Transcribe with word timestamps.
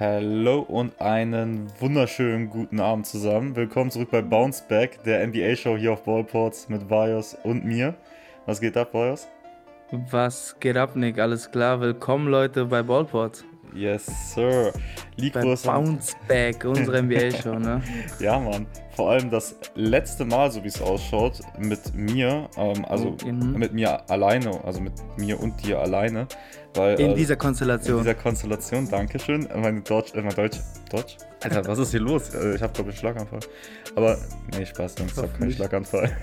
Hallo 0.00 0.58
und 0.58 1.00
einen 1.00 1.70
wunderschönen 1.78 2.50
guten 2.50 2.80
Abend 2.80 3.06
zusammen. 3.06 3.54
Willkommen 3.54 3.92
zurück 3.92 4.08
bei 4.10 4.22
Bounce 4.22 4.64
Back, 4.68 5.04
der 5.04 5.24
NBA-Show 5.24 5.76
hier 5.76 5.92
auf 5.92 6.02
Ballports 6.02 6.68
mit 6.68 6.90
Vajos 6.90 7.36
und 7.44 7.64
mir. 7.64 7.94
Was 8.44 8.60
geht 8.60 8.76
ab, 8.76 8.92
Vajos? 8.92 9.28
Was 10.10 10.58
geht 10.58 10.76
ab, 10.76 10.96
Nick? 10.96 11.20
Alles 11.20 11.48
klar? 11.48 11.80
Willkommen, 11.80 12.26
Leute, 12.26 12.64
bei 12.64 12.82
Ballports. 12.82 13.44
Yes, 13.74 14.06
Sir. 14.32 14.72
Bei 15.32 15.42
Bounce 15.42 16.14
Back, 16.28 16.64
unsere 16.64 17.02
NBA-Show, 17.02 17.58
ne? 17.58 17.82
ja, 18.20 18.38
Mann. 18.38 18.66
Vor 18.94 19.10
allem 19.10 19.30
das 19.30 19.56
letzte 19.74 20.24
Mal, 20.24 20.52
so 20.52 20.62
wie 20.62 20.68
es 20.68 20.80
ausschaut, 20.80 21.40
mit 21.58 21.92
mir, 21.92 22.48
ähm, 22.56 22.84
also 22.84 23.16
oh, 23.20 23.26
mhm. 23.26 23.58
mit 23.58 23.72
mir 23.72 24.08
alleine, 24.08 24.62
also 24.64 24.80
mit 24.80 24.92
mir 25.16 25.40
und 25.40 25.60
dir 25.64 25.80
alleine. 25.80 26.28
Weil, 26.74 27.00
in 27.00 27.10
äh, 27.10 27.14
dieser 27.14 27.34
Konstellation. 27.34 27.98
In 27.98 28.04
dieser 28.04 28.14
Konstellation, 28.14 28.88
Dankeschön. 28.88 29.48
Meine 29.56 29.80
Deutsch, 29.80 30.14
äh, 30.14 30.22
mein 30.22 30.34
Deutsch, 30.34 30.58
Deutsch? 30.90 31.16
Alter, 31.42 31.66
was 31.66 31.78
ist 31.80 31.90
hier 31.90 32.00
los? 32.00 32.32
Äh, 32.32 32.54
ich 32.54 32.62
habe, 32.62 32.72
glaube 32.72 32.90
ich, 32.90 32.98
Schlaganfall. 32.98 33.40
Aber, 33.96 34.16
nee, 34.56 34.64
Spaß, 34.64 34.94
Jungs, 34.98 35.12
ich 35.12 35.18
habe 35.18 35.28
keinen 35.36 35.52
Schlaganfall. 35.52 36.16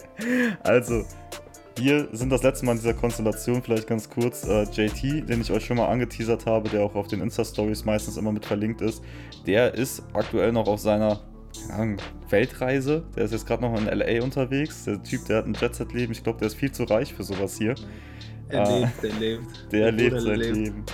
also, 0.64 1.04
wir 1.78 2.08
sind 2.12 2.30
das 2.30 2.42
letzte 2.42 2.66
Mal 2.66 2.72
in 2.72 2.78
dieser 2.78 2.94
Konstellation, 2.94 3.62
vielleicht 3.62 3.86
ganz 3.86 4.08
kurz. 4.10 4.44
Äh, 4.44 4.64
JT, 4.64 5.28
den 5.28 5.40
ich 5.40 5.50
euch 5.50 5.64
schon 5.64 5.76
mal 5.76 5.86
angeteasert 5.86 6.46
habe, 6.46 6.68
der 6.68 6.82
auch 6.82 6.94
auf 6.94 7.08
den 7.08 7.20
Insta-Stories 7.20 7.84
meistens 7.84 8.16
immer 8.16 8.32
mit 8.32 8.44
verlinkt 8.44 8.80
ist, 8.80 9.02
der 9.46 9.74
ist 9.74 10.02
aktuell 10.12 10.52
noch 10.52 10.66
auf 10.66 10.80
seiner 10.80 11.20
Weltreise. 12.28 13.04
Der 13.16 13.24
ist 13.24 13.32
jetzt 13.32 13.46
gerade 13.46 13.62
noch 13.62 13.76
in 13.78 13.86
LA 13.86 14.22
unterwegs. 14.22 14.84
Der 14.84 15.02
Typ, 15.02 15.24
der 15.26 15.38
hat 15.38 15.46
ein 15.46 15.54
Jet-Set-Leben. 15.54 16.12
Ich 16.12 16.22
glaube, 16.22 16.38
der 16.38 16.48
ist 16.48 16.54
viel 16.54 16.72
zu 16.72 16.84
reich 16.84 17.14
für 17.14 17.24
sowas 17.24 17.56
hier. 17.56 17.74
Er 18.48 18.68
äh, 18.68 18.80
lebt, 18.80 19.02
der 19.02 19.12
lebt. 19.12 19.72
Der, 19.72 19.80
der 19.80 19.92
lebt 19.92 20.20
sein 20.20 20.38
lebt. 20.38 20.56
Leben. 20.56 20.84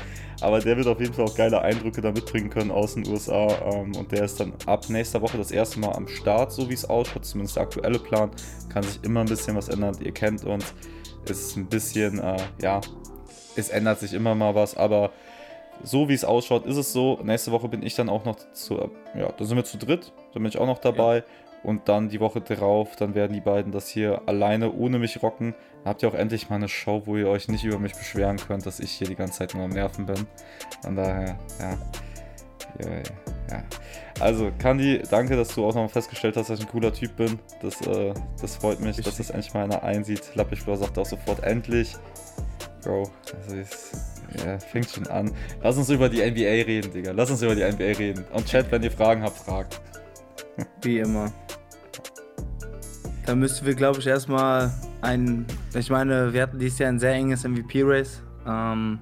Aber 0.40 0.60
der 0.60 0.76
wird 0.76 0.86
auf 0.86 1.00
jeden 1.00 1.14
Fall 1.14 1.24
auch 1.24 1.34
geile 1.34 1.60
Eindrücke 1.60 2.00
da 2.00 2.12
mitbringen 2.12 2.50
können 2.50 2.70
aus 2.70 2.94
den 2.94 3.06
USA. 3.08 3.48
Ähm, 3.72 3.94
und 3.96 4.12
der 4.12 4.24
ist 4.24 4.40
dann 4.40 4.52
ab 4.66 4.88
nächster 4.88 5.20
Woche 5.20 5.38
das 5.38 5.50
erste 5.50 5.80
Mal 5.80 5.92
am 5.92 6.08
Start, 6.08 6.52
so 6.52 6.68
wie 6.68 6.74
es 6.74 6.88
ausschaut. 6.88 7.24
Zumindest 7.24 7.56
der 7.56 7.64
aktuelle 7.64 7.98
Plan. 7.98 8.30
Kann 8.68 8.82
sich 8.82 9.02
immer 9.02 9.20
ein 9.20 9.26
bisschen 9.26 9.56
was 9.56 9.68
ändern. 9.68 9.96
Ihr 10.00 10.12
kennt 10.12 10.44
uns. 10.44 10.74
Ist 11.28 11.56
ein 11.56 11.66
bisschen, 11.66 12.18
äh, 12.18 12.36
ja, 12.60 12.80
es 13.56 13.70
ändert 13.70 14.00
sich 14.00 14.12
immer 14.12 14.34
mal 14.34 14.54
was. 14.54 14.76
Aber 14.76 15.10
so 15.82 16.08
wie 16.08 16.14
es 16.14 16.24
ausschaut, 16.24 16.66
ist 16.66 16.76
es 16.76 16.92
so. 16.92 17.18
Nächste 17.22 17.50
Woche 17.52 17.68
bin 17.68 17.82
ich 17.82 17.94
dann 17.94 18.08
auch 18.08 18.24
noch 18.24 18.36
zu, 18.52 18.90
ja, 19.16 19.32
da 19.32 19.44
sind 19.44 19.56
wir 19.56 19.64
zu 19.64 19.78
dritt. 19.78 20.12
Da 20.32 20.38
bin 20.38 20.46
ich 20.46 20.58
auch 20.58 20.66
noch 20.66 20.78
dabei. 20.78 21.18
Ja. 21.18 21.24
Und 21.64 21.88
dann 21.88 22.10
die 22.10 22.20
Woche 22.20 22.42
drauf, 22.42 22.94
dann 22.94 23.14
werden 23.14 23.32
die 23.32 23.40
beiden 23.40 23.72
das 23.72 23.88
hier 23.88 24.22
alleine 24.26 24.72
ohne 24.72 24.98
mich 24.98 25.22
rocken. 25.22 25.54
Dann 25.82 25.90
habt 25.90 26.02
ihr 26.02 26.08
auch 26.10 26.14
endlich 26.14 26.50
mal 26.50 26.56
eine 26.56 26.68
Show, 26.68 27.02
wo 27.06 27.16
ihr 27.16 27.28
euch 27.28 27.48
nicht 27.48 27.64
über 27.64 27.78
mich 27.78 27.94
beschweren 27.94 28.36
könnt, 28.36 28.66
dass 28.66 28.80
ich 28.80 28.92
hier 28.92 29.08
die 29.08 29.16
ganze 29.16 29.38
Zeit 29.38 29.54
nur 29.54 29.64
am 29.64 29.70
Nerven 29.70 30.06
bin. 30.06 30.26
Von 30.82 30.94
daher, 30.94 31.38
ja. 31.58 31.78
Ja. 33.50 33.62
Also, 34.20 34.50
Kandi, 34.58 35.02
danke, 35.10 35.36
dass 35.36 35.54
du 35.54 35.64
auch 35.64 35.74
nochmal 35.74 35.88
festgestellt 35.88 36.36
hast, 36.36 36.50
dass 36.50 36.58
ich 36.58 36.66
ein 36.66 36.70
cooler 36.70 36.92
Typ 36.92 37.16
bin. 37.16 37.38
Das, 37.62 37.80
äh, 37.82 38.14
das 38.40 38.56
freut 38.56 38.80
mich, 38.80 38.98
ich 38.98 39.04
dass 39.04 39.16
das 39.16 39.30
endlich 39.30 39.54
mal 39.54 39.64
einer 39.64 39.82
einsieht. 39.82 40.34
Lappichflor 40.34 40.76
sagt 40.76 40.98
auch 40.98 41.06
sofort 41.06 41.42
endlich. 41.42 41.96
Bro, 42.82 43.10
also 43.42 43.56
ist, 43.56 43.92
ja, 44.44 44.58
fängt 44.58 44.90
schon 44.90 45.06
an. 45.06 45.32
Lass 45.62 45.76
uns 45.76 45.88
über 45.88 46.08
die 46.08 46.18
NBA 46.18 46.66
reden, 46.66 46.92
Digga. 46.92 47.12
Lass 47.12 47.30
uns 47.30 47.42
über 47.42 47.54
die 47.54 47.62
NBA 47.62 47.98
reden. 47.98 48.24
Und 48.32 48.46
Chat, 48.46 48.70
wenn 48.70 48.82
ihr 48.82 48.90
Fragen 48.90 49.22
habt, 49.22 49.38
fragt. 49.38 49.80
Wie 50.82 50.98
immer. 50.98 51.32
Da 53.26 53.34
müssten 53.34 53.64
wir, 53.66 53.74
glaube 53.74 54.00
ich, 54.00 54.06
erstmal 54.06 54.72
ein. 55.00 55.46
Ich 55.74 55.90
meine, 55.90 56.32
wir 56.32 56.42
hatten 56.42 56.58
dieses 56.58 56.78
Jahr 56.78 56.90
ein 56.90 56.98
sehr 56.98 57.14
enges 57.14 57.44
MVP-Race. 57.44 58.22
Ähm, 58.46 58.98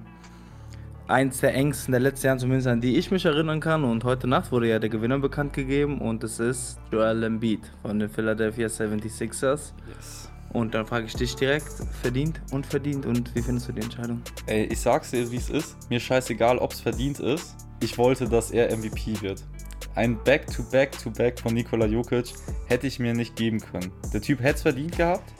eins 1.07 1.39
der 1.41 1.53
engsten 1.53 1.91
der 1.91 2.01
letzten 2.01 2.27
Jahre, 2.27 2.39
zumindest 2.39 2.67
an 2.67 2.81
die 2.81 2.97
ich 2.97 3.11
mich 3.11 3.25
erinnern 3.25 3.59
kann. 3.59 3.83
Und 3.83 4.03
heute 4.03 4.27
Nacht 4.27 4.51
wurde 4.51 4.69
ja 4.69 4.79
der 4.79 4.89
Gewinner 4.89 5.19
bekannt 5.19 5.53
gegeben 5.53 5.99
und 5.99 6.23
es 6.23 6.39
ist 6.39 6.79
Joel 6.91 7.23
Embiid 7.23 7.61
von 7.81 7.99
den 7.99 8.09
Philadelphia 8.09 8.67
76ers. 8.67 9.73
Yes. 9.87 10.29
Und 10.53 10.75
dann 10.75 10.85
frage 10.85 11.07
ich 11.07 11.15
dich 11.15 11.35
direkt, 11.35 11.67
verdient 12.01 12.39
und 12.51 12.65
verdient 12.65 13.05
und 13.05 13.33
wie 13.35 13.41
findest 13.41 13.69
du 13.69 13.73
die 13.73 13.81
Entscheidung? 13.81 14.21
Ey, 14.45 14.65
ich 14.65 14.79
sag's 14.79 15.09
dir, 15.09 15.29
wie 15.31 15.37
es 15.37 15.49
ist. 15.49 15.75
Mir 15.89 15.99
scheißegal, 15.99 16.59
ob 16.59 16.71
es 16.71 16.79
verdient 16.79 17.19
ist. 17.19 17.55
Ich 17.81 17.97
wollte, 17.97 18.29
dass 18.29 18.51
er 18.51 18.75
MVP 18.75 19.19
wird. 19.21 19.43
Ein 19.95 20.17
Back-to-Back-to-Back 20.23 21.39
von 21.39 21.53
Nikola 21.53 21.85
Jokic 21.85 22.33
hätte 22.65 22.87
ich 22.87 22.97
mir 22.97 23.13
nicht 23.13 23.35
geben 23.35 23.59
können. 23.59 23.91
Der 24.11 24.21
Typ 24.21 24.39
hätte 24.39 24.55
es 24.55 24.61
verdient 24.63 24.97
gehabt. 24.97 25.31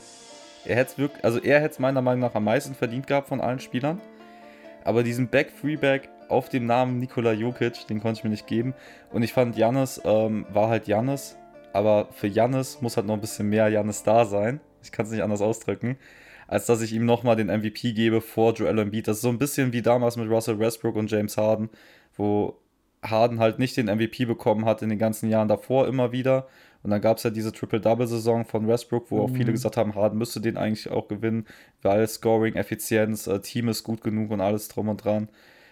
Er 0.63 0.75
hätte 0.75 0.99
wirklich, 0.99 1.25
also 1.25 1.39
er 1.39 1.59
hätte 1.59 1.73
es 1.73 1.79
meiner 1.79 2.03
Meinung 2.03 2.21
nach 2.21 2.35
am 2.35 2.43
meisten 2.43 2.75
verdient 2.75 3.07
gehabt 3.07 3.29
von 3.29 3.41
allen 3.41 3.59
Spielern. 3.59 3.99
Aber 4.83 5.01
diesen 5.01 5.27
Back-Freeback 5.27 6.07
auf 6.29 6.49
dem 6.49 6.67
Namen 6.67 6.99
Nikola 6.99 7.33
Jokic, 7.33 7.87
den 7.87 7.99
konnte 7.99 8.19
ich 8.19 8.23
mir 8.23 8.29
nicht 8.29 8.45
geben. 8.45 8.75
Und 9.11 9.23
ich 9.23 9.33
fand, 9.33 9.57
Jannis 9.57 9.99
ähm, 10.05 10.45
war 10.53 10.69
halt 10.69 10.87
Jannis. 10.87 11.35
Aber 11.73 12.09
für 12.11 12.27
Jannis 12.27 12.79
muss 12.79 12.95
halt 12.95 13.07
noch 13.07 13.15
ein 13.15 13.21
bisschen 13.21 13.49
mehr 13.49 13.69
Jannis 13.69 14.03
da 14.03 14.23
sein. 14.23 14.59
Ich 14.83 14.91
kann 14.91 15.07
es 15.07 15.11
nicht 15.11 15.23
anders 15.23 15.41
ausdrücken. 15.41 15.97
Als 16.47 16.67
dass 16.67 16.81
ich 16.81 16.93
ihm 16.93 17.05
nochmal 17.05 17.37
den 17.37 17.47
MVP 17.47 17.93
gebe 17.93 18.21
vor 18.21 18.53
Joel 18.53 18.77
Embiid. 18.77 19.07
Das 19.07 19.17
ist 19.17 19.23
so 19.23 19.29
ein 19.29 19.39
bisschen 19.39 19.73
wie 19.73 19.81
damals 19.81 20.15
mit 20.15 20.29
Russell 20.29 20.59
Westbrook 20.59 20.95
und 20.95 21.09
James 21.09 21.37
Harden, 21.37 21.69
wo 22.15 22.59
Harden 23.03 23.39
halt 23.39 23.59
nicht 23.59 23.77
den 23.77 23.87
MVP 23.87 24.25
bekommen 24.25 24.65
hat 24.65 24.81
in 24.81 24.89
den 24.89 24.99
ganzen 24.99 25.29
Jahren 25.29 25.47
davor 25.47 25.87
immer 25.87 26.11
wieder. 26.11 26.47
Und 26.83 26.91
dann 26.91 27.01
gab 27.01 27.17
es 27.17 27.23
ja 27.23 27.29
diese 27.29 27.51
Triple-Double-Saison 27.51 28.45
von 28.45 28.67
Westbrook, 28.67 29.09
wo 29.09 29.17
mhm. 29.17 29.23
auch 29.23 29.29
viele 29.29 29.51
mhm. 29.51 29.53
gesagt 29.53 29.77
haben, 29.77 29.95
Harden 29.95 30.17
müsste 30.17 30.41
den 30.41 30.57
eigentlich 30.57 30.89
auch 30.89 31.07
gewinnen, 31.07 31.45
weil 31.81 32.07
Scoring, 32.07 32.55
Effizienz, 32.55 33.27
äh, 33.27 33.39
Team 33.39 33.69
ist 33.69 33.83
gut 33.83 34.01
genug 34.01 34.31
und 34.31 34.41
alles 34.41 34.67
drum 34.67 34.89
und 34.89 35.03
dran. 35.03 35.29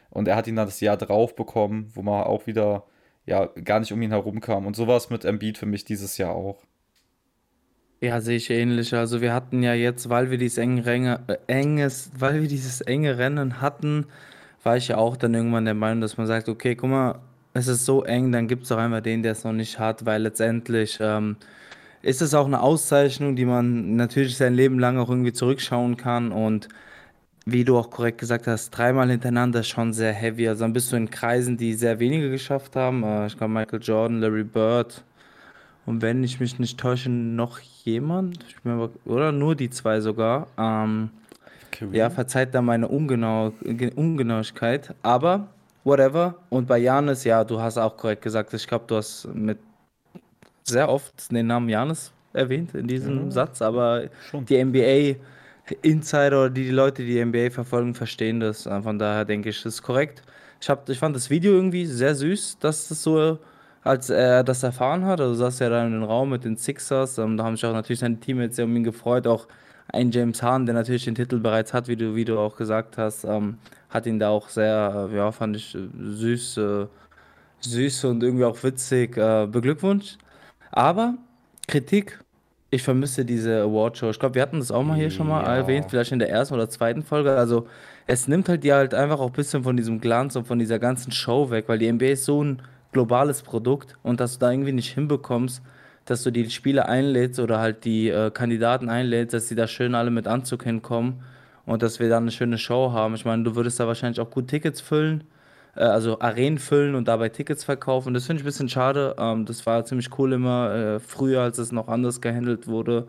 Und 0.09 0.27
er 0.27 0.35
hat 0.35 0.47
ihn 0.47 0.55
dann 0.55 0.67
das 0.67 0.79
Jahr 0.79 0.97
drauf 0.97 1.35
bekommen, 1.35 1.91
wo 1.95 2.01
man 2.01 2.23
auch 2.23 2.47
wieder 2.47 2.83
ja 3.25 3.45
gar 3.45 3.79
nicht 3.79 3.91
um 3.93 4.01
ihn 4.01 4.11
herum 4.11 4.41
kam. 4.41 4.65
Und 4.65 4.75
sowas 4.75 5.09
mit 5.09 5.25
Embiid 5.25 5.57
für 5.57 5.65
mich 5.65 5.85
dieses 5.85 6.17
Jahr 6.17 6.33
auch. 6.33 6.63
Ja, 8.01 8.19
sehe 8.19 8.37
ich 8.37 8.49
ähnlich. 8.49 8.95
Also 8.95 9.21
wir 9.21 9.33
hatten 9.33 9.61
ja 9.61 9.73
jetzt, 9.73 10.09
weil 10.09 10.31
wir 10.31 10.37
dieses 10.37 10.57
enge 10.57 10.85
Ränge, 10.85 11.23
äh, 11.27 11.37
enges, 11.47 12.11
weil 12.17 12.41
wir 12.41 12.47
dieses 12.47 12.81
enge 12.81 13.17
Rennen 13.17 13.61
hatten, 13.61 14.07
war 14.63 14.77
ich 14.77 14.89
ja 14.89 14.97
auch 14.97 15.17
dann 15.17 15.33
irgendwann 15.33 15.65
der 15.65 15.73
Meinung, 15.73 16.01
dass 16.01 16.17
man 16.17 16.27
sagt, 16.27 16.49
okay, 16.49 16.75
guck 16.75 16.89
mal, 16.89 17.19
es 17.53 17.67
ist 17.67 17.85
so 17.85 18.03
eng, 18.03 18.31
dann 18.31 18.47
gibt 18.47 18.63
es 18.63 18.69
doch 18.69 18.77
einmal 18.77 19.01
den, 19.01 19.23
der 19.23 19.33
es 19.33 19.43
noch 19.43 19.53
nicht 19.53 19.79
hat, 19.79 20.05
weil 20.05 20.21
letztendlich 20.21 20.97
ähm, 21.01 21.35
ist 22.01 22.21
es 22.21 22.33
auch 22.33 22.45
eine 22.45 22.61
Auszeichnung, 22.61 23.35
die 23.35 23.45
man 23.45 23.95
natürlich 23.95 24.37
sein 24.37 24.53
Leben 24.53 24.79
lang 24.79 24.97
auch 24.97 25.09
irgendwie 25.09 25.33
zurückschauen 25.33 25.97
kann 25.97 26.31
und 26.31 26.69
wie 27.45 27.65
du 27.65 27.77
auch 27.77 27.89
korrekt 27.89 28.19
gesagt 28.19 28.47
hast, 28.47 28.69
dreimal 28.71 29.09
hintereinander 29.09 29.63
schon 29.63 29.93
sehr 29.93 30.13
heavy. 30.13 30.47
Also 30.47 30.63
dann 30.63 30.73
bist 30.73 30.91
du 30.91 30.95
in 30.95 31.09
Kreisen, 31.09 31.57
die 31.57 31.73
sehr 31.73 31.99
wenige 31.99 32.29
geschafft 32.29 32.75
haben. 32.75 33.03
Äh, 33.03 33.27
ich 33.27 33.37
glaube 33.37 33.53
Michael 33.53 33.81
Jordan, 33.81 34.21
Larry 34.21 34.43
Bird 34.43 35.03
und 35.85 36.01
wenn 36.01 36.23
ich 36.23 36.39
mich 36.39 36.59
nicht 36.59 36.79
täusche, 36.79 37.09
noch 37.09 37.59
jemand, 37.83 38.45
oder 39.05 39.31
nur 39.31 39.55
die 39.55 39.69
zwei 39.69 39.99
sogar. 39.99 40.47
Ähm, 40.57 41.09
Okay. 41.81 41.97
Ja, 41.97 42.09
verzeiht 42.09 42.53
da 42.53 42.61
meine 42.61 42.87
Ungenau 42.87 43.53
Ungenauigkeit. 43.95 44.93
Aber, 45.01 45.47
whatever. 45.83 46.35
Und 46.49 46.67
bei 46.67 46.77
Janis, 46.77 47.23
ja, 47.23 47.43
du 47.43 47.59
hast 47.59 47.77
auch 47.77 47.97
korrekt 47.97 48.21
gesagt. 48.21 48.53
Ich 48.53 48.67
glaube, 48.67 48.85
du 48.87 48.97
hast 48.97 49.27
mit 49.33 49.57
sehr 50.63 50.89
oft 50.89 51.31
den 51.31 51.47
Namen 51.47 51.69
Janis 51.69 52.11
erwähnt 52.33 52.73
in 52.75 52.87
diesem 52.87 53.25
ja, 53.25 53.31
Satz. 53.31 53.61
Aber 53.61 54.03
schon. 54.29 54.45
die 54.45 54.63
NBA 54.63 55.19
Insider 55.81 56.39
oder 56.41 56.49
die, 56.49 56.65
die 56.65 56.71
Leute, 56.71 57.03
die 57.03 57.13
die 57.13 57.25
NBA 57.25 57.49
verfolgen, 57.49 57.95
verstehen 57.95 58.39
das. 58.39 58.63
Von 58.63 58.99
daher 58.99 59.25
denke 59.25 59.49
ich, 59.49 59.63
das 59.63 59.75
ist 59.75 59.81
korrekt. 59.81 60.21
Ich, 60.59 60.69
hab, 60.69 60.87
ich 60.89 60.99
fand 60.99 61.15
das 61.15 61.29
Video 61.29 61.53
irgendwie 61.53 61.85
sehr 61.85 62.13
süß, 62.13 62.59
dass 62.59 62.87
das 62.87 63.01
so, 63.01 63.39
als 63.83 64.09
er 64.09 64.43
das 64.43 64.63
erfahren 64.63 65.05
hat. 65.05 65.19
Also 65.19 65.35
saß 65.35 65.61
er 65.61 65.69
da 65.71 65.85
in 65.85 65.91
den 65.91 66.03
Raum 66.03 66.29
mit 66.29 66.43
den 66.43 66.57
Sixers. 66.57 67.17
Ähm, 67.17 67.37
da 67.37 67.43
haben 67.43 67.55
sich 67.55 67.65
auch 67.65 67.73
natürlich 67.73 67.99
seine 67.99 68.19
Teammates 68.19 68.57
sehr 68.57 68.65
um 68.65 68.75
ihn 68.75 68.83
gefreut. 68.83 69.25
Auch 69.27 69.47
ein 69.91 70.11
James 70.11 70.41
Hahn, 70.41 70.65
der 70.65 70.75
natürlich 70.75 71.05
den 71.05 71.15
Titel 71.15 71.39
bereits 71.39 71.73
hat, 71.73 71.87
wie 71.87 71.95
du, 71.95 72.15
wie 72.15 72.25
du 72.25 72.39
auch 72.39 72.55
gesagt 72.55 72.97
hast, 72.97 73.23
ähm, 73.25 73.57
hat 73.89 74.05
ihn 74.05 74.19
da 74.19 74.29
auch 74.29 74.49
sehr, 74.49 75.09
äh, 75.11 75.15
ja, 75.15 75.31
fand 75.31 75.57
ich 75.57 75.75
äh, 75.75 75.79
süß, 75.99 76.57
äh, 76.57 76.85
süß 77.59 78.05
und 78.05 78.23
irgendwie 78.23 78.45
auch 78.45 78.61
witzig 78.63 79.17
äh, 79.17 79.47
beglückwünscht. 79.47 80.17
Aber 80.71 81.15
Kritik, 81.67 82.23
ich 82.69 82.83
vermisse 82.83 83.25
diese 83.25 83.63
Awardshow. 83.63 84.09
Ich 84.09 84.19
glaube, 84.19 84.35
wir 84.35 84.41
hatten 84.41 84.59
das 84.59 84.71
auch 84.71 84.83
mal 84.83 84.95
hier 84.95 85.11
schon 85.11 85.27
mal 85.27 85.43
ja. 85.43 85.55
erwähnt, 85.57 85.87
vielleicht 85.89 86.13
in 86.13 86.19
der 86.19 86.29
ersten 86.29 86.53
oder 86.53 86.69
zweiten 86.69 87.03
Folge. 87.03 87.35
Also 87.35 87.67
es 88.07 88.29
nimmt 88.29 88.47
halt 88.47 88.63
dir 88.63 88.75
halt 88.75 88.93
einfach 88.93 89.19
auch 89.19 89.27
ein 89.27 89.33
bisschen 89.33 89.63
von 89.63 89.75
diesem 89.75 89.99
Glanz 89.99 90.37
und 90.37 90.47
von 90.47 90.57
dieser 90.57 90.79
ganzen 90.79 91.11
Show 91.11 91.49
weg, 91.49 91.65
weil 91.67 91.79
die 91.79 91.91
NBA 91.91 92.05
ist 92.05 92.25
so 92.25 92.41
ein 92.41 92.61
globales 92.93 93.41
Produkt 93.41 93.97
und 94.03 94.21
dass 94.21 94.33
du 94.33 94.39
da 94.39 94.51
irgendwie 94.51 94.71
nicht 94.71 94.93
hinbekommst, 94.93 95.61
dass 96.11 96.23
du 96.23 96.31
die 96.31 96.49
Spieler 96.49 96.87
einlädst 96.87 97.39
oder 97.39 97.59
halt 97.59 97.85
die 97.85 98.09
äh, 98.09 98.29
Kandidaten 98.31 98.89
einlädst, 98.89 99.33
dass 99.33 99.47
sie 99.47 99.55
da 99.55 99.67
schön 99.67 99.95
alle 99.95 100.11
mit 100.11 100.27
Anzug 100.27 100.63
hinkommen 100.63 101.23
und 101.65 101.81
dass 101.81 101.99
wir 101.99 102.09
da 102.09 102.17
eine 102.17 102.31
schöne 102.31 102.57
Show 102.57 102.91
haben. 102.91 103.15
Ich 103.15 103.25
meine, 103.25 103.43
du 103.43 103.55
würdest 103.55 103.79
da 103.79 103.87
wahrscheinlich 103.87 104.19
auch 104.19 104.29
gut 104.29 104.47
Tickets 104.47 104.81
füllen, 104.81 105.23
äh, 105.75 105.83
also 105.83 106.19
Arenen 106.19 106.59
füllen 106.59 106.95
und 106.95 107.07
dabei 107.07 107.29
Tickets 107.29 107.63
verkaufen. 107.63 108.13
Das 108.13 108.25
finde 108.25 108.41
ich 108.41 108.43
ein 108.43 108.45
bisschen 108.45 108.69
schade. 108.69 109.15
Ähm, 109.17 109.45
das 109.45 109.65
war 109.65 109.85
ziemlich 109.85 110.09
cool 110.19 110.33
immer 110.33 110.75
äh, 110.75 110.99
früher, 110.99 111.41
als 111.41 111.57
es 111.57 111.71
noch 111.71 111.87
anders 111.87 112.21
gehandelt 112.21 112.67
wurde. 112.67 113.07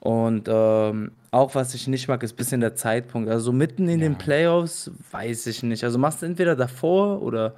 Und 0.00 0.48
ähm, 0.48 1.12
auch 1.30 1.54
was 1.54 1.74
ich 1.74 1.86
nicht 1.88 2.08
mag, 2.08 2.22
ist 2.22 2.34
ein 2.34 2.36
bisschen 2.36 2.60
der 2.60 2.74
Zeitpunkt. 2.74 3.30
Also 3.30 3.52
mitten 3.52 3.88
in 3.88 4.00
ja. 4.00 4.08
den 4.08 4.16
Playoffs 4.16 4.90
weiß 5.10 5.46
ich 5.46 5.62
nicht. 5.62 5.84
Also 5.84 5.98
machst 5.98 6.22
du 6.22 6.26
entweder 6.26 6.56
davor 6.56 7.22
oder 7.22 7.54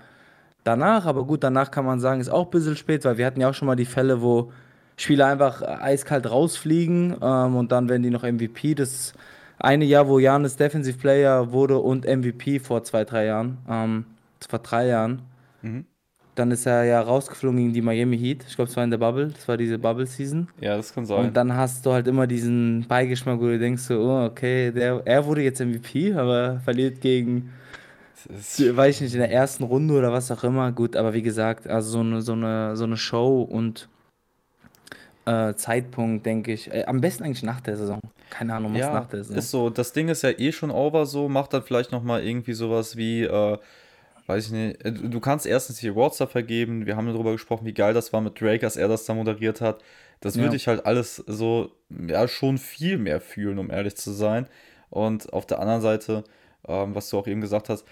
danach, 0.65 1.07
aber 1.07 1.25
gut, 1.25 1.43
danach 1.45 1.71
kann 1.71 1.85
man 1.85 2.01
sagen, 2.01 2.21
ist 2.21 2.29
auch 2.31 2.47
ein 2.47 2.51
bisschen 2.51 2.77
spät, 2.77 3.05
weil 3.05 3.19
wir 3.19 3.27
hatten 3.27 3.41
ja 3.41 3.51
auch 3.51 3.55
schon 3.55 3.67
mal 3.67 3.77
die 3.77 3.85
Fälle, 3.85 4.23
wo 4.23 4.53
Spieler 4.97 5.27
einfach 5.27 5.63
eiskalt 5.63 6.31
rausfliegen 6.31 7.17
ähm, 7.21 7.57
und 7.57 7.73
dann 7.73 7.89
werden 7.89 8.03
die 8.03 8.11
noch 8.11 8.23
MVP. 8.25 8.75
Das 8.75 9.15
eine 9.59 9.85
Jahr, 9.85 10.09
wo 10.09 10.19
Janis 10.19 10.57
Defensive 10.57 10.99
Player 10.99 11.53
wurde 11.53 11.79
und 11.79 12.05
MVP 12.07 12.59
vor 12.61 12.83
zwei, 12.85 13.05
drei 13.05 13.27
Jahren, 13.27 13.59
ähm, 13.69 14.05
vor 14.49 14.59
drei 14.61 14.87
Jahren. 14.89 15.23
Mhm. 15.63 15.87
Dann 16.35 16.51
ist 16.51 16.65
er 16.67 16.85
ja 16.85 17.01
rausgeflogen 17.03 17.59
gegen 17.59 17.73
die 17.75 17.83
Miami 17.83 18.19
Heat. 18.19 18.45
Ich 18.49 18.57
glaube, 18.57 18.71
es 18.71 18.77
war 18.77 18.85
in 18.85 18.91
der 18.91 18.99
Bubble. 18.99 19.29
Das 19.29 19.47
war 19.49 19.59
diese 19.59 19.79
Bubble-Season. 19.79 20.49
Ja, 20.61 20.77
das 20.79 20.95
kann 20.95 21.03
Und 21.03 21.07
sein. 21.09 21.33
dann 21.35 21.55
hast 21.55 21.85
du 21.85 21.93
halt 21.93 22.09
immer 22.09 22.27
diesen 22.27 22.87
Beigeschmack, 22.89 23.39
wo 23.39 23.47
du 23.47 23.59
denkst 23.59 23.83
so, 23.83 24.01
oh, 24.01 24.25
okay, 24.25 24.73
der, 24.73 25.03
er 25.05 25.27
wurde 25.27 25.43
jetzt 25.43 25.61
MVP, 25.61 26.15
aber 26.15 26.61
verliert 26.61 27.03
gegen, 27.03 27.51
weiß 28.29 28.97
ich 28.97 29.01
nicht, 29.03 29.15
in 29.15 29.21
der 29.21 29.31
ersten 29.31 29.65
Runde 29.65 29.95
oder 29.95 30.13
was 30.13 30.31
auch 30.31 30.45
immer. 30.45 30.73
Gut, 30.73 30.97
aber 30.97 31.13
wie 31.15 31.23
gesagt, 31.23 31.67
also 31.67 31.91
so 31.91 32.01
eine, 32.01 32.23
so 32.23 32.33
eine, 32.33 32.77
so 32.77 32.85
eine 32.85 32.97
Show 32.97 33.43
und 33.43 33.89
äh, 35.25 35.55
Zeitpunkt, 35.55 36.27
denke 36.27 36.53
ich. 36.53 36.73
Äh, 36.73 36.85
am 36.87 37.01
besten 37.01 37.25
eigentlich 37.25 37.43
nach 37.43 37.61
der 37.61 37.77
Saison. 37.77 38.01
Keine 38.31 38.55
Ahnung, 38.55 38.73
was 38.75 38.81
nach 38.81 38.93
ja, 38.93 39.01
der 39.05 39.25
Saison. 39.25 39.37
ist 39.37 39.51
so. 39.51 39.71
Das 39.71 39.93
Ding 39.93 40.09
ist 40.09 40.23
ja 40.23 40.31
eh 40.31 40.53
schon 40.53 40.71
over 40.71 41.07
so. 41.07 41.29
Macht 41.29 41.53
dann 41.53 41.63
vielleicht 41.63 41.93
nochmal 41.93 42.25
irgendwie 42.25 42.55
sowas 42.55 42.97
wie, 42.97 43.23
äh, 43.23 43.59
weiß 44.27 44.47
ich 44.47 44.53
nicht. 44.53 44.85
äh, 44.85 44.91
Du 44.93 45.21
kannst 45.21 45.47
erstens 45.47 45.79
die 45.79 45.91
Awards 45.91 46.19
da 46.19 46.27
vergeben. 46.27 46.87
Wir 46.87 46.97
haben 46.97 47.07
darüber 47.07 47.33
gesprochen, 47.33 47.67
wie 47.67 47.75
geil 47.75 47.95
das 47.95 48.13
war 48.13 48.21
mit 48.21 48.41
Drake, 48.41 48.65
als 48.67 48.77
er 48.77 48.89
das 48.89 49.05
da 49.05 49.15
moderiert 49.15 49.61
hat. 49.61 49.81
Das 50.21 50.37
würde 50.37 50.51
Ja. 50.51 50.55
ich 50.55 50.69
halt 50.69 50.87
alles 50.87 51.17
so, 51.17 51.73
ja, 52.09 52.27
schon 52.29 52.59
viel 52.59 52.97
mehr 52.99 53.21
fühlen, 53.21 53.59
um 53.59 53.71
ehrlich 53.71 53.97
zu 53.97 54.13
sein. 54.13 54.47
Und 54.91 55.33
auf 55.33 55.47
der 55.47 55.59
anderen 55.61 55.81
Seite, 55.83 56.25
ähm, 56.67 56.95
was 56.95 57.11
du 57.11 57.19
auch 57.19 57.27
eben 57.27 57.41
gesagt 57.41 57.69
hast, 57.69 57.85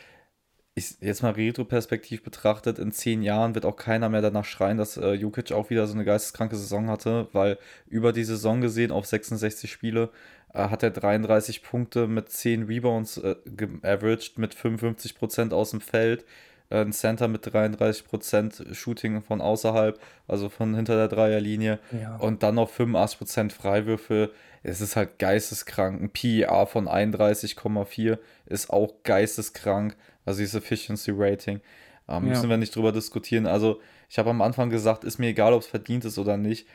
ich, 0.74 0.96
jetzt 1.00 1.22
mal 1.22 1.32
retroperspektiv 1.32 2.22
betrachtet, 2.22 2.78
in 2.78 2.92
zehn 2.92 3.22
Jahren 3.22 3.54
wird 3.54 3.66
auch 3.66 3.76
keiner 3.76 4.08
mehr 4.08 4.22
danach 4.22 4.44
schreien, 4.44 4.78
dass 4.78 4.96
äh, 4.96 5.12
Jokic 5.12 5.52
auch 5.52 5.70
wieder 5.70 5.86
so 5.86 5.94
eine 5.94 6.04
geisteskranke 6.04 6.56
Saison 6.56 6.88
hatte, 6.88 7.28
weil 7.32 7.58
über 7.86 8.12
die 8.12 8.24
Saison 8.24 8.60
gesehen 8.60 8.92
auf 8.92 9.06
66 9.06 9.70
Spiele 9.70 10.10
äh, 10.54 10.68
hat 10.68 10.82
er 10.82 10.90
33 10.90 11.62
Punkte 11.62 12.06
mit 12.06 12.30
10 12.30 12.64
Rebounds 12.64 13.18
äh, 13.18 13.36
averaged 13.82 14.38
mit 14.38 14.54
55% 14.54 15.52
aus 15.52 15.70
dem 15.70 15.80
Feld. 15.80 16.24
Äh, 16.70 16.82
ein 16.82 16.92
Center 16.92 17.28
mit 17.28 17.46
33% 17.46 18.74
Shooting 18.74 19.22
von 19.22 19.40
außerhalb, 19.40 19.98
also 20.28 20.48
von 20.48 20.74
hinter 20.74 20.96
der 20.96 21.08
Dreierlinie. 21.08 21.78
Ja. 21.90 22.16
Und 22.16 22.42
dann 22.42 22.54
noch 22.54 22.70
85% 22.70 23.52
Freiwürfe. 23.52 24.30
Es 24.62 24.80
ist 24.80 24.96
halt 24.96 25.18
geisteskrank. 25.18 26.00
Ein 26.00 26.10
PER 26.10 26.66
von 26.66 26.88
31,4 26.88 28.18
ist 28.46 28.70
auch 28.70 29.02
geisteskrank. 29.04 29.96
Also 30.24 30.40
dieses 30.40 30.54
Efficiency 30.54 31.12
Rating. 31.14 31.56
Ähm, 31.56 31.62
Ja. 32.08 32.18
müssen 32.20 32.48
wir 32.50 32.56
nicht 32.56 32.74
drüber 32.74 32.92
diskutieren. 32.92 33.46
Also 33.46 33.80
ich 34.08 34.18
habe 34.18 34.30
am 34.30 34.42
Anfang 34.42 34.70
gesagt, 34.70 35.04
ist 35.04 35.18
mir 35.18 35.28
egal, 35.28 35.52
ob 35.52 35.60
es 35.62 35.66
verdient 35.68 36.04
ist 36.04 36.18
oder 36.18 36.36
nicht. 36.36 36.66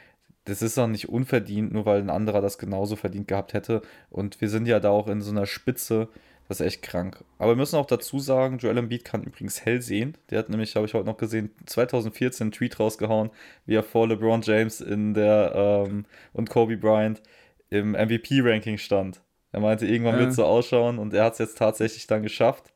Das 0.45 0.61
ist 0.61 0.77
auch 0.77 0.87
nicht 0.87 1.09
unverdient, 1.09 1.73
nur 1.73 1.85
weil 1.85 1.99
ein 1.99 2.09
anderer 2.11 2.39
das 2.41 2.57
genauso 2.57 2.95
verdient 2.95 3.27
gehabt 3.27 3.53
hätte. 3.53 3.81
Und 4.09 4.39
wir 4.41 4.49
sind 4.49 4.67
ja 4.67 4.79
da 4.79 4.89
auch 4.91 5.07
in 5.07 5.21
so 5.21 5.31
einer 5.31 5.45
Spitze. 5.47 6.07
Das 6.47 6.59
ist 6.59 6.65
echt 6.67 6.81
krank. 6.83 7.23
Aber 7.39 7.53
wir 7.53 7.55
müssen 7.55 7.75
auch 7.77 7.87
dazu 7.87 8.19
sagen, 8.19 8.59
Joel 8.59 8.77
Embiid 8.77 9.03
kann 9.03 9.23
übrigens 9.23 9.65
hell 9.65 9.81
sehen. 9.81 10.15
Der 10.29 10.37
hat 10.37 10.49
nämlich, 10.49 10.75
habe 10.75 10.85
ich 10.85 10.93
heute 10.93 11.07
noch 11.07 11.17
gesehen, 11.17 11.49
2014 11.65 12.45
einen 12.45 12.51
Tweet 12.51 12.79
rausgehauen, 12.79 13.31
wie 13.65 13.73
er 13.73 13.81
vor 13.81 14.07
LeBron 14.07 14.43
James 14.43 14.79
in 14.79 15.15
der 15.15 15.85
ähm, 15.87 16.05
und 16.33 16.51
Kobe 16.51 16.77
Bryant 16.77 17.23
im 17.71 17.93
MVP-Ranking 17.93 18.77
stand. 18.77 19.21
Er 19.51 19.59
meinte, 19.61 19.87
irgendwann 19.87 20.17
wird 20.17 20.27
Äh, 20.27 20.29
es 20.29 20.35
so 20.35 20.45
ausschauen 20.45 20.99
und 20.99 21.15
er 21.15 21.23
hat 21.23 21.33
es 21.33 21.39
jetzt 21.39 21.57
tatsächlich 21.57 22.05
dann 22.05 22.21
geschafft. 22.21 22.71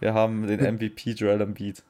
Wir 0.00 0.14
haben 0.14 0.46
den 0.46 0.60
MVP 0.60 1.12
Joel 1.12 1.40
Embiid. 1.40 1.82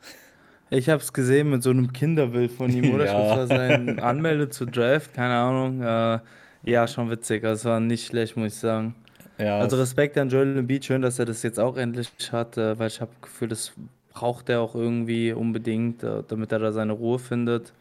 ich 0.70 0.88
habe 0.88 1.02
es 1.02 1.12
gesehen 1.12 1.50
mit 1.50 1.62
so 1.62 1.70
einem 1.70 1.92
Kinderbild 1.92 2.52
von 2.52 2.70
ihm, 2.70 2.92
oder? 2.94 3.04
Ich 3.04 3.10
Ja. 3.10 3.36
war 3.36 3.46
sein 3.46 3.98
Anmelde 4.00 4.48
zu 4.48 4.66
Draft, 4.66 5.14
keine 5.14 5.34
Ahnung. 5.34 5.82
Äh, 5.82 6.20
ja, 6.64 6.86
schon 6.86 7.10
witzig. 7.10 7.44
Also, 7.44 7.60
es 7.60 7.64
war 7.72 7.80
nicht 7.80 8.06
schlecht, 8.06 8.36
muss 8.36 8.54
ich 8.54 8.58
sagen. 8.60 8.94
Ja, 9.38 9.58
Also 9.58 9.76
es, 9.76 9.82
Respekt 9.82 10.16
an 10.18 10.28
Joel 10.28 10.56
Embiid, 10.58 10.84
schön, 10.84 11.02
dass 11.02 11.18
er 11.18 11.24
das 11.24 11.42
jetzt 11.42 11.58
auch 11.58 11.76
endlich 11.76 12.10
hat, 12.30 12.56
äh, 12.56 12.78
weil 12.78 12.88
ich 12.88 13.00
habe 13.00 13.10
das 13.20 13.30
Gefühl, 13.30 13.48
das 13.48 13.72
braucht 14.12 14.48
er 14.48 14.60
auch 14.60 14.74
irgendwie 14.74 15.32
unbedingt, 15.32 16.02
äh, 16.04 16.22
damit 16.28 16.52
er 16.52 16.58
da 16.60 16.70
seine 16.72 16.92
Ruhe 16.92 17.18
findet. 17.18 17.72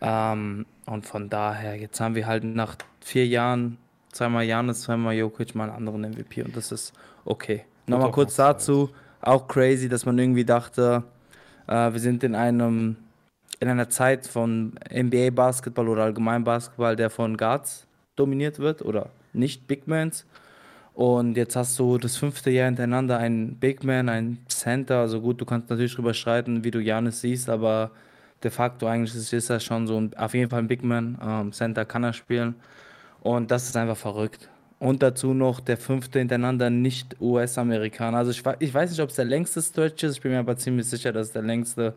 Ähm, 0.00 0.64
und 0.86 1.06
von 1.06 1.28
daher, 1.28 1.76
jetzt 1.76 2.00
haben 2.00 2.14
wir 2.14 2.26
halt 2.26 2.44
nach 2.44 2.76
vier 3.00 3.26
Jahren, 3.26 3.76
zweimal 4.12 4.44
Janis, 4.44 4.82
zweimal 4.82 5.14
Jokic, 5.14 5.54
mal 5.54 5.64
einen 5.64 5.76
anderen 5.76 6.04
MVP 6.12 6.42
und 6.42 6.56
das 6.56 6.72
ist 6.72 6.92
okay. 7.24 7.64
Nochmal 7.88 8.10
kurz 8.10 8.36
dazu, 8.36 8.90
auch 9.20 9.48
crazy, 9.48 9.88
dass 9.88 10.04
man 10.04 10.18
irgendwie 10.18 10.44
dachte, 10.44 11.02
äh, 11.66 11.92
wir 11.92 12.00
sind 12.00 12.22
in 12.24 12.34
einem, 12.34 12.96
in 13.60 13.68
einer 13.68 13.88
Zeit 13.88 14.26
von 14.26 14.78
NBA-Basketball 14.92 15.88
oder 15.88 16.04
allgemein 16.04 16.44
Basketball, 16.44 16.96
der 16.96 17.10
von 17.10 17.36
Guards 17.36 17.86
dominiert 18.16 18.58
wird 18.58 18.82
oder 18.82 19.10
nicht 19.32 19.66
Big 19.66 19.86
Mans. 19.86 20.26
Und 20.94 21.36
jetzt 21.36 21.54
hast 21.54 21.78
du 21.78 21.96
das 21.96 22.16
fünfte 22.16 22.50
Jahr 22.50 22.66
hintereinander 22.66 23.18
einen 23.18 23.54
Big 23.54 23.84
Man, 23.84 24.08
einen 24.08 24.44
Center. 24.48 24.98
Also 24.98 25.20
gut, 25.20 25.40
du 25.40 25.44
kannst 25.44 25.70
natürlich 25.70 25.94
drüber 25.94 26.12
streiten, 26.12 26.64
wie 26.64 26.72
du 26.72 26.80
Janis 26.80 27.20
siehst, 27.20 27.48
aber 27.48 27.92
de 28.42 28.50
facto 28.50 28.86
eigentlich 28.86 29.14
ist, 29.14 29.32
ist 29.32 29.48
er 29.48 29.60
schon 29.60 29.86
so 29.86 30.00
ein, 30.00 30.16
auf 30.16 30.34
jeden 30.34 30.50
Fall 30.50 30.58
ein 30.58 30.66
Big 30.66 30.82
Man. 30.82 31.16
Ähm, 31.22 31.52
Center 31.52 31.84
kann 31.84 32.02
er 32.02 32.12
spielen. 32.12 32.56
Und 33.20 33.50
das 33.52 33.68
ist 33.68 33.76
einfach 33.76 33.96
verrückt. 33.96 34.48
Und 34.80 35.02
dazu 35.02 35.34
noch 35.34 35.60
der 35.60 35.76
fünfte 35.76 36.20
hintereinander 36.20 36.70
nicht 36.70 37.20
US-Amerikaner. 37.20 38.18
Also 38.18 38.30
ich, 38.30 38.42
ich 38.60 38.72
weiß 38.72 38.90
nicht, 38.90 39.00
ob 39.00 39.10
es 39.10 39.16
der 39.16 39.24
längste 39.24 39.60
Stretch 39.60 40.04
ist. 40.04 40.16
Ich 40.16 40.22
bin 40.22 40.32
mir 40.32 40.38
aber 40.38 40.56
ziemlich 40.56 40.86
sicher, 40.86 41.12
dass 41.12 41.28
es 41.28 41.32
der 41.32 41.42
längste. 41.42 41.94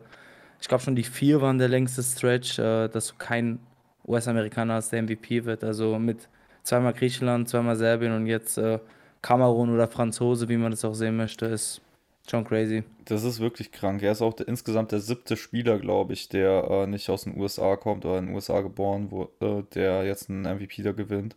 Ich 0.60 0.68
glaube 0.68 0.82
schon 0.82 0.96
die 0.96 1.04
vier 1.04 1.40
waren 1.40 1.58
der 1.58 1.68
längste 1.68 2.02
Stretch, 2.02 2.58
äh, 2.58 2.88
dass 2.88 3.08
du 3.08 3.14
kein 3.18 3.60
US-Amerikaner 4.06 4.74
hast, 4.74 4.90
der 4.92 5.02
MVP 5.02 5.44
wird. 5.44 5.62
Also 5.62 5.98
mit 5.98 6.28
zweimal 6.64 6.92
Griechenland, 6.92 7.48
zweimal 7.48 7.76
Serbien 7.76 8.12
und 8.12 8.26
jetzt 8.26 8.58
äh, 8.58 8.80
Kamerun 9.22 9.72
oder 9.72 9.86
Franzose, 9.86 10.48
wie 10.48 10.56
man 10.56 10.72
das 10.72 10.84
auch 10.84 10.94
sehen 10.94 11.16
möchte, 11.16 11.46
ist 11.46 11.80
schon 12.28 12.44
crazy. 12.44 12.84
das 13.04 13.24
ist 13.24 13.40
wirklich 13.40 13.72
krank. 13.72 14.02
Er 14.02 14.12
ist 14.12 14.22
auch 14.22 14.32
der, 14.32 14.48
insgesamt 14.48 14.92
der 14.92 15.00
siebte 15.00 15.36
Spieler, 15.36 15.78
glaube 15.78 16.12
ich, 16.12 16.28
der 16.28 16.64
äh, 16.70 16.86
nicht 16.86 17.08
aus 17.10 17.24
den 17.24 17.38
USA 17.38 17.76
kommt 17.76 18.04
oder 18.04 18.18
in 18.18 18.26
den 18.26 18.34
USA 18.34 18.60
geboren 18.60 19.10
wurde, 19.10 19.66
der 19.74 20.04
jetzt 20.04 20.30
einen 20.30 20.42
MVP 20.42 20.82
da 20.82 20.92
gewinnt. 20.92 21.36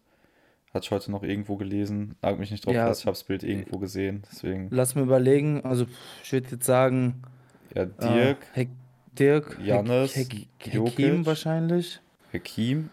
Hatte 0.75 0.87
ich 0.87 0.91
heute 0.91 1.09
noch 1.09 1.23
irgendwo 1.23 1.55
gelesen. 1.55 2.15
Nagel 2.21 2.37
mich 2.37 2.51
nicht 2.51 2.65
drauf 2.65 2.73
Ja, 2.73 2.87
fest, 2.87 2.99
ich 2.99 3.05
habe 3.05 3.15
das 3.15 3.23
Bild 3.23 3.43
irgendwo 3.43 3.79
gesehen. 3.79 4.23
Deswegen, 4.29 4.67
lass 4.71 4.93
mir 4.93 5.03
überlegen. 5.03 5.63
Also 5.63 5.85
ich 6.21 6.33
würde 6.33 6.49
jetzt 6.51 6.65
sagen, 6.65 7.23
ja, 7.73 7.83
äh, 7.83 7.87
Dirk, 8.01 8.37
Hek 8.51 8.69
Dirk, 9.17 9.57
Hek 9.57 9.65
Janis, 9.65 10.15
Hek 10.17 10.47
Hakim 10.59 10.73
Jokic, 10.73 11.25
wahrscheinlich. 11.25 12.01
Hakim, 12.33 12.89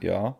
ja. 0.00 0.36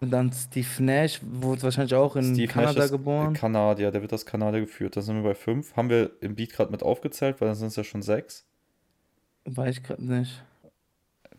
Und 0.00 0.10
dann 0.10 0.32
Steve 0.32 0.66
Nash, 0.82 1.20
wurde 1.22 1.62
wahrscheinlich 1.62 1.94
auch 1.94 2.16
in 2.16 2.34
Steve 2.34 2.46
Nash 2.46 2.52
Kanada 2.54 2.84
ist 2.84 2.90
geboren. 2.90 3.32
Kanadier, 3.34 3.92
der 3.92 4.02
wird 4.02 4.12
aus 4.12 4.26
Kanada 4.26 4.58
geführt. 4.58 4.96
Da 4.96 5.02
sind 5.02 5.14
wir 5.14 5.22
bei 5.22 5.34
fünf. 5.36 5.76
Haben 5.76 5.90
wir 5.90 6.10
im 6.20 6.34
Beat 6.34 6.52
gerade 6.52 6.72
mit 6.72 6.82
aufgezählt, 6.82 7.40
weil 7.40 7.46
dann 7.46 7.56
sind 7.56 7.68
es 7.68 7.76
ja 7.76 7.84
schon 7.84 8.02
sechs. 8.02 8.44
Weiß 9.44 9.76
ich 9.76 9.82
gerade 9.84 10.04
nicht. 10.04 10.42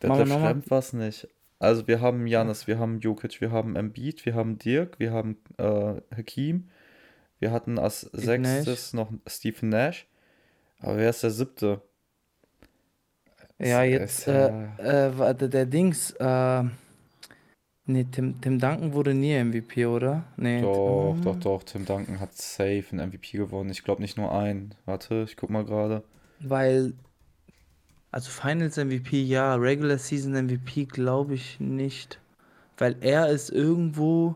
Der, 0.02 0.10
Machen 0.10 0.30
der 0.30 0.40
stimmt 0.40 0.72
was 0.72 0.94
nicht. 0.94 1.28
Also 1.60 1.88
wir 1.88 2.02
haben 2.02 2.28
Janis, 2.28 2.68
wir 2.68 2.78
haben 2.80 3.00
Jokic, 3.00 3.42
wir 3.42 3.52
haben 3.52 3.76
Embiid, 3.76 4.26
wir 4.26 4.36
haben 4.36 4.60
Dirk, 4.60 5.00
wir 5.00 5.12
haben 5.12 5.38
äh, 5.58 5.96
Hakim. 6.16 6.70
Wir 7.40 7.52
hatten 7.52 7.80
als 7.80 8.02
sechstes 8.02 8.94
noch 8.94 9.12
Stephen 9.28 9.70
Nash. 9.70 10.08
Aber 10.80 10.98
wer 10.98 11.10
ist 11.10 11.24
der 11.24 11.32
siebte? 11.32 11.82
Ja, 13.60 13.84
jetzt, 13.84 14.28
äh, 14.28 14.50
äh, 14.78 15.18
warte, 15.18 15.50
der 15.50 15.66
Dings, 15.66 16.12
äh, 16.20 16.64
nee, 17.86 18.04
Tim, 18.12 18.40
Tim 18.40 18.60
Duncan 18.60 18.94
wurde 18.94 19.16
nie 19.16 19.34
MVP, 19.44 19.88
oder? 19.88 20.26
Nee, 20.38 20.62
Doch, 20.62 21.18
doch, 21.24 21.36
äh, 21.36 21.40
doch. 21.40 21.64
Tim 21.64 21.86
Duncan 21.86 22.20
hat 22.20 22.36
safe 22.36 22.86
einen 22.92 23.10
MVP 23.10 23.38
gewonnen. 23.38 23.72
Ich 23.72 23.84
glaube 23.84 24.02
nicht 24.02 24.18
nur 24.18 24.32
einen. 24.32 24.76
Warte, 24.86 25.26
ich 25.28 25.36
guck 25.38 25.50
mal 25.50 25.66
gerade. 25.66 26.04
weil, 26.40 26.94
also 28.18 28.32
Finals 28.32 28.78
MVP 28.78 29.22
ja, 29.22 29.54
Regular 29.54 30.00
Season 30.00 30.34
MVP 30.34 30.86
glaube 30.86 31.36
ich 31.36 31.60
nicht. 31.60 32.20
Weil 32.80 32.96
er 33.02 33.30
ist 33.30 33.52
irgendwo 33.52 34.34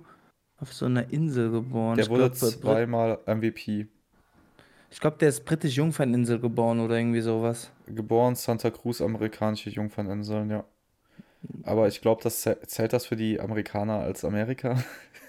auf 0.59 0.71
so 0.71 0.85
einer 0.85 1.11
Insel 1.11 1.49
geboren. 1.49 1.97
Der 1.97 2.07
wurde 2.07 2.29
glaube, 2.29 2.35
Brit, 2.39 2.61
zweimal 2.61 3.17
MVP. 3.25 3.87
ich 4.91 4.99
glaube, 4.99 5.17
der 5.17 5.29
ist 5.29 5.45
britisch 5.45 5.77
Jungferninsel 5.77 6.39
geboren 6.39 6.79
oder 6.79 6.95
irgendwie 6.95 7.21
sowas. 7.21 7.71
Geboren 7.87 8.35
Santa 8.35 8.69
Cruz, 8.69 9.01
amerikanische 9.01 9.71
Jungferninseln, 9.71 10.51
ja. 10.51 10.63
Aber 11.63 11.87
ich 11.87 12.01
glaube, 12.01 12.21
das 12.21 12.45
zäh- 12.45 12.63
zählt 12.67 12.93
das 12.93 13.07
für 13.07 13.15
die 13.15 13.39
Amerikaner 13.39 14.01
als 14.01 14.23
Amerika? 14.23 14.77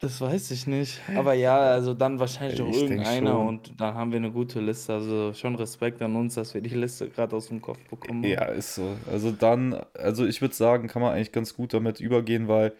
Das 0.00 0.18
weiß 0.18 0.50
ich 0.52 0.66
nicht. 0.66 0.98
Aber 1.14 1.34
ja, 1.34 1.58
also 1.58 1.92
dann 1.92 2.18
wahrscheinlich 2.18 2.60
auch 2.62 2.68
Ich 2.68 2.78
denke 2.78 2.94
irgendeiner 2.94 3.32
schon. 3.32 3.48
und 3.48 3.80
dann 3.80 3.94
haben 3.94 4.12
wir 4.12 4.16
eine 4.16 4.32
gute 4.32 4.58
Liste. 4.60 4.94
Also 4.94 5.34
schon 5.34 5.54
Respekt 5.56 6.00
an 6.00 6.16
uns, 6.16 6.34
dass 6.34 6.54
wir 6.54 6.62
die 6.62 6.70
Liste 6.70 7.10
gerade 7.10 7.36
aus 7.36 7.48
dem 7.48 7.60
Kopf 7.60 7.78
bekommen 7.90 8.24
haben. 8.24 8.30
Ja, 8.30 8.46
ist 8.46 8.76
so. 8.76 8.96
Also 9.10 9.30
dann, 9.30 9.74
also 9.92 10.24
ich 10.24 10.40
würde 10.40 10.54
sagen, 10.54 10.88
kann 10.88 11.02
man 11.02 11.12
eigentlich 11.12 11.32
ganz 11.32 11.54
gut 11.54 11.74
damit 11.74 12.00
übergehen, 12.00 12.48
weil 12.48 12.72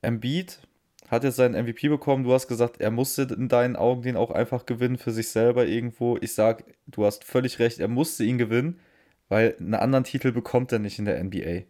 Embiid 0.00 0.60
hat 1.08 1.24
jetzt 1.24 1.36
seinen 1.36 1.62
MVP 1.62 1.88
bekommen. 1.88 2.24
Du 2.24 2.32
hast 2.32 2.48
gesagt, 2.48 2.80
er 2.80 2.90
musste 2.90 3.22
in 3.24 3.48
deinen 3.48 3.76
Augen 3.76 4.00
den 4.00 4.16
auch 4.16 4.30
einfach 4.30 4.64
gewinnen 4.64 4.96
für 4.96 5.10
sich 5.10 5.28
selber 5.28 5.66
irgendwo. 5.66 6.16
Ich 6.22 6.32
sag, 6.32 6.64
du 6.86 7.04
hast 7.04 7.24
völlig 7.24 7.58
recht, 7.58 7.80
er 7.80 7.88
musste 7.88 8.24
ihn 8.24 8.38
gewinnen, 8.38 8.80
weil 9.28 9.56
einen 9.60 9.74
anderen 9.74 10.04
Titel 10.04 10.32
bekommt 10.32 10.72
er 10.72 10.78
nicht 10.78 10.98
in 10.98 11.04
der 11.04 11.22
NBA. 11.22 11.64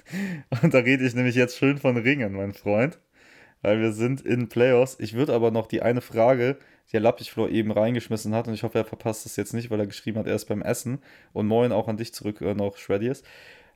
Und 0.62 0.74
da 0.74 0.78
rede 0.78 1.06
ich 1.06 1.14
nämlich 1.14 1.34
jetzt 1.34 1.56
schön 1.56 1.78
von 1.78 1.96
Ringen, 1.96 2.32
mein 2.32 2.52
Freund. 2.52 2.98
Weil 3.62 3.80
wir 3.80 3.92
sind 3.92 4.20
in 4.22 4.48
Playoffs. 4.48 4.96
Ich 4.98 5.14
würde 5.14 5.34
aber 5.34 5.50
noch 5.50 5.66
die 5.66 5.82
eine 5.82 6.00
Frage, 6.00 6.58
die 6.88 6.94
Herr 6.94 7.00
Lappichflor 7.00 7.48
eben 7.48 7.70
reingeschmissen 7.70 8.34
hat, 8.34 8.48
und 8.48 8.54
ich 8.54 8.64
hoffe, 8.64 8.78
er 8.78 8.84
verpasst 8.84 9.24
das 9.24 9.36
jetzt 9.36 9.54
nicht, 9.54 9.70
weil 9.70 9.80
er 9.80 9.86
geschrieben 9.86 10.18
hat, 10.18 10.26
er 10.26 10.34
ist 10.34 10.46
beim 10.46 10.62
Essen. 10.62 10.98
Und 11.32 11.46
moin 11.46 11.72
auch 11.72 11.88
an 11.88 11.96
dich 11.96 12.12
zurück 12.12 12.40
äh, 12.40 12.54
noch, 12.54 12.76
Shreddies. 12.76 13.22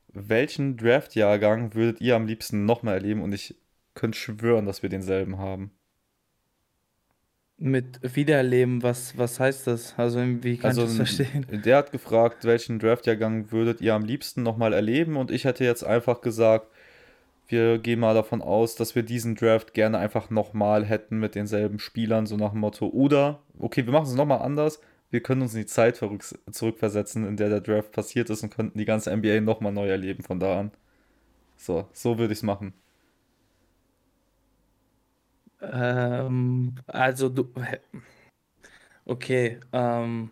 Welchen 0.08 0.76
Draft-Jahrgang 0.76 1.74
würdet 1.74 2.00
ihr 2.00 2.16
am 2.16 2.26
liebsten 2.26 2.64
nochmal 2.64 2.94
erleben? 2.94 3.22
Und 3.22 3.32
ich 3.32 3.56
könnte 3.94 4.18
schwören, 4.18 4.66
dass 4.66 4.82
wir 4.82 4.90
denselben 4.90 5.38
haben. 5.38 5.75
Mit 7.58 8.00
Wiedererleben, 8.14 8.82
was, 8.82 9.16
was 9.16 9.40
heißt 9.40 9.66
das? 9.66 9.94
Also, 9.96 10.20
wie 10.42 10.58
kann 10.58 10.68
Also, 10.68 10.82
ich 10.82 10.88
das 10.88 10.96
verstehen? 10.96 11.46
der 11.64 11.78
hat 11.78 11.90
gefragt, 11.90 12.44
welchen 12.44 12.78
Draft-Jahrgang 12.78 13.50
würdet 13.50 13.80
ihr 13.80 13.94
am 13.94 14.04
liebsten 14.04 14.42
nochmal 14.42 14.74
erleben? 14.74 15.16
Und 15.16 15.30
ich 15.30 15.44
hätte 15.44 15.64
jetzt 15.64 15.82
einfach 15.82 16.20
gesagt, 16.20 16.68
wir 17.48 17.78
gehen 17.78 18.00
mal 18.00 18.14
davon 18.14 18.42
aus, 18.42 18.74
dass 18.74 18.94
wir 18.94 19.02
diesen 19.02 19.36
Draft 19.36 19.72
gerne 19.72 19.98
einfach 19.98 20.30
nochmal 20.30 20.84
hätten 20.84 21.18
mit 21.18 21.34
denselben 21.34 21.78
Spielern, 21.78 22.26
so 22.26 22.36
nach 22.36 22.50
dem 22.50 22.60
Motto. 22.60 22.88
Oder, 22.88 23.40
okay, 23.58 23.86
wir 23.86 23.92
machen 23.92 24.06
es 24.06 24.14
nochmal 24.14 24.42
anders. 24.42 24.80
Wir 25.10 25.22
können 25.22 25.42
uns 25.42 25.54
in 25.54 25.60
die 25.60 25.66
Zeit 25.66 25.96
zurückversetzen, 26.50 27.26
in 27.26 27.36
der 27.36 27.48
der 27.48 27.60
Draft 27.60 27.92
passiert 27.92 28.28
ist 28.28 28.42
und 28.42 28.50
könnten 28.50 28.78
die 28.78 28.84
ganze 28.84 29.16
NBA 29.16 29.40
nochmal 29.40 29.72
neu 29.72 29.88
erleben 29.88 30.22
von 30.24 30.40
da 30.40 30.60
an. 30.60 30.72
So, 31.56 31.88
so 31.92 32.18
würde 32.18 32.32
ich 32.32 32.40
es 32.40 32.42
machen. 32.42 32.74
Ähm, 35.60 36.74
also 36.86 37.28
du, 37.28 37.48
okay, 39.04 39.58
ähm, 39.72 40.30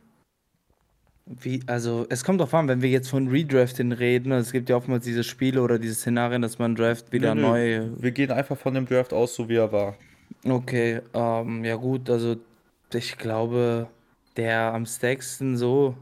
wie, 1.26 1.62
also 1.66 2.07
es 2.11 2.25
kommt 2.25 2.40
drauf 2.40 2.52
an, 2.54 2.69
wenn 2.69 2.83
wir 2.83 2.90
jetzt 2.90 3.09
von 3.09 3.28
Redrafting 3.28 3.93
reden, 3.93 4.33
es 4.33 4.52
gibt 4.52 4.69
ja 4.69 4.76
oftmals 4.76 5.04
diese 5.04 5.25
Spiele 5.25 5.62
oder 5.62 5.78
diese 5.78 5.95
Szenarien, 5.95 6.43
dass 6.43 6.59
man 6.59 6.75
Draft 6.75 7.12
Nö, 7.12 7.12
wieder 7.12 7.35
nö, 7.35 7.40
neu, 7.43 7.90
wir 7.97 8.12
gehen 8.12 8.31
einfach 8.31 8.59
von 8.59 8.75
dem 8.75 8.87
Draft 8.87 9.12
aus, 9.12 9.35
so 9.35 9.49
wie 9.49 9.57
er 9.57 9.73
war. 9.73 9.97
okay, 10.47 11.00
ähm, 11.14 11.64
ja 11.64 11.76
gut, 11.76 12.11
also 12.11 12.37
ich 12.93 13.16
glaube, 13.19 13.88
der 14.37 14.75
am 14.75 14.87
stärksten 14.87 15.57
so 15.57 15.97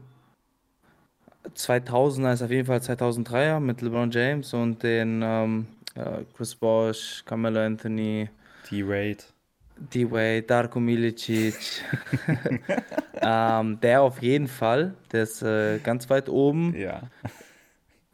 2000er 1.55 2.33
ist 2.33 2.41
auf 2.41 2.51
jeden 2.51 2.65
Fall 2.67 2.79
2003er 2.79 3.59
mit 3.59 3.81
LeBron 3.81 4.11
James 4.11 4.53
und 4.53 4.83
den 4.83 5.21
ähm, 5.23 5.67
äh, 5.95 6.23
Chris 6.35 6.55
Bosh, 6.55 7.23
Carmelo 7.25 7.59
Anthony, 7.61 8.29
D-Raid. 8.73 9.25
D-Wade, 9.93 10.43
Darko 10.43 10.79
Milicic. 10.79 11.55
ähm, 13.21 13.79
der 13.81 14.01
auf 14.01 14.21
jeden 14.21 14.47
Fall, 14.47 14.93
der 15.11 15.23
ist 15.23 15.41
äh, 15.41 15.79
ganz 15.79 16.09
weit 16.09 16.29
oben. 16.29 16.75
Ja. 16.75 17.03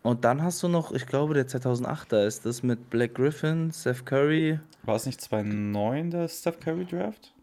Und 0.02 0.24
dann 0.24 0.42
hast 0.42 0.64
du 0.64 0.68
noch, 0.68 0.92
ich 0.92 1.06
glaube, 1.06 1.34
der 1.34 1.48
2008er 1.48 2.26
ist 2.26 2.46
das 2.46 2.64
mit 2.64 2.90
Black 2.90 3.16
Griffin, 3.16 3.72
Steph 3.72 4.06
Curry. 4.06 4.60
War 4.84 4.96
es 4.96 5.06
nicht 5.06 5.22
2009 5.22 6.12
der 6.12 6.28
Steph 6.28 6.60
Curry 6.60 6.86
Draft? 6.86 7.34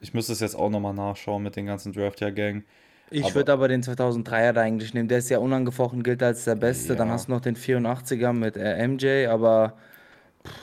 Ich 0.00 0.12
müsste 0.12 0.34
es 0.34 0.40
jetzt 0.40 0.54
auch 0.54 0.68
nochmal 0.68 0.94
nachschauen 0.94 1.42
mit 1.42 1.56
den 1.56 1.66
ganzen 1.66 1.92
Draft-Jahrgängen. 1.92 2.64
Ich 3.10 3.34
würde 3.34 3.52
aber 3.52 3.68
den 3.68 3.82
2003er 3.82 4.52
da 4.52 4.60
eigentlich 4.60 4.92
nehmen. 4.92 5.08
Der 5.08 5.18
ist 5.18 5.30
ja 5.30 5.38
unangefochten, 5.38 6.02
gilt 6.02 6.22
als 6.22 6.44
der 6.44 6.56
Beste. 6.56 6.96
Dann 6.96 7.08
ja, 7.08 7.14
hast 7.14 7.28
du 7.28 7.32
noch 7.32 7.40
den 7.40 7.56
84er 7.56 8.32
mit 8.32 8.56
äh, 8.56 8.86
MJ, 8.86 9.26
aber 9.28 9.74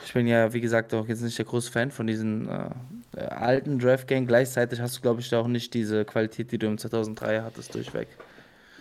ich 0.05 0.13
bin 0.13 0.27
ja, 0.27 0.53
wie 0.53 0.61
gesagt, 0.61 0.93
auch 0.93 1.07
jetzt 1.07 1.21
nicht 1.21 1.37
der 1.37 1.45
große 1.45 1.71
Fan 1.71 1.91
von 1.91 2.07
diesen 2.07 2.47
äh, 2.47 3.19
alten 3.19 3.79
Draft-Gang. 3.79 4.27
Gleichzeitig 4.27 4.79
hast 4.79 4.97
du, 4.97 5.01
glaube 5.01 5.21
ich, 5.21 5.29
da 5.29 5.39
auch 5.39 5.47
nicht 5.47 5.73
diese 5.73 6.05
Qualität, 6.05 6.51
die 6.51 6.57
du 6.57 6.67
im 6.67 6.77
2003er 6.77 7.43
hattest, 7.43 7.73
durchweg. 7.75 8.07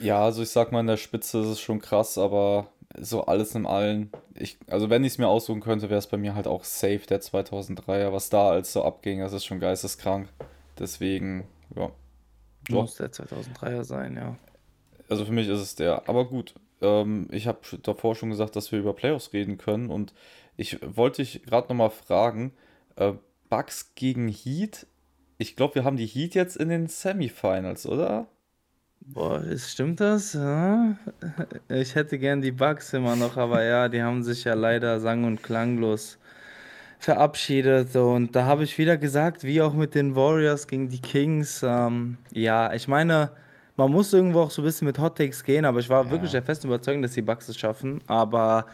ja, 0.00 0.22
also 0.22 0.42
ich 0.42 0.50
sag 0.50 0.72
mal, 0.72 0.80
in 0.80 0.86
der 0.86 0.96
Spitze 0.96 1.40
ist 1.40 1.46
es 1.46 1.60
schon 1.60 1.80
krass, 1.80 2.18
aber 2.18 2.68
so 2.98 3.24
alles 3.24 3.54
in 3.54 3.66
allem, 3.66 4.10
ich, 4.34 4.58
also 4.66 4.90
wenn 4.90 5.04
ich 5.04 5.12
es 5.12 5.18
mir 5.18 5.28
aussuchen 5.28 5.60
könnte, 5.60 5.90
wäre 5.90 5.98
es 5.98 6.08
bei 6.08 6.16
mir 6.16 6.34
halt 6.34 6.46
auch 6.46 6.64
safe 6.64 7.02
der 7.08 7.20
2003er, 7.20 8.12
was 8.12 8.30
da 8.30 8.50
alles 8.50 8.72
so 8.72 8.84
abging, 8.84 9.20
das 9.20 9.32
ist 9.32 9.44
schon 9.44 9.60
geisteskrank. 9.60 10.28
Deswegen, 10.78 11.44
ja, 11.76 11.90
doch. 12.68 12.82
Muss 12.82 12.96
der 12.96 13.10
2003er 13.12 13.84
sein, 13.84 14.16
ja. 14.16 14.36
Also 15.08 15.24
für 15.24 15.32
mich 15.32 15.48
ist 15.48 15.60
es 15.60 15.74
der. 15.74 16.08
Aber 16.08 16.24
gut, 16.24 16.54
ähm, 16.80 17.28
ich 17.30 17.46
habe 17.46 17.58
davor 17.82 18.14
schon 18.14 18.30
gesagt, 18.30 18.56
dass 18.56 18.72
wir 18.72 18.78
über 18.78 18.94
Playoffs 18.94 19.32
reden 19.32 19.58
können 19.58 19.90
und 19.90 20.14
ich 20.60 20.78
wollte 20.96 21.22
dich 21.22 21.42
gerade 21.44 21.68
nochmal 21.68 21.90
fragen, 21.90 22.52
äh, 22.96 23.12
Bucks 23.48 23.92
gegen 23.94 24.28
Heat? 24.28 24.86
Ich 25.38 25.56
glaube, 25.56 25.76
wir 25.76 25.84
haben 25.84 25.96
die 25.96 26.06
Heat 26.06 26.34
jetzt 26.34 26.56
in 26.56 26.68
den 26.68 26.86
Semifinals, 26.86 27.86
oder? 27.86 28.28
Boah, 29.00 29.40
ist, 29.42 29.70
stimmt 29.70 30.00
das? 30.00 30.34
Ja? 30.34 30.96
Ich 31.68 31.94
hätte 31.94 32.18
gern 32.18 32.42
die 32.42 32.52
Bucks 32.52 32.92
immer 32.92 33.16
noch, 33.16 33.38
aber 33.38 33.62
ja, 33.64 33.88
die 33.88 34.02
haben 34.02 34.22
sich 34.22 34.44
ja 34.44 34.52
leider 34.54 35.00
sang- 35.00 35.24
und 35.24 35.42
klanglos 35.42 36.18
verabschiedet. 36.98 37.96
Und 37.96 38.36
da 38.36 38.44
habe 38.44 38.64
ich 38.64 38.76
wieder 38.76 38.98
gesagt, 38.98 39.42
wie 39.44 39.62
auch 39.62 39.72
mit 39.72 39.94
den 39.94 40.14
Warriors 40.14 40.66
gegen 40.66 40.90
die 40.90 41.00
Kings. 41.00 41.62
Ähm, 41.66 42.18
ja, 42.32 42.72
ich 42.74 42.86
meine, 42.88 43.30
man 43.76 43.90
muss 43.90 44.12
irgendwo 44.12 44.40
auch 44.42 44.50
so 44.50 44.60
ein 44.60 44.66
bisschen 44.66 44.86
mit 44.86 44.98
Hot 44.98 45.16
Takes 45.16 45.42
gehen, 45.42 45.64
aber 45.64 45.80
ich 45.80 45.88
war 45.88 46.10
wirklich 46.10 46.32
Ja. 46.32 46.40
der 46.40 46.46
festen 46.46 46.66
Überzeugung, 46.66 47.00
dass 47.00 47.12
die 47.12 47.22
Bucks 47.22 47.48
es 47.48 47.56
schaffen. 47.58 48.02
Aber 48.06 48.66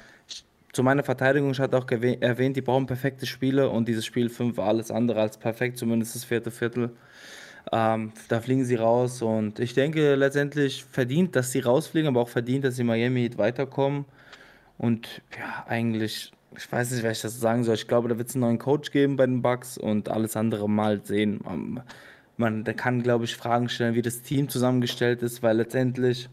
zu 0.77 0.83
meiner 0.83 1.03
Verteidigung, 1.03 1.53
ich 1.53 1.59
hatte 1.59 1.79
auch 1.79 1.91
erwähnt, 1.91 2.55
die 2.55 2.61
brauchen 2.61 2.85
perfekte 2.85 3.25
Spiele 3.25 3.71
und 3.71 3.89
dieses 3.89 4.05
Spiel 4.05 4.29
5 4.29 4.59
war 4.59 4.69
alles 4.69 4.91
andere 4.91 5.23
als 5.23 5.39
perfekt, 5.39 5.79
zumindest 5.79 6.15
das 6.15 6.25
vierte 6.25 6.51
Viertel. 6.51 6.91
Ähm, 7.73 8.13
da 8.29 8.43
fliegen 8.43 8.63
sie 8.63 8.75
raus 8.75 9.23
und 9.23 9.59
ich 9.59 9.73
denke 9.73 10.15
letztendlich 10.17 10.85
verdient, 10.85 11.35
dass 11.35 11.51
sie 11.51 11.61
rausfliegen, 11.61 12.09
aber 12.09 12.21
auch 12.21 12.29
verdient, 12.29 12.67
dass 12.67 12.77
sie 12.77 12.85
Miami 12.85 13.23
Heat 13.23 13.39
weiterkommen. 13.39 14.05
Und 14.77 15.23
ja, 15.39 15.65
eigentlich, 15.67 16.33
ich 16.55 16.71
weiß 16.71 16.91
nicht, 16.91 17.03
wer 17.03 17.11
ich 17.11 17.23
das 17.23 17.41
sagen 17.41 17.65
soll. 17.65 17.77
Ich 17.77 17.89
glaube, 17.89 18.11
da 18.11 18.19
wird 18.19 18.29
es 18.29 18.35
einen 18.35 18.43
neuen 18.43 18.59
Coach 18.59 18.91
geben 18.91 19.17
bei 19.17 19.25
den 19.25 19.41
Bucks 19.41 19.79
und 19.79 20.11
alles 20.11 20.37
andere 20.37 20.69
mal 20.69 21.03
sehen. 21.03 21.41
Man, 21.43 21.83
man 22.37 22.65
der 22.65 22.75
kann, 22.75 23.03
glaube 23.03 23.25
ich, 23.25 23.35
Fragen 23.35 23.71
stellen, 23.71 23.95
wie 23.95 24.03
das 24.03 24.21
Team 24.21 24.51
zusammengestellt 24.51 25.23
ist, 25.23 25.43
weil 25.43 25.57
letztendlich 25.57 26.29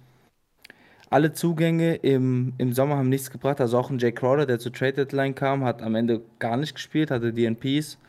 alle 1.13 1.31
Zugänge 1.31 1.95
im, 1.95 2.53
im 2.57 2.73
Sommer 2.73 2.97
haben 2.97 3.09
nichts 3.09 3.29
gebracht. 3.29 3.61
Also 3.61 3.77
auch 3.77 3.91
ein 3.91 3.99
Jay 3.99 4.11
Crowder, 4.11 4.47
der 4.47 4.57
zur 4.57 4.73
Trade 4.73 4.93
Deadline 4.93 5.35
kam, 5.35 5.63
hat 5.63 5.83
am 5.83 5.93
Ende 5.93 6.21
gar 6.39 6.57
nicht 6.57 6.73
gespielt, 6.73 7.11
hatte 7.11 7.31
DNPs. 7.31 7.99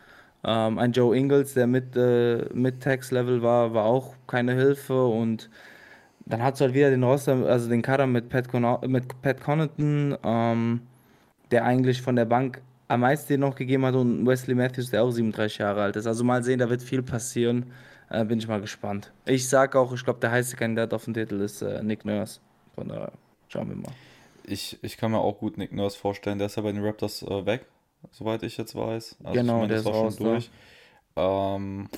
Ähm, 0.42 0.78
ein 0.78 0.92
Joe 0.92 1.14
Ingles, 1.14 1.52
der 1.52 1.66
mit, 1.66 1.94
äh, 1.96 2.46
mit 2.54 2.82
Tax-Level 2.82 3.42
war, 3.42 3.74
war 3.74 3.84
auch 3.84 4.14
keine 4.26 4.54
Hilfe. 4.54 5.04
Und 5.04 5.50
dann 6.24 6.42
hast 6.42 6.60
du 6.60 6.64
halt 6.64 6.74
wieder 6.74 6.88
den 6.88 7.02
Roster, 7.04 7.46
also 7.46 7.68
den 7.68 7.82
Kader 7.82 8.06
mit 8.06 8.30
Pat, 8.30 8.48
Cono 8.48 8.80
mit 8.86 9.20
Pat 9.20 9.38
Connaughton, 9.38 10.16
ähm, 10.24 10.80
der 11.50 11.64
eigentlich 11.66 12.00
von 12.00 12.16
der 12.16 12.24
Bank 12.24 12.62
am 12.88 13.00
meisten 13.00 13.38
noch 13.38 13.54
gegeben 13.54 13.84
hat, 13.84 13.94
und 13.96 14.26
Wesley 14.26 14.54
Matthews, 14.54 14.90
der 14.90 15.02
auch 15.04 15.10
37 15.10 15.58
Jahre 15.58 15.82
alt 15.82 15.96
ist. 15.96 16.06
Also 16.06 16.24
mal 16.24 16.42
sehen, 16.42 16.58
da 16.58 16.70
wird 16.70 16.82
viel 16.82 17.02
passieren. 17.02 17.66
Äh, 18.08 18.24
bin 18.24 18.38
ich 18.38 18.48
mal 18.48 18.62
gespannt. 18.62 19.12
Ich 19.26 19.46
sag 19.48 19.76
auch, 19.76 19.92
ich 19.92 20.04
glaube, 20.04 20.20
der 20.20 20.30
heiße 20.30 20.56
Kandidat 20.56 20.94
auf 20.94 21.04
den 21.04 21.14
Titel 21.14 21.40
ist 21.40 21.60
äh, 21.60 21.82
Nick 21.82 22.06
Nurse. 22.06 22.40
Von 22.74 22.88
daher 22.88 23.12
schauen 23.48 23.68
wir 23.68 23.76
mal. 23.76 23.96
Ich, 24.46 24.78
ich 24.82 24.96
kann 24.96 25.10
mir 25.12 25.20
auch 25.20 25.38
gut 25.38 25.56
Nick 25.58 25.72
Nurse 25.72 25.98
vorstellen, 25.98 26.38
der 26.38 26.46
ist 26.46 26.56
ja 26.56 26.62
bei 26.62 26.72
den 26.72 26.84
Raptors 26.84 27.22
äh, 27.22 27.46
weg, 27.46 27.66
soweit 28.10 28.42
ich 28.42 28.56
jetzt 28.56 28.74
weiß. 28.74 29.16
Also 29.24 29.42
ich 29.42 29.42
Genau, 29.42 29.54
meine, 29.54 29.68
der 29.68 29.78
das 29.78 29.86
ist 29.86 29.92
war 29.92 29.94
schon 29.94 30.16
da. 30.18 30.24
durch. 30.30 30.50
Ähm, 31.16 31.88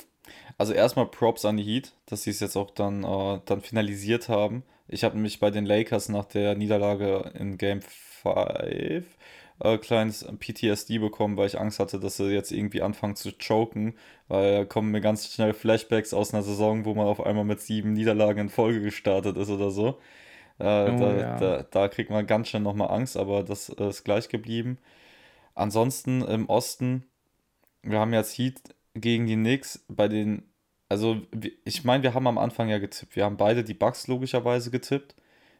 also 0.59 0.73
erstmal 0.73 1.06
Props 1.06 1.45
an 1.45 1.56
die 1.56 1.64
Heat, 1.64 1.92
dass 2.06 2.23
sie 2.25 2.30
es 2.30 2.40
jetzt 2.40 2.56
auch 2.56 2.71
dann, 2.73 3.04
äh, 3.04 3.40
dann 3.47 3.61
finalisiert 3.62 4.28
haben. 4.28 4.64
Ich 4.88 5.04
habe 5.04 5.16
nämlich 5.16 5.40
bei 5.40 5.50
den 5.50 5.66
Lakers 5.66 6.09
nach 6.09 6.25
der 6.26 6.54
Niederlage 6.56 7.33
in 7.38 7.59
Game 7.59 7.83
5 7.83 9.06
äh, 9.61 9.78
kleines 9.78 10.25
PTSD 10.38 10.99
bekommen, 10.99 11.37
weil 11.37 11.47
ich 11.49 11.59
Angst 11.59 11.78
hatte, 11.80 11.99
dass 12.00 12.16
sie 12.18 12.26
jetzt 12.33 12.52
irgendwie 12.52 12.83
anfangen 12.83 13.16
zu 13.16 13.33
choken, 13.33 13.95
weil 14.28 14.52
da 14.59 14.64
kommen 14.64 14.90
mir 14.92 15.00
ganz 15.00 15.33
schnell 15.33 15.54
Flashbacks 15.54 16.12
aus 16.14 16.35
einer 16.35 16.42
Saison, 16.42 16.85
wo 16.85 16.95
man 16.95 17.06
auf 17.06 17.21
einmal 17.25 17.45
mit 17.45 17.61
sieben 17.61 17.92
Niederlagen 17.95 18.40
in 18.40 18.49
Folge 18.50 18.80
gestartet 18.83 19.37
ist 19.37 19.50
oder 19.50 19.71
so. 19.71 19.99
Äh, 20.58 20.64
Oh 20.90 20.98
da, 20.98 21.16
ja. 21.16 21.36
da, 21.38 21.62
da 21.70 21.88
kriegt 21.88 22.10
man 22.10 22.26
ganz 22.26 22.48
schnell 22.48 22.62
nochmal 22.62 22.90
Angst, 22.90 23.16
aber 23.16 23.42
das 23.42 23.68
äh, 23.68 23.88
ist 23.88 24.04
gleich 24.04 24.28
geblieben. 24.28 24.78
Ansonsten 25.54 26.22
im 26.22 26.48
Osten, 26.48 27.04
wir 27.82 27.98
haben 27.98 28.12
jetzt 28.12 28.36
Heat 28.38 28.60
gegen 28.94 29.26
die 29.26 29.34
Knicks. 29.36 29.84
Bei 29.88 30.08
den, 30.08 30.42
also 30.88 31.20
ich 31.64 31.84
meine, 31.84 32.02
wir 32.02 32.14
haben 32.14 32.26
am 32.26 32.38
Anfang 32.38 32.68
ja 32.68 32.78
getippt. 32.78 33.16
Wir 33.16 33.25
haben 33.25 33.36
beide 33.36 33.64
die 33.64 33.75
Bucks 33.75 34.06
logischerweise 34.06 34.70
getippt 34.70 35.14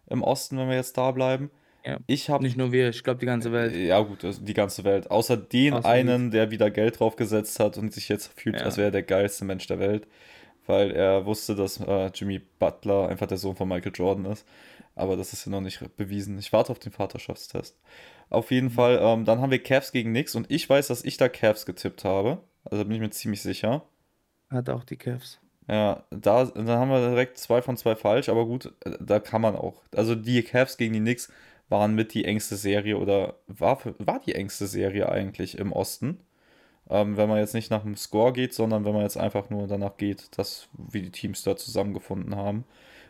im 0.08 0.22
Osten, 0.22 0.58
wenn 0.58 0.68
wir 0.68 0.76
jetzt 0.76 0.96
da 0.98 1.10
bleiben. 1.10 1.50
Ja. 1.84 1.98
Ich 2.08 2.28
habe, 2.30 2.42
Nicht 2.42 2.56
nur 2.56 2.72
wir, 2.72 2.88
ich 2.88 3.04
glaube 3.04 3.20
die 3.20 3.26
ganze 3.26 3.52
Welt. 3.52 3.74
ja 3.74 4.00
gut, 4.00 4.18
die 4.40 4.54
ganze 4.54 4.82
Welt. 4.84 5.10
Außer 5.10 5.36
den 5.36 5.74
Außer 5.74 5.88
einen, 5.88 6.30
der 6.32 6.50
wieder 6.50 6.70
Geld 6.70 6.98
draufgesetzt 6.98 7.60
hat 7.60 7.78
und 7.78 7.92
sich 7.92 8.08
jetzt 8.08 8.32
fühlt, 8.38 8.60
als 8.60 8.74
Ja. 8.74 8.78
wäre 8.78 8.88
er 8.88 8.92
der 8.92 9.02
geilste 9.04 9.44
Mensch 9.44 9.66
der 9.68 9.78
Welt. 9.78 10.08
Weil 10.66 10.90
er 10.90 11.26
wusste, 11.26 11.54
dass 11.54 11.80
äh, 11.80 12.11
Jimmy 12.14 12.38
Butler 12.38 13.08
einfach 13.08 13.26
der 13.26 13.38
Sohn 13.38 13.56
von 13.56 13.68
Michael 13.68 13.92
Jordan 13.94 14.26
ist. 14.26 14.46
Aber 14.94 15.16
das 15.16 15.32
ist 15.32 15.44
ja 15.44 15.50
noch 15.52 15.61
nicht 15.61 15.96
bewiesen. 15.96 16.38
Ich 16.38 16.52
warte 16.52 16.73
auf 16.73 16.78
den 16.78 16.92
Vaterschaftstest. 16.92 17.78
Auf 18.30 18.50
jeden 18.50 18.70
Fall, 18.70 18.99
ähm, 19.00 19.25
dann 19.25 19.40
haben 19.40 19.50
wir 19.50 19.62
Cavs 19.62 19.92
gegen 19.92 20.11
Knicks 20.11 20.35
und 20.35 20.50
ich 20.50 20.68
weiß, 20.68 20.88
dass 20.88 21.04
ich 21.04 21.16
da 21.16 21.28
Cavs 21.28 21.66
getippt 21.66 22.04
habe. 22.04 22.42
Also 22.64 22.85
bin 22.85 22.94
ich 22.94 23.00
mir 23.00 23.11
ziemlich 23.11 23.42
sicher. 23.42 23.82
Hat 24.50 24.68
auch 24.70 24.85
die 24.85 24.96
Cavs. 24.96 25.38
Ja, 25.68 26.04
da, 26.11 26.44
da 26.44 26.78
haben 26.78 26.90
wir 26.90 27.08
direkt 27.08 27.38
zwei 27.38 27.61
von 27.61 27.76
zwei 27.76 27.96
falsch, 27.96 28.28
aber 28.28 28.46
gut, 28.46 28.73
äh, 28.85 28.96
da 29.00 29.20
kann 29.20 29.42
man 29.42 29.56
auch. 29.56 29.82
Also 29.94 30.14
die 30.14 30.42
Cavs 30.42 30.76
gegen 30.76 30.94
die 30.94 31.00
Knicks 31.00 31.30
waren 31.68 31.94
mit 31.94 32.14
die 32.14 32.25
engste 32.25 32.56
Serie 32.56 32.99
oder 32.99 33.35
war, 33.49 33.80
war 33.99 34.20
die 34.20 34.35
engste 34.35 34.66
Serie 34.66 35.08
eigentlich 35.08 35.58
im 35.58 35.73
Osten. 35.73 36.20
Ähm, 36.88 37.16
wenn 37.16 37.28
man 37.28 37.38
jetzt 37.38 37.55
nicht 37.55 37.71
nach 37.71 37.83
dem 37.83 37.97
Score 37.97 38.33
geht, 38.33 38.55
sondern 38.55 38.85
wenn 38.85 38.93
man 38.93 39.02
jetzt 39.02 39.16
einfach 39.16 39.50
nur 39.50 39.66
danach 39.66 39.97
geht, 39.97 40.38
dass, 40.38 40.69
wie 40.73 41.02
die 41.02 41.11
Teams 41.11 41.43
da 41.43 41.57
zusammengefunden 41.57 42.37
haben. 42.37 42.64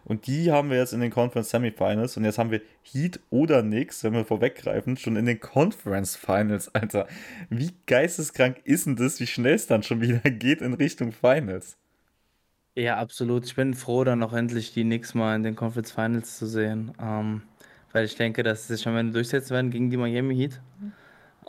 Und 0.05 0.29
die 0.29 0.53
haben 0.53 0.71
wir 0.71 0.79
jetzt 0.79 0.93
in 0.93 1.01
den 1.01 1.11
Conference 1.11 1.51
Semifinals 1.51 2.17
und 2.17 2.25
jetzt 2.25 2.39
haben 2.39 2.53
wir 2.53 2.63
Heat 2.85 3.19
oder 3.29 3.63
Nix, 3.63 4.05
wenn 4.05 4.13
wir 4.13 4.25
vorweggreifen, 4.25 4.97
schon 4.97 5.17
in 5.17 5.27
den 5.27 5.41
Conference 5.41 6.15
Finals, 6.15 6.73
Alter. 6.75 7.09
Wie 7.51 7.73
geisteskrank 7.87 8.61
ist 8.63 8.87
denn 8.87 8.95
das, 8.95 9.19
wie 9.19 9.27
schnell 9.27 9.55
es 9.55 9.67
dann 9.67 9.83
schon 9.83 10.01
wieder 10.01 10.19
geht 10.31 10.63
in 10.63 10.75
Richtung 10.75 11.11
Finals? 11.11 11.77
Ja, 12.77 12.99
absolut. 12.99 13.47
Ich 13.47 13.57
bin 13.57 13.75
froh, 13.75 14.05
dann 14.05 14.23
auch 14.23 14.33
endlich 14.33 14.73
die 14.73 14.85
Knicks 14.85 15.15
mal 15.15 15.35
in 15.35 15.43
den 15.43 15.57
Conference 15.57 15.91
Finals 15.91 16.39
zu 16.39 16.47
sehen. 16.47 16.93
Ähm, 17.03 17.43
weil 17.93 18.05
ich 18.05 18.15
denke, 18.15 18.43
dass 18.43 18.67
sie 18.69 18.77
sich 18.77 18.87
am 18.87 18.97
Ende 18.97 19.15
durchsetzen 19.15 19.55
werden 19.55 19.71
gegen 19.71 19.91
die 19.91 19.97
Miami 19.97 20.37
Heat. 20.37 20.61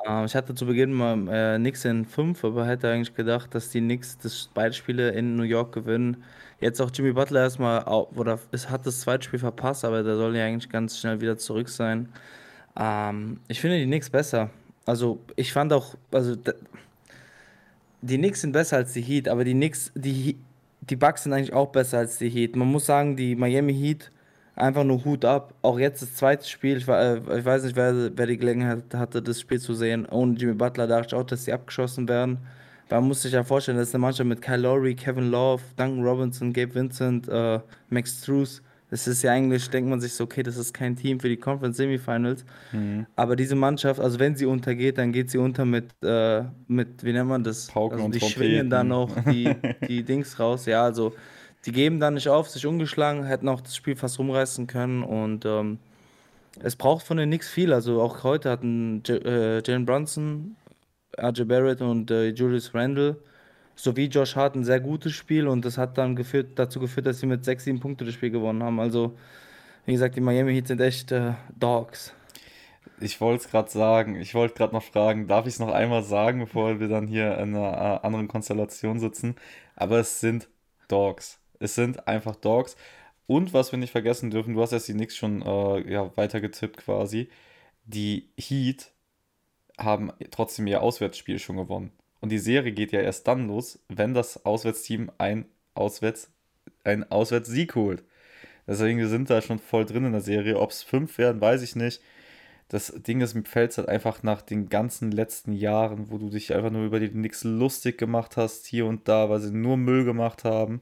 Ähm, 0.06 0.26
ich 0.26 0.36
hatte 0.36 0.54
zu 0.56 0.66
Beginn 0.66 0.94
mal 0.94 1.28
äh, 1.28 1.58
Knicks 1.58 1.86
in 1.86 2.06
5, 2.06 2.44
aber 2.44 2.66
hätte 2.66 2.92
eigentlich 2.92 3.16
gedacht, 3.16 3.54
dass 3.56 3.70
die 3.70 3.80
Knicks 3.80 4.18
das 4.18 4.50
beide 4.54 4.74
Spiele 4.74 5.10
in 5.12 5.36
New 5.36 5.44
York 5.44 5.74
gewinnen. 5.74 6.24
Jetzt 6.60 6.82
auch 6.82 6.90
Jimmy 6.94 7.14
Butler 7.14 7.42
erstmal, 7.42 7.84
oder 7.84 8.40
es 8.52 8.70
hat 8.70 8.86
das 8.86 9.02
zweite 9.02 9.24
Spiel 9.26 9.40
verpasst, 9.40 9.86
aber 9.86 10.04
der 10.04 10.16
soll 10.16 10.36
ja 10.36 10.46
eigentlich 10.46 10.70
ganz 10.70 11.00
schnell 11.00 11.22
wieder 11.22 11.38
zurück 11.38 11.70
sein. 11.70 12.10
Ähm, 12.78 13.40
ich 13.48 13.62
finde 13.62 13.78
die 13.78 13.86
Knicks 13.86 14.10
besser. 14.10 14.50
Also 14.86 15.20
ich 15.36 15.54
fand 15.54 15.74
auch, 15.74 15.96
also 16.12 16.36
die 18.02 18.18
Knicks 18.18 18.42
sind 18.42 18.52
besser 18.54 18.78
als 18.78 18.94
die 18.94 19.02
Heat, 19.02 19.28
aber 19.28 19.44
die 19.44 19.54
Knicks, 19.54 19.92
die, 19.96 20.38
die 20.82 20.96
Bucks 20.96 21.24
sind 21.24 21.34
eigentlich 21.34 21.54
auch 21.54 21.68
besser 21.72 22.00
als 22.00 22.18
die 22.18 22.30
Heat. 22.30 22.56
Man 22.56 22.68
muss 22.70 22.86
sagen, 22.86 23.16
die 23.16 23.36
Miami 23.36 23.74
Heat 23.74 24.12
einfach 24.58 24.84
nur 24.84 25.06
Hut 25.06 25.24
ab. 25.24 25.54
Auch 25.62 25.80
jetzt 25.80 26.02
das 26.02 26.16
zweite 26.16 26.48
Spiel, 26.48 26.78
ich, 26.78 26.88
war, 26.88 27.02
äh, 27.02 27.40
ich 27.40 27.46
weiß 27.46 27.64
nicht, 27.64 27.76
wer, 27.76 28.12
wer 28.16 28.26
die 28.26 28.38
Gelegenheit 28.38 28.94
hatte, 28.94 29.22
das 29.22 29.40
Spiel 29.40 29.60
zu 29.60 29.74
sehen. 29.74 30.06
Ohne 30.08 30.34
Jimmy 30.34 30.54
Butler 30.54 30.88
dachte 30.88 31.08
ich 31.08 31.14
auch, 31.14 31.24
dass 31.24 31.46
sie 31.46 31.54
abgeschossen 31.54 32.08
werden. 32.10 32.40
Man 32.90 33.04
muss 33.04 33.22
sich 33.22 33.34
ja 33.34 33.44
vorstellen, 33.44 33.78
das 33.78 33.90
ist 33.90 33.96
eine 33.96 34.02
Mannschaft 34.02 34.28
mit 34.28 34.42
Kyle 34.42 34.58
Lowry, 34.58 34.96
Kevin 34.96 35.30
Love, 35.30 35.62
Duncan 35.76 36.04
Robinson, 36.04 36.54
Gabe 36.54 36.74
Vincent, 36.74 37.28
äh, 37.28 37.60
Max 37.90 38.22
Struess. 38.22 38.62
Das 38.90 39.06
ist 39.06 39.22
ja 39.22 39.34
eigentlich, 39.34 39.70
denkt 39.70 39.90
man 39.90 40.00
sich 40.00 40.14
so, 40.14 40.24
okay, 40.24 40.44
das 40.44 40.56
ist 40.56 40.74
kein 40.74 40.96
Team 40.96 41.20
für 41.20 41.28
die 41.28 41.36
Conference 41.36 41.76
Semifinals. 41.76 42.46
Mhm. 42.72 43.06
Aber 43.18 43.36
diese 43.36 43.56
Mannschaft, 43.56 44.00
also 44.00 44.18
wenn 44.20 44.38
sie 44.38 44.46
untergeht, 44.46 44.98
dann 44.98 45.12
geht 45.12 45.30
sie 45.30 45.38
unter 45.38 45.66
mit, 45.66 45.92
äh, 46.02 46.44
mit 46.68 47.04
wie 47.04 47.12
nennt 47.12 47.28
man 47.28 47.44
das? 47.44 47.68
Pauken 47.68 47.96
also 47.96 48.06
und 48.06 48.16
die 48.16 48.20
Trompeten. 48.20 48.44
schwingen 48.44 48.70
dann 48.70 48.88
noch 48.88 49.10
die, 49.26 49.54
die 49.86 50.04
Dings 50.06 50.40
raus. 50.40 50.66
Ja, 50.66 50.84
also 50.84 51.14
die 51.68 51.74
geben 51.74 52.00
dann 52.00 52.14
nicht 52.14 52.30
auf, 52.30 52.50
sich 52.50 52.66
ungeschlagen, 52.66 53.26
hätten 53.26 53.50
auch 53.50 53.60
das 53.60 53.76
Spiel 53.76 53.98
fast 53.98 54.18
rumreißen 54.20 54.68
können 54.68 55.04
und 55.04 55.46
ähm, 55.46 55.80
es 56.64 56.78
braucht 56.78 57.06
von 57.06 57.18
denen 57.18 57.30
nichts 57.30 57.50
viel. 57.50 57.74
Also 57.74 58.02
auch 58.02 58.24
heute 58.24 58.50
hatten 58.50 59.04
J 59.06 59.24
äh, 59.26 59.62
Jalen 59.62 59.86
Brunson, 59.86 60.56
RJ 61.20 61.44
Barrett 61.44 61.82
und 61.82 62.10
äh, 62.10 62.30
Julius 62.30 62.74
Randle 62.74 63.18
sowie 63.76 64.06
Josh 64.06 64.38
Hart 64.38 64.56
ein 64.56 64.64
sehr 64.64 64.80
gutes 64.80 65.12
Spiel 65.12 65.46
und 65.46 65.66
das 65.66 65.78
hat 65.78 65.98
dann 65.98 66.16
geführt, 66.16 66.52
dazu 66.56 66.80
geführt, 66.80 67.06
dass 67.06 67.20
sie 67.20 67.26
mit 67.26 67.44
6, 67.44 67.66
7 67.66 67.80
Punkte 67.82 68.06
das 68.06 68.14
Spiel 68.14 68.32
gewonnen 68.32 68.64
haben. 68.64 68.80
Also, 68.80 69.18
wie 69.86 69.92
gesagt, 69.92 70.16
die 70.16 70.22
Miami 70.22 70.54
Heat 70.54 70.68
sind 70.68 70.80
echt 70.80 71.12
äh, 71.12 71.34
Dogs. 71.60 72.14
Ich 73.02 73.20
wollte 73.20 73.44
es 73.44 73.52
gerade 73.52 73.70
sagen, 73.70 74.16
ich 74.16 74.34
wollte 74.34 74.56
gerade 74.56 74.74
noch 74.74 74.84
fragen, 74.84 75.28
darf 75.28 75.46
ich 75.46 75.56
es 75.56 75.60
noch 75.60 75.74
einmal 75.74 76.02
sagen, 76.02 76.40
bevor 76.40 76.80
wir 76.80 76.88
dann 76.88 77.08
hier 77.08 77.38
in 77.40 77.54
einer 77.54 77.74
äh, 78.02 78.06
anderen 78.06 78.30
Konstellation 78.30 79.02
sitzen? 79.02 79.36
Aber 79.76 80.00
es 80.00 80.22
sind 80.22 80.48
Dogs. 80.88 81.40
Es 81.60 81.76
sind 81.76 82.08
einfach 82.08 82.36
Dogs. 82.36 82.76
Und 83.28 83.54
was 83.54 83.72
wir 83.72 83.80
nicht 83.80 83.92
vergessen 83.92 84.32
dürfen, 84.32 84.54
du 84.54 84.62
hast 84.62 84.72
jetzt 84.72 84.88
die 84.88 84.94
Knicks 84.94 85.16
schon 85.16 85.42
äh, 85.42 85.92
ja, 85.92 86.16
weitergetippt 86.16 86.78
quasi. 86.78 87.30
Die 87.86 88.30
Heat 88.38 88.92
haben 89.78 90.12
trotzdem 90.32 90.66
ihr 90.68 90.82
Auswärtsspiel 90.82 91.38
schon 91.38 91.58
gewonnen. 91.58 91.92
Und 92.22 92.32
die 92.32 92.40
Serie 92.40 92.72
geht 92.72 92.92
ja 92.92 93.02
erst 93.02 93.28
dann 93.28 93.48
los, 93.48 93.80
wenn 93.90 94.14
das 94.14 94.46
Auswärtsteam 94.46 95.12
ein 95.18 95.46
Auswärts, 95.76 96.32
ein 96.84 97.10
Auswärtssieg 97.12 97.76
holt. 97.76 98.04
Deswegen 98.66 98.98
wir 98.98 99.08
sind 99.08 99.30
da 99.30 99.42
schon 99.42 99.60
voll 99.60 99.86
drin 99.86 100.06
in 100.06 100.14
der 100.14 100.22
Serie. 100.22 100.60
Ob 100.60 100.72
es 100.72 100.84
fünf 100.84 101.18
werden, 101.18 101.42
weiß 101.42 101.62
ich 101.62 101.76
nicht. 101.76 102.02
Das 102.70 102.94
Ding 102.98 103.22
ist, 103.22 103.34
mir 103.34 103.44
fällt 103.44 103.72
es 103.72 103.78
halt 103.78 103.88
einfach 103.88 104.24
nach 104.24 104.42
den 104.42 104.68
ganzen 104.68 105.12
letzten 105.12 105.54
Jahren, 105.54 106.12
wo 106.12 106.18
du 106.18 106.30
dich 106.30 106.54
einfach 106.54 106.72
nur 106.72 106.86
über 106.86 107.00
die 107.00 107.10
Knicks 107.10 107.44
lustig 107.44 107.98
gemacht 107.98 108.36
hast, 108.36 108.66
hier 108.66 108.86
und 108.86 109.08
da, 109.08 109.30
weil 109.30 109.40
sie 109.40 109.52
nur 109.52 109.78
Müll 109.78 110.04
gemacht 110.04 110.44
haben 110.44 110.82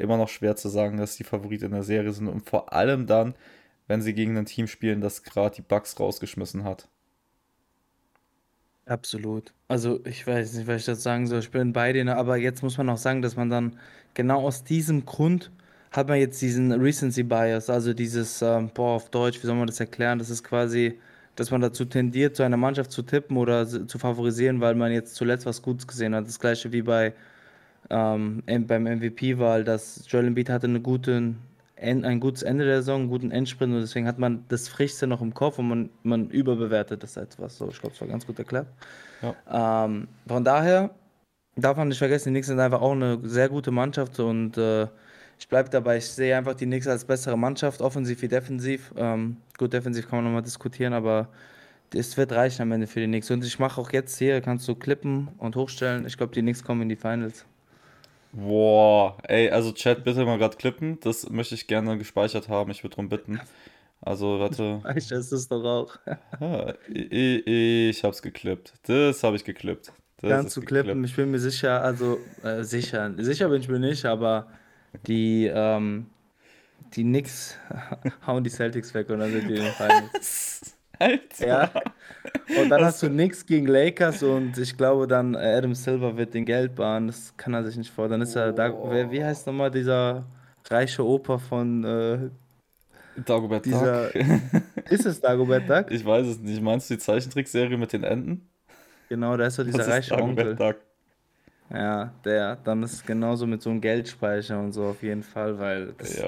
immer 0.00 0.16
noch 0.16 0.28
schwer 0.28 0.56
zu 0.56 0.68
sagen, 0.68 0.96
dass 0.96 1.16
die 1.16 1.24
Favorit 1.24 1.62
in 1.62 1.72
der 1.72 1.82
Serie 1.82 2.12
sind. 2.12 2.28
Und 2.28 2.48
vor 2.48 2.72
allem 2.72 3.06
dann, 3.06 3.34
wenn 3.86 4.02
sie 4.02 4.14
gegen 4.14 4.36
ein 4.36 4.46
Team 4.46 4.66
spielen, 4.66 5.00
das 5.00 5.22
gerade 5.22 5.56
die 5.56 5.62
Bugs 5.62 5.98
rausgeschmissen 5.98 6.64
hat. 6.64 6.88
Absolut. 8.86 9.52
Also 9.68 10.00
ich 10.04 10.26
weiß 10.26 10.54
nicht, 10.54 10.66
was 10.66 10.80
ich 10.80 10.86
das 10.86 11.02
sagen 11.02 11.26
soll. 11.26 11.38
Ich 11.38 11.50
bin 11.50 11.72
bei 11.72 11.92
denen, 11.92 12.08
aber 12.08 12.36
jetzt 12.36 12.62
muss 12.62 12.76
man 12.76 12.88
auch 12.88 12.98
sagen, 12.98 13.22
dass 13.22 13.36
man 13.36 13.48
dann 13.48 13.78
genau 14.14 14.40
aus 14.46 14.64
diesem 14.64 15.06
Grund 15.06 15.50
hat 15.92 16.08
man 16.08 16.18
jetzt 16.18 16.40
diesen 16.40 16.72
Recency 16.72 17.22
Bias, 17.22 17.68
also 17.68 17.92
dieses, 17.92 18.42
ähm, 18.42 18.70
boah, 18.74 18.94
auf 18.96 19.10
Deutsch, 19.10 19.42
wie 19.42 19.46
soll 19.46 19.56
man 19.56 19.66
das 19.66 19.80
erklären? 19.80 20.18
Das 20.18 20.30
ist 20.30 20.44
quasi, 20.44 21.00
dass 21.36 21.50
man 21.50 21.60
dazu 21.60 21.84
tendiert, 21.84 22.36
zu 22.36 22.42
einer 22.42 22.56
Mannschaft 22.56 22.92
zu 22.92 23.02
tippen 23.02 23.36
oder 23.36 23.66
zu 23.66 23.98
favorisieren, 23.98 24.60
weil 24.60 24.74
man 24.74 24.92
jetzt 24.92 25.14
zuletzt 25.16 25.46
was 25.46 25.62
Gutes 25.62 25.86
gesehen 25.86 26.14
hat. 26.14 26.26
Das 26.26 26.38
gleiche 26.38 26.72
wie 26.72 26.82
bei 26.82 27.14
ähm, 27.90 28.42
beim 28.66 28.84
MVP-Wahl, 28.84 29.64
dass 29.64 30.04
Joel 30.08 30.28
Embiid 30.28 30.48
hatte 30.48 30.66
eine 30.66 30.80
gute, 30.80 31.34
ein 31.76 32.20
gutes 32.20 32.42
Ende 32.42 32.64
der 32.64 32.78
Saison, 32.78 33.02
einen 33.02 33.10
guten 33.10 33.30
Endsprint 33.30 33.74
und 33.74 33.80
deswegen 33.80 34.06
hat 34.06 34.18
man 34.18 34.44
das 34.48 34.68
Frischste 34.68 35.06
noch 35.06 35.20
im 35.20 35.34
Kopf 35.34 35.58
und 35.58 35.68
man, 35.68 35.90
man 36.02 36.30
überbewertet 36.30 37.02
das 37.02 37.16
etwas. 37.16 37.58
So, 37.58 37.68
ich 37.68 37.80
glaube, 37.80 37.94
es 37.94 38.00
war 38.00 38.08
ganz 38.08 38.26
gut 38.26 38.38
erklärt. 38.38 38.66
Ja. 39.22 39.84
Ähm, 39.84 40.08
von 40.26 40.44
daher 40.44 40.90
darf 41.56 41.76
man 41.76 41.88
nicht 41.88 41.98
vergessen, 41.98 42.28
die 42.28 42.32
Knicks 42.32 42.46
sind 42.46 42.60
einfach 42.60 42.80
auch 42.80 42.92
eine 42.92 43.18
sehr 43.22 43.48
gute 43.48 43.70
Mannschaft 43.70 44.20
und 44.20 44.56
äh, 44.56 44.86
ich 45.38 45.48
bleibe 45.48 45.70
dabei, 45.70 45.96
ich 45.96 46.06
sehe 46.06 46.36
einfach 46.36 46.54
die 46.54 46.66
Knicks 46.66 46.86
als 46.86 47.04
bessere 47.04 47.36
Mannschaft, 47.38 47.80
offensiv 47.80 48.20
wie 48.20 48.28
defensiv. 48.28 48.92
Ähm, 48.96 49.38
gut, 49.56 49.72
defensiv 49.72 50.08
kann 50.08 50.18
man 50.18 50.26
nochmal 50.26 50.42
diskutieren, 50.42 50.92
aber 50.92 51.28
es 51.94 52.16
wird 52.16 52.32
reichen 52.32 52.62
am 52.62 52.72
Ende 52.72 52.86
für 52.86 53.00
die 53.00 53.06
Knicks. 53.06 53.30
Und 53.30 53.42
ich 53.42 53.58
mache 53.58 53.80
auch 53.80 53.90
jetzt 53.90 54.18
hier, 54.18 54.42
kannst 54.42 54.68
du 54.68 54.74
klippen 54.74 55.28
und 55.38 55.56
hochstellen. 55.56 56.06
Ich 56.06 56.18
glaube, 56.18 56.34
die 56.34 56.42
Knicks 56.42 56.62
kommen 56.62 56.82
in 56.82 56.90
die 56.90 56.96
Finals. 56.96 57.46
Boah, 58.32 59.18
ey, 59.24 59.50
also 59.50 59.72
Chat, 59.72 60.04
bitte 60.04 60.24
mal 60.24 60.38
gerade 60.38 60.56
klippen. 60.56 60.98
Das 61.00 61.28
möchte 61.30 61.54
ich 61.54 61.66
gerne 61.66 61.98
gespeichert 61.98 62.48
haben. 62.48 62.70
Ich 62.70 62.84
würde 62.84 62.96
darum 62.96 63.08
bitten. 63.08 63.40
Also, 64.00 64.38
warte. 64.38 64.80
Ich 64.96 65.10
ist 65.10 65.32
es 65.32 65.48
doch 65.48 65.64
auch. 65.64 65.98
ja, 66.40 66.74
ich, 66.88 67.46
ich 67.46 68.04
hab's 68.04 68.22
geklippt. 68.22 68.74
Das 68.84 69.22
habe 69.22 69.36
ich 69.36 69.44
geklippt. 69.44 69.92
Das 70.18 70.30
Kannst 70.30 70.56
du 70.56 70.60
klippen? 70.60 71.02
Ich 71.04 71.16
bin 71.16 71.30
mir 71.30 71.38
sicher, 71.38 71.82
also 71.82 72.18
äh, 72.42 72.62
sicher. 72.62 73.12
Sicher 73.18 73.48
bin 73.48 73.60
ich 73.62 73.68
mir 73.68 73.78
nicht, 73.78 74.04
aber 74.04 74.48
die, 75.06 75.50
ähm, 75.52 76.06
die 76.94 77.02
Knicks 77.02 77.56
hauen 78.26 78.44
die 78.44 78.50
Celtics 78.50 78.92
weg 78.94 79.08
und 79.10 79.20
dann 79.20 79.32
sind 79.32 79.48
die 79.48 79.54
in 79.54 79.62
den 79.62 79.72
Finals. 79.72 80.76
Alter. 81.00 81.46
Ja. 81.46 81.70
Und 82.60 82.68
dann 82.68 82.84
hast 82.84 83.02
du 83.02 83.08
nichts 83.08 83.46
gegen 83.46 83.66
Lakers 83.66 84.22
und 84.22 84.58
ich 84.58 84.76
glaube 84.76 85.06
dann 85.06 85.34
Adam 85.34 85.74
Silver 85.74 86.16
wird 86.16 86.34
den 86.34 86.44
Geld 86.44 86.74
bahnen. 86.74 87.08
Das 87.08 87.34
kann 87.36 87.54
er 87.54 87.64
sich 87.64 87.76
nicht 87.76 87.90
vor. 87.90 88.08
Dann 88.08 88.20
ist 88.20 88.36
er 88.36 88.52
da. 88.52 88.72
Wer, 88.90 89.10
wie 89.10 89.24
heißt 89.24 89.46
nochmal 89.46 89.70
dieser 89.70 90.24
reiche 90.68 91.04
Opa 91.04 91.38
von 91.38 91.84
äh, 91.84 92.18
Dagobert 93.24 93.64
dieser, 93.64 94.08
Duck? 94.08 94.22
Ist 94.90 95.06
es 95.06 95.20
Dagobert 95.20 95.68
Duck? 95.68 95.90
Ich 95.90 96.04
weiß 96.04 96.26
es 96.26 96.38
nicht. 96.38 96.62
Meinst 96.62 96.90
du 96.90 96.94
die 96.94 97.00
Zeichentrickserie 97.00 97.76
mit 97.76 97.92
den 97.92 98.04
Enten? 98.04 98.48
Genau, 99.08 99.36
da 99.36 99.46
ist 99.46 99.56
so 99.56 99.64
dieser 99.64 99.78
das 99.78 99.88
reiche 99.88 100.14
Onkel. 100.16 100.54
Duck. 100.54 100.76
Ja, 101.72 102.12
der, 102.24 102.56
dann 102.56 102.82
ist 102.82 102.92
es 102.94 103.04
genauso 103.04 103.46
mit 103.46 103.62
so 103.62 103.70
einem 103.70 103.80
Geldspeicher 103.80 104.58
und 104.58 104.72
so 104.72 104.86
auf 104.86 105.02
jeden 105.02 105.22
Fall, 105.22 105.58
weil 105.58 105.92
das, 105.98 106.20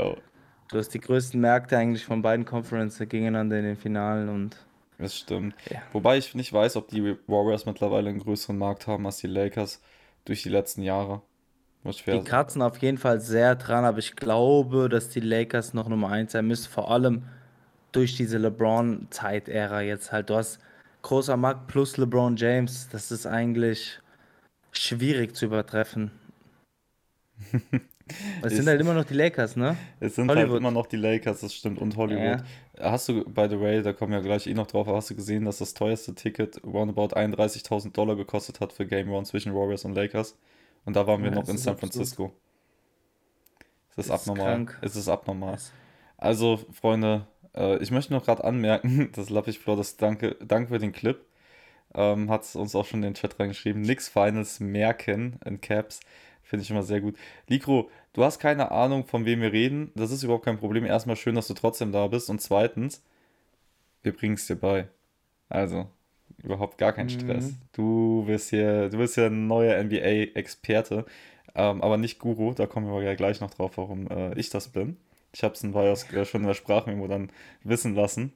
du 0.73 0.79
hast 0.79 0.89
die 0.91 1.01
größten 1.01 1.41
Märkte 1.41 1.77
eigentlich 1.77 2.05
von 2.05 2.23
beiden 2.23 2.45
Conferences 2.45 3.09
gegeneinander 3.09 3.59
in 3.59 3.65
den 3.65 3.77
Finalen 3.77 4.29
und 4.29 4.57
das 4.99 5.17
stimmt. 5.17 5.55
Ja. 5.69 5.83
Wobei 5.93 6.19
ich 6.19 6.35
nicht 6.35 6.53
weiß, 6.53 6.77
ob 6.77 6.89
die 6.89 7.17
Warriors 7.27 7.67
mittlerweile 7.67 8.11
einen 8.11 8.21
größeren 8.21 8.57
Markt 8.57 8.87
haben 8.87 9.05
als 9.07 9.17
die 9.19 9.27
Lakers 9.27 9.81
durch 10.25 10.43
die 10.43 10.49
letzten 10.49 10.83
Jahre. 10.83 11.23
Die 11.85 12.23
kratzen 12.23 12.63
auf 12.63 12.79
jeden 12.79 12.99
Fall 12.99 13.21
sehr 13.21 13.57
dran, 13.57 13.85
aber 13.85 13.99
ich 13.99 14.15
glaube, 14.15 14.89
dass 14.89 15.09
die 15.09 15.19
Lakers 15.19 15.75
noch 15.75 15.89
Nummer 15.89 16.11
1 16.11 16.31
sein 16.31 16.47
müssen. 16.47 16.71
Vor 16.71 16.93
allem 16.93 17.25
durch 17.91 18.15
diese 18.15 18.39
LeBron-Zeitära 18.39 19.81
jetzt 19.81 20.13
halt. 20.13 20.31
Du 20.31 20.37
hast 20.37 20.61
großer 21.03 21.37
Markt 21.37 21.67
plus 21.67 21.97
LeBron 21.97 22.37
James. 22.37 22.89
Das 22.93 23.11
ist 23.11 23.27
eigentlich 23.27 23.99
schwierig 24.71 25.35
zu 25.35 25.47
übertreffen. 25.47 26.13
Es 28.41 28.57
sind 28.57 28.67
halt 28.69 28.81
immer 28.81 28.95
noch 28.95 29.05
die 29.05 29.15
Lakers, 29.15 29.57
ne? 29.57 29.79
es 30.01 30.17
sind 30.17 30.35
halt 30.35 30.53
immer 30.55 30.71
Hollywood. 30.71 30.71
noch 30.71 30.87
die 30.87 30.97
Lakers, 30.97 31.41
das 31.41 31.55
stimmt, 31.55 31.79
und 31.79 31.97
Hollywood. 31.97 32.43
Ja. 32.43 32.45
Hast 32.79 33.09
du, 33.09 33.25
by 33.25 33.47
the 33.49 33.61
way, 33.61 33.83
da 33.83 33.93
kommen 33.93 34.13
wir 34.13 34.21
gleich 34.21 34.47
eh 34.47 34.55
noch 34.55 34.67
drauf, 34.67 34.87
hast 34.89 35.11
du 35.11 35.15
gesehen, 35.15 35.45
dass 35.45 35.59
das 35.59 35.75
teuerste 35.75 36.15
Ticket 36.15 36.63
roundabout 36.65 37.15
31.000 37.17 37.93
Dollar 37.93 38.17
gekostet 38.17 38.61
hat 38.61 38.73
für 38.73 38.87
Game 38.87 39.11
One 39.11 39.25
zwischen 39.27 39.55
Warriors 39.55 39.85
und 39.85 39.95
Lakers? 39.95 40.37
Und 40.85 40.97
da 40.97 41.07
waren 41.07 41.23
wir 41.23 41.31
Ja, 41.31 41.37
noch 41.37 41.49
in 41.49 41.57
San. 41.59 41.79
Francisco. 41.79 42.33
Es 43.91 43.99
ist 43.99 44.09
Das 44.09 44.09
ist 44.09 44.11
abnormal. 44.11 44.67
Es 44.81 44.97
ist 44.97 45.09
abnormal. 45.09 45.59
Also, 46.17 46.59
Freunde, 46.73 47.27
äh, 47.55 47.79
ich 47.83 47.91
möchte 47.91 48.13
noch 48.13 48.25
gerade 48.25 48.45
anmerken, 48.45 49.11
dass 49.15 49.31
Lappichflor, 49.31 49.77
das 49.77 49.97
danke, 49.97 50.37
danke 50.45 50.69
für 50.69 50.79
den 50.79 50.93
Clip, 50.93 51.25
ähm, 51.95 52.31
hat 52.31 52.55
uns 52.57 52.75
auch 52.75 52.87
schon 52.87 53.01
in 53.01 53.11
den 53.11 53.15
Chat 53.15 53.39
reingeschrieben. 53.41 53.83
Nix 53.83 54.09
Finals 54.09 54.61
merken 54.61 55.39
in 55.45 55.61
Caps. 55.61 56.01
Finde 56.53 56.65
ich 56.65 56.71
immer 56.71 56.83
sehr 56.83 57.01
gut. 57.01 57.17
Likro, 57.49 57.89
du 58.13 58.23
hast 58.23 58.39
keine 58.39 58.73
Ahnung, 58.73 59.07
von 59.07 59.25
wem 59.25 59.41
wir 59.41 59.55
reden. 59.55 59.91
Das 59.95 60.11
ist 60.11 60.23
überhaupt 60.23 60.45
kein 60.45 60.59
Problem. 60.59 60.85
Erstmal 60.85 61.17
schön, 61.17 61.35
dass 61.35 61.49
du 61.49 61.55
trotzdem 61.55 61.93
da 61.93 62.09
bist. 62.09 62.29
Und 62.29 62.43
zweitens, 62.43 63.03
wir 64.03 64.13
bringen 64.13 64.35
es 64.35 64.47
dir 64.47 64.57
bei. 64.57 64.87
Also, 65.49 65.89
überhaupt 66.43 66.77
gar 66.77 66.93
kein 66.93 67.09
Stress. 67.09 67.53
Mhm. 67.53 67.57
Du 67.73 68.25
bist 68.27 68.51
hier, 68.51 68.91
du 68.91 68.99
bist 68.99 69.17
ja 69.17 69.29
ein 69.29 69.47
neuer 69.47 69.83
NBA-Experte, 69.83 71.07
ähm, 71.55 71.81
aber 71.81 71.97
nicht 71.97 72.19
Guru. 72.19 72.53
Da 72.53 72.67
kommen 72.67 72.87
wir 72.93 73.03
ja 73.03 73.15
gleich 73.15 73.41
noch 73.41 73.55
drauf, 73.55 73.79
warum 73.79 74.09
äh, 74.09 74.39
ich 74.39 74.51
das 74.51 74.69
bin. 74.69 74.99
Ich 75.33 75.43
habe 75.45 75.55
es 75.55 75.65
in 75.65 75.73
Bios 75.73 76.05
äh, 76.13 76.27
schon 76.27 76.43
in 76.43 76.49
der 76.49 76.53
Sprachmemo 76.53 77.07
dann 77.07 77.31
wissen 77.65 77.95
lassen, 77.95 78.35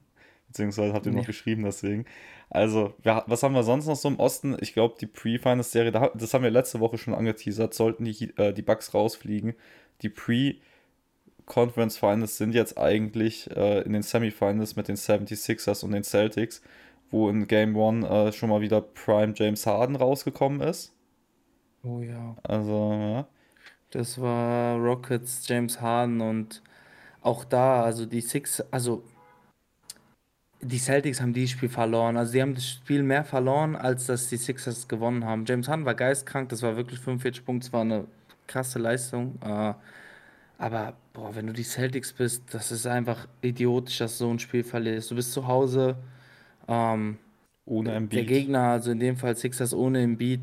beziehungsweise 0.56 0.94
habt 0.94 1.04
ihr 1.06 1.12
noch 1.12 1.20
Ja. 1.20 1.26
geschrieben 1.26 1.64
deswegen. 1.64 2.06
Also, 2.48 2.94
wer, 3.02 3.24
was 3.26 3.42
haben 3.42 3.54
wir 3.54 3.62
sonst 3.62 3.86
noch 3.86 3.96
so 3.96 4.08
im 4.08 4.18
Osten? 4.18 4.56
Ich 4.60 4.72
glaube, 4.72 4.94
die 5.00 5.06
Pre-Finals-Serie, 5.06 5.92
da- 5.92 6.10
das 6.14 6.32
haben 6.32 6.44
wir 6.44 6.50
letzte 6.50 6.80
Woche 6.80 6.96
schon 6.96 7.14
angeteasert, 7.14 7.74
sollten 7.74 8.04
die, 8.04 8.32
äh, 8.38 8.52
die 8.54 8.62
Bucks 8.62 8.94
rausfliegen. 8.94 9.54
Die 10.02 10.08
Pre-Conference 10.08 11.98
Finals 11.98 12.38
sind 12.38 12.54
jetzt 12.54 12.78
eigentlich 12.78 13.50
äh, 13.56 13.80
in 13.82 13.92
den 13.92 14.02
Semifinals 14.02 14.76
mit 14.76 14.88
den 14.88 14.96
76ers 14.96 15.84
und 15.84 15.92
den 15.92 16.04
Celtics, 16.04 16.62
wo 17.10 17.28
in 17.28 17.46
Game 17.48 17.76
1 17.76 18.04
äh, 18.06 18.32
schon 18.32 18.48
mal 18.48 18.60
wieder 18.60 18.80
Prime 18.80 19.34
James 19.36 19.66
Harden 19.66 19.96
rausgekommen 19.96 20.60
ist. 20.60 20.92
Oh 21.82 22.00
ja. 22.00 22.36
Also, 22.42 22.92
ja. 22.92 23.26
Das 23.90 24.20
war 24.20 24.76
Rockets, 24.78 25.46
James 25.48 25.80
Harden 25.80 26.20
und 26.20 26.62
auch 27.22 27.44
da, 27.44 27.82
also 27.82 28.06
die 28.06 28.20
Six, 28.20 28.60
also 28.70 29.02
die 30.60 30.78
Celtics 30.78 31.20
haben 31.20 31.32
dieses 31.32 31.50
Spiel 31.50 31.68
verloren. 31.68 32.16
Also 32.16 32.32
die 32.32 32.42
haben 32.42 32.54
das 32.54 32.68
Spiel 32.68 33.02
mehr 33.02 33.24
verloren, 33.24 33.76
als 33.76 34.06
dass 34.06 34.28
die 34.28 34.36
Sixers 34.36 34.88
gewonnen 34.88 35.24
haben. 35.24 35.44
James 35.46 35.68
Harden 35.68 35.84
war 35.84 35.94
geistkrank, 35.94 36.48
das 36.48 36.62
war 36.62 36.76
wirklich 36.76 36.98
45 37.00 37.44
Punkte, 37.44 37.66
das 37.66 37.72
war 37.72 37.82
eine 37.82 38.04
krasse 38.46 38.78
Leistung. 38.78 39.38
Äh, 39.42 39.74
aber 40.58 40.94
boah, 41.12 41.34
wenn 41.34 41.46
du 41.46 41.52
die 41.52 41.62
Celtics 41.62 42.12
bist, 42.12 42.42
das 42.52 42.72
ist 42.72 42.86
einfach 42.86 43.26
idiotisch, 43.42 43.98
dass 43.98 44.18
du 44.18 44.24
so 44.24 44.30
ein 44.30 44.38
Spiel 44.38 44.64
verlierst. 44.64 45.10
Du 45.10 45.14
bist 45.14 45.32
zu 45.32 45.46
Hause, 45.46 45.96
ähm, 46.66 47.18
Ohne 47.66 47.90
der 47.90 47.96
Embiid. 47.98 48.26
Gegner, 48.26 48.70
also 48.70 48.90
in 48.90 49.00
dem 49.00 49.16
Fall 49.16 49.36
Sixers 49.36 49.74
ohne 49.74 50.00
Embiid, 50.00 50.40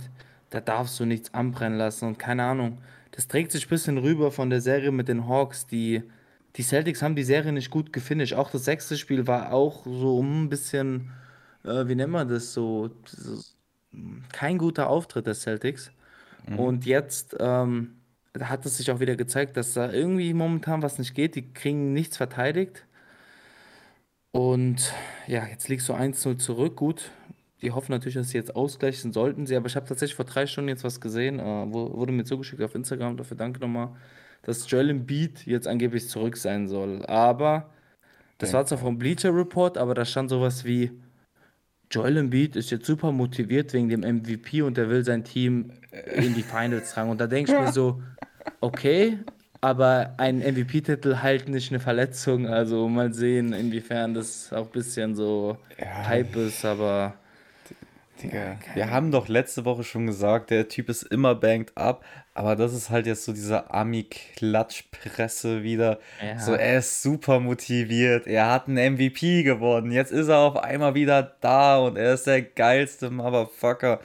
da 0.51 0.61
darfst 0.61 0.99
du 0.99 1.05
nichts 1.05 1.33
anbrennen 1.33 1.77
lassen 1.79 2.07
und 2.07 2.19
keine 2.19 2.43
Ahnung. 2.43 2.77
Das 3.11 3.27
trägt 3.27 3.51
sich 3.51 3.65
ein 3.65 3.69
bisschen 3.69 3.97
rüber 3.97 4.31
von 4.31 4.49
der 4.49 4.61
Serie 4.61 4.91
mit 4.91 5.07
den 5.07 5.27
Hawks. 5.27 5.65
Die, 5.65 6.03
die 6.55 6.63
Celtics 6.63 7.01
haben 7.01 7.15
die 7.15 7.23
Serie 7.23 7.51
nicht 7.51 7.71
gut 7.71 7.93
gefinisht. 7.93 8.33
Auch 8.33 8.51
das 8.51 8.65
sechste 8.65 8.97
Spiel 8.97 9.27
war 9.27 9.51
auch 9.53 9.85
so 9.85 10.21
ein 10.21 10.49
bisschen, 10.49 11.11
äh, 11.63 11.87
wie 11.87 11.95
nennt 11.95 12.11
man 12.11 12.27
das 12.27 12.53
so, 12.53 12.91
so 13.05 13.41
kein 14.31 14.57
guter 14.57 14.89
Auftritt 14.89 15.25
der 15.27 15.35
Celtics. 15.35 15.91
Mhm. 16.47 16.59
Und 16.59 16.85
jetzt 16.85 17.35
ähm, 17.39 17.95
hat 18.39 18.65
es 18.65 18.77
sich 18.77 18.91
auch 18.91 18.99
wieder 18.99 19.15
gezeigt, 19.15 19.57
dass 19.57 19.73
da 19.73 19.91
irgendwie 19.91 20.33
momentan 20.33 20.81
was 20.81 20.99
nicht 20.99 21.15
geht. 21.15 21.35
Die 21.35 21.53
kriegen 21.53 21.93
nichts 21.93 22.17
verteidigt. 22.17 22.85
Und 24.31 24.93
ja, 25.27 25.45
jetzt 25.45 25.69
liegst 25.69 25.87
du 25.89 25.93
1-0 25.93 26.37
zurück. 26.37 26.75
Gut, 26.75 27.11
die 27.61 27.71
hoffen 27.71 27.91
natürlich, 27.91 28.15
dass 28.15 28.29
sie 28.29 28.37
jetzt 28.37 28.55
ausgleichen 28.55 29.13
sollten 29.13 29.45
sie. 29.45 29.55
Aber 29.55 29.67
ich 29.67 29.75
habe 29.75 29.87
tatsächlich 29.87 30.15
vor 30.15 30.25
drei 30.25 30.47
Stunden 30.47 30.69
jetzt 30.69 30.83
was 30.83 31.01
gesehen. 31.01 31.39
Äh, 31.39 31.71
wurde 31.71 32.11
mir 32.11 32.25
zugeschickt 32.25 32.61
auf 32.61 32.75
Instagram. 32.75 33.17
Dafür 33.17 33.37
danke 33.37 33.59
nochmal. 33.59 33.89
Dass 34.43 34.69
Joel 34.69 34.89
Embiid 34.89 35.45
jetzt 35.45 35.67
angeblich 35.67 36.07
zurück 36.09 36.37
sein 36.37 36.67
soll. 36.67 37.05
Aber 37.05 37.71
das 38.37 38.49
Denk 38.49 38.53
war 38.53 38.65
zwar 38.65 38.77
vom 38.77 38.97
Bleacher 38.97 39.35
Report, 39.35 39.77
aber 39.77 39.93
da 39.95 40.05
stand 40.05 40.29
sowas 40.29 40.65
wie: 40.65 40.91
Joel 41.89 42.17
Embiid 42.17 42.55
ist 42.55 42.69
jetzt 42.71 42.85
super 42.85 43.11
motiviert 43.11 43.73
wegen 43.73 43.89
dem 43.89 44.01
MVP 44.01 44.61
und 44.61 44.77
er 44.77 44.89
will 44.89 45.03
sein 45.03 45.23
Team 45.23 45.71
in 46.13 46.33
die 46.33 46.43
Finals 46.43 46.93
tragen. 46.93 47.09
Und 47.09 47.21
da 47.21 47.27
denke 47.27 47.51
ich 47.51 47.59
mir 47.59 47.71
so, 47.71 48.01
okay, 48.61 49.19
aber 49.61 50.15
ein 50.17 50.39
MVP-Titel 50.39 51.17
heilt 51.21 51.47
nicht 51.47 51.71
eine 51.71 51.79
Verletzung. 51.79 52.47
Also 52.47 52.89
mal 52.89 53.13
sehen, 53.13 53.53
inwiefern 53.53 54.13
das 54.13 54.51
auch 54.51 54.65
ein 54.65 54.71
bisschen 54.71 55.15
so 55.15 55.57
Ja, 55.79 56.05
Hype 56.07 56.35
ist, 56.35 56.65
aber 56.65 57.13
Digga, 58.21 58.39
ja, 58.39 58.57
wir 58.75 58.89
haben 58.91 59.11
doch 59.11 59.27
letzte 59.27 59.65
Woche 59.65 59.83
schon 59.83 60.05
gesagt, 60.05 60.51
der 60.51 60.67
Typ 60.67 60.89
ist 60.89 61.03
immer 61.03 61.35
banged 61.35 61.75
up, 61.75 62.05
aber 62.35 62.55
das 62.55 62.73
ist 62.73 62.89
halt 62.89 63.07
jetzt 63.07 63.25
so 63.25 63.33
diese 63.33 63.71
Ami-Klatschpresse 63.71 65.63
wieder. 65.63 65.99
So, 66.37 66.51
Ja, 66.51 66.57
er 66.57 66.77
ist 66.79 67.01
super 67.01 67.39
motiviert, 67.39 68.27
er 68.27 68.51
hat 68.51 68.67
einen 68.67 68.93
MVP 68.93 69.43
gewonnen, 69.43 69.91
jetzt 69.91 70.11
ist 70.11 70.27
er 70.27 70.39
auf 70.39 70.57
einmal 70.57 70.95
wieder 70.95 71.35
da 71.41 71.77
und 71.79 71.97
er 71.97 72.13
ist 72.13 72.27
der 72.27 72.41
geilste 72.41 73.09
Motherfucker 73.09 73.99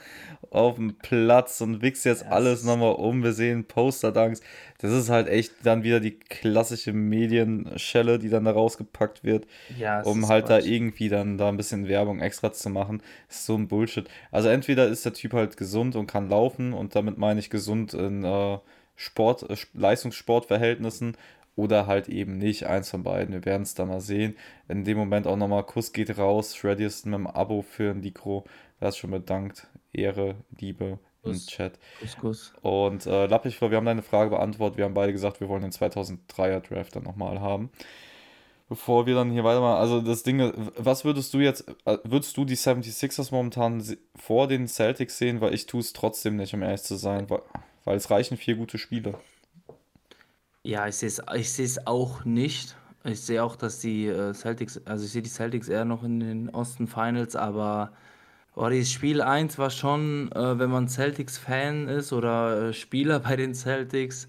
auf 0.51 0.75
dem 0.75 0.95
Platz 0.97 1.61
und 1.61 1.81
wichst 1.81 2.05
jetzt 2.05 2.23
ja, 2.23 2.29
alles 2.29 2.59
es 2.59 2.65
nochmal 2.65 2.93
um. 2.95 3.23
Wir 3.23 3.33
sehen 3.33 3.65
Poster-Dunks. 3.65 4.41
Das 4.79 4.91
ist 4.91 5.09
halt 5.09 5.27
echt 5.27 5.53
dann 5.63 5.83
wieder 5.83 5.99
die 5.99 6.17
klassische 6.17 6.93
Medienschelle, 6.93 8.19
die 8.19 8.29
dann 8.29 8.45
da 8.45 8.51
rausgepackt 8.51 9.23
wird 9.23 9.45
ja, 9.77 10.01
um 10.01 10.23
ist 10.23 10.29
halt 10.29 10.49
da 10.49 10.59
Quatsch. 10.59 10.67
irgendwie 10.67 11.09
dann 11.09 11.37
da 11.37 11.49
ein 11.49 11.57
bisschen 11.57 11.87
Werbung 11.87 12.19
extra 12.21 12.51
zu 12.51 12.69
machen. 12.69 13.01
ist 13.29 13.45
so 13.45 13.55
ein 13.55 13.67
Bullshit. 13.67 14.09
Also 14.31 14.49
entweder 14.49 14.87
ist 14.87 15.05
der 15.05 15.13
Typ 15.13 15.33
halt 15.33 15.57
gesund 15.57 15.95
und 15.95 16.07
kann 16.07 16.29
laufen 16.29 16.73
und 16.73 16.95
damit 16.95 17.17
meine 17.17 17.39
ich 17.39 17.49
gesund 17.49 17.93
in 17.93 18.23
äh, 18.23 18.57
Sport, 18.95 19.49
äh, 19.49 19.55
Leistungssportverhältnissen 19.73 21.15
oder 21.55 21.87
halt 21.87 22.09
eben 22.09 22.37
nicht. 22.37 22.65
Eins 22.67 22.89
von 22.89 23.03
beiden. 23.03 23.33
Wir 23.33 23.45
werden 23.45 23.63
es 23.63 23.75
dann 23.75 23.89
mal 23.89 24.01
sehen. 24.01 24.35
In 24.67 24.85
dem 24.85 24.97
Moment 24.97 25.27
auch 25.27 25.37
nochmal 25.37 25.63
Kuss 25.65 25.93
geht 25.93 26.17
raus. 26.17 26.55
Shreddy 26.55 26.85
ist 26.85 27.05
mit 27.05 27.15
dem 27.15 27.27
Abo 27.27 27.61
für 27.61 27.91
ein 27.91 27.99
Nikro. 28.01 28.45
Er 28.79 28.87
hat 28.87 28.97
schon 28.97 29.11
bedankt. 29.11 29.67
Ehre, 29.93 30.35
Liebe 30.59 30.99
im 31.23 31.33
Kuss, 31.33 31.47
Chat. 31.47 31.79
Kuss, 31.99 32.17
Kuss. 32.17 32.53
Und 32.61 33.05
äh, 33.05 33.25
Lappich, 33.25 33.59
wir 33.61 33.69
haben 33.71 33.85
deine 33.85 34.01
Frage 34.01 34.29
beantwortet. 34.29 34.77
Wir 34.77 34.85
haben 34.85 34.93
beide 34.93 35.11
gesagt, 35.11 35.39
wir 35.39 35.49
wollen 35.49 35.61
den 35.61 35.71
2003er 35.71 36.61
Draft 36.61 36.95
dann 36.95 37.03
nochmal 37.03 37.39
haben. 37.41 37.69
Bevor 38.69 39.07
wir 39.07 39.15
dann 39.15 39.31
hier 39.31 39.43
weitermachen, 39.43 39.79
also 39.79 39.99
das 39.99 40.21
Ding, 40.21 40.53
was 40.77 41.03
würdest 41.03 41.33
du 41.33 41.39
jetzt, 41.39 41.67
äh, 41.85 41.97
würdest 42.03 42.37
du 42.37 42.45
die 42.45 42.55
76ers 42.55 43.31
momentan 43.31 43.83
vor 44.15 44.47
den 44.47 44.67
Celtics 44.67 45.17
sehen? 45.17 45.41
Weil 45.41 45.55
ich 45.55 45.65
tue 45.65 45.79
es 45.79 45.91
trotzdem 45.91 46.35
nicht, 46.35 46.53
um 46.53 46.61
ehrlich 46.61 46.83
zu 46.83 46.95
sein, 46.95 47.29
weil, 47.29 47.41
weil 47.83 47.97
es 47.97 48.11
reichen 48.11 48.37
vier 48.37 48.55
gute 48.55 48.77
Spiele. 48.77 49.15
Ja, 50.63 50.87
ich 50.87 50.95
sehe 50.97 51.09
es 51.09 51.21
ich 51.57 51.87
auch 51.87 52.25
nicht. 52.25 52.75
Ich 53.05 53.21
sehe 53.21 53.43
auch, 53.43 53.55
dass 53.55 53.79
die 53.79 54.05
äh, 54.05 54.33
Celtics, 54.33 54.79
also 54.85 55.05
ich 55.05 55.11
sehe 55.11 55.21
die 55.21 55.29
Celtics 55.29 55.67
eher 55.67 55.85
noch 55.85 56.03
in 56.03 56.19
den 56.19 56.49
Osten 56.49 56.87
Finals, 56.87 57.35
aber 57.35 57.93
oh, 58.59 58.69
dieses 58.69 58.91
Spiel 58.91 59.21
eins 59.21 59.57
war 59.57 59.69
schon, 59.69 60.31
äh, 60.33 60.59
wenn 60.59 60.69
man 60.69 60.87
Celtics-Fan 60.89 61.87
ist 61.87 62.11
oder 62.13 62.69
äh, 62.69 62.73
Spieler 62.73 63.19
bei 63.27 63.35
den 63.35 63.55
Celtics, 63.55 64.27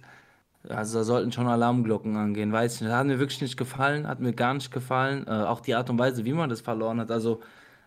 also 0.69 0.99
da 0.99 1.05
sollten 1.05 1.33
schon 1.33 1.47
Alarmglocken 1.49 2.17
angehen, 2.17 2.53
weiß 2.53 2.77
ich 2.77 2.81
nicht. 2.83 2.93
Hat 2.93 3.07
mir 3.07 3.19
wirklich 3.19 3.43
nicht 3.43 3.57
gefallen, 3.57 4.07
hat 4.07 4.21
mir 4.21 4.33
gar 4.33 4.55
nicht 4.55 4.71
gefallen. 4.73 5.27
Äh, 5.27 5.31
auch 5.31 5.61
die 5.61 5.75
Art 5.75 5.91
und 5.91 5.99
Weise, 5.99 6.25
wie 6.25 6.33
man 6.33 6.51
das 6.51 6.61
verloren 6.61 7.01
hat. 7.01 7.11
Also 7.11 7.41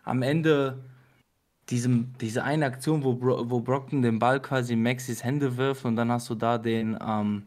am 0.03 0.21
Ende 0.23 0.79
diesem, 1.69 2.13
diese 2.19 2.43
eine 2.43 2.65
Aktion, 2.65 3.03
wo, 3.03 3.15
Bro 3.15 3.49
wo 3.49 3.61
Brockton 3.61 4.01
den 4.01 4.19
Ball 4.19 4.41
quasi 4.41 4.73
in 4.73 4.83
Maxis 4.83 5.23
Hände 5.23 5.57
wirft 5.57 5.85
und 5.85 5.95
dann 5.95 6.11
hast 6.11 6.29
du 6.29 6.35
da 6.35 6.57
den, 6.57 6.97
ähm, 7.05 7.43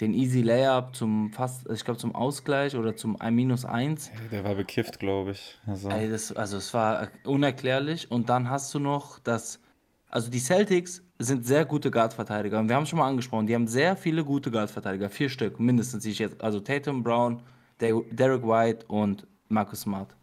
den 0.00 0.14
Easy 0.14 0.40
Layup 0.42 0.96
zum 0.96 1.30
fast, 1.32 1.68
ich 1.70 1.84
glaube 1.84 1.98
zum 1.98 2.14
Ausgleich 2.14 2.74
oder 2.76 2.96
zum 2.96 3.20
1 3.20 3.64
1. 3.64 4.10
Hey, 4.10 4.28
Der 4.30 4.44
war 4.44 4.54
bekifft, 4.54 4.98
glaube 4.98 5.32
ich. 5.32 5.58
Also, 5.66 5.88
Ey, 5.90 6.08
das, 6.08 6.32
also 6.32 6.56
es 6.56 6.72
war 6.72 7.08
unerklärlich 7.24 8.10
und 8.10 8.28
dann 8.28 8.48
hast 8.48 8.72
du 8.74 8.78
noch 8.78 9.18
das, 9.18 9.60
also 10.08 10.30
die 10.30 10.38
Celtics 10.38 11.02
sind 11.18 11.46
sehr 11.46 11.66
gute 11.66 11.90
Guard-Verteidiger 11.90 12.58
und 12.58 12.68
wir 12.68 12.76
haben 12.76 12.86
schon 12.86 12.98
mal 12.98 13.08
angesprochen, 13.08 13.46
die 13.46 13.54
haben 13.54 13.66
sehr 13.66 13.94
viele 13.96 14.24
gute 14.24 14.50
Guard-Verteidiger, 14.50 15.10
vier 15.10 15.28
Stück 15.28 15.60
mindestens, 15.60 16.02
die 16.04 16.10
ich 16.10 16.18
jetzt, 16.18 16.40
also 16.42 16.60
Tatum, 16.60 17.02
Brown, 17.02 17.42
Der- 17.80 18.00
Derek 18.10 18.42
White 18.42 18.86
und 18.86 19.26
Marcus 19.48 19.82
Smart. 19.82 20.14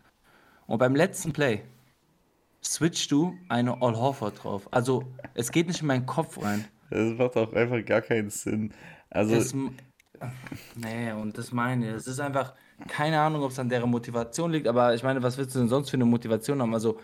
Und 0.66 0.80
beim 0.80 0.96
letzten 0.96 1.34
Play 1.34 1.62
switchst 2.64 3.12
du 3.12 3.36
eine 3.50 3.82
All 3.82 3.96
Horford 3.96 4.44
drauf. 4.44 4.68
Also 4.72 5.04
es 5.34 5.52
geht 5.52 5.68
nicht 5.68 5.82
in 5.82 5.88
meinen 5.88 6.06
Kopf 6.06 6.42
rein. 6.44 6.66
das 6.90 7.14
macht 7.18 7.38
auch 7.38 7.54
einfach 7.54 7.84
gar 7.86 8.02
keinen 8.02 8.30
Sinn. 8.30 8.74
Also, 9.10 9.36
Das, 9.36 9.54
nee, 10.76 11.12
und 11.12 11.38
das 11.38 11.52
meine 11.52 11.88
ich. 11.90 11.94
Es 11.96 12.08
ist 12.08 12.20
einfach, 12.20 12.54
keine 12.88 13.20
Ahnung, 13.20 13.44
ob 13.44 13.52
es 13.52 13.60
an 13.60 13.70
deren 13.70 13.90
Motivation 13.90 14.52
liegt, 14.52 14.68
aber 14.68 14.94
ich 14.96 15.04
meine, 15.04 15.22
was 15.24 15.38
willst 15.38 15.56
du 15.56 15.60
denn 15.60 15.70
sonst 15.70 15.90
für 15.90 15.98
eine 15.98 16.06
Motivation 16.06 16.62
haben? 16.62 16.74
Also, 16.74 17.00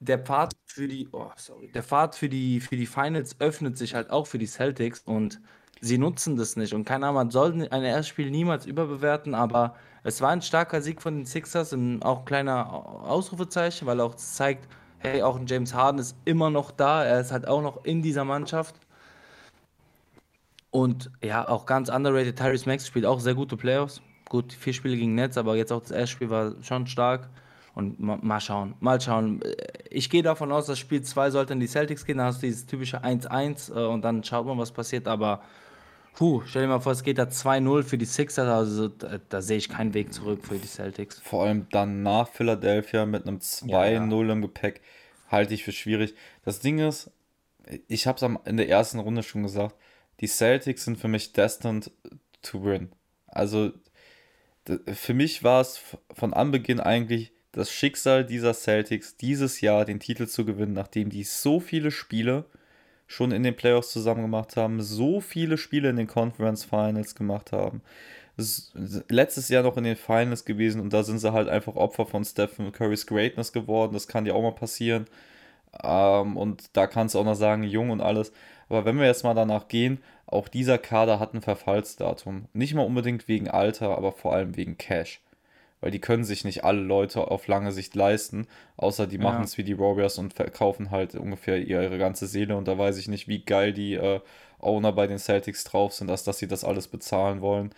der 0.00 0.18
Pfad 0.20 0.54
für 0.66 0.88
die, 0.88 1.08
oh, 1.12 1.30
sorry, 1.36 1.70
der 1.72 1.82
Pfad 1.84 2.16
für 2.16 2.28
die, 2.28 2.60
für 2.60 2.76
die 2.76 2.86
Finals 2.86 3.40
öffnet 3.40 3.78
sich 3.78 3.94
halt 3.94 4.10
auch 4.10 4.26
für 4.28 4.38
die 4.38 4.46
Celtics 4.46 5.00
und 5.02 5.40
sie 5.80 5.98
nutzen 5.98 6.36
das 6.36 6.56
nicht. 6.56 6.74
Und 6.74 6.84
keine 6.86 7.06
Ahnung, 7.06 7.16
man 7.16 7.30
soll 7.30 7.68
ein 7.70 7.84
Erstspiel 7.84 8.30
niemals 8.30 8.66
überbewerten, 8.66 9.34
aber 9.34 9.76
es 10.04 10.20
war 10.22 10.30
ein 10.30 10.42
starker 10.42 10.82
Sieg 10.82 11.02
von 11.02 11.16
den 11.16 11.26
Sixers, 11.26 11.74
auch 12.02 12.20
ein 12.20 12.24
kleiner 12.26 12.72
Ausrufezeichen, 12.72 13.86
weil 13.88 14.00
auch 14.00 14.14
zeigt, 14.16 14.68
hey, 14.98 15.22
auch 15.22 15.36
ein 15.38 15.46
James 15.46 15.74
Harden 15.74 16.00
ist 16.00 16.16
immer 16.26 16.50
noch 16.50 16.70
da, 16.72 17.04
er 17.04 17.20
ist 17.20 17.32
halt 17.32 17.48
auch 17.48 17.62
noch 17.62 17.84
in 17.84 18.02
dieser 18.02 18.24
Mannschaft. 18.24 18.80
Und 20.70 21.10
ja, 21.22 21.48
auch 21.48 21.66
ganz 21.66 21.88
underrated, 21.88 22.36
Tyrese 22.36 22.68
Max 22.68 22.86
spielt 22.86 23.06
auch 23.06 23.20
sehr 23.20 23.34
gute 23.34 23.56
Playoffs. 23.56 24.02
Gut, 24.28 24.52
vier 24.52 24.74
Spiele 24.74 24.96
gegen 24.96 25.14
Netz, 25.14 25.38
aber 25.38 25.56
jetzt 25.56 25.72
auch 25.72 25.80
das 25.80 25.90
erste 25.90 26.08
Spiel 26.08 26.30
war 26.30 26.54
schon 26.62 26.86
stark. 26.86 27.30
Und 27.74 28.00
ma 28.00 28.18
mal 28.20 28.40
schauen, 28.40 28.74
mal 28.80 29.00
schauen. 29.00 29.40
Ich 29.88 30.10
gehe 30.10 30.22
davon 30.22 30.50
aus, 30.50 30.66
dass 30.66 30.78
Spiel 30.80 31.02
2 31.02 31.30
sollte 31.30 31.52
in 31.52 31.60
die 31.60 31.68
Celtics 31.68 32.04
gehen, 32.04 32.18
dann 32.18 32.26
hast 32.26 32.42
du 32.42 32.46
dieses 32.46 32.66
typische 32.66 33.04
1-1 33.04 33.72
äh, 33.72 33.86
und 33.86 34.02
dann 34.02 34.24
schaut 34.24 34.46
man, 34.46 34.58
was 34.58 34.72
passiert. 34.72 35.06
Aber 35.06 35.42
puh, 36.14 36.42
stell 36.44 36.62
dir 36.62 36.68
mal 36.68 36.80
vor, 36.80 36.90
es 36.90 37.04
geht 37.04 37.18
da 37.18 37.24
2-0 37.24 37.84
für 37.84 37.96
die 37.96 38.04
Sixers, 38.04 38.48
also 38.48 38.88
da, 38.88 39.18
da 39.28 39.40
sehe 39.40 39.58
ich 39.58 39.68
keinen 39.68 39.94
Weg 39.94 40.12
zurück 40.12 40.44
für 40.44 40.56
die 40.56 40.66
Celtics. 40.66 41.20
Vor 41.20 41.44
allem 41.44 41.68
dann 41.70 42.02
nach 42.02 42.26
Philadelphia 42.26 43.06
mit 43.06 43.28
einem 43.28 43.38
2-0 43.38 43.68
ja, 43.70 43.86
ja. 43.86 44.32
im 44.32 44.42
Gepäck 44.42 44.82
halte 45.28 45.54
ich 45.54 45.62
für 45.62 45.72
schwierig. 45.72 46.16
Das 46.44 46.58
Ding 46.58 46.80
ist, 46.80 47.12
ich 47.86 48.08
habe 48.08 48.16
es 48.16 48.38
in 48.44 48.56
der 48.56 48.68
ersten 48.68 48.98
Runde 48.98 49.22
schon 49.22 49.44
gesagt, 49.44 49.76
die 50.20 50.26
Celtics 50.26 50.84
sind 50.84 50.98
für 50.98 51.08
mich 51.08 51.32
destined 51.32 51.90
to 52.42 52.64
win. 52.64 52.90
Also 53.26 53.72
für 54.92 55.14
mich 55.14 55.42
war 55.44 55.60
es 55.60 55.80
von 56.12 56.34
Anbeginn 56.34 56.80
eigentlich 56.80 57.32
das 57.52 57.70
Schicksal 57.70 58.24
dieser 58.24 58.54
Celtics, 58.54 59.16
dieses 59.16 59.60
Jahr 59.60 59.84
den 59.84 60.00
Titel 60.00 60.26
zu 60.26 60.44
gewinnen, 60.44 60.74
nachdem 60.74 61.10
die 61.10 61.24
so 61.24 61.60
viele 61.60 61.90
Spiele 61.90 62.44
schon 63.06 63.32
in 63.32 63.42
den 63.42 63.56
Playoffs 63.56 63.90
zusammen 63.90 64.22
gemacht 64.22 64.56
haben, 64.56 64.82
so 64.82 65.20
viele 65.20 65.56
Spiele 65.56 65.88
in 65.88 65.96
den 65.96 66.06
Conference 66.06 66.64
Finals 66.64 67.14
gemacht 67.14 67.52
haben. 67.52 67.80
Letztes 69.08 69.48
Jahr 69.48 69.62
noch 69.62 69.76
in 69.78 69.84
den 69.84 69.96
Finals 69.96 70.44
gewesen 70.44 70.80
und 70.80 70.92
da 70.92 71.02
sind 71.02 71.18
sie 71.18 71.32
halt 71.32 71.48
einfach 71.48 71.74
Opfer 71.74 72.06
von 72.06 72.24
Stephen 72.24 72.70
Currys 72.70 73.06
Greatness 73.06 73.52
geworden. 73.52 73.94
Das 73.94 74.06
kann 74.06 74.26
ja 74.26 74.34
auch 74.34 74.42
mal 74.42 74.52
passieren. 74.52 75.06
Ähm, 75.82 76.36
und 76.36 76.76
da 76.76 76.86
kannst 76.86 77.14
du 77.14 77.18
auch 77.18 77.24
noch 77.24 77.34
sagen, 77.34 77.62
jung 77.64 77.90
und 77.90 78.00
alles. 78.00 78.32
Aber 78.68 78.84
wenn 78.84 78.98
wir 78.98 79.06
jetzt 79.06 79.24
mal 79.24 79.34
danach 79.34 79.68
gehen, 79.68 80.02
auch 80.26 80.48
dieser 80.48 80.78
Kader 80.78 81.20
hat 81.20 81.34
ein 81.34 81.40
Verfallsdatum. 81.40 82.46
Nicht 82.52 82.74
mal 82.74 82.84
unbedingt 82.84 83.28
wegen 83.28 83.48
Alter, 83.48 83.96
aber 83.96 84.12
vor 84.12 84.34
allem 84.34 84.56
wegen 84.56 84.76
Cash. 84.76 85.20
Weil 85.80 85.90
die 85.90 86.00
können 86.00 86.24
sich 86.24 86.44
nicht 86.44 86.64
alle 86.64 86.80
Leute 86.80 87.30
auf 87.30 87.46
lange 87.46 87.70
Sicht 87.70 87.94
leisten, 87.94 88.48
außer 88.76 89.06
die 89.06 89.18
machen 89.18 89.44
es 89.44 89.58
wie 89.58 89.64
die 89.64 89.78
Warriors 89.78 90.18
und 90.18 90.34
verkaufen 90.34 90.90
halt 90.90 91.14
ungefähr 91.14 91.58
ihre 91.58 91.98
ganze 91.98 92.26
Seele. 92.26 92.56
Und 92.56 92.66
da 92.66 92.76
weiß 92.76 92.98
ich 92.98 93.06
nicht, 93.08 93.28
wie 93.28 93.44
geil 93.44 93.72
die 93.72 93.94
äh, 93.94 94.20
Owner 94.58 94.92
bei 94.92 95.06
den 95.06 95.18
Celtics 95.18 95.64
drauf 95.64 95.92
sind, 95.94 96.10
als 96.10 96.24
dass 96.24 96.38
sie 96.38 96.48
das 96.48 96.64
alles 96.64 96.88
bezahlen 96.88 97.40
wollen. 97.40 97.70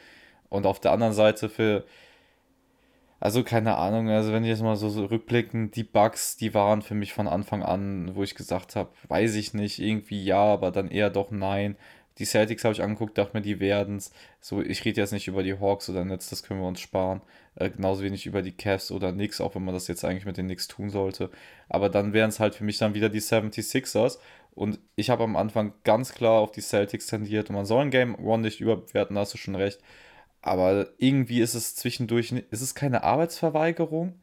Und 0.49 0.67
auf 0.67 0.81
der 0.81 0.93
anderen 0.93 1.13
Seite 1.13 1.51
für 1.51 1.85
also 3.21 3.45
keine 3.45 3.77
Ahnung, 3.77 4.09
also 4.09 4.33
wenn 4.33 4.45
ich 4.45 4.49
jetzt 4.49 4.63
mal 4.63 4.77
so, 4.77 4.89
so 4.89 5.05
rückblicken, 5.05 5.71
die 5.71 5.85
Bugs, 5.85 6.37
die 6.37 6.55
waren 6.55 6.81
für 6.83 6.95
mich 6.95 7.13
von 7.13 7.29
Anfang 7.29 7.63
an, 7.63 8.15
wo 8.15 8.23
ich 8.23 8.35
gesagt 8.35 8.77
habe, 8.77 8.91
weiß 9.09 9.35
ich 9.35 9.53
nicht, 9.55 9.79
irgendwie 9.79 10.25
ja, 10.25 10.43
aber 10.43 10.71
dann 10.71 10.91
eher 10.91 11.11
doch 11.11 11.31
nein. 11.31 11.77
Die 12.19 12.25
Celtics 12.25 12.65
habe 12.65 12.75
ich 12.75 12.83
angeguckt, 12.83 13.17
dachte 13.17 13.37
mir, 13.37 13.43
die 13.43 13.61
werden 13.61 13.97
es. 13.97 14.13
So, 14.41 14.63
ich 14.63 14.85
rede 14.85 15.01
jetzt 15.01 15.13
nicht 15.13 15.29
über 15.29 15.43
die 15.43 15.59
Hawks 15.59 15.89
oder 15.89 16.05
Nets, 16.05 16.31
das 16.31 16.43
können 16.43 16.61
wir 16.61 16.69
uns 16.69 16.81
sparen. 16.81 17.21
Äh, 17.57 17.71
genauso 17.71 18.03
wenig 18.03 18.27
über 18.27 18.43
die 18.43 18.53
Cavs 18.53 18.91
oder 18.91 19.13
Knicks, 19.13 19.41
auch 19.41 19.55
wenn 19.55 19.65
man 19.65 19.75
das 19.75 19.89
jetzt 19.89 20.05
eigentlich 20.05 20.27
mit 20.27 20.37
den 20.37 20.47
Knicks 20.47 20.69
tun 20.69 20.91
sollte. 20.91 21.31
Aber 21.69 21.89
dann 21.89 22.13
wären 22.13 22.31
es 22.31 22.41
halt 22.41 22.55
für 22.55 22.65
mich 22.65 22.79
dann 22.79 22.95
wieder 22.95 23.09
die 23.09 23.21
76ers. 23.21 24.19
Und 24.55 24.79
ich 24.97 25.11
habe 25.11 25.25
am 25.25 25.37
Anfang 25.37 25.73
ganz 25.85 26.13
klar 26.13 26.41
auf 26.41 26.53
die 26.53 26.61
Celtics 26.61 27.07
tendiert. 27.07 27.49
Und 27.51 27.57
man 27.57 27.67
soll 27.67 27.83
ein 27.83 27.91
Game 27.91 28.15
One 28.17 28.43
nicht 28.43 28.61
überbewerten, 28.61 29.15
da 29.15 29.23
hast 29.23 29.35
du 29.35 29.39
schon 29.39 29.55
recht. 29.55 29.81
Aber 30.43 30.89
irgendwie 30.99 31.41
ist 31.41 31.55
es 31.55 31.77
zwischendurch, 31.77 32.33
ist 32.33 32.63
es 32.63 32.75
keine 32.75 33.03
Arbeitsverweigerung? 33.03 34.15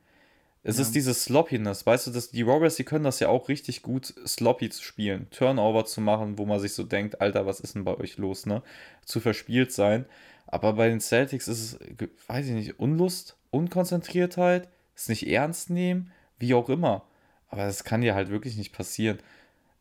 Es 0.63 0.77
ja. 0.77 0.82
ist 0.82 0.95
diese 0.95 1.13
Sloppiness, 1.13 1.86
weißt 1.86 2.08
du, 2.08 2.12
dass 2.12 2.32
die 2.32 2.45
Warriors, 2.45 2.75
die 2.75 2.84
können 2.84 3.06
das 3.06 3.19
ja 3.19 3.30
auch 3.30 3.47
richtig 3.47 3.84
gut, 3.84 4.13
sloppy 4.25 4.69
zu 4.69 4.84
spielen, 4.84 5.30
Turnover 5.30 5.86
zu 5.86 6.01
machen, 6.01 6.38
wo 6.38 6.45
man 6.45 6.60
sich 6.60 6.73
so 6.73 6.84
denkt, 6.84 7.21
Alter, 7.21 7.45
was 7.45 7.62
ist 7.62 7.75
denn 7.75 7.86
bei 7.86 7.95
euch 7.97 8.17
los, 8.17 8.45
ne? 8.45 8.62
Zu 9.06 9.21
verspielt 9.21 9.71
sein. 9.71 10.06
Aber 10.45 10.73
bei 10.73 10.89
den 10.89 10.99
Celtics 10.99 11.47
ist 11.47 11.60
es, 11.60 11.80
weiß 12.27 12.47
ich 12.47 12.53
nicht, 12.53 12.80
Unlust, 12.80 13.38
Unkonzentriertheit, 13.51 14.67
es 14.95 15.08
nicht 15.08 15.27
ernst 15.27 15.69
nehmen, 15.69 16.12
wie 16.39 16.53
auch 16.53 16.69
immer. 16.69 17.06
Aber 17.47 17.65
das 17.65 17.84
kann 17.84 18.03
ja 18.03 18.15
halt 18.15 18.30
wirklich 18.30 18.58
nicht 18.58 18.73
passieren. 18.73 19.19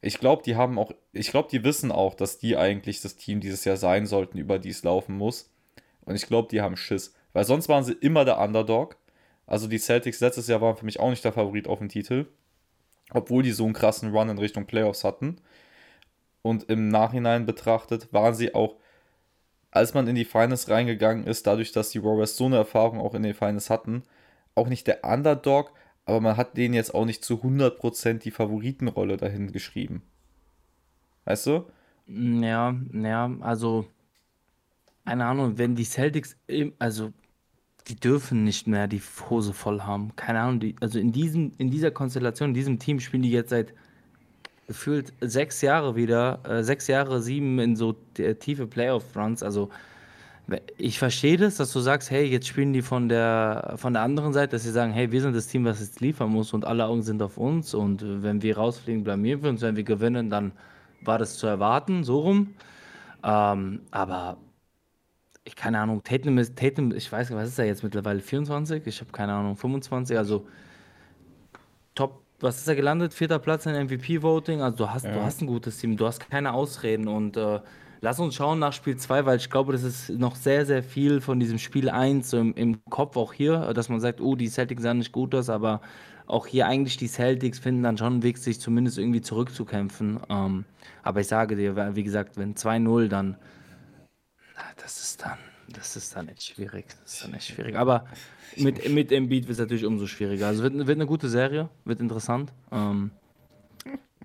Ich 0.02 0.18
glaube, 0.18 0.42
die 0.44 0.56
haben 0.56 0.78
auch, 0.78 0.92
ich 1.12 1.30
glaube, 1.30 1.48
die 1.50 1.64
wissen 1.64 1.90
auch, 1.90 2.14
dass 2.14 2.38
die 2.38 2.56
eigentlich 2.56 3.00
das 3.00 3.16
Team 3.16 3.40
dieses 3.40 3.64
Jahr 3.64 3.76
sein 3.76 4.06
sollten, 4.06 4.38
über 4.38 4.58
die 4.58 4.70
es 4.70 4.84
laufen 4.84 5.16
muss. 5.16 5.50
Und 6.06 6.14
ich 6.14 6.26
glaube, 6.26 6.48
die 6.50 6.62
haben 6.62 6.76
Schiss. 6.76 7.14
Weil 7.34 7.44
sonst 7.44 7.68
waren 7.68 7.84
sie 7.84 7.92
immer 7.92 8.24
der 8.24 8.38
Underdog. 8.40 8.96
Also 9.46 9.68
die 9.68 9.78
Celtics 9.78 10.20
letztes 10.20 10.48
Jahr 10.48 10.62
waren 10.62 10.76
für 10.76 10.86
mich 10.86 10.98
auch 10.98 11.10
nicht 11.10 11.24
der 11.24 11.32
Favorit 11.32 11.68
auf 11.68 11.80
den 11.80 11.90
Titel. 11.90 12.26
Obwohl 13.10 13.42
die 13.42 13.52
so 13.52 13.64
einen 13.64 13.74
krassen 13.74 14.10
Run 14.12 14.30
in 14.30 14.38
Richtung 14.38 14.66
Playoffs 14.66 15.04
hatten. 15.04 15.36
Und 16.42 16.70
im 16.70 16.88
Nachhinein 16.88 17.44
betrachtet 17.44 18.12
waren 18.12 18.34
sie 18.34 18.54
auch, 18.54 18.76
als 19.70 19.94
man 19.94 20.08
in 20.08 20.14
die 20.14 20.24
Finals 20.24 20.70
reingegangen 20.70 21.26
ist, 21.26 21.46
dadurch, 21.46 21.72
dass 21.72 21.90
die 21.90 22.02
Warriors 22.02 22.36
so 22.36 22.46
eine 22.46 22.56
Erfahrung 22.56 23.00
auch 23.00 23.14
in 23.14 23.22
den 23.22 23.34
Finals 23.34 23.68
hatten, 23.68 24.04
auch 24.54 24.68
nicht 24.68 24.86
der 24.86 25.04
Underdog, 25.04 25.72
aber 26.06 26.20
man 26.20 26.36
hat 26.36 26.56
denen 26.56 26.72
jetzt 26.72 26.94
auch 26.94 27.04
nicht 27.04 27.24
zu 27.24 27.34
100% 27.42 28.20
die 28.20 28.30
Favoritenrolle 28.30 29.16
dahin 29.16 29.52
geschrieben. 29.52 30.02
Weißt 31.24 31.46
du? 31.46 31.66
Ja, 32.06 32.76
ja, 32.92 33.30
also 33.40 33.86
keine 35.06 35.24
Ahnung, 35.24 35.56
wenn 35.58 35.74
die 35.76 35.84
Celtics, 35.84 36.36
also 36.78 37.12
die 37.88 37.94
dürfen 37.94 38.44
nicht 38.44 38.66
mehr 38.66 38.88
die 38.88 39.00
Hose 39.30 39.52
voll 39.52 39.82
haben. 39.82 40.14
Keine 40.16 40.40
Ahnung, 40.40 40.60
die, 40.60 40.74
also 40.80 40.98
in, 40.98 41.12
diesem, 41.12 41.52
in 41.58 41.70
dieser 41.70 41.90
Konstellation, 41.92 42.50
in 42.50 42.54
diesem 42.54 42.78
Team 42.78 42.98
spielen 43.00 43.22
die 43.22 43.30
jetzt 43.30 43.50
seit 43.50 43.72
gefühlt 44.66 45.12
sechs 45.20 45.62
Jahre 45.62 45.94
wieder, 45.94 46.40
äh, 46.44 46.64
sechs 46.64 46.88
Jahre, 46.88 47.22
sieben 47.22 47.60
in 47.60 47.76
so 47.76 47.92
tiefe 47.92 48.66
Playoff-Runs. 48.66 49.44
Also 49.44 49.70
ich 50.76 50.98
verstehe 50.98 51.36
das, 51.36 51.56
dass 51.56 51.72
du 51.72 51.80
sagst, 51.80 52.10
hey, 52.10 52.24
jetzt 52.24 52.48
spielen 52.48 52.72
die 52.72 52.82
von 52.82 53.08
der, 53.08 53.74
von 53.76 53.92
der 53.92 54.02
anderen 54.02 54.32
Seite, 54.32 54.52
dass 54.52 54.64
sie 54.64 54.70
sagen, 54.70 54.92
hey, 54.92 55.12
wir 55.12 55.20
sind 55.20 55.34
das 55.34 55.46
Team, 55.46 55.64
was 55.64 55.80
jetzt 55.80 56.00
liefern 56.00 56.30
muss 56.30 56.52
und 56.52 56.64
alle 56.64 56.86
Augen 56.86 57.02
sind 57.02 57.22
auf 57.22 57.36
uns 57.36 57.74
und 57.74 58.04
wenn 58.22 58.42
wir 58.42 58.56
rausfliegen, 58.56 59.04
blamieren 59.04 59.42
wir 59.42 59.50
uns, 59.50 59.62
wenn 59.62 59.76
wir 59.76 59.84
gewinnen, 59.84 60.30
dann 60.30 60.52
war 61.02 61.18
das 61.18 61.38
zu 61.38 61.46
erwarten, 61.46 62.02
so 62.02 62.20
rum. 62.20 62.54
Ähm, 63.24 63.80
aber 63.90 64.36
ich 65.46 65.54
keine 65.54 65.78
Ahnung, 65.78 66.02
Tatum 66.02 66.38
ist, 66.38 66.56
Tatum, 66.56 66.92
ich 66.92 67.10
weiß 67.10 67.30
nicht, 67.30 67.38
was 67.38 67.48
ist 67.48 67.58
er 67.58 67.66
jetzt 67.66 67.84
mittlerweile? 67.84 68.20
24? 68.20 68.86
Ich 68.86 69.00
habe 69.00 69.12
keine 69.12 69.32
Ahnung, 69.32 69.56
25, 69.56 70.18
also 70.18 70.46
top, 71.94 72.22
was 72.40 72.58
ist 72.58 72.68
er 72.68 72.74
gelandet? 72.74 73.14
Vierter 73.14 73.38
Platz 73.38 73.64
in 73.64 73.74
MVP-Voting, 73.74 74.60
also 74.60 74.76
du 74.76 74.90
hast, 74.90 75.04
ja. 75.04 75.12
du 75.12 75.22
hast 75.22 75.40
ein 75.40 75.46
gutes 75.46 75.78
Team, 75.78 75.96
du 75.96 76.06
hast 76.06 76.28
keine 76.28 76.52
Ausreden 76.52 77.06
und 77.06 77.36
äh, 77.36 77.60
lass 78.00 78.18
uns 78.18 78.34
schauen 78.34 78.58
nach 78.58 78.72
Spiel 78.72 78.96
2, 78.96 79.24
weil 79.24 79.36
ich 79.36 79.48
glaube, 79.48 79.72
das 79.72 79.84
ist 79.84 80.10
noch 80.10 80.34
sehr, 80.34 80.66
sehr 80.66 80.82
viel 80.82 81.20
von 81.20 81.38
diesem 81.38 81.58
Spiel 81.58 81.88
1 81.88 82.32
im, 82.32 82.52
im 82.54 82.84
Kopf 82.90 83.16
auch 83.16 83.32
hier, 83.32 83.72
dass 83.72 83.88
man 83.88 84.00
sagt, 84.00 84.20
oh, 84.20 84.34
die 84.34 84.48
Celtics 84.48 84.82
sahen 84.82 84.98
nicht 84.98 85.12
gut 85.12 85.32
aus, 85.34 85.48
aber 85.48 85.80
auch 86.26 86.48
hier 86.48 86.66
eigentlich 86.66 86.96
die 86.96 87.06
Celtics 87.06 87.60
finden 87.60 87.84
dann 87.84 87.96
schon 87.96 88.14
einen 88.14 88.22
Weg, 88.24 88.38
sich 88.38 88.60
zumindest 88.60 88.98
irgendwie 88.98 89.20
zurückzukämpfen. 89.20 90.18
Ähm, 90.28 90.64
aber 91.04 91.20
ich 91.20 91.28
sage 91.28 91.54
dir, 91.54 91.94
wie 91.94 92.02
gesagt, 92.02 92.36
wenn 92.36 92.56
2-0, 92.56 93.06
dann 93.06 93.36
das 94.76 95.00
ist 95.00 95.22
dann, 95.22 95.38
das 95.68 95.96
ist 95.96 96.16
dann 96.16 96.28
echt 96.28 96.42
schwierig. 96.44 96.86
Das 97.02 97.14
ist 97.14 97.24
dann 97.24 97.34
echt 97.34 97.46
schwierig. 97.54 97.76
Aber 97.76 98.06
mit, 98.56 98.88
mit 98.88 99.12
Embiid 99.12 99.44
wird 99.44 99.52
es 99.52 99.58
natürlich 99.58 99.84
umso 99.84 100.06
schwieriger. 100.06 100.46
Also 100.46 100.62
wird, 100.62 100.74
wird 100.74 100.90
eine 100.90 101.06
gute 101.06 101.28
Serie, 101.28 101.68
wird 101.84 102.00
interessant. 102.00 102.52
Ähm, 102.72 103.10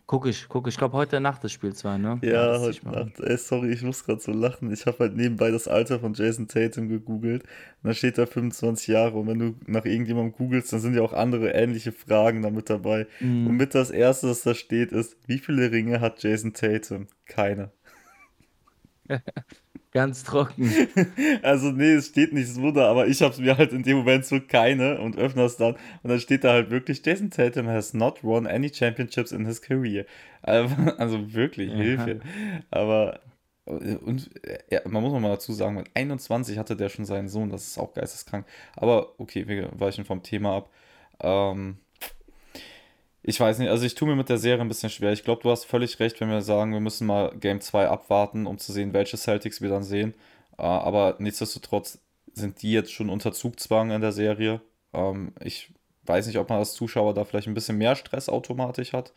guck 0.06 0.26
ich, 0.28 0.48
guck 0.50 0.68
ich. 0.68 0.74
Ich 0.74 0.78
glaube, 0.78 0.98
heute 0.98 1.20
Nacht 1.20 1.44
das 1.44 1.52
Spiel 1.52 1.74
2, 1.74 1.98
ne? 1.98 2.20
Ja, 2.22 2.60
heute 2.60 2.86
Nacht. 2.90 3.20
Ey, 3.20 3.38
sorry, 3.38 3.72
ich 3.72 3.82
muss 3.82 4.04
gerade 4.04 4.22
so 4.22 4.32
lachen. 4.32 4.72
Ich 4.72 4.86
habe 4.86 5.00
halt 5.00 5.16
nebenbei 5.16 5.52
das 5.52 5.68
Alter 5.68 6.00
von 6.00 6.14
Jason 6.14 6.48
Tatum 6.48 6.90
gegoogelt. 6.90 7.44
Und 7.82 7.88
da 7.90 7.94
steht 7.94 8.18
da 8.18 8.26
25 8.26 8.88
Jahre. 8.88 9.18
Und 9.18 9.28
wenn 9.28 9.40
du 9.40 9.56
nach 9.68 9.86
irgendjemandem 9.86 10.34
googelst, 10.34 10.72
dann 10.74 10.80
sind 10.80 10.96
ja 10.96 11.02
auch 11.02 11.14
andere 11.14 11.52
ähnliche 11.52 11.92
Fragen 11.92 12.42
damit 12.42 12.70
dabei. 12.70 13.08
Mhm. 13.20 13.48
Und 13.48 13.58
mit 13.58 13.74
das 13.74 13.90
erste, 13.90 14.28
das 14.28 14.44
da 14.44 14.54
steht, 14.54 14.92
ist: 14.92 15.18
Wie 15.28 15.40
viele 15.40 15.72
Ringe 15.72 16.02
hat 16.02 16.22
Jason 16.24 16.54
Tatum? 16.54 17.08
Keine. 17.26 17.72
Ganz 19.92 20.24
trocken. 20.24 20.72
Also, 21.44 21.72
nee, 21.72 21.94
es 21.94 22.08
steht 22.08 22.34
nicht 22.34 22.48
so 22.48 22.72
da, 22.72 22.90
aber 22.90 23.08
ich 23.08 23.22
habe 23.22 23.34
es 23.34 23.40
mir 23.40 23.58
halt 23.58 23.74
in 23.74 23.84
dem 23.84 23.98
Moment 23.98 24.26
so 24.26 24.40
keine 24.40 25.00
und 25.00 25.18
öffne 25.18 25.44
es 25.44 25.58
dann. 25.58 25.74
Und 26.04 26.10
dann 26.10 26.20
steht 26.20 26.44
da 26.44 26.54
halt 26.54 26.70
wirklich: 26.70 27.06
Jason 27.06 27.30
Tatum 27.30 27.68
has 27.68 27.94
not 27.94 28.24
won 28.24 28.48
any 28.48 28.74
championships 28.74 29.32
in 29.32 29.46
his 29.46 29.62
career. 29.62 30.06
Also, 30.42 30.76
also 30.98 31.34
wirklich, 31.34 31.72
ja. 31.72 31.78
Hilfe. 31.78 32.20
Aber, 32.70 33.20
und 33.66 34.30
ja, 34.70 34.82
man 34.88 35.04
muss 35.04 35.20
mal 35.20 35.30
dazu 35.30 35.52
sagen, 35.54 35.76
mit 35.76 35.90
21 35.94 36.58
hatte 36.58 36.76
der 36.76 36.90
schon 36.90 37.06
seinen 37.06 37.28
Sohn, 37.28 37.50
das 37.50 37.68
ist 37.68 37.78
auch 37.78 37.94
geisteskrank. 37.94 38.46
Aber 38.76 39.20
okay, 39.20 39.48
wir 39.48 39.70
weichen 39.74 40.06
vom 40.06 40.24
Thema 40.24 40.56
ab. 40.58 40.70
Ähm, 41.22 41.78
Ich 43.24 43.40
weiß 43.40 43.60
nicht, 43.60 43.70
also 43.70 43.86
ich 43.86 43.94
tue 43.96 44.08
mir 44.08 44.16
mit 44.16 44.30
der 44.30 44.40
Serie 44.40 44.62
ein 44.62 44.68
bisschen 44.68 44.90
schwer. 44.90 45.12
Ich 45.12 45.24
glaube, 45.24 45.44
du 45.44 45.52
hast 45.52 45.66
völlig 45.66 46.00
recht, 46.00 46.20
wenn 46.20 46.30
wir 46.30 46.42
sagen, 46.42 46.74
wir 46.74 46.80
müssen 46.80 47.06
mal 47.06 47.32
Game 47.38 47.62
2 47.62 47.88
abwarten, 47.88 48.48
um 48.48 48.58
zu 48.58 48.72
sehen, 48.72 48.94
welche 48.94 49.18
Celtics 49.18 49.62
wir 49.62 49.70
dann 49.70 49.84
sehen. 49.84 50.16
Äh, 50.58 50.64
aber 50.64 51.16
nichtsdestotrotz 51.20 52.00
sind 52.34 52.62
die 52.62 52.72
jetzt 52.72 52.92
schon 52.92 53.10
unter 53.10 53.32
Zugzwang 53.32 53.92
in 53.92 54.02
der 54.02 54.12
Serie. 54.12 54.62
Ähm, 54.94 55.34
ich 55.40 55.72
weiß 56.06 56.28
nicht, 56.28 56.40
ob 56.40 56.50
man 56.50 56.60
als 56.60 56.74
Zuschauer 56.74 57.14
da 57.14 57.24
vielleicht 57.26 57.48
ein 57.48 57.54
bisschen 57.54 57.78
mehr 57.78 57.96
Stress 57.96 58.28
automatisch 58.30 58.94
hat. 58.94 59.14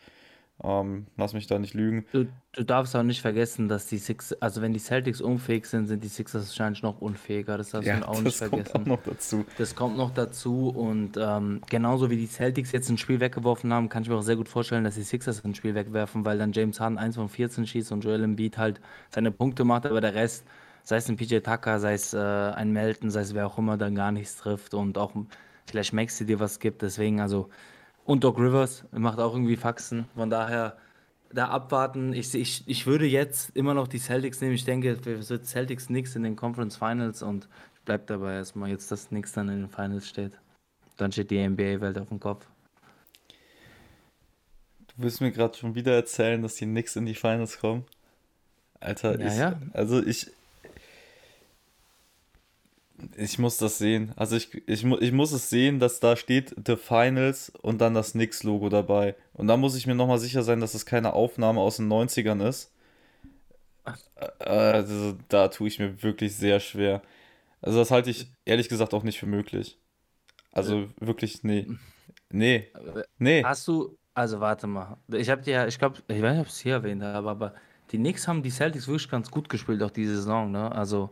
Ähm, 0.63 1.07
lass 1.17 1.33
mich 1.33 1.47
da 1.47 1.59
nicht 1.59 1.73
lügen. 1.73 2.05
Du, 2.11 2.25
du 2.53 2.63
darfst 2.63 2.95
auch 2.95 3.03
nicht 3.03 3.21
vergessen, 3.21 3.67
dass 3.67 3.87
die 3.87 3.97
Six, 3.97 4.33
also 4.33 4.61
wenn 4.61 4.73
die 4.73 4.79
Celtics 4.79 5.19
unfähig 5.21 5.65
sind, 5.65 5.87
sind 5.87 6.03
die 6.03 6.07
Sixers 6.07 6.47
wahrscheinlich 6.47 6.81
noch 6.81 7.01
unfähiger. 7.01 7.57
Das 7.57 7.71
darfst 7.71 7.87
Ja, 7.87 7.99
du 7.99 8.07
auch 8.07 8.21
nicht 8.21 8.39
das 8.41 8.49
kommt 8.49 8.69
vergessen. 8.69 8.87
noch 8.87 9.03
dazu. 9.03 9.45
Das 9.57 9.75
kommt 9.75 9.97
noch 9.97 10.11
dazu 10.11 10.69
und 10.69 11.17
ähm, 11.17 11.61
genauso 11.69 12.09
wie 12.09 12.15
die 12.17 12.27
Celtics 12.27 12.71
jetzt 12.71 12.89
ein 12.89 12.97
Spiel 12.97 13.19
weggeworfen 13.19 13.73
haben, 13.73 13.89
kann 13.89 14.03
ich 14.03 14.09
mir 14.09 14.15
auch 14.15 14.21
sehr 14.21 14.37
gut 14.37 14.47
vorstellen, 14.47 14.85
dass 14.85 14.95
die 14.95 15.03
Sixers 15.03 15.43
ein 15.43 15.55
Spiel 15.55 15.75
wegwerfen, 15.75 16.23
weil 16.23 16.37
dann 16.37 16.53
James 16.53 16.79
Harden 16.79 16.97
1 16.97 17.15
von 17.17 17.27
14 17.27 17.67
schießt 17.67 17.91
und 17.91 18.03
Joel 18.05 18.23
Embiid 18.23 18.57
halt 18.57 18.79
seine 19.09 19.31
Punkte 19.31 19.65
macht, 19.65 19.85
aber 19.85 19.99
der 19.99 20.13
Rest, 20.15 20.45
sei 20.83 20.97
es 20.97 21.09
ein 21.09 21.17
PJ 21.17 21.39
Tucker, 21.39 21.79
sei 21.81 21.93
es 21.95 22.13
äh, 22.13 22.17
ein 22.17 22.71
Melton, 22.71 23.11
sei 23.11 23.21
es 23.21 23.33
wer 23.33 23.45
auch 23.47 23.57
immer, 23.57 23.75
dann 23.77 23.93
gar 23.95 24.11
nichts 24.13 24.37
trifft 24.37 24.73
und 24.73 24.97
auch 24.97 25.11
vielleicht 25.65 25.91
Maxi 25.93 26.25
dir 26.25 26.39
was 26.39 26.59
gibt. 26.59 26.81
Deswegen, 26.81 27.19
also, 27.19 27.49
und 28.05 28.23
Doc 28.23 28.39
Rivers 28.39 28.85
macht 28.91 29.19
auch 29.19 29.33
irgendwie 29.33 29.57
Faxen. 29.57 30.05
Von 30.15 30.29
daher, 30.29 30.77
da 31.33 31.49
abwarten. 31.49 32.13
Ich, 32.13 32.33
ich, 32.33 32.63
ich 32.67 32.87
würde 32.87 33.05
jetzt 33.05 33.55
immer 33.55 33.73
noch 33.73 33.87
die 33.87 33.99
Celtics 33.99 34.41
nehmen. 34.41 34.53
Ich 34.53 34.63
denke, 34.63 34.91
es 34.91 35.29
wird 35.29 35.45
Celtics 35.45 35.89
nix 35.89 36.15
in 36.15 36.23
den 36.23 36.35
Conference 36.35 36.77
Finals 36.77 37.21
und 37.21 37.49
ich 37.75 37.81
bleibe 37.81 38.03
dabei 38.07 38.35
erstmal 38.35 38.69
jetzt, 38.69 38.91
dass 38.91 39.11
nix 39.11 39.33
dann 39.33 39.49
in 39.49 39.61
den 39.61 39.69
Finals 39.69 40.07
steht. 40.07 40.39
Dann 40.97 41.11
steht 41.11 41.31
die 41.31 41.45
NBA-Welt 41.45 41.97
auf 41.97 42.07
dem 42.09 42.19
Kopf. 42.19 42.47
Du 44.87 45.03
willst 45.03 45.19
mir 45.19 45.31
gerade 45.31 45.57
schon 45.57 45.75
wieder 45.75 45.93
erzählen, 45.93 46.41
dass 46.41 46.55
die 46.55 46.65
Knicks 46.65 46.95
in 46.95 47.05
die 47.05 47.15
Finals 47.15 47.59
kommen? 47.59 47.83
Alter, 48.79 49.19
Ja, 49.19 49.27
ich, 49.27 49.37
ja. 49.37 49.59
also 49.73 50.01
ich, 50.01 50.31
ich 53.17 53.39
muss 53.39 53.57
das 53.57 53.77
sehen. 53.77 54.11
Also 54.15 54.35
ich, 54.35 54.53
ich, 54.67 54.83
ich 54.85 55.11
muss 55.11 55.31
es 55.31 55.49
sehen, 55.49 55.79
dass 55.79 55.99
da 55.99 56.15
steht 56.15 56.55
The 56.65 56.75
Finals 56.77 57.49
und 57.61 57.79
dann 57.81 57.93
das 57.93 58.13
Knicks-Logo 58.13 58.69
dabei. 58.69 59.15
Und 59.33 59.47
da 59.47 59.57
muss 59.57 59.75
ich 59.75 59.87
mir 59.87 59.95
nochmal 59.95 60.19
sicher 60.19 60.43
sein, 60.43 60.59
dass 60.61 60.73
es 60.73 60.85
keine 60.85 61.13
Aufnahme 61.13 61.59
aus 61.61 61.77
den 61.77 61.87
90ern 61.87 62.47
ist. 62.47 62.71
Äh, 64.39 64.45
Also 64.45 65.17
da 65.29 65.47
tue 65.49 65.67
ich 65.67 65.79
mir 65.79 66.01
wirklich 66.03 66.35
sehr 66.35 66.59
schwer. 66.59 67.01
Also 67.61 67.79
das 67.79 67.91
halte 67.91 68.09
ich 68.09 68.31
ehrlich 68.45 68.69
gesagt 68.69 68.93
auch 68.93 69.03
nicht 69.03 69.19
für 69.19 69.25
möglich. 69.25 69.79
Also 70.51 70.89
wirklich, 70.99 71.43
nee. 71.43 71.67
Nee, 72.31 72.67
nee. 73.17 73.43
Hast 73.43 73.67
du, 73.67 73.97
also 74.13 74.39
warte 74.39 74.67
mal, 74.67 74.97
ich 75.13 75.29
habe 75.29 75.41
dir, 75.41 75.67
ich 75.67 75.77
glaube, 75.79 75.99
ich 76.07 76.21
weiß 76.21 76.33
nicht, 76.33 76.41
ob 76.41 76.47
ich 76.47 76.53
es 76.53 76.59
hier 76.59 76.73
erwähnt 76.75 77.03
habe, 77.03 77.29
aber 77.29 77.55
die 77.91 77.97
Knicks 77.97 78.27
haben 78.27 78.43
die 78.43 78.49
Celtics 78.51 78.87
wirklich 78.87 79.09
ganz 79.09 79.31
gut 79.31 79.49
gespielt, 79.49 79.83
auch 79.83 79.91
diese 79.91 80.15
Saison, 80.15 80.51
ne? 80.51 80.71
Also 80.71 81.11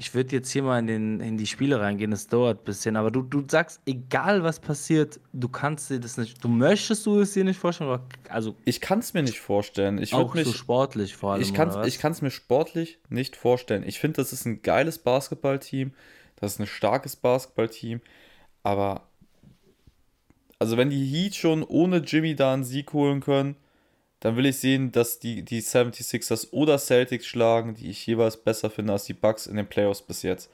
ich 0.00 0.14
würde 0.14 0.34
jetzt 0.34 0.50
hier 0.50 0.62
mal 0.62 0.78
in, 0.78 0.86
den, 0.86 1.20
in 1.20 1.36
die 1.36 1.46
Spiele 1.46 1.78
reingehen, 1.78 2.10
das 2.10 2.26
dauert 2.26 2.62
ein 2.62 2.64
bisschen, 2.64 2.96
aber 2.96 3.10
du, 3.10 3.20
du 3.20 3.44
sagst, 3.46 3.82
egal 3.84 4.42
was 4.42 4.58
passiert, 4.58 5.20
du 5.34 5.46
kannst 5.46 5.90
dir 5.90 6.00
das 6.00 6.16
nicht, 6.16 6.42
du 6.42 6.48
möchtest 6.48 7.04
du 7.04 7.20
es 7.20 7.34
dir 7.34 7.44
nicht 7.44 7.58
vorstellen, 7.58 7.90
oder, 7.90 8.02
also 8.30 8.56
Ich 8.64 8.80
kann 8.80 9.00
es 9.00 9.12
mir 9.12 9.22
nicht 9.22 9.40
vorstellen. 9.40 9.98
Ich 9.98 10.14
auch 10.14 10.34
würde 10.34 10.44
so 10.44 10.50
mich, 10.52 10.58
sportlich 10.58 11.16
vor 11.16 11.34
allem, 11.34 11.42
ich 11.42 11.52
kann 11.52 12.12
es 12.12 12.22
mir 12.22 12.30
sportlich 12.30 12.98
nicht 13.10 13.36
vorstellen. 13.36 13.84
Ich 13.86 14.00
finde, 14.00 14.16
das 14.16 14.32
ist 14.32 14.46
ein 14.46 14.62
geiles 14.62 14.96
Basketballteam. 14.96 15.92
Das 16.36 16.54
ist 16.54 16.60
ein 16.60 16.66
starkes 16.66 17.16
Basketballteam. 17.16 18.00
Aber, 18.62 19.02
also 20.58 20.78
wenn 20.78 20.88
die 20.88 21.04
Heat 21.04 21.34
schon 21.34 21.62
ohne 21.62 21.98
Jimmy 21.98 22.34
da 22.34 22.54
einen 22.54 22.64
Sieg 22.64 22.94
holen 22.94 23.20
können, 23.20 23.54
dann 24.20 24.36
will 24.36 24.46
ich 24.46 24.58
sehen, 24.58 24.92
dass 24.92 25.18
die, 25.18 25.42
die 25.44 25.60
76ers 25.62 26.52
oder 26.52 26.78
Celtics 26.78 27.26
schlagen, 27.26 27.74
die 27.74 27.90
ich 27.90 28.06
jeweils 28.06 28.36
besser 28.36 28.70
finde 28.70 28.92
als 28.92 29.04
die 29.04 29.14
Bucks 29.14 29.46
in 29.46 29.56
den 29.56 29.66
Playoffs 29.66 30.02
bis 30.02 30.22
jetzt. 30.22 30.50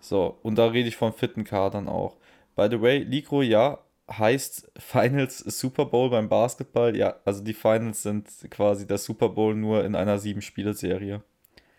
So, 0.00 0.38
und 0.42 0.56
da 0.56 0.66
rede 0.66 0.88
ich 0.88 0.96
von 0.96 1.12
fitten 1.12 1.44
Kadern 1.44 1.88
auch. 1.88 2.16
By 2.56 2.68
the 2.70 2.80
way, 2.80 2.98
Likro, 2.98 3.42
ja, 3.42 3.78
heißt 4.10 4.72
Finals 4.76 5.38
Super 5.38 5.84
Bowl 5.84 6.10
beim 6.10 6.28
Basketball. 6.28 6.96
Ja, 6.96 7.16
also 7.24 7.44
die 7.44 7.52
Finals 7.54 8.02
sind 8.02 8.28
quasi 8.50 8.86
der 8.86 8.98
Super 8.98 9.28
Bowl 9.28 9.54
nur 9.54 9.84
in 9.84 9.94
einer 9.94 10.18
Sieben-Spiele-Serie. 10.18 11.22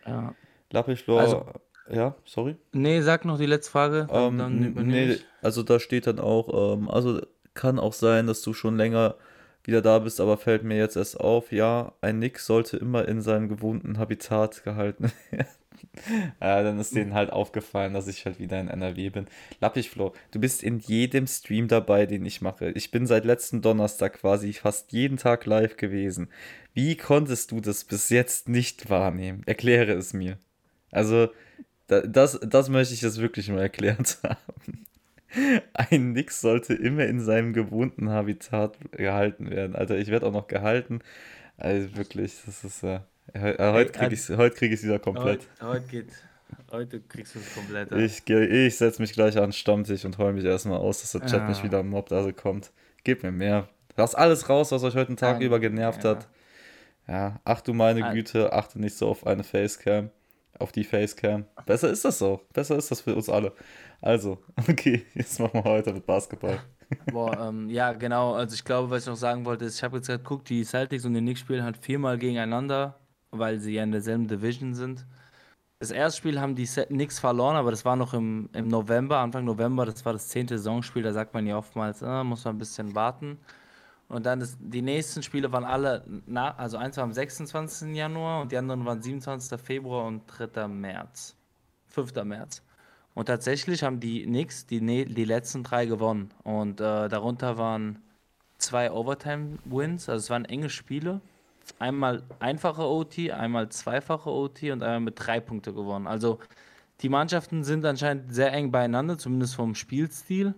Ja. 0.06 0.34
Lapiflor, 0.72 1.20
Also, 1.20 1.46
ja, 1.92 2.16
sorry. 2.24 2.56
nee, 2.72 3.02
sag 3.02 3.26
noch 3.26 3.38
die 3.38 3.46
letzte 3.48 3.72
Frage, 3.72 4.08
Ähm, 4.10 4.38
dann 4.38 4.64
übernehme 4.64 5.08
nee, 5.08 5.12
ich. 5.16 5.26
also 5.42 5.62
da 5.64 5.80
steht 5.80 6.08
dann 6.08 6.20
auch, 6.20 6.78
ähm, 6.78 6.90
also 6.90 7.20
kann 7.54 7.80
auch 7.80 7.92
sein, 7.94 8.28
dass 8.28 8.42
du 8.44 8.54
schon 8.54 8.78
länger 8.78 9.16
wieder 9.64 9.82
da 9.82 10.00
bist, 10.00 10.20
aber 10.20 10.38
fällt 10.38 10.64
mir 10.64 10.78
jetzt 10.78 10.96
erst 10.96 11.20
auf, 11.20 11.52
ja, 11.52 11.94
ein 12.02 12.20
Nick 12.20 12.40
sollte 12.40 12.78
immer 12.78 13.08
in 13.08 13.22
seinem 13.22 13.50
gewohnten 13.50 13.98
Habitat 13.98 14.64
gehalten 14.64 15.12
werden. 15.32 15.48
Ja, 16.40 16.62
dann 16.62 16.80
ist 16.80 16.96
denen 16.96 17.14
halt 17.14 17.32
aufgefallen, 17.32 17.94
dass 17.94 18.08
ich 18.08 18.26
halt 18.26 18.40
wieder 18.40 18.60
in 18.60 18.68
NRW 18.68 19.10
bin. 19.10 19.28
Lappichflo, 19.60 20.14
du 20.32 20.40
bist 20.40 20.64
in 20.64 20.80
jedem 20.80 21.28
Stream 21.28 21.68
dabei, 21.68 22.06
den 22.06 22.26
ich 22.26 22.42
mache. 22.42 22.72
Ich 22.72 22.92
bin 22.92 23.08
seit 23.08 23.26
letzten 23.26 23.62
Donnerstag 23.62 24.20
quasi 24.20 24.54
fast 24.54 24.92
jeden 24.92 25.18
Tag 25.18 25.46
live 25.46 25.78
gewesen. 25.78 26.30
Wie 26.74 26.96
konntest 26.96 27.52
du 27.52 27.60
das 27.62 27.84
bis 27.84 28.10
jetzt 28.10 28.48
nicht 28.48 28.90
wahrnehmen? 28.90 29.42
Erkläre 29.46 29.94
es 29.94 30.14
mir. 30.14 30.38
Also, 30.92 31.30
da, 31.88 32.02
das, 32.02 32.40
das 32.42 32.70
möchte 32.70 32.94
ich 32.94 33.02
jetzt 33.02 33.20
wirklich 33.20 33.50
mal 33.50 33.62
erklärt 33.62 34.20
haben. 34.24 34.86
Ein 35.74 36.14
Nix 36.14 36.42
sollte 36.42 36.74
immer 36.74 37.06
in 37.06 37.20
seinem 37.20 37.54
gewohnten 37.54 38.10
Habitat 38.10 38.78
gehalten 38.92 39.50
werden. 39.50 39.76
Alter, 39.76 39.98
ich 39.98 40.08
werde 40.10 40.26
auch 40.28 40.32
noch 40.34 40.48
gehalten. 40.48 41.00
Also 41.58 41.96
wirklich, 41.96 42.42
das 42.46 42.64
ist 42.64 42.84
äh, 42.84 43.00
he- 43.34 43.40
äh, 43.40 43.72
heute 43.72 43.92
kriege 43.92 44.12
äh, 44.12 44.14
ich 44.14 44.30
heute 44.30 44.56
krieg 44.56 44.84
wieder 44.84 45.00
komplett. 45.00 45.48
heute, 45.62 45.68
heute 45.68 45.88
geht, 45.88 46.08
heute 46.72 47.00
kriegst 47.02 47.36
du 47.36 47.40
es 47.40 47.54
komplett. 47.54 47.92
Ich, 47.92 48.28
ich 48.28 48.78
setze 48.78 49.02
mich 49.02 49.14
gleich 49.14 49.38
an 49.38 49.46
den 49.48 49.54
Stammtisch 49.54 50.06
und 50.06 50.18
heule 50.18 50.34
mich 50.34 50.46
erstmal 50.46 50.80
aus, 50.80 51.02
dass 51.02 51.12
der 51.12 51.26
Chat 51.26 51.48
mich 51.48 51.60
Ja. 51.60 51.64
wieder 51.64 51.84
mobbt. 51.84 52.12
Also 52.12 52.34
kommt, 52.34 52.72
gib 53.04 53.24
mir 53.24 53.32
mehr. 53.32 53.68
Lass 53.98 54.16
alles 54.16 54.50
raus, 54.50 54.72
was 54.72 54.84
euch 54.84 54.96
heute 54.96 55.08
den 55.08 55.18
Tag 55.18 55.38
Ähm, 55.38 55.42
über 55.44 55.60
genervt 55.60 56.04
ja. 56.04 56.12
hat. 56.12 56.28
Ja, 57.08 57.40
ach 57.44 57.62
du 57.62 57.74
meine. 57.74 58.12
Güte, 58.14 58.54
achte 58.54 58.80
nicht 58.80 58.96
so 58.98 59.08
auf 59.10 59.28
eine 59.28 59.44
Facecam. 59.44 60.10
Auf 60.62 60.72
die 60.72 60.84
Facecam. 60.84 61.46
Besser 61.66 61.90
ist 61.90 62.06
das 62.06 62.20
so. 62.20 62.42
Besser 62.54 62.78
ist 62.78 62.92
das 62.92 63.02
für 63.02 63.16
uns 63.16 63.30
alle. 63.30 63.52
Also, 64.00 64.38
okay, 64.70 65.06
jetzt 65.16 65.40
machen 65.40 65.54
wir 65.54 65.66
weiter 65.66 65.92
mit 65.92 66.06
Basketball. 66.06 66.60
Boah, 67.12 67.48
ähm, 67.48 67.70
ja, 67.70 67.94
genau. 67.94 68.34
Also 68.34 68.54
ich 68.54 68.64
glaube, 68.64 68.90
was 68.90 69.04
ich 69.04 69.08
noch 69.08 69.16
sagen 69.16 69.46
wollte, 69.46 69.66
ist, 69.66 69.78
ich 69.78 69.84
habe 69.84 69.98
jetzt 69.98 70.08
geguckt, 70.08 70.50
die 70.50 70.64
Celtics 70.64 71.06
und 71.06 71.14
die 71.14 71.22
Knicks 71.22 71.40
spielen 71.40 71.64
halt 71.64 71.78
viermal 71.78 72.18
gegeneinander, 72.18 73.00
weil 73.32 73.60
sie 73.60 73.74
ja 73.74 73.84
in 73.84 73.92
derselben 73.92 74.28
Division 74.28 74.74
sind. 74.76 75.06
Das 75.80 75.90
erste 75.90 76.20
Spiel 76.20 76.40
haben 76.40 76.54
die 76.54 76.68
Knicks 76.68 77.18
verloren, 77.18 77.56
aber 77.56 77.72
das 77.72 77.86
war 77.86 77.96
noch 77.96 78.14
im, 78.14 78.50
im 78.54 78.68
November, 78.68 79.18
Anfang 79.18 79.46
November, 79.46 79.86
das 79.86 80.06
war 80.06 80.14
das 80.14 80.28
zehnte 80.28 80.60
Saisonspiel, 80.60 81.02
da 81.02 81.12
sagt 81.12 81.34
man 81.34 81.48
ja 81.48 81.58
oftmals, 81.58 82.04
ah, 82.04 82.24
muss 82.24 82.46
man 82.46 82.56
ein 82.56 82.60
bisschen 82.60 82.94
warten. 82.94 83.40
Und 84.12 84.26
dann 84.26 84.42
das, 84.42 84.58
die 84.60 84.82
nächsten 84.82 85.24
Spiele 85.24 85.54
waren 85.54 85.64
alle, 85.64 86.04
na, 86.26 86.54
also 86.58 86.76
eins 86.76 86.98
war 86.98 87.06
am 87.06 87.14
26. 87.14 87.96
Januar 87.96 88.42
und 88.42 88.52
die 88.52 88.58
anderen 88.58 88.84
waren 88.84 89.02
27. 89.02 89.58
Februar 89.60 90.06
und 90.06 90.24
3. 90.28 90.68
März. 90.68 91.38
5. 91.88 92.14
März. 92.26 92.62
Und 93.14 93.28
tatsächlich 93.28 93.84
haben 93.84 94.02
die 94.02 94.24
Knicks 94.24 94.66
die, 94.66 94.82
ne 94.82 95.06
die 95.06 95.24
letzten 95.24 95.64
drei 95.64 95.86
gewonnen. 95.86 96.30
Und 96.44 96.82
äh, 96.82 97.08
darunter 97.08 97.58
waren 97.58 98.02
zwei 98.58 98.92
Overtime-Wins, 98.92 100.10
also 100.10 100.20
es 100.20 100.30
waren 100.30 100.44
enge 100.44 100.70
Spiele. 100.70 101.22
Einmal 101.80 102.24
einfache 102.40 102.84
OT, 102.84 103.32
einmal 103.32 103.70
zweifache 103.70 104.30
OT 104.30 104.64
und 104.64 104.84
einmal 104.84 105.00
mit 105.00 105.16
drei 105.18 105.40
Punkte 105.40 105.74
gewonnen. 105.74 106.08
Also 106.08 106.40
die 107.00 107.10
Mannschaften 107.10 107.64
sind 107.64 107.86
anscheinend 107.86 108.36
sehr 108.36 108.52
eng 108.52 108.72
beieinander, 108.72 109.18
zumindest 109.18 109.56
vom 109.56 109.74
Spielstil. 109.74 110.54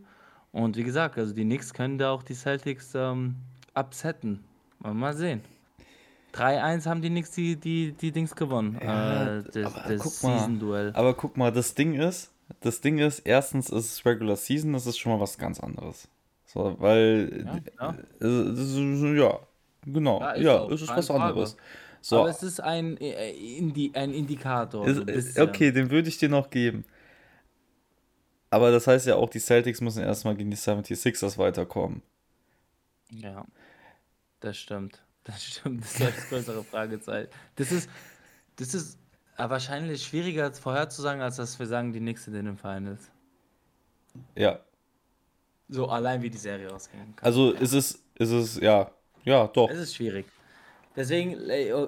Und 0.54 0.78
wie 0.78 0.84
gesagt, 0.84 1.18
also 1.18 1.34
die 1.34 1.44
Knicks 1.44 1.74
können 1.74 1.98
da 1.98 2.12
auch 2.12 2.24
die 2.24 2.36
Celtics 2.36 2.94
ähm, 2.96 3.36
upsetten. 3.74 4.46
Wir 4.80 4.94
mal 4.94 5.14
sehen. 5.14 5.42
3-1 6.34 6.86
haben 6.86 7.02
die 7.02 7.10
Knicks 7.10 7.32
die, 7.32 7.56
die, 7.56 7.92
die 7.92 8.12
Dings 8.12 8.36
gewonnen. 8.36 8.80
Ja, 8.82 9.38
äh, 9.38 9.44
das 9.44 9.76
aber 9.76 9.94
das 9.94 10.02
guck 10.02 10.24
mal. 10.24 10.38
Season-Duell. 10.40 10.92
Aber 10.94 11.14
guck 11.16 11.38
mal, 11.38 11.52
das 11.52 11.74
Ding 11.76 11.96
ist, 11.96 12.32
das 12.62 12.82
Ding 12.82 13.00
ist, 13.00 13.20
erstens 13.20 13.70
ist 13.70 13.92
es 13.92 14.06
Regular 14.06 14.36
Season, 14.36 14.74
das 14.74 14.86
ist 14.88 14.98
schon 15.00 15.12
mal 15.12 15.20
was 15.20 15.38
ganz 15.38 15.60
anderes. 15.60 16.08
So, 16.46 16.76
weil, 16.80 17.46
Ja, 17.46 17.60
ja. 17.82 17.96
äh, 18.22 18.52
ist, 18.52 18.76
ja, 19.20 19.40
genau, 19.86 20.22
Ja, 20.22 20.32
ist 20.32 20.44
ja, 20.44 20.66
es 20.68 20.82
ist 20.84 20.90
was 20.90 21.08
Frage. 21.08 21.24
anderes. 21.24 21.54
Aber 21.56 21.60
So, 22.02 22.28
es 22.28 22.44
ist 22.44 22.60
ein, 22.60 22.98
äh, 22.98 23.32
Indi 23.32 23.92
ein 23.96 24.12
Indikator, 24.14 24.86
ist, 24.88 24.98
so 24.98 25.42
ein 25.42 25.48
äh, 25.48 25.50
okay, 25.50 25.72
den 25.72 25.90
würde 25.90 26.10
ich 26.10 26.18
dir 26.18 26.30
noch 26.30 26.50
geben. 26.50 26.86
Aber 28.54 28.70
das 28.70 28.86
heißt 28.86 29.08
ja 29.08 29.16
auch, 29.16 29.32
die 29.32 29.40
Celtics 29.40 29.82
müssen 29.82 30.04
erstmal 30.04 30.36
gegen 30.36 30.52
die 30.52 30.58
76ers 30.58 31.40
weiterkommen. 31.40 32.04
Ja, 33.10 33.48
das 34.42 34.58
stimmt. 34.58 35.04
Das 35.24 35.44
stimmt. 35.44 35.84
Das 35.84 35.94
ist 35.96 36.02
das 36.02 36.30
größere 36.30 36.64
Fragezeichen. 36.64 37.32
Das 37.56 37.72
ist, 37.72 37.90
das 38.58 38.76
ist 38.76 39.00
wahrscheinlich 39.38 40.04
schwieriger 40.04 40.54
vorherzusagen, 40.54 41.20
als 41.24 41.38
dass 41.38 41.58
wir 41.58 41.66
sagen, 41.66 41.94
die 41.94 42.16
sind 42.16 42.36
in 42.36 42.46
den 42.46 42.58
Finals. 42.58 43.10
Ja, 44.36 44.60
So 45.70 45.88
allein 45.88 46.22
wie 46.22 46.30
die 46.30 46.38
Serie 46.38 46.72
ausgehen 46.72 47.16
kann. 47.16 47.26
also 47.26 47.56
es 47.56 47.74
ist, 47.74 48.04
ist 48.20 48.30
es, 48.30 48.60
ja, 48.60 48.92
ja, 49.24 49.48
doch. 49.48 49.72
Es 49.72 49.80
ist 49.80 49.96
schwierig. 49.96 50.28
Deswegen, 50.96 51.38
oh, 51.74 51.88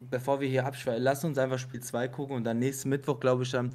bevor 0.00 0.40
wir 0.40 0.48
hier 0.48 0.66
abschweifen, 0.66 1.04
lass 1.04 1.22
uns 1.22 1.38
einfach 1.38 1.60
Spiel 1.60 1.80
2 1.80 2.08
gucken 2.08 2.34
und 2.34 2.42
dann 2.42 2.58
nächsten 2.58 2.88
Mittwoch, 2.88 3.20
glaube 3.20 3.44
ich, 3.44 3.52
dann 3.52 3.72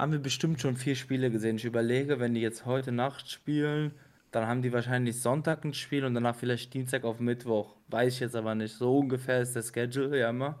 haben 0.00 0.12
wir 0.12 0.18
bestimmt 0.18 0.60
schon 0.60 0.76
vier 0.76 0.96
Spiele 0.96 1.30
gesehen. 1.30 1.56
Ich 1.56 1.64
überlege, 1.66 2.18
wenn 2.20 2.34
die 2.34 2.40
jetzt 2.40 2.64
heute 2.64 2.90
Nacht 2.90 3.30
spielen, 3.30 3.92
dann 4.30 4.46
haben 4.46 4.62
die 4.62 4.72
wahrscheinlich 4.72 5.20
Sonntag 5.20 5.64
ein 5.64 5.74
Spiel 5.74 6.04
und 6.04 6.14
danach 6.14 6.36
vielleicht 6.36 6.72
Dienstag 6.72 7.04
auf 7.04 7.20
Mittwoch. 7.20 7.76
Weiß 7.88 8.14
ich 8.14 8.20
jetzt 8.20 8.34
aber 8.34 8.54
nicht. 8.54 8.74
So 8.74 8.98
ungefähr 8.98 9.42
ist 9.42 9.54
der 9.54 9.62
Schedule 9.62 10.18
ja 10.18 10.30
immer. 10.30 10.58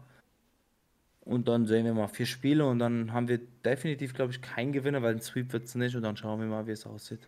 Und 1.20 1.48
dann 1.48 1.66
sehen 1.66 1.86
wir 1.86 1.94
mal 1.94 2.08
vier 2.08 2.26
Spiele 2.26 2.66
und 2.66 2.80
dann 2.80 3.12
haben 3.12 3.28
wir 3.28 3.38
definitiv, 3.64 4.12
glaube 4.12 4.32
ich, 4.32 4.42
keinen 4.42 4.72
Gewinner, 4.72 5.00
weil 5.00 5.14
ein 5.14 5.20
Sweep 5.20 5.52
wird 5.52 5.64
es 5.64 5.74
nicht 5.74 5.96
und 5.96 6.02
dann 6.02 6.16
schauen 6.16 6.40
wir 6.40 6.46
mal, 6.46 6.66
wie 6.66 6.72
es 6.72 6.84
aussieht. 6.84 7.26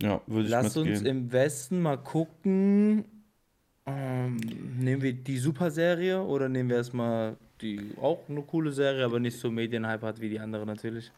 Ja, 0.00 0.20
würde 0.26 0.44
ich 0.44 0.50
Lass 0.50 0.76
uns 0.76 1.02
im 1.02 1.30
Westen 1.32 1.82
mal 1.82 1.98
gucken. 1.98 3.04
Ähm, 3.86 4.36
nehmen 4.78 5.02
wir 5.02 5.12
die 5.12 5.38
Super-Serie 5.38 6.22
oder 6.22 6.48
nehmen 6.48 6.70
wir 6.70 6.76
erstmal 6.76 7.36
die 7.60 7.92
auch 8.00 8.20
eine 8.28 8.42
coole 8.42 8.72
Serie, 8.72 9.04
aber 9.04 9.20
nicht 9.20 9.38
so 9.38 9.50
Medienhype 9.50 10.06
hat 10.06 10.20
wie 10.20 10.28
die 10.28 10.40
andere 10.40 10.66
natürlich. 10.66 11.10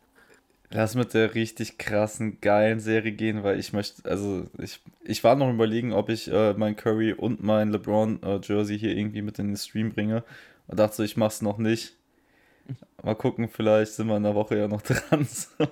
Lass 0.73 0.95
mit 0.95 1.15
der 1.15 1.35
richtig 1.35 1.79
krassen, 1.79 2.41
geilen 2.41 2.79
Serie 2.79 3.11
gehen, 3.11 3.43
weil 3.43 3.59
ich 3.59 3.73
möchte, 3.73 4.09
also 4.09 4.47
ich, 4.59 4.81
ich 5.03 5.25
war 5.25 5.35
noch 5.35 5.51
überlegen, 5.51 5.93
ob 5.93 6.09
ich 6.09 6.31
äh, 6.31 6.55
mein 6.55 6.77
Curry 6.77 7.13
und 7.13 7.43
mein 7.43 7.71
LeBron 7.71 8.23
äh, 8.23 8.39
Jersey 8.43 8.79
hier 8.79 8.97
irgendwie 8.97 9.23
mit 9.23 9.39
in 9.41 9.49
den 9.49 9.57
Stream 9.57 9.91
bringe. 9.93 10.23
Und 10.69 10.79
dachte 10.79 10.97
so, 10.97 11.03
ich 11.03 11.17
mach's 11.17 11.43
noch 11.43 11.59
nicht. 11.59 11.97
Mal 13.03 13.17
gucken, 13.17 13.49
vielleicht 13.49 13.93
sind 13.95 14.07
wir 14.07 14.17
in 14.17 14.23
der 14.23 14.37
Woche 14.37 14.57
ja 14.57 14.69
noch 14.69 14.83
dran. 14.83 15.25
so. 15.25 15.67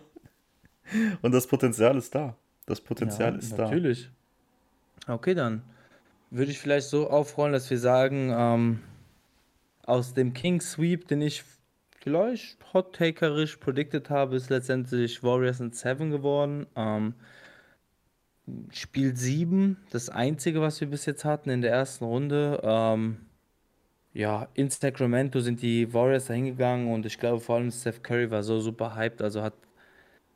Und 1.23 1.33
das 1.33 1.47
Potenzial 1.47 1.97
ist 1.97 2.13
da. 2.15 2.35
Das 2.67 2.79
Ja, 2.81 2.85
Potenzial 2.87 3.39
ist 3.39 3.53
da. 3.57 3.65
natürlich. 3.65 4.11
Okay, 5.07 5.35
dann 5.35 5.63
würde 6.31 6.51
ich 6.51 6.59
vielleicht 6.59 6.89
so 6.89 7.09
aufrollen, 7.09 7.53
dass 7.53 7.71
wir 7.71 7.79
sagen, 7.79 8.35
ähm, 8.37 8.81
aus 9.89 10.15
dem 10.15 10.35
King 10.35 10.61
Sweep, 10.61 11.09
den 11.09 11.23
ich 11.23 11.45
vielleicht 12.01 12.73
hot-takerisch 12.73 13.57
predicted 13.57 14.11
habe, 14.11 14.37
ist 14.37 14.51
letztendlich 14.51 15.23
Warriors 15.23 15.61
in 15.61 15.73
7 15.73 16.11
geworden. 16.11 16.67
Ähm, 16.77 17.15
Spiel 18.71 19.15
7, 19.17 19.77
das 19.91 20.09
einzige, 20.09 20.61
was 20.61 20.81
wir 20.81 20.89
bis 20.89 21.07
jetzt 21.07 21.25
hatten 21.25 21.51
in 21.51 21.61
der 21.61 21.73
ersten 21.73 22.05
Runde. 22.05 22.61
Ähm, 22.63 23.27
ja, 24.15 24.49
in 24.55 24.71
Sacramento 24.71 25.41
sind 25.41 25.63
die 25.63 25.93
Warriors 25.93 26.27
da 26.27 26.35
hingegangen 26.35 26.93
und 26.93 27.05
ich 27.07 27.19
glaube 27.19 27.41
vor 27.41 27.57
allem 27.57 27.71
Steph 27.71 28.03
Curry 28.03 28.31
war 28.31 28.43
so 28.43 28.61
super 28.61 28.95
hyped, 28.97 29.23
also 29.23 29.43
hat 29.43 29.55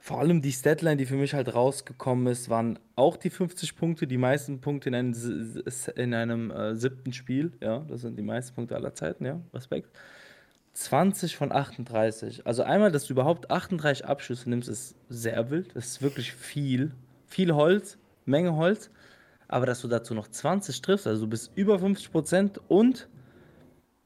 vor 0.03 0.19
allem 0.19 0.43
die 0.43 0.51
Statline, 0.51 0.97
die 0.97 1.07
für 1.07 1.15
mich 1.15 1.33
halt 1.33 1.55
rausgekommen 1.55 2.27
ist, 2.27 2.49
waren 2.51 2.77
auch 2.97 3.17
die 3.17 3.31
50 3.31 3.77
Punkte, 3.77 4.09
die 4.09 4.19
meisten 4.19 4.61
Punkte 4.61 4.89
in 4.89 4.97
einem, 4.97 5.63
in 5.95 6.13
einem 6.13 6.51
äh, 6.51 6.75
siebten 6.75 7.13
Spiel. 7.13 7.53
Ja, 7.61 7.85
das 7.87 8.01
sind 8.01 8.19
die 8.19 8.23
meisten 8.23 8.53
Punkte 8.53 8.75
aller 8.75 8.97
Zeiten, 8.97 9.25
ja, 9.25 9.41
Respekt. 9.55 9.91
20 10.73 11.37
von 11.37 11.53
38. 11.53 12.45
Also 12.49 12.65
einmal, 12.65 12.91
dass 12.91 13.07
du 13.07 13.13
überhaupt 13.13 13.53
38 13.53 14.05
Abschüsse 14.05 14.51
nimmst, 14.51 14.69
ist 14.69 14.97
sehr 15.09 15.51
wild. 15.51 15.77
Das 15.77 15.87
ist 15.87 16.03
wirklich 16.03 16.33
viel. 16.33 16.91
Viel 17.29 17.55
Holz, 17.55 17.97
Menge 18.25 18.57
Holz. 18.57 18.91
Aber 19.47 19.67
dass 19.67 19.83
du 19.83 19.87
dazu 19.87 20.15
noch 20.15 20.27
20 20.27 20.83
triffst, 20.83 21.07
also 21.07 21.27
du 21.27 21.31
bist 21.31 21.53
über 21.55 21.77
50% 21.77 22.59
und 22.67 23.09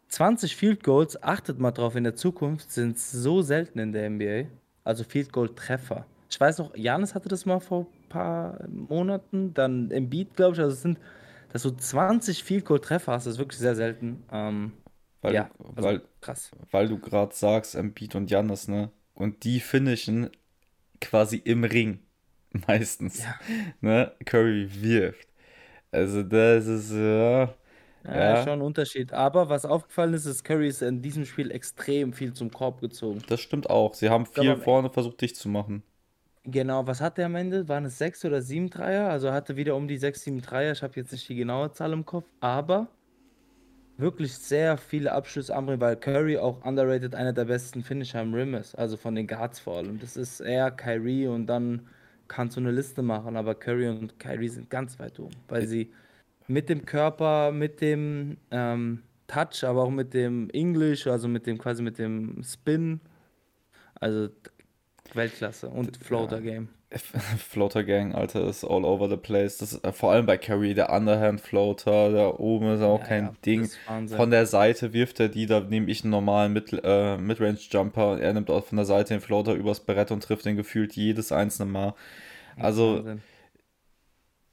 20 0.08 0.56
Field 0.56 0.84
Goals, 0.84 1.22
achtet 1.22 1.58
mal 1.58 1.72
drauf, 1.72 1.96
in 1.96 2.04
der 2.04 2.16
Zukunft 2.16 2.70
sind 2.70 2.98
so 2.98 3.40
selten 3.40 3.78
in 3.78 3.92
der 3.92 4.10
NBA. 4.10 4.50
Also 4.86 5.02
Field 5.04 5.32
Goal 5.32 5.48
Treffer. 5.54 6.06
Ich 6.30 6.40
weiß 6.40 6.58
noch, 6.58 6.76
Janis 6.76 7.14
hatte 7.14 7.28
das 7.28 7.44
mal 7.44 7.60
vor 7.60 7.86
ein 8.04 8.08
paar 8.08 8.68
Monaten, 8.68 9.52
dann 9.52 9.90
im 9.90 10.08
Beat, 10.08 10.34
glaube 10.36 10.54
ich. 10.54 10.60
Also 10.60 10.74
es 10.74 10.82
sind, 10.82 10.98
dass 11.52 11.62
du 11.62 11.70
20 11.72 12.44
Field 12.44 12.64
Goal 12.64 12.80
Treffer 12.80 13.12
hast, 13.12 13.26
ist 13.26 13.38
wirklich 13.38 13.58
sehr 13.58 13.74
selten. 13.74 14.22
Ähm, 14.30 14.72
Weil 15.22 15.34
du, 15.36 15.36
ja, 15.38 15.50
also 15.74 15.88
weil, 15.88 16.02
krass. 16.20 16.50
weil 16.70 16.88
du 16.88 16.98
gerade 17.00 17.34
sagst, 17.34 17.74
Embiid 17.74 18.14
und 18.14 18.26
Giannis, 18.26 18.68
ne? 18.68 18.90
Und 19.14 19.42
die 19.44 19.58
finishen 19.60 20.30
quasi 21.00 21.38
im 21.38 21.64
Ring. 21.64 22.00
Meistens. 22.68 23.24
Ja. 23.24 23.34
Ne? 23.80 24.12
Curry 24.24 24.68
wirft. 24.82 25.28
Also 25.90 26.22
das 26.22 26.66
ist, 26.66 26.92
ja, 26.92 27.54
Ja, 28.06 28.36
ja, 28.36 28.36
schon 28.36 28.54
ein 28.54 28.62
Unterschied. 28.62 29.12
Aber 29.12 29.48
was 29.48 29.64
aufgefallen 29.64 30.14
ist, 30.14 30.26
ist, 30.26 30.44
Curry 30.44 30.68
ist 30.68 30.82
in 30.82 31.02
diesem 31.02 31.24
Spiel 31.24 31.50
extrem 31.50 32.12
viel 32.12 32.32
zum 32.32 32.52
Korb 32.52 32.80
gezogen. 32.80 33.22
das 33.28 33.40
stimmt 33.40 33.68
auch. 33.70 33.94
Sie 33.94 34.10
haben 34.10 34.24
glaube, 34.32 34.40
viel 34.40 34.50
am 34.50 34.60
vorne 34.60 34.90
versucht, 34.90 35.20
dicht 35.20 35.36
zu 35.36 35.48
machen. 35.48 35.82
Genau, 36.44 36.86
was 36.86 37.00
hatte 37.00 37.22
er 37.22 37.26
am 37.26 37.34
Ende? 37.34 37.68
Waren 37.68 37.84
es 37.86 37.98
sechs 37.98 38.24
oder 38.24 38.40
sieben 38.40 38.70
Dreier? 38.70 39.08
Also 39.10 39.26
er 39.28 39.32
hatte 39.34 39.56
wieder 39.56 39.74
um 39.74 39.88
die 39.88 39.98
sechs, 39.98 40.22
sieben 40.22 40.40
Dreier. 40.40 40.72
Ich 40.72 40.82
habe 40.82 40.94
jetzt 40.96 41.10
nicht 41.12 41.28
die 41.28 41.34
genaue 41.34 41.72
Zahl 41.72 41.92
im 41.92 42.04
Kopf, 42.04 42.26
aber 42.40 42.88
wirklich 43.96 44.34
sehr 44.34 44.76
viele 44.76 45.12
Abschlüsse 45.12 45.54
am 45.54 45.68
Rim, 45.68 45.80
weil 45.80 45.96
Curry 45.96 46.38
auch 46.38 46.64
underrated 46.64 47.14
einer 47.14 47.32
der 47.32 47.46
besten 47.46 47.82
Finisher 47.82 48.20
am 48.20 48.34
Rim 48.34 48.54
ist. 48.54 48.74
Also 48.76 48.96
von 48.96 49.14
den 49.14 49.26
Guards 49.26 49.58
vor 49.58 49.78
allem. 49.78 49.98
Das 49.98 50.16
ist 50.16 50.40
eher 50.40 50.70
Kyrie 50.70 51.26
und 51.26 51.46
dann 51.46 51.88
kannst 52.28 52.56
du 52.56 52.60
eine 52.60 52.70
Liste 52.70 53.02
machen, 53.02 53.36
aber 53.36 53.54
Curry 53.54 53.88
und 53.88 54.18
Kyrie 54.18 54.48
sind 54.48 54.70
ganz 54.70 54.98
weit 54.98 55.18
oben, 55.18 55.34
weil 55.48 55.66
sie 55.66 55.92
mit 56.48 56.68
dem 56.68 56.84
Körper, 56.84 57.52
mit 57.52 57.80
dem 57.80 58.36
ähm, 58.50 59.02
Touch, 59.26 59.64
aber 59.64 59.82
auch 59.82 59.90
mit 59.90 60.14
dem 60.14 60.50
English, 60.50 61.06
also 61.06 61.28
mit 61.28 61.46
dem 61.46 61.58
quasi 61.58 61.82
mit 61.82 61.98
dem 61.98 62.42
Spin, 62.44 63.00
also 64.00 64.28
Weltklasse 65.14 65.68
und 65.68 65.96
Floater 65.96 66.38
Ja. 66.38 66.42
Game. 66.42 66.68
Floater 67.38 67.82
Gang, 67.82 68.14
Alter, 68.14 68.46
ist 68.48 68.64
all 68.64 68.84
over 68.84 69.08
the 69.08 69.16
place. 69.16 69.58
Das 69.58 69.72
ist 69.72 69.84
äh, 69.84 69.92
vor 69.92 70.12
allem 70.12 70.24
bei 70.24 70.38
Curry, 70.38 70.72
der 70.72 70.90
Underhand 70.92 71.40
Floater, 71.40 72.12
da 72.12 72.28
oben 72.28 72.74
ist 72.74 72.80
auch 72.80 73.00
Ja, 73.00 73.06
kein 73.06 73.24
ja, 73.24 73.32
Ding. 73.44 73.68
Von 74.08 74.30
der 74.30 74.46
Seite 74.46 74.92
wirft 74.92 75.18
er 75.18 75.28
die, 75.28 75.46
da 75.46 75.60
nehme 75.60 75.90
ich 75.90 76.04
einen 76.04 76.12
normalen 76.12 76.52
Mid, 76.52 76.72
äh, 76.84 77.18
Midrange 77.18 77.58
Jumper 77.70 78.12
und 78.12 78.20
er 78.20 78.32
nimmt 78.32 78.50
auch 78.50 78.64
von 78.64 78.76
der 78.76 78.84
Seite 78.84 79.14
den 79.14 79.20
Floater 79.20 79.54
übers 79.54 79.80
Brett 79.80 80.12
und 80.12 80.22
trifft 80.22 80.44
den 80.44 80.56
gefühlt 80.56 80.94
jedes 80.94 81.32
einzelne 81.32 81.70
Mal. 81.70 81.94
Also, 82.56 82.98
Wahnsinn. 82.98 83.22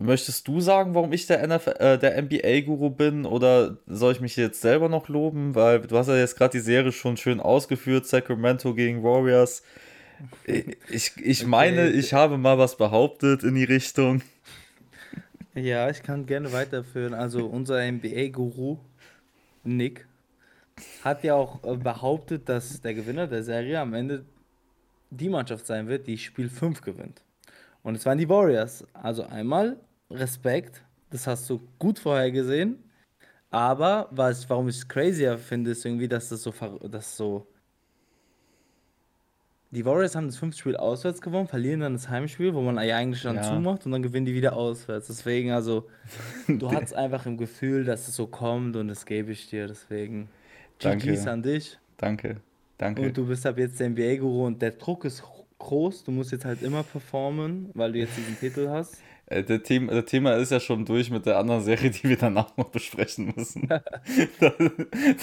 Möchtest 0.03 0.47
du 0.47 0.61
sagen, 0.61 0.95
warum 0.95 1.13
ich 1.13 1.27
der 1.27 1.45
NFL, 1.47 1.75
äh, 1.79 1.97
der 1.99 2.21
NBA-Guru 2.21 2.89
bin 2.91 3.25
oder 3.25 3.77
soll 3.87 4.13
ich 4.13 4.21
mich 4.21 4.35
jetzt 4.35 4.61
selber 4.61 4.89
noch 4.89 5.07
loben? 5.09 5.55
Weil 5.55 5.81
du 5.81 5.97
hast 5.97 6.07
ja 6.07 6.17
jetzt 6.17 6.37
gerade 6.37 6.51
die 6.51 6.59
Serie 6.63 6.91
schon 6.91 7.17
schön 7.17 7.39
ausgeführt, 7.39 8.05
Sacramento 8.05 8.73
gegen 8.75 9.03
Warriors. 9.03 9.63
Ich, 10.89 11.13
ich 11.17 11.45
meine, 11.45 11.89
Okay, 11.89 11.89
ich 11.89 12.13
habe 12.13 12.37
mal 12.37 12.57
was 12.57 12.77
behauptet 12.77 13.43
in 13.43 13.55
die 13.55 13.63
Richtung. 13.65 14.21
ja, 15.55 15.89
ich 15.89 16.03
kann 16.03 16.25
gerne 16.25 16.51
weiterführen. 16.51 17.13
Also 17.13 17.47
unser 17.47 17.79
NBA-Guru, 17.91 18.79
Nick, 19.63 20.07
hat 21.03 21.23
ja 21.23 21.35
auch 21.35 21.63
äh, 21.63 21.77
behauptet, 21.77 22.49
dass 22.49 22.81
der 22.81 22.93
Gewinner 22.95 23.27
der 23.27 23.43
Serie 23.43 23.79
am 23.79 23.93
Ende 23.93 24.25
die 25.11 25.29
Mannschaft 25.29 25.67
sein 25.67 25.87
wird, 25.87 26.07
die 26.07 26.17
Spiel 26.17 26.49
5 26.49 26.81
gewinnt. 26.81 27.23
Und 27.83 27.95
es 27.95 28.05
waren 28.05 28.17
die 28.17 28.29
Warriors. 28.29 28.85
Also 28.93 29.23
einmal 29.23 29.77
Respekt, 30.09 30.83
das 31.09 31.27
hast 31.27 31.49
du 31.49 31.61
gut 31.79 31.99
vorhergesehen. 31.99 32.77
Aber 33.49 34.07
was, 34.11 34.49
warum 34.49 34.67
ich 34.67 34.77
es 34.77 34.87
crazier 34.87 35.37
finde, 35.37 35.71
ist 35.71 35.85
irgendwie, 35.85 36.07
dass 36.07 36.29
das 36.29 36.41
so, 36.43 36.51
dass 36.89 37.15
so 37.15 37.45
Die 39.71 39.85
Warriors 39.85 40.15
haben 40.15 40.27
das 40.27 40.37
fünfte 40.37 40.59
Spiel 40.59 40.75
auswärts 40.75 41.19
gewonnen, 41.19 41.47
verlieren 41.47 41.79
dann 41.79 41.93
das 41.93 42.07
Heimspiel, 42.07 42.53
wo 42.53 42.61
man 42.61 42.75
ja 42.85 42.95
eigentlich 42.95 43.23
dann 43.23 43.37
Ja. 43.37 43.41
zumacht 43.41 43.85
und 43.87 43.91
dann 43.91 44.03
gewinnen 44.03 44.27
die 44.27 44.35
wieder 44.35 44.55
auswärts. 44.55 45.07
Deswegen, 45.07 45.49
also, 45.51 45.87
du 46.47 46.71
hattest 46.71 46.93
einfach 46.93 47.25
im 47.25 47.37
Gefühl, 47.37 47.83
dass 47.83 48.07
es 48.07 48.15
so 48.15 48.27
kommt 48.27 48.75
und 48.75 48.87
das 48.87 49.05
gebe 49.05 49.31
ich 49.31 49.49
dir. 49.49 49.67
Deswegen. 49.67 50.29
GG's 50.79 51.27
an 51.27 51.41
dich. 51.41 51.79
Danke, 51.97 52.37
danke. 52.77 53.01
Und 53.01 53.17
du 53.17 53.25
bist 53.25 53.45
ab 53.47 53.57
jetzt 53.57 53.79
der 53.79 53.89
NBA-Guru 53.89 54.45
und 54.45 54.61
der 54.61 54.71
Druck 54.71 55.05
ist 55.05 55.23
groß. 55.57 56.03
Du 56.03 56.11
musst 56.11 56.31
jetzt 56.31 56.45
halt 56.45 56.61
immer 56.61 56.83
performen, 56.83 57.69
weil 57.73 57.93
du 57.93 57.99
jetzt 57.99 58.15
diesen 58.17 58.37
Titel 58.39 58.67
hast. 58.69 58.97
Äh, 59.33 59.43
Der 59.43 59.63
Thema, 59.63 59.93
das 59.93 60.05
Thema 60.05 60.33
ist 60.35 60.51
ja 60.51 60.59
schon 60.59 60.85
durch 60.85 61.09
mit 61.09 61.25
der 61.25 61.37
anderen 61.37 61.61
Serie, 61.63 61.89
die 61.91 62.03
wir 62.09 62.17
danach 62.17 62.55
noch 62.57 62.69
besprechen 62.69 63.33
müssen. 63.35 63.67
das, 64.39 64.53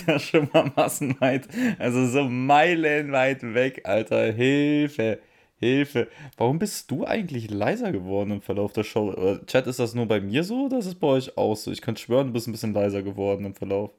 das 0.07 0.17
ist 0.23 0.29
schon 0.29 0.49
mal 0.53 0.73
massenweit. 0.77 1.49
Also 1.79 2.07
so 2.07 2.25
meilenweit 2.25 3.43
weg, 3.55 3.83
Alter. 3.85 4.33
Hilfe, 4.33 5.21
Hilfe. 5.59 6.09
Warum 6.37 6.59
bist 6.59 6.91
du 6.91 7.05
eigentlich 7.07 7.51
leiser 7.51 7.93
geworden 7.93 8.31
im 8.33 8.41
Verlauf 8.43 8.73
der 8.73 8.85
Show? 8.85 9.11
Oder, 9.13 9.45
Chat, 9.47 9.67
ist 9.67 9.79
das 9.79 9.95
nur 9.95 10.07
bei 10.07 10.21
mir 10.21 10.45
so 10.45 10.67
oder 10.67 10.79
ist 10.79 10.87
es 10.87 10.95
bei 10.95 11.07
euch 11.09 11.37
auch 11.37 11.57
so? 11.57 11.71
Ich 11.71 11.83
könnte 11.83 12.01
schwören, 12.01 12.29
du 12.29 12.33
bist 12.33 12.49
ein 12.49 12.53
bisschen 12.53 12.75
leiser 12.75 13.03
geworden 13.03 13.45
im 13.47 13.55
Verlauf. 13.55 13.91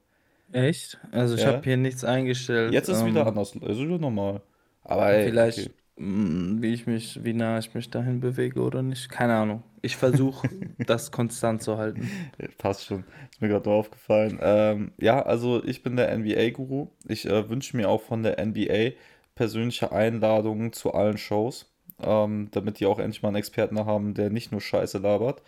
Echt? 0.52 0.98
Also 1.12 1.34
ich 1.34 1.40
Ja. 1.42 1.46
habe 1.46 1.62
hier 1.64 1.76
nichts 1.76 2.04
eingestellt. 2.04 2.72
Jetzt 2.72 2.88
ist 2.88 2.98
es 2.98 3.04
wieder 3.04 3.22
ähm, 3.22 3.28
anders. 3.28 3.54
Es 3.56 3.62
ist 3.76 3.78
wieder 3.78 3.98
normal. 3.98 4.42
Aber 4.84 5.10
ey, 5.10 5.30
Vielleicht, 5.30 5.58
okay. 5.58 5.70
Mh, 6.02 6.62
wie 6.62 6.72
ich 6.74 6.86
mich, 6.86 7.22
wie 7.24 7.32
nah 7.34 7.58
ich 7.58 7.74
mich 7.74 7.90
dahin 7.90 8.20
bewege 8.20 8.60
oder 8.62 8.82
nicht. 8.82 9.08
Keine 9.10 9.34
Ahnung. 9.36 9.62
Ich 9.82 9.96
versuche, 9.96 10.48
das 10.78 11.10
konstant 11.12 11.62
zu 11.62 11.78
halten. 11.78 12.12
Passt 12.58 12.86
schon. 12.86 13.04
Ist 13.30 13.40
mir 13.40 13.48
gerade 13.48 13.68
nur 13.68 13.78
aufgefallen. 13.78 14.38
Ähm, 14.40 14.92
ja, 14.98 15.22
also 15.22 15.62
ich 15.64 15.82
bin 15.82 15.96
der 15.96 16.10
NBA-Guru. 16.12 16.88
Ich 17.06 17.26
äh, 17.26 17.48
wünsche 17.48 17.76
mir 17.76 17.88
auch 17.88 18.02
von 18.02 18.22
der 18.22 18.38
NBA 18.38 18.96
persönliche 19.34 19.92
Einladungen 19.92 20.72
zu 20.72 20.92
allen 20.94 21.18
Shows, 21.18 21.72
ähm, 22.00 22.48
damit 22.52 22.80
die 22.80 22.86
auch 22.86 22.98
endlich 22.98 23.22
mal 23.22 23.28
einen 23.28 23.36
Experten 23.36 23.78
haben, 23.86 24.14
der 24.14 24.30
nicht 24.30 24.52
nur 24.52 24.60
Scheiße 24.60 24.98
labert. 24.98 25.42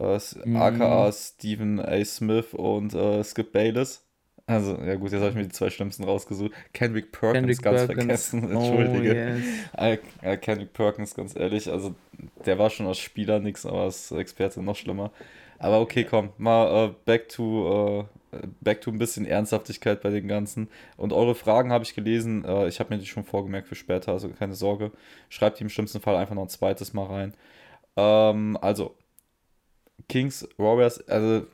äh, 0.00 0.18
Mhm. 0.44 0.54
aka 0.54 1.12
Stephen 1.12 1.80
A. 1.80 2.04
Smith 2.04 2.54
und 2.54 2.94
äh, 2.94 3.24
Skip 3.24 3.52
Bayless. 3.52 4.05
Also, 4.48 4.76
ja 4.80 4.94
gut, 4.94 5.10
jetzt 5.10 5.20
habe 5.20 5.30
ich 5.30 5.36
mir 5.36 5.42
die 5.42 5.48
zwei 5.48 5.70
schlimmsten 5.70 6.04
rausgesucht. 6.04 6.52
Kendrick 6.72 7.10
Perkins 7.10 7.32
Kendrick 7.32 7.62
ganz 7.62 7.84
Perkins. 7.86 8.28
vergessen, 8.30 8.44
Oh, 8.52 8.80
entschuldige. 8.80 9.14
yes. 9.14 9.70
Äh, 9.76 9.98
äh, 10.22 10.36
Kendrick 10.36 10.72
Perkins, 10.72 11.14
ganz 11.16 11.34
ehrlich, 11.34 11.68
also 11.70 11.96
der 12.44 12.56
war 12.58 12.70
schon 12.70 12.86
als 12.86 12.98
Spieler 12.98 13.40
nix, 13.40 13.66
aber 13.66 13.82
als 13.82 14.12
Experte 14.12 14.62
noch 14.62 14.76
schlimmer. 14.76 15.10
Aber 15.58 15.80
okay, 15.80 16.04
komm, 16.04 16.30
mal 16.38 16.90
äh, 16.90 16.94
back 17.06 17.28
to 17.28 18.06
äh, 18.32 18.46
back 18.60 18.82
to 18.82 18.90
ein 18.92 18.98
bisschen 18.98 19.26
Ernsthaftigkeit 19.26 20.00
bei 20.02 20.10
den 20.10 20.28
ganzen. 20.28 20.68
Und 20.96 21.12
eure 21.12 21.34
Fragen 21.34 21.72
habe 21.72 21.84
ich 21.84 21.94
gelesen, 21.94 22.44
ich 22.68 22.78
habe 22.80 22.94
mir 22.94 23.00
die 23.00 23.06
schon 23.06 23.24
vorgemerkt 23.24 23.66
für 23.68 23.74
später, 23.76 24.12
also 24.12 24.28
keine 24.28 24.54
Sorge. 24.54 24.92
Schreibt 25.30 25.58
die 25.58 25.62
im 25.64 25.70
schlimmsten 25.70 26.00
Fall 26.00 26.16
einfach 26.16 26.34
noch 26.34 26.42
ein 26.42 26.48
zweites 26.50 26.92
Mal 26.92 27.06
rein. 27.06 27.34
Ähm, 27.96 28.58
also, 28.60 28.94
Kings, 30.08 30.46
Warriors, 30.56 31.06
also 31.08 31.46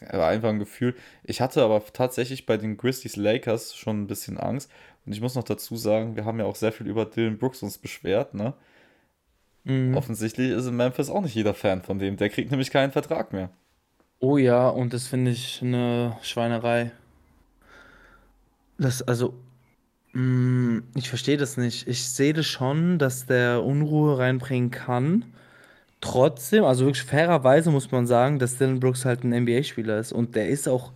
war 0.00 0.28
einfach 0.28 0.48
ein 0.48 0.58
Gefühl. 0.58 0.94
Ich 1.24 1.40
hatte 1.40 1.62
aber 1.62 1.82
tatsächlich 1.92 2.46
bei 2.46 2.56
den 2.56 2.76
Grizzlies 2.76 3.16
Lakers 3.16 3.76
schon 3.76 4.02
ein 4.02 4.06
bisschen 4.06 4.38
Angst. 4.38 4.70
Und 5.06 5.12
ich 5.12 5.20
muss 5.20 5.34
noch 5.34 5.44
dazu 5.44 5.76
sagen, 5.76 6.16
wir 6.16 6.24
haben 6.24 6.38
ja 6.38 6.44
auch 6.44 6.56
sehr 6.56 6.72
viel 6.72 6.86
über 6.86 7.04
Dylan 7.04 7.38
Brooks 7.38 7.62
uns 7.62 7.78
beschwert, 7.78 8.34
ne? 8.34 8.54
Mhm. 9.64 9.96
Offensichtlich 9.96 10.50
ist 10.50 10.66
in 10.66 10.76
Memphis 10.76 11.10
auch 11.10 11.20
nicht 11.20 11.34
jeder 11.34 11.54
Fan 11.54 11.82
von 11.82 11.98
dem. 11.98 12.16
Der 12.16 12.30
kriegt 12.30 12.50
nämlich 12.50 12.70
keinen 12.70 12.92
Vertrag 12.92 13.32
mehr. 13.32 13.50
Oh 14.18 14.36
ja, 14.36 14.68
und 14.68 14.92
das 14.92 15.06
finde 15.06 15.30
ich 15.30 15.60
eine 15.62 16.16
Schweinerei. 16.22 16.92
Das, 18.78 19.02
also, 19.02 19.34
mm, 20.12 20.80
ich 20.94 21.08
verstehe 21.08 21.36
das 21.36 21.56
nicht. 21.56 21.88
Ich 21.88 22.08
sehe 22.08 22.32
das 22.32 22.46
schon, 22.46 22.98
dass 22.98 23.26
der 23.26 23.62
Unruhe 23.62 24.18
reinbringen 24.18 24.70
kann. 24.70 25.24
Trotzdem, 26.00 26.64
also 26.64 26.86
wirklich 26.86 27.04
fairerweise 27.04 27.70
muss 27.70 27.90
man 27.90 28.06
sagen, 28.06 28.38
dass 28.38 28.56
Dylan 28.56 28.80
Brooks 28.80 29.04
halt 29.04 29.22
ein 29.22 29.32
NBA-Spieler 29.44 29.98
ist. 29.98 30.12
Und 30.12 30.34
der 30.34 30.48
ist 30.48 30.66
auch, 30.68 30.92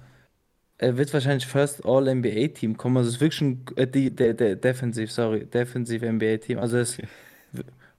er 0.79 0.97
wird 0.97 1.13
wahrscheinlich 1.13 1.47
First 1.47 1.85
All-NBA-Team 1.85 2.77
kommen. 2.77 2.97
Also 2.97 3.09
es 3.09 3.17
ist 3.17 3.21
wirklich 3.21 3.41
ein, 3.43 3.65
äh, 3.77 3.87
die, 3.87 4.11
der, 4.11 4.35
der, 4.35 4.57
defensiv, 4.57 5.13
sorry, 5.13 5.45
defensiv 5.47 6.03
NBA-Team. 6.03 6.59
Also 6.59 6.77
er 6.77 6.83
ist 6.83 7.03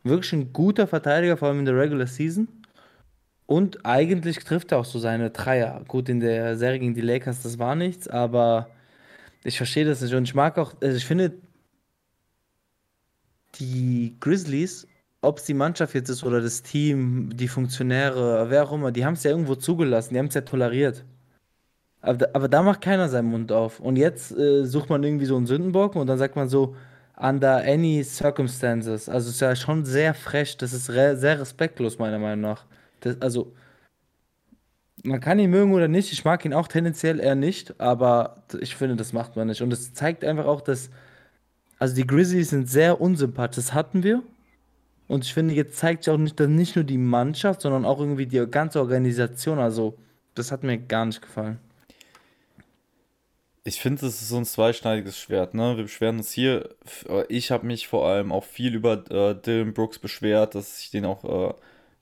wirklich 0.04 0.34
ein 0.34 0.52
guter 0.54 0.88
Verteidiger, 0.88 1.38
vor 1.38 1.50
allem 1.50 1.60
in 1.60 1.66
der 1.66 1.78
Regular 1.78 2.08
Season. 2.08 2.48
Und 3.48 3.86
eigentlich 3.86 4.40
trifft 4.40 4.72
er 4.72 4.80
auch 4.80 4.86
so 4.86 4.98
seine 5.00 5.30
Dreier. 5.30 5.84
Gut, 5.88 6.10
in 6.10 6.20
der 6.20 6.58
Serie 6.58 6.80
gegen 6.80 6.96
die 6.96 7.02
Lakers, 7.02 7.44
das 7.44 7.60
war 7.60 7.76
nichts, 7.76 8.08
aber 8.08 8.70
ich 9.44 9.58
verstehe 9.58 9.86
das 9.86 10.02
nicht. 10.02 10.14
Und 10.16 10.24
ich 10.24 10.34
mag 10.34 10.58
auch, 10.58 10.74
also 10.82 10.98
ich 10.98 11.06
finde, 11.06 11.34
die 13.60 14.16
Grizzlies, 14.20 14.88
ob 15.26 15.40
es 15.40 15.46
die 15.46 15.54
Mannschaft 15.54 15.94
jetzt 15.96 16.10
ist 16.10 16.24
oder 16.24 16.42
das 16.42 16.64
Team, 16.64 17.32
die 17.36 17.48
Funktionäre, 17.48 18.50
wer 18.50 18.64
auch 18.64 18.72
immer, 18.74 18.92
die 18.92 19.06
haben 19.06 19.14
es 19.16 19.24
ja 19.24 19.32
irgendwo 19.32 19.56
zugelassen, 19.56 20.14
die 20.14 20.20
haben 20.20 20.28
es 20.28 20.36
ja 20.36 20.42
toleriert. 20.42 21.06
Aber, 22.02 22.18
da- 22.18 22.28
aber 22.34 22.48
da 22.48 22.62
macht 22.64 22.82
keiner 22.82 23.10
seinen 23.10 23.30
Mund 23.30 23.52
auf. 23.52 23.80
Und 23.80 23.96
jetzt 23.98 24.32
äh, 24.32 24.66
sucht 24.66 24.90
man 24.90 25.04
irgendwie 25.04 25.26
so 25.26 25.36
einen 25.38 25.48
Sündenbock 25.48 25.96
und 25.96 26.08
dann 26.08 26.18
sagt 26.18 26.36
man 26.36 26.50
so, 26.50 26.76
under 27.18 27.58
any 27.64 28.04
circumstances. 28.04 29.10
Also 29.10 29.30
es 29.30 29.36
ist 29.36 29.42
ja 29.42 29.56
schon 29.56 29.86
sehr 29.86 30.14
frech, 30.14 30.58
das 30.58 30.74
ist 30.74 30.90
re 30.92 31.18
sehr 31.18 31.40
respektlos, 31.40 31.98
meiner 32.00 32.20
Meinung 32.20 32.42
nach. 32.42 32.66
Das, 33.02 33.20
also, 33.22 33.54
man 35.04 35.20
kann 35.20 35.40
ihn 35.40 35.50
mögen 35.52 35.74
oder 35.74 35.88
nicht, 35.88 36.12
ich 36.12 36.26
mag 36.26 36.44
ihn 36.46 36.54
auch 36.54 36.68
tendenziell 36.68 37.20
eher 37.20 37.36
nicht, 37.36 37.80
aber 37.80 38.44
ich 38.60 38.76
finde, 38.76 38.96
das 38.96 39.14
macht 39.14 39.36
man 39.36 39.48
nicht. 39.48 39.62
Und 39.62 39.72
es 39.74 39.94
zeigt 39.94 40.24
einfach 40.24 40.46
auch, 40.46 40.62
dass, 40.62 40.90
also 41.80 41.96
die 41.96 42.08
Grizzlies 42.08 42.52
sind 42.52 42.70
sehr 42.70 43.02
unsympathisch, 43.02 43.58
das 43.58 43.74
hatten 43.74 44.04
wir. 44.04 44.24
Und 45.08 45.24
ich 45.26 45.34
finde, 45.34 45.54
jetzt 45.54 45.78
zeigt 45.78 46.04
sich 46.04 46.14
auch 46.14 46.18
nicht, 46.18 46.40
dass 46.40 46.48
nicht 46.48 46.76
nur 46.76 46.86
die 46.86 46.98
Mannschaft, 46.98 47.62
sondern 47.62 47.86
auch 47.86 48.00
irgendwie 48.00 48.26
die 48.26 48.46
ganze 48.50 48.80
Organisation, 48.80 49.60
also 49.60 49.98
das 50.34 50.52
hat 50.52 50.64
mir 50.64 50.78
gar 50.78 51.06
nicht 51.06 51.22
gefallen. 51.22 51.60
Ich 53.64 53.82
finde, 53.82 54.02
das 54.02 54.22
ist 54.22 54.30
so 54.30 54.38
ein 54.38 54.46
zweischneidiges 54.46 55.18
Schwert, 55.18 55.56
ne? 55.56 55.76
Wir 55.76 55.84
beschweren 55.84 56.18
uns 56.18 56.32
hier. 56.32 56.70
äh, 57.10 57.24
Ich 57.30 57.50
habe 57.52 57.66
mich 57.66 57.88
vor 57.88 58.08
allem 58.08 58.32
auch 58.32 58.44
viel 58.44 58.76
über 58.76 59.04
äh, 59.10 59.36
Dylan 59.36 59.74
Brooks 59.74 59.98
beschwert, 60.00 60.54
dass 60.56 60.80
ich 60.80 60.92
den 60.92 61.06
auch 61.06 61.24
äh, 61.24 61.54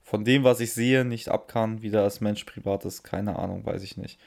von 0.03 0.25
dem, 0.25 0.43
was 0.43 0.59
ich 0.59 0.73
sehe, 0.73 1.05
nicht 1.05 1.29
ab 1.29 1.47
kann. 1.47 1.81
Wie 1.81 1.89
der 1.89 2.03
als 2.03 2.19
Mensch 2.21 2.43
privat 2.43 2.83
ist, 2.85 3.03
keine 3.03 3.39
Ahnung, 3.39 3.65
weiß 3.65 3.81
ich 3.83 3.95
nicht. 3.97 4.19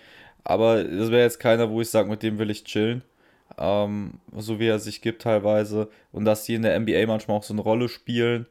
Aber 0.44 0.82
das 0.84 1.10
wäre 1.10 1.22
jetzt 1.24 1.40
keiner, 1.40 1.70
wo 1.70 1.80
ich 1.82 1.90
sage, 1.90 2.08
mit 2.08 2.22
dem 2.22 2.38
will 2.38 2.50
ich 2.50 2.64
chillen. 2.64 3.02
Ähm, 3.58 4.14
so 4.36 4.58
wie 4.58 4.68
er 4.68 4.78
sich 4.78 5.02
gibt 5.02 5.22
teilweise. 5.22 5.90
Und 6.12 6.24
dass 6.24 6.44
die 6.44 6.54
in 6.54 6.62
der 6.62 6.78
NBA 6.80 7.06
manchmal 7.06 7.36
auch 7.38 7.42
so 7.44 7.54
eine 7.54 7.62
Rolle 7.62 7.88
spielen, 7.88 8.46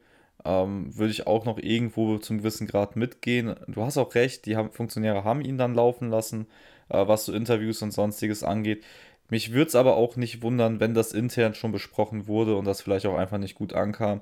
ähm, 0.46 0.96
würde 0.96 1.10
ich 1.10 1.26
auch 1.26 1.44
noch 1.44 1.58
irgendwo 1.58 2.18
zum 2.18 2.38
gewissen 2.38 2.66
Grad 2.66 2.96
mitgehen. 2.96 3.56
Du 3.66 3.82
hast 3.82 3.98
auch 3.98 4.14
recht, 4.14 4.46
die 4.46 4.56
haben, 4.56 4.70
Funktionäre 4.70 5.24
haben 5.24 5.40
ihn 5.40 5.58
dann 5.58 5.74
laufen 5.74 6.08
lassen, 6.10 6.46
äh, 6.88 7.06
was 7.06 7.24
so 7.24 7.32
Interviews 7.32 7.82
und 7.82 7.92
sonstiges 7.92 8.44
angeht. 8.44 8.84
Mich 9.28 9.52
würde 9.52 9.68
es 9.68 9.74
aber 9.74 9.96
auch 9.96 10.16
nicht 10.16 10.42
wundern, 10.42 10.78
wenn 10.78 10.94
das 10.94 11.12
intern 11.12 11.54
schon 11.54 11.72
besprochen 11.72 12.28
wurde 12.28 12.56
und 12.56 12.64
das 12.64 12.80
vielleicht 12.80 13.06
auch 13.06 13.16
einfach 13.16 13.38
nicht 13.38 13.56
gut 13.56 13.72
ankam. 13.72 14.20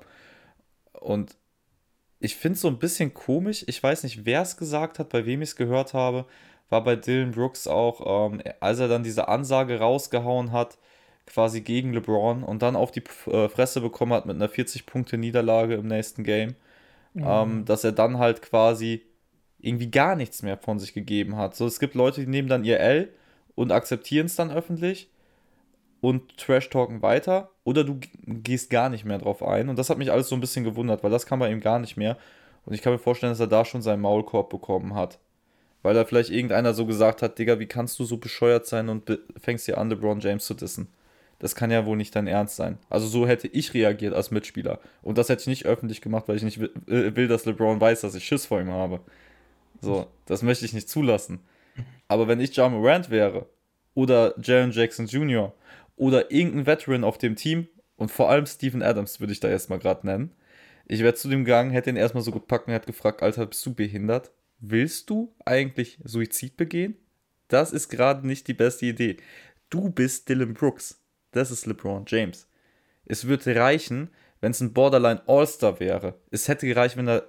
Und 0.93 1.37
ich 2.19 2.35
finde 2.35 2.55
es 2.55 2.61
so 2.61 2.69
ein 2.69 2.79
bisschen 2.79 3.13
komisch. 3.13 3.63
Ich 3.67 3.81
weiß 3.81 4.03
nicht, 4.03 4.25
wer 4.25 4.41
es 4.41 4.57
gesagt 4.57 4.97
hat, 4.97 5.09
bei 5.09 5.25
wem 5.27 5.41
ich 5.43 5.49
es 5.49 5.55
gehört 5.55 5.93
habe. 5.93 6.25
War 6.69 6.83
bei 6.83 6.95
Dylan 6.95 7.31
Brooks 7.31 7.67
auch, 7.67 8.31
ähm, 8.31 8.41
als 8.59 8.79
er 8.79 8.87
dann 8.87 9.03
diese 9.03 9.27
Ansage 9.27 9.79
rausgehauen 9.79 10.51
hat, 10.51 10.79
quasi 11.27 11.61
gegen 11.61 11.93
LeBron 11.93 12.43
und 12.43 12.61
dann 12.61 12.75
auf 12.75 12.91
die 12.91 13.03
äh, 13.27 13.49
Fresse 13.49 13.81
bekommen 13.81 14.13
hat 14.13 14.25
mit 14.25 14.35
einer 14.35 14.49
40-Punkte-Niederlage 14.49 15.75
im 15.75 15.87
nächsten 15.87 16.23
Game, 16.23 16.55
ähm, 17.15 17.65
dass 17.65 17.83
er 17.83 17.91
dann 17.91 18.19
halt 18.19 18.41
quasi 18.41 19.03
irgendwie 19.59 19.89
gar 19.89 20.15
nichts 20.15 20.43
mehr 20.43 20.57
von 20.57 20.79
sich 20.79 20.93
gegeben 20.93 21.37
hat. 21.37 21.55
So, 21.55 21.65
es 21.65 21.79
gibt 21.79 21.95
Leute, 21.95 22.21
die 22.21 22.27
nehmen 22.27 22.47
dann 22.47 22.63
ihr 22.63 22.79
L 22.79 23.09
und 23.55 23.71
akzeptieren 23.71 24.27
es 24.27 24.35
dann 24.35 24.51
öffentlich 24.51 25.09
und 26.01 26.37
Trash-talken 26.37 27.01
weiter 27.01 27.49
oder 27.63 27.83
du 27.83 27.99
gehst 28.25 28.69
gar 28.69 28.89
nicht 28.89 29.05
mehr 29.05 29.17
drauf 29.17 29.41
ein. 29.41 29.69
Und 29.69 29.79
das 29.79 29.89
hat 29.89 29.97
mich 29.97 30.11
alles 30.11 30.29
so 30.29 30.35
ein 30.35 30.41
bisschen 30.41 30.63
gewundert, 30.63 31.03
weil 31.03 31.11
das 31.11 31.25
kann 31.25 31.39
bei 31.39 31.51
ihm 31.51 31.61
gar 31.61 31.79
nicht 31.79 31.97
mehr. 31.97 32.17
Und 32.65 32.73
ich 32.73 32.81
kann 32.81 32.93
mir 32.93 32.99
vorstellen, 32.99 33.31
dass 33.31 33.39
er 33.39 33.47
da 33.47 33.65
schon 33.65 33.81
seinen 33.81 34.01
Maulkorb 34.01 34.49
bekommen 34.49 34.93
hat. 34.93 35.19
Weil 35.81 35.93
da 35.95 36.05
vielleicht 36.05 36.31
irgendeiner 36.31 36.73
so 36.73 36.85
gesagt 36.85 37.21
hat, 37.21 37.37
Digga, 37.37 37.59
wie 37.59 37.67
kannst 37.67 37.99
du 37.99 38.05
so 38.05 38.17
bescheuert 38.17 38.65
sein 38.65 38.89
und 38.89 39.19
fängst 39.37 39.65
hier 39.65 39.77
an, 39.77 39.89
LeBron 39.89 40.19
James 40.19 40.45
zu 40.45 40.53
dissen? 40.53 40.87
Das 41.39 41.55
kann 41.55 41.71
ja 41.71 41.85
wohl 41.85 41.97
nicht 41.97 42.15
dein 42.15 42.27
Ernst 42.27 42.55
sein. 42.55 42.77
Also 42.89 43.07
so 43.07 43.27
hätte 43.27 43.47
ich 43.47 43.73
reagiert 43.73 44.13
als 44.13 44.31
Mitspieler. 44.31 44.79
Und 45.01 45.17
das 45.17 45.29
hätte 45.29 45.41
ich 45.41 45.47
nicht 45.47 45.65
öffentlich 45.65 46.01
gemacht, 46.01 46.27
weil 46.27 46.37
ich 46.37 46.43
nicht 46.43 46.59
äh, 46.59 47.15
will, 47.15 47.27
dass 47.27 47.45
LeBron 47.45 47.81
weiß, 47.81 48.01
dass 48.01 48.15
ich 48.15 48.25
Schiss 48.25 48.45
vor 48.45 48.61
ihm 48.61 48.71
habe. 48.71 49.01
So, 49.81 50.07
das 50.25 50.41
möchte 50.41 50.65
ich 50.65 50.73
nicht 50.73 50.89
zulassen. 50.89 51.39
Aber 52.07 52.27
wenn 52.27 52.39
ich 52.39 52.55
Ja 52.55 52.69
Morant 52.69 53.09
wäre 53.09 53.47
oder 53.93 54.33
Jaren 54.41 54.71
Jackson 54.71 55.07
Jr. 55.07 55.53
oder 55.97 56.31
irgendein 56.31 56.65
Veteran 56.65 57.03
auf 57.03 57.17
dem 57.17 57.35
Team 57.35 57.67
und 57.97 58.11
vor 58.11 58.29
allem 58.29 58.45
Steven 58.45 58.81
Adams 58.81 59.19
würde 59.19 59.33
ich 59.33 59.39
da 59.39 59.49
erstmal 59.49 59.79
gerade 59.79 60.05
nennen, 60.05 60.31
ich 60.87 61.01
wäre 61.01 61.15
zu 61.15 61.29
dem 61.29 61.45
gegangen, 61.45 61.71
hätte 61.71 61.89
ihn 61.89 61.95
erstmal 61.95 62.23
so 62.23 62.31
gepackt 62.31 62.67
und 62.67 62.73
hätte 62.73 62.85
gefragt, 62.85 63.23
Alter, 63.23 63.47
bist 63.47 63.65
du 63.65 63.73
behindert? 63.73 64.31
Willst 64.59 65.09
du 65.09 65.33
eigentlich 65.43 65.99
Suizid 66.03 66.57
begehen? 66.57 66.95
Das 67.47 67.71
ist 67.71 67.89
gerade 67.89 68.25
nicht 68.25 68.47
die 68.47 68.53
beste 68.53 68.85
Idee. 68.85 69.17
Du 69.69 69.89
bist 69.89 70.29
Dylan 70.29 70.53
Brooks. 70.53 71.01
Das 71.35 71.51
ist 71.51 71.65
LeBron 71.65 72.05
James. 72.07 72.47
Es 73.05 73.27
würde 73.27 73.55
reichen, 73.55 74.09
wenn 74.39 74.51
es 74.51 74.61
ein 74.61 74.73
Borderline 74.73 75.21
All-Star 75.27 75.79
wäre. 75.79 76.15
Es 76.31 76.47
hätte 76.47 76.65
gereicht, 76.65 76.97
wenn 76.97 77.09
er 77.09 77.27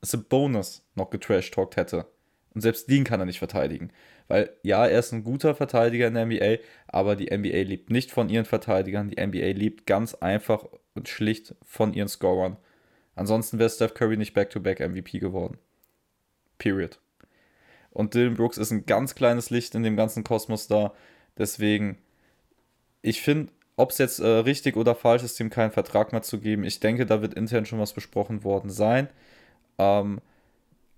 Sabonis 0.00 0.86
noch 0.94 1.10
getrash-talkt 1.10 1.76
hätte. 1.76 2.06
Und 2.54 2.60
selbst 2.60 2.88
den 2.88 3.04
kann 3.04 3.20
er 3.20 3.26
nicht 3.26 3.38
verteidigen. 3.38 3.90
Weil 4.28 4.50
ja, 4.62 4.86
er 4.86 5.00
ist 5.00 5.12
ein 5.12 5.24
guter 5.24 5.54
Verteidiger 5.54 6.06
in 6.06 6.14
der 6.14 6.26
NBA, 6.26 6.62
aber 6.86 7.16
die 7.16 7.36
NBA 7.36 7.62
lebt 7.62 7.90
nicht 7.90 8.12
von 8.12 8.28
ihren 8.28 8.44
Verteidigern. 8.44 9.10
Die 9.10 9.20
NBA 9.20 9.58
lebt 9.58 9.86
ganz 9.86 10.14
einfach 10.14 10.64
und 10.94 11.08
schlicht 11.08 11.54
von 11.64 11.94
ihren 11.94 12.08
Scorern. 12.08 12.56
Ansonsten 13.16 13.58
wäre 13.58 13.70
Steph 13.70 13.94
Curry 13.94 14.16
nicht 14.16 14.34
Back-to-Back 14.34 14.80
MVP 14.80 15.18
geworden. 15.18 15.58
Period. 16.58 17.00
Und 17.90 18.14
Dylan 18.14 18.34
Brooks 18.34 18.58
ist 18.58 18.70
ein 18.70 18.86
ganz 18.86 19.16
kleines 19.16 19.50
Licht 19.50 19.74
in 19.74 19.82
dem 19.82 19.96
ganzen 19.96 20.22
Kosmos 20.22 20.68
da. 20.68 20.94
Deswegen, 21.36 21.98
ich 23.02 23.22
finde, 23.22 23.52
ob 23.76 23.90
es 23.90 23.98
jetzt 23.98 24.18
äh, 24.18 24.26
richtig 24.26 24.76
oder 24.76 24.94
falsch 24.94 25.22
ist, 25.22 25.38
ihm 25.40 25.50
keinen 25.50 25.70
Vertrag 25.70 26.12
mehr 26.12 26.22
zu 26.22 26.40
geben, 26.40 26.64
ich 26.64 26.80
denke, 26.80 27.06
da 27.06 27.22
wird 27.22 27.34
intern 27.34 27.64
schon 27.66 27.78
was 27.78 27.92
besprochen 27.92 28.44
worden 28.44 28.70
sein. 28.70 29.08
Ähm, 29.78 30.20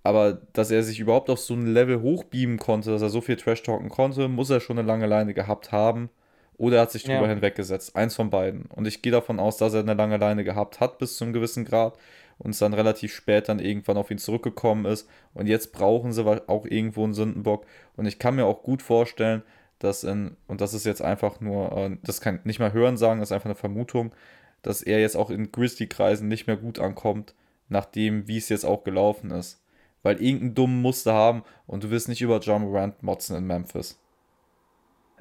aber 0.02 0.40
dass 0.54 0.70
er 0.70 0.82
sich 0.82 0.98
überhaupt 0.98 1.28
auf 1.28 1.40
so 1.40 1.54
ein 1.54 1.66
Level 1.66 2.00
hochbeamen 2.00 2.58
konnte, 2.58 2.90
dass 2.90 3.02
er 3.02 3.10
so 3.10 3.20
viel 3.20 3.36
Trash 3.36 3.62
talken 3.62 3.90
konnte, 3.90 4.28
muss 4.28 4.48
er 4.50 4.60
schon 4.60 4.78
eine 4.78 4.88
lange 4.88 5.06
Leine 5.06 5.34
gehabt 5.34 5.72
haben. 5.72 6.08
Oder 6.56 6.76
er 6.76 6.82
hat 6.82 6.90
sich 6.92 7.04
drüber 7.04 7.22
Ja. 7.22 7.28
hinweggesetzt. 7.28 7.96
Eins 7.96 8.14
von 8.14 8.30
beiden. 8.30 8.66
Und 8.66 8.86
ich 8.86 9.02
gehe 9.02 9.12
davon 9.12 9.38
aus, 9.40 9.56
dass 9.56 9.74
er 9.74 9.80
eine 9.80 9.94
lange 9.94 10.16
Leine 10.18 10.44
gehabt 10.44 10.80
hat 10.80 10.98
bis 10.98 11.16
zu 11.16 11.24
einem 11.24 11.32
gewissen 11.32 11.64
Grad 11.64 11.96
und 12.38 12.50
es 12.50 12.58
dann 12.58 12.74
relativ 12.74 13.14
spät 13.14 13.48
dann 13.48 13.58
irgendwann 13.60 13.96
auf 13.96 14.10
ihn 14.10 14.18
zurückgekommen 14.18 14.84
ist. 14.86 15.08
Und 15.34 15.46
jetzt 15.46 15.72
brauchen 15.72 16.12
sie 16.12 16.24
auch 16.48 16.66
irgendwo 16.66 17.04
einen 17.04 17.14
Sündenbock. 17.14 17.66
Und 17.96 18.06
ich 18.06 18.18
kann 18.18 18.36
mir 18.36 18.46
auch 18.46 18.62
gut 18.62 18.82
vorstellen, 18.82 19.42
dass 19.80 20.04
in, 20.04 20.36
und 20.48 20.60
das 20.62 20.74
ist 20.74 20.86
jetzt 20.86 21.02
einfach 21.02 21.40
nur, 21.40 21.72
äh, 21.76 21.98
das 22.04 22.20
kann 22.22 22.40
nicht 22.44 22.60
mal 22.60 22.72
hören 22.74 22.96
sagen, 22.98 23.20
das 23.20 23.30
ist 23.30 23.34
einfach 23.34 23.46
eine 23.46 23.56
Vermutung, 23.56 24.14
dass 24.62 24.82
er 24.82 25.00
jetzt 25.00 25.16
auch 25.16 25.30
in 25.30 25.52
Grizzly-Kreisen 25.52 26.28
nicht 26.28 26.46
mehr 26.48 26.58
gut 26.58 26.78
ankommt, 26.80 27.34
nachdem, 27.68 28.28
wie 28.28 28.38
es 28.38 28.48
jetzt 28.50 28.64
auch 28.66 28.84
gelaufen 28.84 29.32
ist. 29.32 29.60
weil 30.02 30.22
irgendeinen 30.22 30.54
dummen 30.54 30.82
Muster 30.82 31.12
haben 31.14 31.44
und 31.66 31.84
du 31.84 31.90
wirst 31.90 32.08
nicht 32.08 32.22
über 32.22 32.40
John 32.40 32.62
Morant 32.62 33.02
motzen 33.02 33.36
in 33.36 33.46
Memphis. 33.46 33.98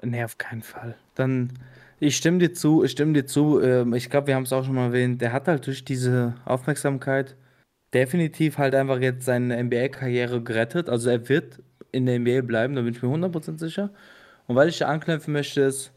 Nee, 0.01 0.24
auf 0.24 0.38
keinen 0.38 0.62
Fall. 0.64 0.95
Dann, 1.16 1.53
ich 1.99 2.16
stimme 2.18 2.39
dir 2.39 2.53
zu, 2.53 2.84
ich 2.84 2.91
stimme 2.91 3.14
dir 3.14 3.26
zu. 3.26 3.62
ähm, 3.62 3.93
Ich 3.93 4.10
glaube, 4.10 4.28
wir 4.28 4.36
haben 4.36 4.43
es 4.43 4.53
auch 4.53 4.64
schon 4.66 4.76
mal 4.76 4.86
erwähnt. 4.88 5.22
Der 5.22 5.34
hat 5.34 5.47
halt 5.47 5.68
durch 5.68 5.84
diese 5.84 6.36
Aufmerksamkeit 6.45 7.36
definitiv 7.93 8.57
halt 8.60 8.76
einfach 8.76 8.99
jetzt 9.01 9.26
seine 9.26 9.57
NBA-Karriere 9.57 10.43
gerettet. 10.43 10.89
Also 10.89 11.10
er 11.12 11.30
wird 11.30 11.62
in 11.91 12.05
der 12.07 12.16
NBA 12.20 12.41
bleiben, 12.41 12.76
da 12.76 12.82
bin 12.84 12.93
ich 12.95 13.01
mir 13.03 13.10
100% 13.10 13.60
sicher. 13.60 13.91
Und 14.50 14.56
weil 14.56 14.70
ich 14.70 14.80
da 14.80 14.88
anknüpfen 14.88 15.32
möchte, 15.32 15.62
ist, 15.62 15.93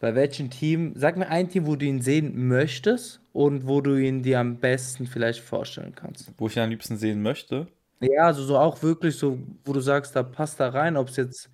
bei 0.00 0.16
welchem 0.16 0.50
Team, 0.50 0.94
sag 0.96 1.16
mir 1.16 1.28
ein 1.28 1.48
Team, 1.48 1.66
wo 1.66 1.76
du 1.76 1.86
ihn 1.86 2.02
sehen 2.02 2.48
möchtest 2.48 3.20
und 3.32 3.68
wo 3.68 3.80
du 3.80 3.96
ihn 3.96 4.22
dir 4.24 4.40
am 4.40 4.58
besten 4.58 5.06
vielleicht 5.06 5.40
vorstellen 5.40 5.94
kannst. 5.94 6.32
Wo 6.38 6.48
ich 6.48 6.56
ihn 6.56 6.62
am 6.64 6.70
liebsten 6.70 6.96
sehen 6.96 7.22
möchte. 7.22 7.68
Ja, 8.00 8.26
also 8.26 8.42
so 8.42 8.58
auch 8.58 8.82
wirklich 8.82 9.16
so, 9.16 9.38
wo 9.64 9.72
du 9.72 9.80
sagst, 9.80 10.16
da 10.16 10.24
passt 10.24 10.58
da 10.58 10.70
rein, 10.70 10.96
ob 10.96 11.08
es 11.08 11.16
jetzt 11.16 11.50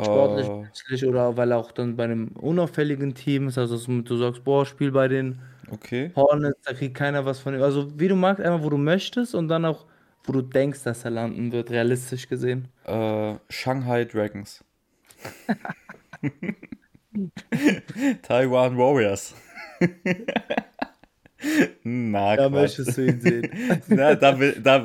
sportlich, 0.00 0.48
Äh, 0.48 0.62
menschlich 0.62 1.04
oder 1.06 1.36
weil 1.36 1.52
er 1.52 1.58
auch 1.58 1.72
dann 1.72 1.96
bei 1.96 2.04
einem 2.04 2.28
unauffälligen 2.36 3.14
Team 3.14 3.48
ist, 3.48 3.58
also 3.58 3.76
du 4.02 4.16
sagst, 4.16 4.44
boah, 4.44 4.66
spiel 4.66 4.92
bei 4.92 5.08
den 5.08 5.40
okay. 5.70 6.12
Hornets, 6.16 6.60
da 6.64 6.72
kriegt 6.74 6.96
keiner 6.96 7.24
was 7.24 7.40
von 7.40 7.54
ihm. 7.54 7.62
Also 7.62 7.98
wie 8.00 8.08
du 8.08 8.16
magst, 8.16 8.42
einmal 8.42 8.64
wo 8.64 8.70
du 8.70 8.78
möchtest 8.78 9.34
und 9.34 9.48
dann 9.48 9.64
auch, 9.64 9.86
wo 10.24 10.32
du 10.32 10.42
denkst, 10.42 10.82
dass 10.84 11.04
er 11.04 11.10
landen 11.12 11.52
wird, 11.52 11.70
realistisch 11.70 12.28
gesehen. 12.28 12.68
Äh, 12.84 13.36
Shanghai 13.48 14.04
Dragons. 14.04 14.64
Taiwan 18.22 18.76
Warriors. 18.76 19.34
Na, 21.84 22.34
Da 22.36 22.48
Quatsch. 22.48 22.52
möchtest 22.52 22.96
du 22.98 23.06
ihn 23.06 23.20
sehen. 23.20 23.48
Na, 23.88 24.14
da 24.16 24.38
will, 24.40 24.56
da, 24.62 24.84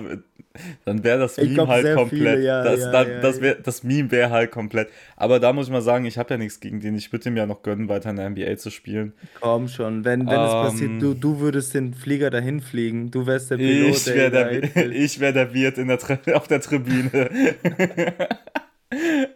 dann 0.85 1.03
wäre 1.03 1.17
das 1.19 1.35
Ich 1.39 1.45
Meme 1.45 1.55
glaub, 1.55 1.67
halt 1.69 1.95
komplett. 1.95 2.35
viele, 2.35 2.45
ja, 2.45 2.63
das, 2.63 2.79
ja, 2.81 2.91
da, 2.91 3.07
ja, 3.07 3.19
das, 3.21 3.41
wär, 3.41 3.55
das 3.55 3.83
Meme 3.83 4.11
wäre 4.11 4.29
halt 4.29 4.51
komplett. 4.51 4.89
Aber 5.15 5.39
da 5.39 5.51
muss 5.51 5.65
ich 5.65 5.71
mal 5.71 5.81
sagen, 5.81 6.05
ich 6.05 6.19
habe 6.19 6.35
ja 6.35 6.37
nichts 6.37 6.59
gegen 6.59 6.79
den. 6.79 6.93
Ich 6.95 7.11
würde 7.11 7.27
ihm 7.29 7.37
ja 7.37 7.47
noch 7.47 7.63
gönnen, 7.63 7.89
weiter 7.89 8.11
in 8.11 8.17
der 8.17 8.29
NBA 8.29 8.57
zu 8.57 8.69
spielen. 8.69 9.13
Komm 9.41 9.67
schon, 9.67 10.05
wenn, 10.05 10.27
wenn 10.27 10.41
es 10.41 10.51
passiert, 10.51 10.91
Ähm, 10.91 10.99
du, 10.99 11.15
du 11.15 11.39
würdest 11.39 11.73
den 11.73 11.95
Flieger 11.95 12.29
dahin 12.29 12.61
fliegen. 12.61 13.09
Du 13.09 13.25
wärst 13.25 13.49
der 13.49 13.57
Pilot, 13.57 13.89
Ich 13.95 14.03
der 14.03 14.31
wäre 14.31 14.61
der, 14.61 14.91
ich 14.91 15.19
wär 15.19 15.33
der 15.33 15.55
Wirt 15.55 15.79
in 15.79 15.87
der, 15.87 15.97
auf 16.35 16.47
der 16.47 16.61
Tribüne. 16.61 17.31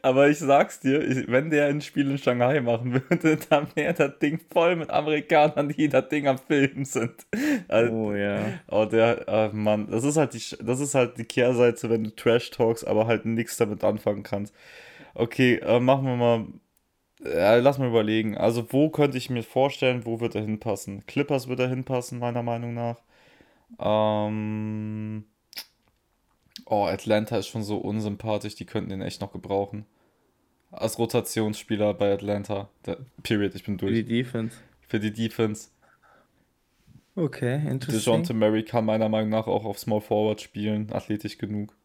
Aber 0.01 0.29
ich 0.29 0.39
sag's 0.39 0.79
dir, 0.79 1.01
ich, 1.01 1.27
wenn 1.27 1.49
der 1.49 1.67
ein 1.67 1.81
Spiel 1.81 2.11
in 2.11 2.17
Shanghai 2.17 2.59
machen 2.61 2.93
würde, 2.93 3.37
dann 3.49 3.67
wäre 3.75 3.93
das 3.93 4.19
Ding 4.19 4.39
voll 4.51 4.75
mit 4.75 4.89
Amerikanern, 4.89 5.69
die 5.69 5.89
das 5.89 6.07
Ding 6.09 6.27
am 6.27 6.37
Filmen 6.37 6.85
sind. 6.85 7.25
Also, 7.67 7.93
Oh 7.93 8.13
ja. 8.13 8.59
oh, 8.69 8.85
der, 8.85 9.27
äh, 9.27 9.49
Mann, 9.53 9.87
das 9.89 10.03
ist 10.03 10.17
halt 10.17 10.33
die, 10.33 10.41
das 10.63 10.79
ist 10.79 10.95
halt 10.95 11.17
die 11.17 11.25
Kehrseite, 11.25 11.89
wenn 11.89 12.03
du 12.05 12.15
Trash 12.15 12.51
talks, 12.51 12.83
aber 12.83 13.07
halt 13.07 13.25
nichts 13.25 13.57
damit 13.57 13.83
anfangen 13.83 14.23
kannst. 14.23 14.53
Okay, 15.15 15.57
äh, 15.57 15.79
machen 15.79 16.05
wir 16.05 16.15
mal, 16.17 16.47
äh, 17.25 17.59
lass 17.59 17.77
mal 17.79 17.89
überlegen. 17.89 18.37
Also, 18.37 18.71
wo 18.73 18.89
könnte 18.89 19.17
ich 19.17 19.29
mir 19.29 19.43
vorstellen, 19.43 20.05
wo 20.05 20.19
wird 20.19 20.35
er 20.35 20.41
hinpassen? 20.41 21.05
Clippers 21.07 21.47
wird 21.47 21.59
er 21.59 21.69
hinpassen, 21.69 22.19
meiner 22.19 22.43
Meinung 22.43 22.73
nach. 22.73 22.97
Ähm, 23.79 25.25
oh, 26.69 26.85
Atlanta 26.85 27.37
ist 27.37 27.47
schon 27.47 27.63
so 27.63 27.77
unsympathisch, 27.77 28.55
die 28.55 28.65
könnten 28.65 28.89
den 28.89 29.01
echt 29.01 29.21
noch 29.21 29.31
gebrauchen. 29.31 29.85
Als 30.71 30.99
Rotationsspieler 30.99 31.93
bei 31.93 32.13
Atlanta. 32.13 32.69
Der, 32.85 32.97
period, 33.23 33.55
ich 33.55 33.63
bin 33.63 33.79
Für 33.79 33.87
die 33.87 34.03
durch. 34.03 34.07
Defense. 34.07 34.57
Für 34.87 34.99
die 34.99 35.13
Defense. 35.13 35.69
Okay, 37.15 37.57
DeJounte 37.57 37.85
interesting. 37.87 38.37
Murray 38.37 38.63
kann 38.63 38.85
meiner 38.85 39.09
Meinung 39.09 39.29
nach 39.29 39.47
auch 39.47 39.65
auf 39.65 39.79
Small 39.79 40.01
Forward 40.01 40.39
spielen, 40.39 40.91
athletisch 40.91 41.37
genug. 41.37 41.75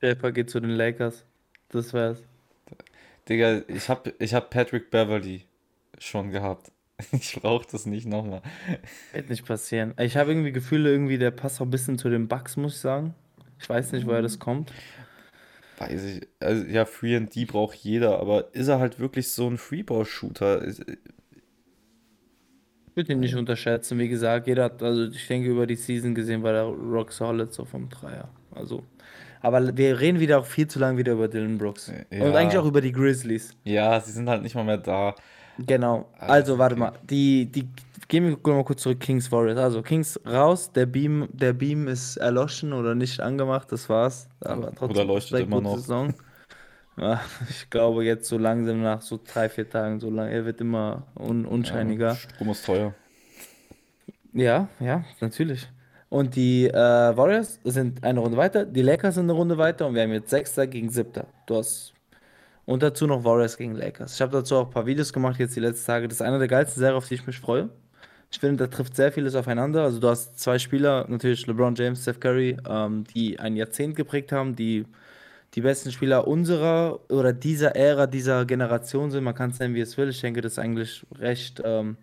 Draper 0.00 0.32
geht 0.32 0.48
zu 0.48 0.60
den 0.60 0.70
Lakers. 0.70 1.24
Das 1.68 1.92
wär's. 1.92 2.22
Digga, 3.28 3.62
ich 3.68 3.88
hab, 3.88 4.08
ich 4.20 4.32
hab 4.34 4.50
Patrick 4.50 4.90
Beverly 4.90 5.44
schon 5.98 6.30
gehabt. 6.30 6.70
Ich 7.12 7.34
brauch 7.34 7.64
das 7.64 7.86
nicht 7.86 8.06
nochmal. 8.06 8.40
Wird 9.12 9.28
nicht 9.28 9.44
passieren. 9.44 9.94
Ich 9.98 10.16
habe 10.16 10.30
irgendwie 10.30 10.52
Gefühle, 10.52 10.90
irgendwie, 10.90 11.18
der 11.18 11.32
passt 11.32 11.60
auch 11.60 11.66
ein 11.66 11.70
bisschen 11.70 11.98
zu 11.98 12.08
den 12.08 12.28
Bucks, 12.28 12.56
muss 12.56 12.76
ich 12.76 12.80
sagen. 12.80 13.14
Ich 13.64 13.70
weiß 13.70 13.92
nicht, 13.92 14.06
woher 14.06 14.20
das 14.20 14.38
kommt. 14.38 14.70
Weiß 15.78 16.04
ich. 16.04 16.28
Also, 16.38 16.66
ja, 16.66 16.84
3D 16.84 17.46
braucht 17.46 17.74
jeder, 17.76 18.18
aber 18.20 18.54
ist 18.54 18.68
er 18.68 18.78
halt 18.78 19.00
wirklich 19.00 19.32
so 19.32 19.48
ein 19.48 19.56
Freeball-Shooter? 19.56 20.60
Ist- 20.62 20.84
Ich 22.86 22.96
würde 22.96 23.12
ihn 23.14 23.20
nicht 23.20 23.34
unterschätzen. 23.36 23.98
Wie 23.98 24.08
gesagt, 24.08 24.46
jeder 24.46 24.64
hat, 24.64 24.82
also 24.82 25.06
ich 25.06 25.26
denke, 25.26 25.48
über 25.48 25.66
die 25.66 25.76
Season 25.76 26.14
gesehen 26.14 26.42
war 26.42 26.52
der 26.52 26.64
Rock 26.64 27.10
Solid 27.12 27.52
so 27.54 27.64
vom 27.64 27.88
Dreier. 27.88 28.28
Also, 28.52 28.84
aber 29.40 29.74
wir 29.76 29.98
reden 29.98 30.20
wieder 30.20 30.38
auch 30.40 30.46
viel 30.46 30.68
zu 30.68 30.78
lange 30.78 30.98
wieder 30.98 31.14
über 31.14 31.26
Dylan 31.26 31.56
Brooks. 31.58 31.88
Und 31.88 32.22
eigentlich 32.36 32.58
auch 32.58 32.64
Ja, 32.64 32.68
über 32.68 32.80
die 32.82 32.92
Grizzlies. 32.92 33.56
ja, 33.64 33.98
sie 33.98 34.12
sind 34.12 34.28
halt 34.28 34.42
nicht 34.42 34.54
mal 34.54 34.62
mehr 34.64 34.76
da. 34.78 35.14
Genau. 35.58 36.08
Alles 36.18 36.30
Also, 36.30 36.58
warte 36.58 36.76
mal. 36.76 36.92
Die, 37.02 37.46
die, 37.46 37.68
gehen 38.08 38.38
wir 38.44 38.54
mal 38.54 38.64
kurz 38.64 38.82
zurück. 38.82 39.00
Kings 39.00 39.30
Warriors. 39.32 39.58
Also, 39.58 39.82
Kings 39.82 40.20
raus. 40.26 40.72
Der 40.72 40.86
Beam, 40.86 41.28
der 41.32 41.52
Beam 41.52 41.88
ist 41.88 42.16
erloschen 42.16 42.72
oder 42.72 42.94
nicht 42.94 43.20
angemacht. 43.20 43.70
Das 43.72 43.88
war's. 43.88 44.28
Aber 44.40 44.72
Oder 44.72 44.74
trotzdem, 44.74 45.06
leuchtet 45.06 45.30
sehr 45.36 45.46
immer 45.46 45.60
noch. 45.60 45.78
Saison. 45.78 46.14
Ja, 46.96 47.20
ich 47.50 47.70
glaube, 47.70 48.04
jetzt 48.04 48.28
so 48.28 48.38
langsam 48.38 48.82
nach 48.82 49.02
so 49.02 49.18
drei, 49.24 49.48
vier 49.48 49.68
Tagen, 49.68 49.98
so 50.00 50.10
lang, 50.10 50.28
er 50.28 50.44
wird 50.44 50.60
immer 50.60 51.08
un, 51.16 51.44
Ja, 51.50 51.50
unscheiniger. 51.50 52.14
Strom 52.14 52.50
ist 52.50 52.64
teuer. 52.64 52.94
Ja, 54.32 54.68
ja, 54.80 55.04
natürlich. 55.20 55.68
Und 56.08 56.36
die 56.36 56.66
äh, 56.68 56.72
Warriors 56.74 57.60
sind 57.64 58.04
eine 58.04 58.20
Runde 58.20 58.36
weiter, 58.36 58.64
die 58.66 58.82
Lakers 58.82 59.16
sind 59.16 59.24
eine 59.24 59.32
Runde 59.32 59.58
weiter 59.58 59.86
und 59.86 59.94
wir 59.94 60.02
haben 60.02 60.12
jetzt 60.12 60.30
Sechster 60.30 60.66
gegen 60.66 60.90
Siebter. 60.90 61.28
Du 61.46 61.56
hast 61.56 61.93
und 62.66 62.82
dazu 62.82 63.06
noch 63.06 63.24
Warriors 63.24 63.56
gegen 63.56 63.74
Lakers. 63.74 64.14
Ich 64.14 64.22
habe 64.22 64.32
dazu 64.32 64.56
auch 64.56 64.66
ein 64.66 64.70
paar 64.70 64.86
Videos 64.86 65.12
gemacht 65.12 65.38
jetzt 65.38 65.56
die 65.56 65.60
letzten 65.60 65.86
Tage. 65.86 66.08
Das 66.08 66.18
ist 66.18 66.22
einer 66.22 66.38
der 66.38 66.48
geilsten 66.48 66.80
Serien, 66.80 66.96
auf 66.96 67.08
die 67.08 67.14
ich 67.14 67.26
mich 67.26 67.38
freue. 67.38 67.68
Ich 68.30 68.40
finde, 68.40 68.64
da 68.64 68.74
trifft 68.74 68.96
sehr 68.96 69.12
vieles 69.12 69.34
aufeinander. 69.34 69.82
Also 69.84 70.00
du 70.00 70.08
hast 70.08 70.40
zwei 70.40 70.58
Spieler, 70.58 71.06
natürlich 71.08 71.46
LeBron 71.46 71.74
James, 71.76 72.02
Steph 72.02 72.20
Curry, 72.20 72.56
ähm, 72.68 73.04
die 73.04 73.38
ein 73.38 73.54
Jahrzehnt 73.56 73.96
geprägt 73.96 74.32
haben, 74.32 74.56
die 74.56 74.86
die 75.54 75.60
besten 75.60 75.92
Spieler 75.92 76.26
unserer 76.26 76.98
oder 77.10 77.32
dieser 77.32 77.76
Ära, 77.76 78.06
dieser 78.06 78.44
Generation 78.44 79.10
sind. 79.10 79.24
Man 79.24 79.34
kann 79.34 79.50
es 79.50 79.60
nennen, 79.60 79.74
wie 79.74 79.80
es 79.80 79.96
will. 79.96 80.08
Ich 80.08 80.20
denke, 80.20 80.40
das 80.40 80.52
ist 80.52 80.58
eigentlich 80.58 81.06
recht, 81.16 81.62
ähm, 81.64 81.96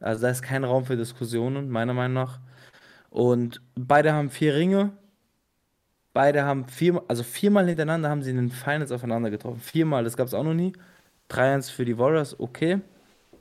also 0.00 0.22
da 0.22 0.30
ist 0.30 0.42
kein 0.42 0.64
Raum 0.64 0.84
für 0.84 0.96
Diskussionen, 0.96 1.70
meiner 1.70 1.94
Meinung 1.94 2.14
nach. 2.14 2.40
Und 3.10 3.62
beide 3.74 4.12
haben 4.12 4.30
vier 4.30 4.54
Ringe. 4.54 4.92
Beide 6.18 6.42
haben 6.42 6.66
vier, 6.66 7.00
also 7.06 7.22
viermal 7.22 7.68
hintereinander 7.68 8.10
haben 8.10 8.24
sie 8.24 8.30
in 8.30 8.38
den 8.38 8.50
Finals 8.50 8.90
aufeinander 8.90 9.30
getroffen. 9.30 9.60
Viermal, 9.60 10.02
das 10.02 10.16
gab 10.16 10.26
es 10.26 10.34
auch 10.34 10.42
noch 10.42 10.52
nie. 10.52 10.72
3-1 11.30 11.70
für 11.70 11.84
die 11.84 11.96
Warriors, 11.96 12.40
okay. 12.40 12.80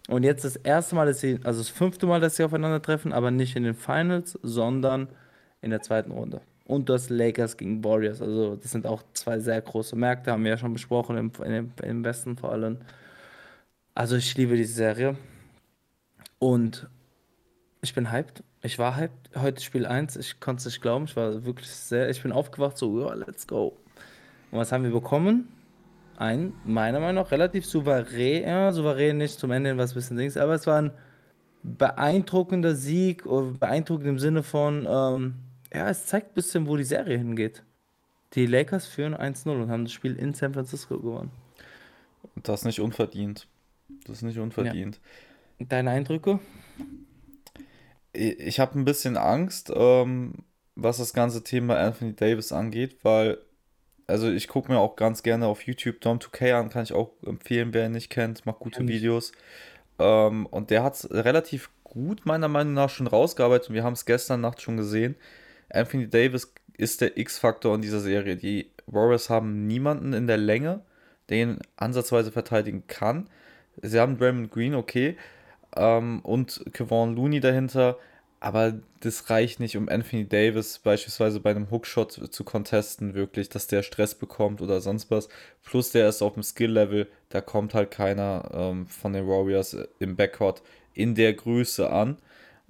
Und 0.09 0.21
jetzt 0.21 0.45
das 0.45 0.57
erste 0.57 0.93
Mal, 0.93 1.07
dass 1.07 1.19
sie, 1.19 1.39
also 1.43 1.59
das 1.59 1.69
fünfte 1.69 2.05
Mal, 2.05 2.19
dass 2.19 2.35
sie 2.35 2.43
aufeinandertreffen, 2.43 3.13
aber 3.13 3.31
nicht 3.31 3.55
in 3.55 3.63
den 3.63 3.73
Finals, 3.73 4.37
sondern 4.43 5.07
in 5.63 5.71
der 5.71 5.81
zweiten 5.81 6.11
Runde. 6.11 6.41
Und 6.65 6.87
das 6.87 7.09
Lakers 7.09 7.57
gegen 7.57 7.83
Warriors. 7.83 8.21
Also, 8.21 8.57
das 8.57 8.69
sind 8.69 8.85
auch 8.85 9.01
zwei 9.13 9.39
sehr 9.39 9.59
große 9.59 9.95
Märkte, 9.95 10.31
haben 10.31 10.43
wir 10.43 10.51
ja 10.51 10.57
schon 10.59 10.73
besprochen, 10.73 11.17
im, 11.17 11.31
im, 11.43 11.71
im 11.81 12.05
Westen 12.05 12.37
vor 12.37 12.51
allem. 12.51 12.77
Also, 13.95 14.17
ich 14.17 14.37
liebe 14.37 14.55
diese 14.55 14.73
Serie. 14.73 15.17
Und 16.37 16.87
ich 17.81 17.95
bin 17.95 18.11
hyped. 18.11 18.43
Ich 18.63 18.79
war 18.79 18.95
hyped. 18.97 19.35
Heute 19.35 19.61
Spiel 19.63 19.85
1. 19.85 20.15
Ich 20.17 20.39
konnte 20.39 20.61
es 20.61 20.65
nicht 20.65 20.81
glauben. 20.81 21.05
Ich 21.05 21.15
war 21.15 21.45
wirklich 21.45 21.69
sehr. 21.69 22.09
Ich 22.09 22.21
bin 22.23 22.31
aufgewacht, 22.31 22.77
so, 22.77 22.99
ja, 23.01 23.13
let's 23.13 23.47
go. 23.47 23.77
Und 24.51 24.59
was 24.59 24.71
haben 24.71 24.83
wir 24.83 24.91
bekommen? 24.91 25.47
Ein, 26.17 26.53
meiner 26.65 26.99
Meinung 26.99 27.23
nach, 27.23 27.31
relativ 27.31 27.65
souverän. 27.65 28.43
Ja, 28.43 28.71
souverän 28.71 29.17
nicht 29.17 29.39
zum 29.39 29.51
Ende 29.51 29.77
was 29.77 29.91
ein 29.91 29.95
bisschen 29.95 30.17
Dings. 30.17 30.37
Aber 30.37 30.55
es 30.55 30.65
war 30.65 30.81
ein 30.81 30.91
beeindruckender 31.63 32.75
Sieg. 32.75 33.23
Beeindruckend 33.59 34.07
im 34.07 34.19
Sinne 34.19 34.41
von, 34.41 34.87
ähm, 34.89 35.35
ja, 35.73 35.89
es 35.89 36.07
zeigt 36.07 36.31
ein 36.31 36.33
bisschen, 36.33 36.67
wo 36.67 36.75
die 36.75 36.83
Serie 36.83 37.17
hingeht. 37.17 37.61
Die 38.33 38.45
Lakers 38.47 38.87
führen 38.87 39.13
1-0 39.15 39.49
und 39.61 39.69
haben 39.69 39.85
das 39.85 39.93
Spiel 39.93 40.15
in 40.15 40.33
San 40.33 40.53
Francisco 40.53 40.97
gewonnen. 40.99 41.31
Das 42.35 42.65
nicht 42.65 42.79
unverdient. 42.81 43.47
Das 44.05 44.17
ist 44.17 44.21
nicht 44.23 44.35
Ja. 44.37 44.43
unverdient. 44.43 44.99
Deine 45.59 45.91
Eindrücke? 45.91 46.39
Ich, 48.17 48.59
habe 48.59 48.79
ein 48.79 48.85
bisschen 48.85 49.15
Angst, 49.15 49.71
ähm, 49.75 50.33
was 50.75 50.97
das 50.97 51.13
ganze 51.13 51.43
Thema 51.43 51.77
Anthony 51.77 52.15
Davis 52.15 52.51
angeht, 52.51 52.97
weil, 53.03 53.37
also 54.07 54.29
ich 54.29 54.47
gucke 54.47 54.71
mir 54.71 54.79
auch 54.79 54.95
ganz 54.95 55.23
gerne 55.23 55.47
auf 55.47 55.63
YouTube 55.63 56.01
Dom 56.01 56.19
2K 56.19 56.53
an, 56.53 56.69
kann 56.69 56.83
ich 56.83 56.93
auch 56.93 57.11
empfehlen, 57.25 57.73
wer 57.73 57.85
ihn 57.85 57.91
nicht 57.91 58.09
kennt, 58.09 58.45
macht 58.45 58.59
gute 58.59 58.83
ich. 58.83 58.89
Videos. 58.89 59.31
Ähm, 59.99 60.45
und 60.47 60.69
der 60.71 60.83
hat 60.83 60.95
es 60.95 61.11
relativ 61.11 61.69
gut, 61.83 62.25
meiner 62.25 62.47
Meinung 62.47 62.73
nach, 62.73 62.89
schon 62.89 63.07
rausgearbeitet. 63.07 63.69
Und 63.69 63.75
wir 63.75 63.83
haben 63.83 63.93
es 63.93 64.05
gestern 64.05 64.41
Nacht 64.41 64.61
schon 64.61 64.77
gesehen. 64.77 65.15
Anthony 65.69 66.07
Davis 66.07 66.53
ist 66.77 67.01
der 67.01 67.17
X-Faktor 67.17 67.75
in 67.75 67.81
dieser 67.81 67.99
Serie. 67.99 68.35
Die 68.35 68.71
Warriors 68.85 69.29
haben 69.29 69.67
niemanden 69.67 70.13
in 70.13 70.27
der 70.27 70.37
Länge, 70.37 70.81
der 71.29 71.37
ihn 71.37 71.59
ansatzweise 71.75 72.31
verteidigen 72.31 72.85
kann. 72.87 73.29
Sie 73.81 73.99
haben 73.99 74.17
Draymond 74.17 74.51
Green, 74.51 74.75
okay, 74.75 75.17
ähm, 75.77 76.19
und 76.21 76.63
Kevon 76.73 77.15
Looney 77.15 77.39
dahinter, 77.39 77.97
Aber 78.39 78.73
das 78.99 79.29
reicht 79.31 79.59
nicht, 79.59 79.77
um 79.77 79.89
Anthony 79.89 80.27
Davis 80.27 80.79
beispielsweise 80.79 81.39
bei 81.39 81.51
einem 81.51 81.71
Hookshot 81.71 82.11
zu 82.31 82.43
contesten, 82.43 83.15
wirklich, 83.15 83.49
dass 83.49 83.67
der 83.67 83.81
Stress 83.83 84.13
bekommt 84.15 84.61
oder 84.61 84.79
sonst 84.81 85.09
was. 85.09 85.27
Plus 85.63 85.91
der 85.91 86.07
ist 86.09 86.21
auf 86.21 86.33
dem 86.35 86.43
Skill-Level, 86.43 87.07
da 87.29 87.41
kommt 87.41 87.73
halt 87.73 87.91
keiner 87.91 88.49
ähm, 88.53 88.87
von 88.87 89.13
den 89.13 89.27
Warriors 89.27 89.75
im 89.99 90.15
Backcourt 90.15 90.61
in 90.93 91.15
der 91.15 91.33
Größe 91.33 91.89
an. 91.89 92.17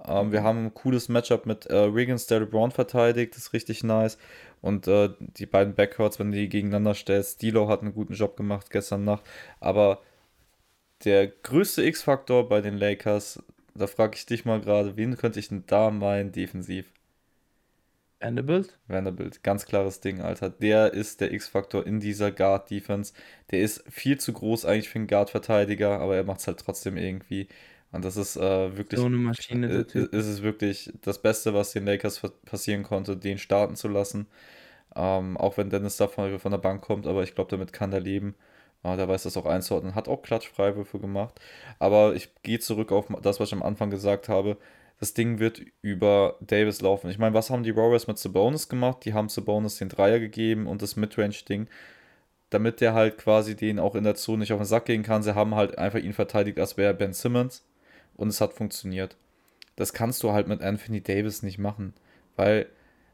Ähm, 0.06 0.32
wir 0.32 0.42
haben 0.42 0.66
ein 0.66 0.74
cooles 0.74 1.08
Matchup 1.10 1.44
mit 1.46 1.68
äh, 1.70 1.94
Wiggins, 1.94 2.26
der 2.26 2.40
LeBron 2.40 2.70
verteidigt, 2.70 3.34
das 3.34 3.44
ist 3.44 3.52
richtig 3.52 3.84
nice. 3.84 4.18
Und 4.62 4.88
äh, 4.88 5.10
die 5.18 5.46
beiden 5.46 5.74
Backcourts, 5.74 6.18
wenn 6.18 6.32
du 6.32 6.38
die 6.38 6.48
gegeneinander 6.48 6.94
stellst, 6.94 7.42
Dilo 7.42 7.68
hat 7.68 7.82
einen 7.82 7.94
guten 7.94 8.14
Job 8.14 8.36
gemacht 8.36 8.70
gestern 8.70 9.04
Nacht. 9.04 9.24
Aber 9.60 10.00
der 11.04 11.28
größte 11.28 11.84
X-Faktor 11.84 12.48
bei 12.48 12.60
den 12.60 12.76
Lakers 12.76 13.42
da 13.78 13.86
frage 13.86 14.16
ich 14.16 14.26
dich 14.26 14.44
mal 14.44 14.60
gerade, 14.60 14.96
wen 14.96 15.16
könnte 15.16 15.40
ich 15.40 15.48
denn 15.48 15.64
da 15.66 15.90
meinen 15.90 16.32
defensiv? 16.32 16.92
Vanderbilt? 18.20 18.76
Vanderbilt, 18.88 19.44
ganz 19.44 19.64
klares 19.64 20.00
Ding, 20.00 20.20
Alter. 20.20 20.50
Der 20.50 20.92
ist 20.92 21.20
der 21.20 21.32
X-Faktor 21.32 21.86
in 21.86 22.00
dieser 22.00 22.32
Guard-Defense. 22.32 23.12
Der 23.52 23.60
ist 23.60 23.84
viel 23.88 24.18
zu 24.18 24.32
groß 24.32 24.64
eigentlich 24.64 24.88
für 24.88 24.98
einen 24.98 25.06
Guard-Verteidiger, 25.06 26.00
aber 26.00 26.16
er 26.16 26.24
macht 26.24 26.40
es 26.40 26.48
halt 26.48 26.58
trotzdem 26.58 26.96
irgendwie. 26.96 27.46
Und 27.92 28.04
das 28.04 28.16
ist 28.16 28.36
äh, 28.36 28.76
wirklich. 28.76 28.98
So 28.98 29.06
eine 29.06 29.16
Maschine, 29.16 29.68
der 29.68 29.86
Typ. 29.86 30.12
Ist 30.12 30.26
es 30.26 30.42
wirklich 30.42 30.92
das 31.02 31.22
Beste, 31.22 31.54
was 31.54 31.72
den 31.72 31.86
Lakers 31.86 32.20
passieren 32.44 32.82
konnte, 32.82 33.16
den 33.16 33.38
starten 33.38 33.76
zu 33.76 33.86
lassen. 33.86 34.26
Ähm, 34.96 35.36
auch 35.36 35.56
wenn 35.56 35.70
Dennis 35.70 35.96
da 35.96 36.08
von, 36.08 36.40
von 36.40 36.50
der 36.50 36.58
Bank 36.58 36.82
kommt, 36.82 37.06
aber 37.06 37.22
ich 37.22 37.36
glaube, 37.36 37.50
damit 37.50 37.72
kann 37.72 37.92
er 37.92 38.00
leben. 38.00 38.34
Ah, 38.82 38.96
der 38.96 39.08
weiß 39.08 39.24
das 39.24 39.36
auch 39.36 39.46
einzuordnen, 39.46 39.94
hat 39.94 40.08
auch 40.08 40.22
Klatschfreiwürfe 40.22 40.98
gemacht. 40.98 41.40
Aber 41.78 42.14
ich 42.14 42.30
gehe 42.42 42.60
zurück 42.60 42.92
auf 42.92 43.06
das, 43.22 43.40
was 43.40 43.48
ich 43.48 43.54
am 43.54 43.62
Anfang 43.62 43.90
gesagt 43.90 44.28
habe. 44.28 44.56
Das 45.00 45.14
Ding 45.14 45.38
wird 45.38 45.62
über 45.82 46.36
Davis 46.40 46.80
laufen. 46.80 47.10
Ich 47.10 47.18
meine, 47.18 47.34
was 47.34 47.50
haben 47.50 47.62
die 47.62 47.76
Warriors 47.76 48.06
mit 48.06 48.18
Sabonis 48.18 48.68
gemacht? 48.68 49.04
Die 49.04 49.14
haben 49.14 49.28
Sabonis 49.28 49.78
den 49.78 49.88
Dreier 49.88 50.18
gegeben 50.20 50.66
und 50.66 50.82
das 50.82 50.96
Midrange-Ding, 50.96 51.68
damit 52.50 52.80
der 52.80 52.94
halt 52.94 53.18
quasi 53.18 53.56
den 53.56 53.78
auch 53.78 53.94
in 53.94 54.04
der 54.04 54.14
Zone 54.16 54.38
nicht 54.38 54.52
auf 54.52 54.60
den 54.60 54.66
Sack 54.66 54.86
gehen 54.86 55.02
kann. 55.02 55.22
Sie 55.22 55.34
haben 55.34 55.54
halt 55.54 55.78
einfach 55.78 56.00
ihn 56.00 56.12
verteidigt, 56.12 56.58
als 56.58 56.76
wäre 56.76 56.94
Ben 56.94 57.12
Simmons 57.12 57.64
und 58.16 58.28
es 58.28 58.40
hat 58.40 58.54
funktioniert. 58.54 59.16
Das 59.76 59.92
kannst 59.92 60.22
du 60.22 60.32
halt 60.32 60.48
mit 60.48 60.62
Anthony 60.62 61.00
Davis 61.00 61.42
nicht 61.42 61.58
machen, 61.58 61.94
weil 62.36 62.68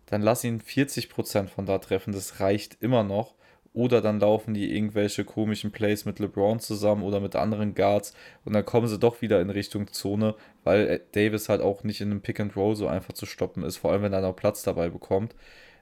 dann 0.07 0.23
lass 0.23 0.45
ihn 0.45 0.61
40% 0.61 1.49
von 1.49 1.67
da 1.67 1.79
treffen, 1.79 2.13
das 2.13 2.41
reicht 2.41 2.79
immer 2.81 3.05
noch 3.05 3.35
oder 3.75 4.01
dann 4.01 4.21
laufen 4.21 4.55
die 4.55 4.75
irgendwelche 4.75 5.25
komischen 5.25 5.73
Plays 5.73 6.05
mit 6.07 6.21
LeBron 6.21 6.61
zusammen 6.61 7.03
oder 7.03 7.21
mit 7.21 7.37
anderen 7.37 7.75
Guards 7.75 8.15
und 8.45 8.55
dann 8.55 8.65
kommen 8.65 8.87
sie 8.87 8.99
doch 8.99 9.21
wieder 9.21 9.41
in 9.43 9.51
Richtung 9.51 9.89
Zone, 9.93 10.37
weil 10.63 10.87
äh, 10.87 11.01
Davis 11.13 11.49
halt 11.49 11.61
auch 11.61 11.83
nicht 11.85 12.01
in 12.01 12.11
einem 12.11 12.23
Pick 12.23 12.41
and 12.41 12.57
Roll 12.57 12.77
so 12.77 12.87
einfach 12.87 13.13
zu 13.13 13.27
stoppen 13.27 13.65
ist, 13.65 13.77
vor 13.77 13.93
allem 13.93 14.03
wenn 14.03 14.13
er 14.13 14.23
noch 14.23 14.37
Platz 14.37 14.63
dabei 14.63 14.89
bekommt. 14.89 15.35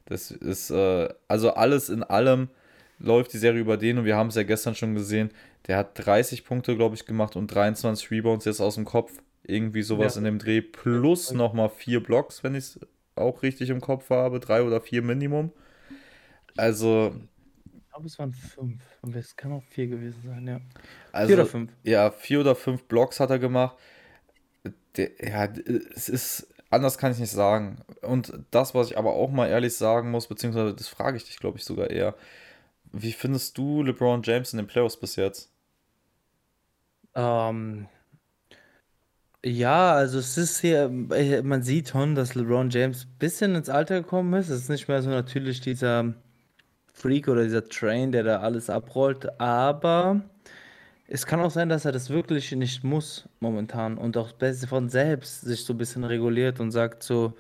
Das 0.07 0.31
ist, 0.31 0.71
äh, 0.71 1.09
also 1.29 1.55
alles 1.55 1.91
in 1.91 2.03
allem 2.03 2.49
läuft 2.99 3.33
die 3.35 3.39
Serie 3.39 3.61
über 3.61 3.77
den 3.77 3.99
und 3.99 4.05
wir 4.05 4.17
haben 4.17 4.29
es 4.29 4.37
ja 4.37 4.43
gestern 4.43 4.75
schon 4.75 4.95
gesehen. 4.95 5.31
Der 5.67 5.77
hat 5.77 5.91
30 5.95 6.45
Punkte, 6.45 6.77
glaube 6.77 6.95
ich, 6.95 7.05
gemacht 7.05 7.37
und 7.37 7.49
23 7.49 8.11
Rebounds 8.11 8.45
jetzt 8.45 8.61
aus 8.61 8.77
dem 8.77 8.85
Kopf. 8.85 9.13
Irgendwie 9.45 9.83
sowas 9.83 10.15
ja. 10.15 10.21
in 10.21 10.25
dem 10.25 10.39
Dreh. 10.39 10.61
Plus 10.61 11.33
nochmal 11.33 11.69
vier 11.69 12.03
Blocks, 12.03 12.43
wenn 12.45 12.55
ich 12.55 12.65
es 12.65 12.81
auch 13.17 13.43
richtig 13.43 13.71
im 13.71 13.81
Kopf 13.81 14.11
habe. 14.11 14.41
Drei 14.41 14.63
oder 14.63 14.81
vier 14.81 15.03
Minimum. 15.03 15.53
Also, 16.57 17.15
glaube, 17.93 18.07
es 18.07 18.19
waren 18.19 18.33
fünf. 18.33 18.83
Und 19.03 19.15
es 19.15 19.37
kann 19.37 19.53
auch 19.53 19.63
vier 19.65 19.87
gewesen 19.87 20.23
sein, 20.25 20.47
ja. 20.47 20.61
Also, 21.13 21.29
vier 21.29 21.37
oder 21.37 21.47
fünf. 21.47 21.73
Ja, 21.83 22.11
vier 22.11 22.41
oder 22.41 22.55
fünf 22.55 22.85
Blocks 22.85 23.21
hat 23.21 23.31
er 23.31 23.39
gemacht. 23.39 23.77
Der, 24.97 25.11
ja, 25.23 25.45
es 25.95 26.09
ist. 26.09 26.49
Anders 26.71 26.97
kann 26.97 27.13
ich 27.13 27.19
nicht 27.19 27.31
sagen. 27.31 27.83
Und 28.01 28.33
das, 28.51 28.75
was 28.75 28.91
ich 28.91 28.97
aber 28.97 29.13
auch 29.13 29.31
mal 29.31 29.47
ehrlich 29.47 29.77
sagen 29.77 30.11
muss, 30.11 30.27
beziehungsweise 30.27 30.75
das 30.75 30.89
frage 30.89 31.19
ich 31.19 31.25
dich, 31.25 31.39
glaube 31.39 31.59
ich, 31.59 31.65
sogar 31.65 31.91
eher. 31.91 32.15
Wie 32.93 33.13
findest 33.13 33.59
du 33.59 33.83
LeBron 33.83 34.23
James 34.23 34.55
in 34.55 34.57
den 34.57 34.67
Playoffs 34.67 34.97
bis 34.97 35.17
jetzt? 35.17 35.51
Ähm, 37.15 37.89
ja, 39.45 39.93
also 39.93 40.19
es 40.19 40.39
ist 40.39 40.61
hier, 40.61 40.85
äh, 41.11 41.43
man 41.43 41.63
sieht 41.63 41.91
schon, 41.91 42.15
dass 42.15 42.35
LeBron 42.35 42.71
James 42.71 43.05
ein 43.05 43.19
bisschen 43.19 43.55
ins 43.55 43.69
Alter 43.69 44.01
gekommen 44.01 44.33
ist. 44.33 44.49
Es 44.49 44.63
ist 44.63 44.69
nicht 44.71 44.89
mehr 44.89 45.03
so 45.03 45.11
natürlich 45.11 45.61
dieser 45.61 46.15
Freak 46.93 47.29
oder 47.29 47.45
dieser 47.45 47.69
Train, 47.69 48.13
der 48.13 48.23
da 48.23 48.41
alles 48.41 48.71
abrollt. 48.71 49.41
Aber 49.41 50.21
es 51.09 51.27
kann 51.27 51.41
auch 51.41 51.51
sein, 51.51 51.69
dass 51.69 51.85
er 51.85 51.93
das 51.93 52.11
wirklich 52.11 52.53
nicht 52.53 52.85
muss 52.85 53.29
momentan 53.41 53.99
und 53.99 54.17
auch 54.17 54.31
von 54.69 54.89
selbst 54.89 55.43
sich 55.43 55.65
so 55.65 55.75
ein 55.75 55.79
bisschen 55.79 56.05
reguliert 56.05 56.61
und 56.61 56.71
sagt 56.71 57.03
so, 57.03 57.35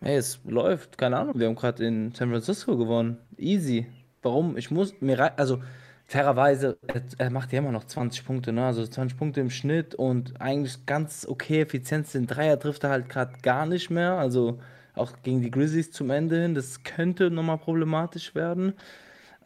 hey, 0.00 0.16
es 0.16 0.40
läuft, 0.44 0.98
keine 0.98 1.18
Ahnung, 1.18 1.38
wir 1.38 1.46
haben 1.46 1.54
gerade 1.54 1.84
in 1.84 2.12
San 2.14 2.30
Francisco 2.30 2.76
gewonnen. 2.76 3.18
Easy. 3.36 3.86
Warum? 4.22 4.56
Ich 4.56 4.70
muss 4.70 4.94
mir 5.00 5.38
also 5.38 5.62
fairerweise, 6.06 6.78
er, 6.86 7.02
er, 7.18 7.30
macht 7.30 7.52
ja 7.52 7.58
immer 7.58 7.72
noch 7.72 7.84
20 7.84 8.24
Punkte, 8.24 8.52
ne? 8.52 8.66
Also 8.66 8.86
20 8.86 9.18
Punkte 9.18 9.40
im 9.40 9.50
Schnitt 9.50 9.94
und 9.94 10.40
eigentlich 10.40 10.86
ganz 10.86 11.26
okay 11.28 11.62
Effizienz. 11.62 12.12
Den 12.12 12.26
Dreier 12.26 12.58
trifft 12.58 12.84
er 12.84 12.90
halt 12.90 13.08
gerade 13.08 13.32
gar 13.42 13.66
nicht 13.66 13.90
mehr. 13.90 14.18
Also 14.18 14.58
auch 14.94 15.12
gegen 15.22 15.40
die 15.40 15.50
Grizzlies 15.50 15.92
zum 15.92 16.10
Ende 16.10 16.40
hin. 16.40 16.54
Das 16.54 16.82
könnte 16.82 17.30
nochmal 17.30 17.58
problematisch 17.58 18.34
werden. 18.34 18.74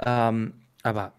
Ähm, 0.05 0.55
aber 0.83 1.13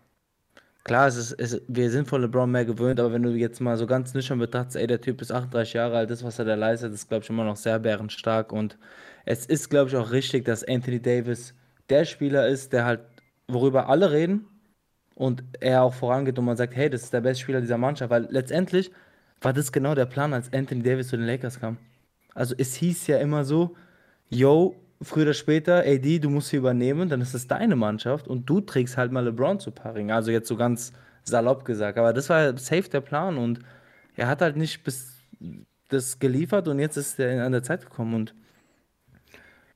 klar, 0.84 1.08
es 1.08 1.18
ist, 1.18 1.34
es, 1.34 1.62
wir 1.68 1.90
sind 1.92 2.08
von 2.08 2.22
LeBron 2.22 2.50
mehr 2.50 2.66
gewöhnt, 2.66 3.00
aber 3.00 3.14
wenn 3.14 3.24
du 3.24 3.32
jetzt 3.32 3.60
mal 3.60 3.78
so 3.78 3.88
ganz 3.88 4.14
nüchtern 4.14 4.40
betrachtest, 4.40 4.78
ey, 4.78 4.88
der 4.88 5.02
Typ 5.02 5.22
ist 5.22 5.32
38 5.32 5.74
Jahre 5.74 5.98
alt, 5.98 6.10
das, 6.10 6.24
was 6.24 6.40
er 6.40 6.46
da 6.46 6.56
leistet, 6.56 6.94
ist, 6.94 7.10
glaube 7.10 7.24
ich, 7.24 7.30
immer 7.30 7.44
noch 7.44 7.58
sehr 7.58 7.80
bärenstark. 7.80 8.52
Und 8.52 8.78
es 9.26 9.46
ist, 9.46 9.70
glaube 9.70 9.90
ich, 9.90 9.96
auch 9.96 10.12
richtig, 10.12 10.46
dass 10.46 10.64
Anthony 10.64 11.02
Davis 11.02 11.54
der 11.90 12.06
Spieler 12.06 12.48
ist, 12.48 12.74
der 12.74 12.86
halt, 12.86 13.02
worüber 13.48 13.88
alle 13.88 14.12
reden 14.12 14.46
und 15.16 15.44
er 15.62 15.84
auch 15.84 15.94
vorangeht 15.94 16.38
und 16.38 16.46
man 16.46 16.58
sagt, 16.58 16.76
hey, 16.76 16.90
das 16.90 17.04
ist 17.04 17.14
der 17.14 17.22
beste 17.22 17.44
Spieler 17.44 17.62
dieser 17.62 17.78
Mannschaft, 17.78 18.12
weil 18.12 18.28
letztendlich 18.30 18.92
war 19.42 19.54
das 19.54 19.72
genau 19.72 19.96
der 19.96 20.06
Plan, 20.06 20.34
als 20.34 20.52
Anthony 20.54 20.84
Davis 20.84 21.08
zu 21.10 21.18
den 21.18 21.26
Lakers 21.26 21.60
kam. 21.60 21.78
Also 22.34 22.56
es 22.58 22.76
hieß 22.76 23.08
ja 23.08 23.18
immer 23.18 23.46
so, 23.46 23.76
yo, 24.30 24.76
früher 25.02 25.24
oder 25.24 25.34
später, 25.34 25.84
AD, 25.86 26.20
du 26.20 26.30
musst 26.30 26.50
sie 26.50 26.58
übernehmen, 26.58 27.10
dann 27.10 27.22
ist 27.22 27.34
es 27.34 27.48
deine 27.48 27.76
Mannschaft 27.76 28.28
und 28.28 28.46
du 28.50 28.62
trägst 28.62 28.98
halt 28.98 29.12
mal 29.12 29.24
LeBron 29.26 29.60
zu 29.60 29.72
Paring. 29.72 30.12
Also 30.12 30.32
jetzt 30.32 30.48
so 30.48 30.56
ganz 30.58 30.94
salopp 31.24 31.66
gesagt. 31.66 31.98
Aber 31.98 32.14
das 32.14 32.30
war 32.30 32.58
safe 32.58 32.90
der 32.90 33.02
Plan 33.02 33.38
und 33.38 33.60
er 34.16 34.28
hat 34.28 34.42
halt 34.42 34.58
nicht 34.58 34.84
bis 34.84 35.14
das 35.90 36.20
geliefert 36.20 36.68
und 36.68 36.80
jetzt 36.80 36.98
ist 36.98 37.20
er 37.20 37.46
an 37.46 37.52
der 37.54 37.64
Zeit 37.64 37.82
gekommen 37.84 38.14
und 38.14 38.36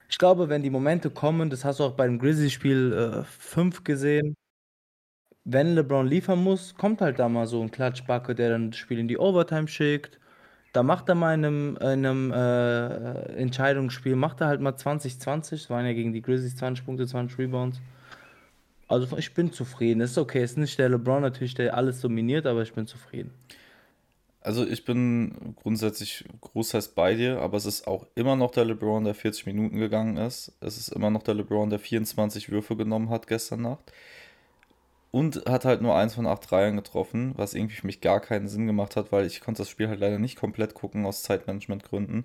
ich 0.09 0.17
glaube, 0.17 0.49
wenn 0.49 0.61
die 0.61 0.69
Momente 0.69 1.09
kommen, 1.09 1.49
das 1.49 1.63
hast 1.63 1.79
du 1.79 1.85
auch 1.85 1.93
beim 1.95 2.19
Grizzlies-Spiel 2.19 3.23
5 3.39 3.79
äh, 3.79 3.83
gesehen, 3.83 4.35
wenn 5.43 5.75
LeBron 5.75 6.07
liefern 6.07 6.43
muss, 6.43 6.75
kommt 6.75 7.01
halt 7.01 7.19
da 7.19 7.29
mal 7.29 7.47
so 7.47 7.61
ein 7.61 7.71
Klatschbacke, 7.71 8.35
der 8.35 8.49
dann 8.49 8.71
das 8.71 8.77
Spiel 8.79 8.99
in 8.99 9.07
die 9.07 9.17
Overtime 9.17 9.67
schickt 9.67 10.19
da 10.73 10.83
macht 10.83 11.09
er 11.09 11.15
mal 11.15 11.33
in 11.33 11.45
einem, 11.45 11.77
in 11.77 12.05
einem 12.05 12.31
äh, 12.31 13.37
Entscheidungsspiel, 13.37 14.15
macht 14.15 14.41
er 14.41 14.47
halt 14.47 14.61
mal 14.61 14.75
20, 14.75 15.19
20. 15.19 15.61
Das 15.61 15.69
waren 15.69 15.85
ja 15.85 15.93
gegen 15.93 16.13
die 16.13 16.21
Grizzlies 16.21 16.55
20 16.55 16.85
Punkte, 16.85 17.05
20 17.05 17.37
Rebounds. 17.37 17.81
Also 18.87 19.17
ich 19.17 19.33
bin 19.33 19.51
zufrieden. 19.51 20.01
Es 20.01 20.11
ist 20.11 20.17
okay, 20.17 20.41
es 20.41 20.51
ist 20.51 20.57
nicht 20.57 20.79
der 20.79 20.89
LeBron 20.89 21.21
natürlich, 21.21 21.53
der 21.55 21.75
alles 21.75 22.01
dominiert, 22.01 22.45
aber 22.45 22.61
ich 22.61 22.73
bin 22.73 22.87
zufrieden. 22.87 23.31
Also 24.41 24.65
ich 24.65 24.85
bin 24.85 25.55
grundsätzlich 25.55 26.25
großteils 26.41 26.89
bei 26.89 27.13
dir, 27.13 27.39
aber 27.39 27.57
es 27.57 27.65
ist 27.65 27.87
auch 27.87 28.07
immer 28.15 28.35
noch 28.35 28.51
der 28.51 28.65
LeBron, 28.65 29.03
der 29.03 29.13
40 29.13 29.45
Minuten 29.45 29.77
gegangen 29.77 30.17
ist. 30.17 30.51
Es 30.61 30.77
ist 30.77 30.89
immer 30.89 31.09
noch 31.11 31.21
der 31.21 31.35
LeBron, 31.35 31.69
der 31.69 31.79
24 31.79 32.49
Würfe 32.49 32.75
genommen 32.75 33.09
hat 33.09 33.27
gestern 33.27 33.61
Nacht. 33.61 33.91
Und 35.11 35.45
hat 35.45 35.65
halt 35.65 35.81
nur 35.81 35.95
eins 35.95 36.15
von 36.15 36.25
acht 36.25 36.49
Dreiern 36.49 36.77
getroffen, 36.77 37.33
was 37.35 37.53
irgendwie 37.53 37.75
für 37.75 37.85
mich 37.85 37.99
gar 37.99 38.21
keinen 38.21 38.47
Sinn 38.47 38.65
gemacht 38.65 38.95
hat, 38.95 39.11
weil 39.11 39.25
ich 39.25 39.41
konnte 39.41 39.61
das 39.61 39.69
Spiel 39.69 39.89
halt 39.89 39.99
leider 39.99 40.19
nicht 40.19 40.37
komplett 40.39 40.73
gucken 40.73 41.05
aus 41.05 41.23
Zeitmanagementgründen. 41.23 42.23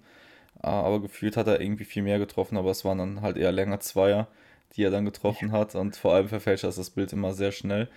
Ah, 0.63 0.83
aber 0.83 1.01
gefühlt 1.03 1.37
hat 1.37 1.49
er 1.49 1.61
irgendwie 1.61 1.85
viel 1.85 2.03
mehr 2.03 2.19
getroffen, 2.19 2.57
aber 2.57 2.71
es 2.71 2.85
waren 2.85 2.99
dann 2.99 3.23
halt 3.23 3.37
eher 3.37 3.53
länger 3.53 3.81
Zweier, 3.81 4.29
die 4.75 4.85
er 4.85 4.91
dann 4.91 5.05
getroffen 5.05 5.53
hat. 5.53 5.75
Und 5.75 5.97
vor 5.97 6.15
allem 6.15 6.29
verfälscht 6.29 6.65
das 6.65 6.77
das 6.77 6.91
Bild 6.91 7.13
immer 7.13 7.33
sehr 7.33 7.53
schnell. 7.53 7.89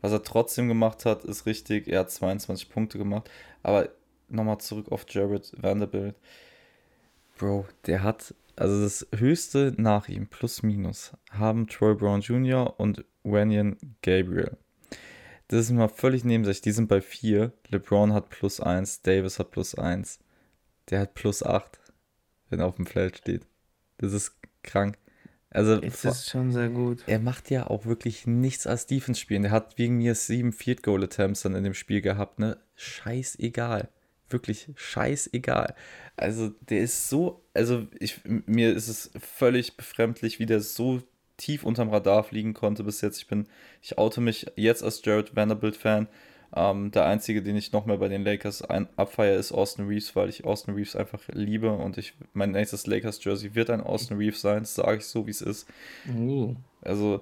Was 0.00 0.12
er 0.12 0.22
trotzdem 0.22 0.68
gemacht 0.68 1.04
hat, 1.04 1.24
ist 1.24 1.46
richtig. 1.46 1.88
Er 1.88 2.00
hat 2.00 2.10
22 2.10 2.70
Punkte 2.70 2.98
gemacht. 2.98 3.30
Aber 3.62 3.90
nochmal 4.28 4.58
zurück 4.58 4.90
auf 4.90 5.04
Jared 5.08 5.52
Vanderbilt. 5.56 6.16
Bro, 7.36 7.66
der 7.86 8.02
hat, 8.02 8.34
also 8.56 8.82
das 8.82 9.06
höchste 9.16 9.72
nach 9.76 10.08
ihm, 10.08 10.26
plus 10.26 10.62
minus, 10.62 11.12
haben 11.30 11.68
Troy 11.68 11.94
Brown 11.94 12.20
Jr. 12.20 12.78
und 12.78 13.04
Wenyan 13.32 13.76
Gabriel. 14.02 14.56
Das 15.48 15.60
ist 15.60 15.70
mal 15.70 15.88
völlig 15.88 16.24
neben 16.24 16.44
sich. 16.44 16.60
Die 16.60 16.72
sind 16.72 16.88
bei 16.88 17.00
4. 17.00 17.52
LeBron 17.68 18.12
hat 18.12 18.28
plus 18.28 18.60
1, 18.60 19.02
Davis 19.02 19.38
hat 19.38 19.50
plus 19.50 19.74
1. 19.74 20.18
Der 20.90 21.00
hat 21.00 21.14
plus 21.14 21.42
8, 21.42 21.78
wenn 22.50 22.60
er 22.60 22.66
auf 22.66 22.76
dem 22.76 22.86
Feld 22.86 23.18
steht. 23.18 23.46
Das 23.98 24.12
ist 24.12 24.36
krank. 24.62 24.98
Also, 25.50 25.78
das 25.78 26.04
ist 26.04 26.28
schon 26.28 26.52
sehr 26.52 26.68
gut. 26.68 27.02
Er 27.06 27.18
macht 27.18 27.50
ja 27.50 27.66
auch 27.66 27.86
wirklich 27.86 28.26
nichts 28.26 28.66
als 28.66 28.86
Defense 28.86 29.18
spielen. 29.18 29.42
Der 29.42 29.50
hat 29.50 29.78
wegen 29.78 29.96
mir 29.96 30.14
sieben 30.14 30.52
Field 30.52 30.82
Goal 30.82 31.02
Attempts 31.02 31.42
dann 31.42 31.54
in 31.54 31.64
dem 31.64 31.72
Spiel 31.74 32.02
gehabt, 32.02 32.38
ne? 32.38 32.58
Scheißegal. 32.76 33.88
wirklich 34.28 34.70
scheißegal. 34.74 35.74
Also 36.16 36.50
der 36.68 36.80
ist 36.80 37.08
so, 37.08 37.44
also 37.54 37.86
ich, 37.98 38.20
mir 38.24 38.74
ist 38.74 38.88
es 38.88 39.10
völlig 39.18 39.76
befremdlich, 39.76 40.38
wie 40.38 40.46
der 40.46 40.60
so 40.60 41.02
tief 41.38 41.64
unterm 41.64 41.88
Radar 41.88 42.24
fliegen 42.24 42.52
konnte 42.52 42.84
bis 42.84 43.00
jetzt. 43.00 43.18
Ich 43.18 43.26
bin, 43.26 43.46
ich 43.80 43.96
oute 43.96 44.20
mich 44.20 44.46
jetzt 44.56 44.82
als 44.82 45.02
Jared 45.02 45.34
Vanderbilt-Fan. 45.34 46.08
Ähm, 46.54 46.90
der 46.90 47.06
einzige, 47.06 47.42
den 47.42 47.56
ich 47.56 47.72
noch 47.72 47.86
mehr 47.86 47.98
bei 47.98 48.08
den 48.08 48.24
Lakers 48.24 48.62
ein 48.62 48.88
abfeier, 48.96 49.38
ist 49.38 49.52
Austin 49.52 49.86
Reeves, 49.86 50.16
weil 50.16 50.28
ich 50.28 50.44
Austin 50.44 50.74
Reeves 50.74 50.96
einfach 50.96 51.20
liebe 51.32 51.70
und 51.70 51.98
ich 51.98 52.14
mein 52.32 52.52
nächstes 52.52 52.86
Lakers-Jersey 52.86 53.54
wird 53.54 53.70
ein 53.70 53.82
Austin 53.82 54.16
Reeves 54.16 54.40
sein, 54.40 54.60
das 54.60 54.74
sage 54.74 54.98
ich 54.98 55.06
so, 55.06 55.26
wie 55.26 55.30
es 55.30 55.42
ist. 55.42 55.68
Uh. 56.10 56.56
Also, 56.80 57.20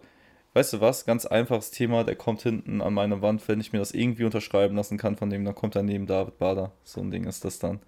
weißt 0.54 0.74
du 0.74 0.80
was, 0.80 1.06
ganz 1.06 1.26
einfaches 1.26 1.72
Thema, 1.72 2.04
der 2.04 2.14
kommt 2.14 2.42
hinten 2.42 2.80
an 2.80 2.94
meine 2.94 3.20
Wand, 3.20 3.46
wenn 3.48 3.60
ich 3.60 3.72
mir 3.72 3.80
das 3.80 3.90
irgendwie 3.90 4.24
unterschreiben 4.24 4.76
lassen 4.76 4.96
kann 4.96 5.16
von 5.16 5.28
dem, 5.28 5.44
dann 5.44 5.56
kommt 5.56 5.74
er 5.74 5.82
neben 5.82 6.06
David 6.06 6.38
Bader. 6.38 6.72
So 6.84 7.00
ein 7.00 7.10
Ding 7.10 7.24
ist 7.24 7.44
das 7.44 7.58
dann. 7.58 7.80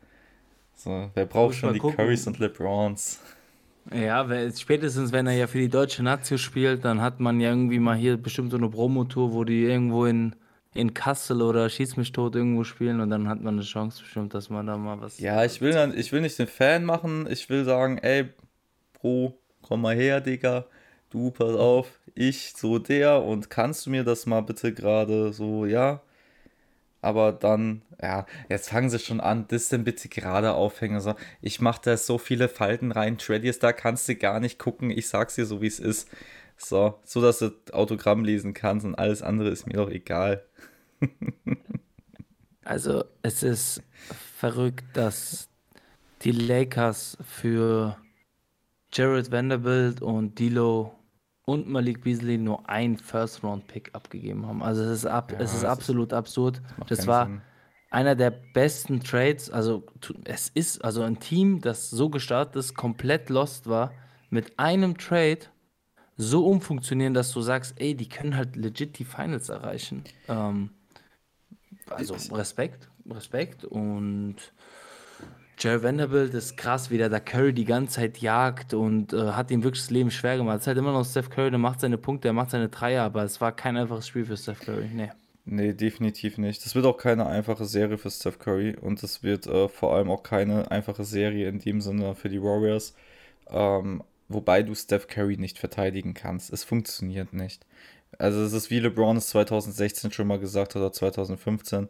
So, 0.75 1.11
wer 1.15 1.27
braucht 1.27 1.55
schon 1.55 1.73
die 1.73 1.79
gucken. 1.79 1.97
Currys 1.97 2.27
und 2.27 2.41
LeBrons? 2.41 3.21
Ja, 3.93 4.27
spätestens 4.55 5.13
wenn 5.13 5.27
er 5.27 5.35
ja 5.35 5.47
für 5.47 5.59
die 5.59 5.69
deutsche 5.69 6.03
Nazio 6.03 6.37
spielt, 6.37 6.85
dann 6.85 7.01
hat 7.01 7.21
man 7.21 7.41
ja 7.41 7.51
irgendwie 7.51 7.79
mal 7.79 7.97
hier 7.97 8.17
bestimmt 8.17 8.51
so 8.51 8.57
eine 8.57 8.69
Promotour, 8.69 9.33
wo 9.33 9.45
die 9.45 9.65
irgendwo 9.65 10.05
in 10.05 10.35
in 10.75 10.95
Kassel 10.95 11.43
oder 11.43 11.69
Schieß 11.69 11.97
mich 11.97 12.13
tot 12.13 12.37
irgendwo 12.37 12.63
spielen 12.65 13.01
und 13.01 13.11
dann 13.11 13.29
hat 13.29 13.41
man 13.41 13.55
eine 13.55 13.63
Chance 13.63 14.03
bestimmt, 14.03 14.35
dass 14.35 14.51
man 14.51 14.67
da 14.67 14.77
mal 14.77 15.01
was. 15.01 15.19
Ja, 15.19 15.45
ich 15.45 15.61
will 15.61 15.73
dann, 15.73 15.97
ich 15.97 16.13
will 16.13 16.21
nicht 16.21 16.39
den 16.39 16.47
Fan 16.47 16.85
machen, 16.85 17.27
ich 17.29 17.49
will 17.49 17.65
sagen, 17.65 17.99
ey, 17.99 18.29
Bro, 18.93 19.39
komm 19.63 19.83
mal 19.83 19.97
her, 19.97 20.21
Digga. 20.21 20.67
Du, 21.11 21.31
pass 21.31 21.55
auf, 21.57 22.01
ich, 22.15 22.53
so 22.55 22.79
der, 22.79 23.23
und 23.25 23.49
kannst 23.49 23.87
du 23.87 23.91
mir 23.91 24.05
das 24.05 24.27
mal 24.27 24.43
bitte 24.43 24.73
gerade 24.73 25.33
so, 25.33 25.65
ja? 25.65 26.03
Aber 27.01 27.33
dann, 27.33 27.83
ja, 28.03 28.27
jetzt 28.49 28.71
fangen 28.71 28.91
sie 28.91 28.99
schon 28.99 29.21
an, 29.21 29.47
das 29.49 29.69
denn 29.69 29.85
bitte 29.85 30.09
gerade 30.09 30.55
aufhängen. 30.55 31.01
So, 31.01 31.15
ich 31.41 31.61
mache 31.61 31.81
da 31.85 31.97
so 31.97 32.19
viele 32.19 32.49
Falten 32.49 32.93
rein, 32.93 33.19
Tradiers, 33.19 33.59
da 33.61 33.73
kannst 33.73 34.09
du 34.09 34.17
gar 34.17 34.41
nicht 34.41 34.59
gucken, 34.59 34.91
ich 34.91 35.09
sag's 35.09 35.37
dir 35.37 35.47
so, 35.47 35.63
wie 35.63 35.69
es 35.69 35.79
ist. 35.79 36.09
So, 36.57 36.99
so 37.05 37.23
dass 37.23 37.39
du 37.39 37.53
Autogramm 37.73 38.25
lesen 38.25 38.53
kannst 38.53 38.85
und 38.85 38.97
alles 38.97 39.23
andere 39.23 39.51
ist 39.51 39.67
mir 39.67 39.75
doch 39.75 39.91
egal. 39.91 40.45
also, 42.65 43.05
es 43.23 43.45
ist 43.45 43.83
verrückt, 44.37 44.85
dass 44.95 45.49
die 46.23 46.33
Lakers 46.33 47.17
für 47.23 47.97
Jared 48.93 49.31
Vanderbilt 49.31 50.03
und 50.03 50.39
Dilo 50.41 50.98
und 51.49 51.67
Malik 51.67 52.03
Beasley 52.03 52.37
nur 52.37 52.69
ein 52.69 52.99
First-Round-Pick 52.99 53.95
abgegeben 53.95 54.47
haben. 54.47 54.63
Also 54.63 54.83
es 54.83 54.99
ist, 54.99 55.07
ab, 55.07 55.33
ja, 55.33 55.39
es 55.39 55.55
ist 55.55 55.65
absolut 55.65 56.13
ist, 56.13 56.19
absurd. 56.19 56.61
Das, 56.81 56.99
das 56.99 57.07
war 57.07 57.25
Sinn. 57.25 57.41
einer 57.91 58.15
der 58.15 58.31
besten 58.31 59.01
Trades. 59.01 59.49
Also 59.49 59.87
es 60.25 60.51
ist 60.51 60.85
also 60.85 61.01
ein 61.01 61.21
Team, 61.21 61.63
das 61.63 61.89
so 61.89 62.11
gestartet 62.11 62.57
ist, 62.57 62.75
komplett 62.75 63.31
lost 63.31 63.67
war, 63.67 63.95
mit 64.29 64.59
einem 64.59 64.99
Trade 64.99 65.39
so 66.19 66.47
umfunktionieren, 66.47 67.15
dass 67.15 67.33
du 67.33 67.41
sagst, 67.41 67.81
ey, 67.81 67.95
die 67.95 68.11
können 68.11 68.37
halt 68.37 68.55
legit 68.55 68.99
die 68.99 69.07
Finals 69.07 69.49
erreichen. 69.49 70.05
Ähm, 70.29 70.69
also 71.89 72.15
Respekt, 72.37 72.91
Respekt 73.09 73.65
und 73.65 74.37
Jerry 75.61 75.83
Vanderbilt 75.83 76.35
ist 76.35 76.57
krass, 76.57 76.91
wie 76.91 76.99
der 76.99 77.09
da 77.09 77.19
Curry 77.19 77.53
die 77.53 77.65
ganze 77.65 77.97
Zeit 77.97 78.19
jagt 78.19 78.75
und 78.75 79.13
äh, 79.13 79.33
hat 79.33 79.51
ihm 79.51 79.65
wirklich 79.65 79.83
das 79.83 79.91
Leben 79.91 80.11
schwer 80.11 80.37
gemacht. 80.37 80.57
Es 80.57 80.63
ist 80.63 80.67
halt 80.69 80.79
immer 80.79 80.93
noch 80.93 81.05
Steph 81.05 81.31
Curry, 81.31 81.51
der 81.51 81.59
macht 81.59 81.81
seine 81.81 81.99
Punkte, 81.99 82.29
der 82.29 82.33
macht 82.33 82.51
seine 82.51 82.69
Dreier, 82.69 83.03
aber 83.03 83.25
es 83.25 83.41
war 83.41 83.53
kein 83.53 83.77
einfaches 83.77 84.07
Spiel 84.07 84.25
für 84.25 84.37
Steph 84.37 84.61
Curry. 84.61 84.89
Nee. 84.93 85.11
Nee, 85.51 85.73
definitiv 85.73 86.37
nicht. 86.37 86.65
Das 86.65 86.75
wird 86.75 86.85
auch 86.85 86.99
keine 86.99 87.27
einfache 87.27 87.65
Serie 87.65 87.97
für 87.97 88.11
Steph 88.11 88.39
Curry 88.39 88.77
und 88.81 89.03
es 89.03 89.23
wird 89.23 89.47
äh, 89.47 89.69
vor 89.69 89.95
allem 89.95 90.11
auch 90.11 90.23
keine 90.23 90.71
einfache 90.71 91.05
Serie 91.05 91.49
in 91.49 91.59
dem 91.59 91.81
Sinne 91.81 92.15
für 92.15 92.29
die 92.29 92.43
Warriors. 92.43 92.95
Ähm, 93.49 94.03
wobei 94.29 94.63
du 94.63 94.75
Steph 94.75 95.09
Curry 95.09 95.39
nicht 95.39 95.59
verteidigen 95.59 96.13
kannst. 96.13 96.53
Es 96.53 96.65
funktioniert 96.65 97.33
nicht. 97.33 97.65
Also 98.19 98.43
es 98.43 98.53
ist 98.53 98.71
wie 98.71 98.79
LeBron 98.81 99.17
es 99.17 99.29
2016 99.29 100.13
schon 100.13 100.29
mal 100.29 100.39
gesagt 100.39 100.75
hat 100.75 100.83
oder 100.83 100.93
2015, 100.93 101.89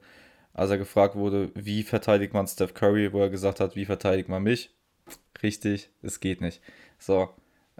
als 0.58 0.70
er 0.70 0.78
gefragt 0.78 1.14
wurde, 1.14 1.50
wie 1.54 1.84
verteidigt 1.84 2.34
man 2.34 2.46
Steph 2.46 2.74
Curry, 2.74 3.12
wo 3.12 3.20
er 3.20 3.30
gesagt 3.30 3.60
hat, 3.60 3.76
wie 3.76 3.84
verteidigt 3.84 4.28
man 4.28 4.42
mich? 4.42 4.74
Richtig, 5.42 5.90
es 6.02 6.18
geht 6.18 6.40
nicht. 6.40 6.60
So, 6.98 7.30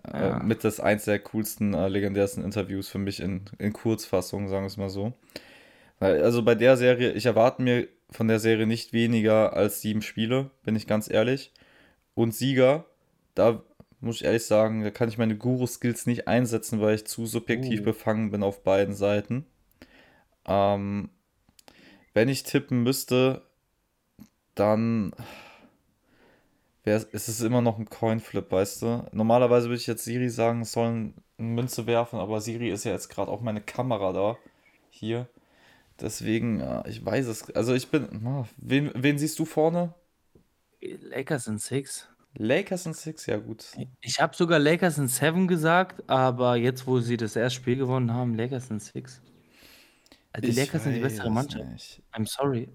äh, 0.05 0.13
ja. 0.13 0.39
äh, 0.39 0.45
mit 0.45 0.63
das 0.63 0.79
eins 0.79 1.05
der 1.05 1.19
coolsten, 1.19 1.75
äh, 1.75 1.89
legendärsten 1.89 2.45
Interviews 2.45 2.89
für 2.89 2.99
mich 2.99 3.19
in, 3.19 3.43
in 3.59 3.73
Kurzfassung, 3.73 4.49
sagen 4.49 4.63
wir 4.63 4.69
es 4.69 4.77
mal 4.77 4.91
so. 4.91 5.13
Also 5.99 6.45
bei 6.45 6.55
der 6.55 6.77
Serie, 6.77 7.11
ich 7.13 7.27
erwarte 7.27 7.61
mir 7.61 7.89
von 8.11 8.29
der 8.29 8.39
Serie 8.39 8.69
nicht 8.69 8.93
weniger 8.93 9.55
als 9.55 9.81
sieben 9.81 10.01
Spiele, 10.01 10.53
bin 10.63 10.77
ich 10.77 10.87
ganz 10.87 11.11
ehrlich. 11.11 11.53
Und 12.15 12.33
Sieger, 12.33 12.85
da 13.35 13.61
muss 14.01 14.17
ich 14.17 14.25
ehrlich 14.25 14.47
sagen, 14.47 14.85
da 14.85 14.93
kann 14.93 15.09
ich 15.09 15.19
meine 15.19 15.37
Guru-Skills 15.37 16.07
nicht 16.07 16.29
einsetzen, 16.29 16.81
weil 16.81 16.95
ich 16.95 17.07
zu 17.07 17.27
subjektiv 17.27 17.81
uh. 17.81 17.85
befangen 17.85 18.31
bin 18.31 18.45
auf 18.45 18.63
beiden 18.63 18.95
Seiten. 18.95 19.47
Ähm, 20.47 21.11
wenn 22.15 22.29
ich 22.29 22.43
tippen 22.43 22.83
müsste, 22.83 23.43
dann 24.55 25.13
wär, 26.85 26.97
ist 26.97 27.29
es 27.29 27.41
immer 27.41 27.61
noch 27.61 27.79
ein 27.79 27.89
Coinflip, 27.89 28.51
weißt 28.51 28.83
du? 28.83 29.07
Normalerweise 29.13 29.69
würde 29.69 29.81
ich 29.81 29.87
jetzt 29.87 30.05
Siri 30.05 30.29
sagen, 30.29 30.65
sollen 30.65 31.15
eine 31.39 31.49
Münze 31.49 31.87
werfen, 31.87 32.19
aber 32.19 32.41
Siri 32.41 32.71
ist 32.71 32.85
ja 32.85 32.93
jetzt 32.93 33.09
gerade 33.09 33.31
auch 33.31 33.41
meine 33.41 33.61
Kamera 33.61 34.13
da. 34.13 34.37
Hier. 34.91 35.29
Deswegen, 36.01 36.63
ich 36.87 37.05
weiß 37.05 37.27
es. 37.27 37.51
Also 37.51 37.75
ich 37.75 37.89
bin. 37.89 38.47
Wen, 38.57 38.91
wen 38.95 39.19
siehst 39.19 39.39
du 39.39 39.45
vorne? 39.45 39.95
Lakers 40.81 41.47
in 41.49 41.59
Six. 41.59 42.09
Lakers 42.35 42.87
in 42.87 42.95
Six, 42.95 43.27
ja 43.27 43.37
gut. 43.37 43.67
Ich 44.01 44.21
habe 44.21 44.37
sogar 44.37 44.59
Lakers 44.59 44.99
in 44.99 45.09
Seven 45.09 45.49
gesagt, 45.49 46.09
aber 46.09 46.57
jetzt, 46.57 46.87
wo 46.87 47.01
sie 47.01 47.17
das 47.17 47.35
erste 47.35 47.61
Spiel 47.61 47.77
gewonnen 47.77 48.13
haben, 48.13 48.35
Lakers 48.35 48.71
in 48.71 48.79
Six. 48.79 49.21
Also 50.33 50.47
die 50.47 50.51
ich 50.51 50.57
Lakers 50.57 50.85
sind 50.85 50.95
die 50.95 51.01
bessere 51.01 51.31
Mannschaft. 51.31 51.65
Nicht. 51.71 52.03
I'm 52.13 52.27
sorry. 52.27 52.69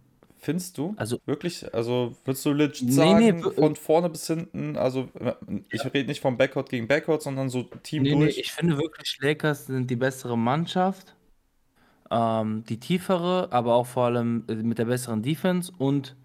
Findest 0.43 0.77
du? 0.77 0.93
Also 0.97 1.19
wirklich? 1.25 1.73
Also 1.73 2.17
würdest 2.25 2.45
du 2.45 2.51
legit 2.51 2.89
nee, 2.89 2.91
sagen, 2.91 3.19
nee, 3.19 3.41
von 3.41 3.77
vorne 3.77 4.09
bis 4.09 4.27
hinten, 4.27 4.75
also 4.75 5.07
ich 5.69 5.85
rede 5.85 6.09
nicht 6.09 6.19
vom 6.19 6.37
Backcourt 6.37 6.69
gegen 6.69 6.85
Backcourt, 6.85 7.21
sondern 7.21 7.47
so 7.47 7.63
Team 7.81 8.03
nee, 8.03 8.11
durch. 8.11 8.35
Nee, 8.35 8.41
ich 8.41 8.51
finde 8.51 8.77
wirklich, 8.77 9.17
Lakers 9.21 9.67
sind 9.67 9.89
die 9.89 9.95
bessere 9.95 10.37
Mannschaft, 10.37 11.15
ähm, 12.11 12.65
die 12.67 12.77
tiefere, 12.77 13.47
aber 13.51 13.75
auch 13.75 13.87
vor 13.87 14.05
allem 14.07 14.43
äh, 14.49 14.55
mit 14.55 14.79
der 14.79 14.85
besseren 14.85 15.23
Defense 15.23 15.71
und 15.77 16.17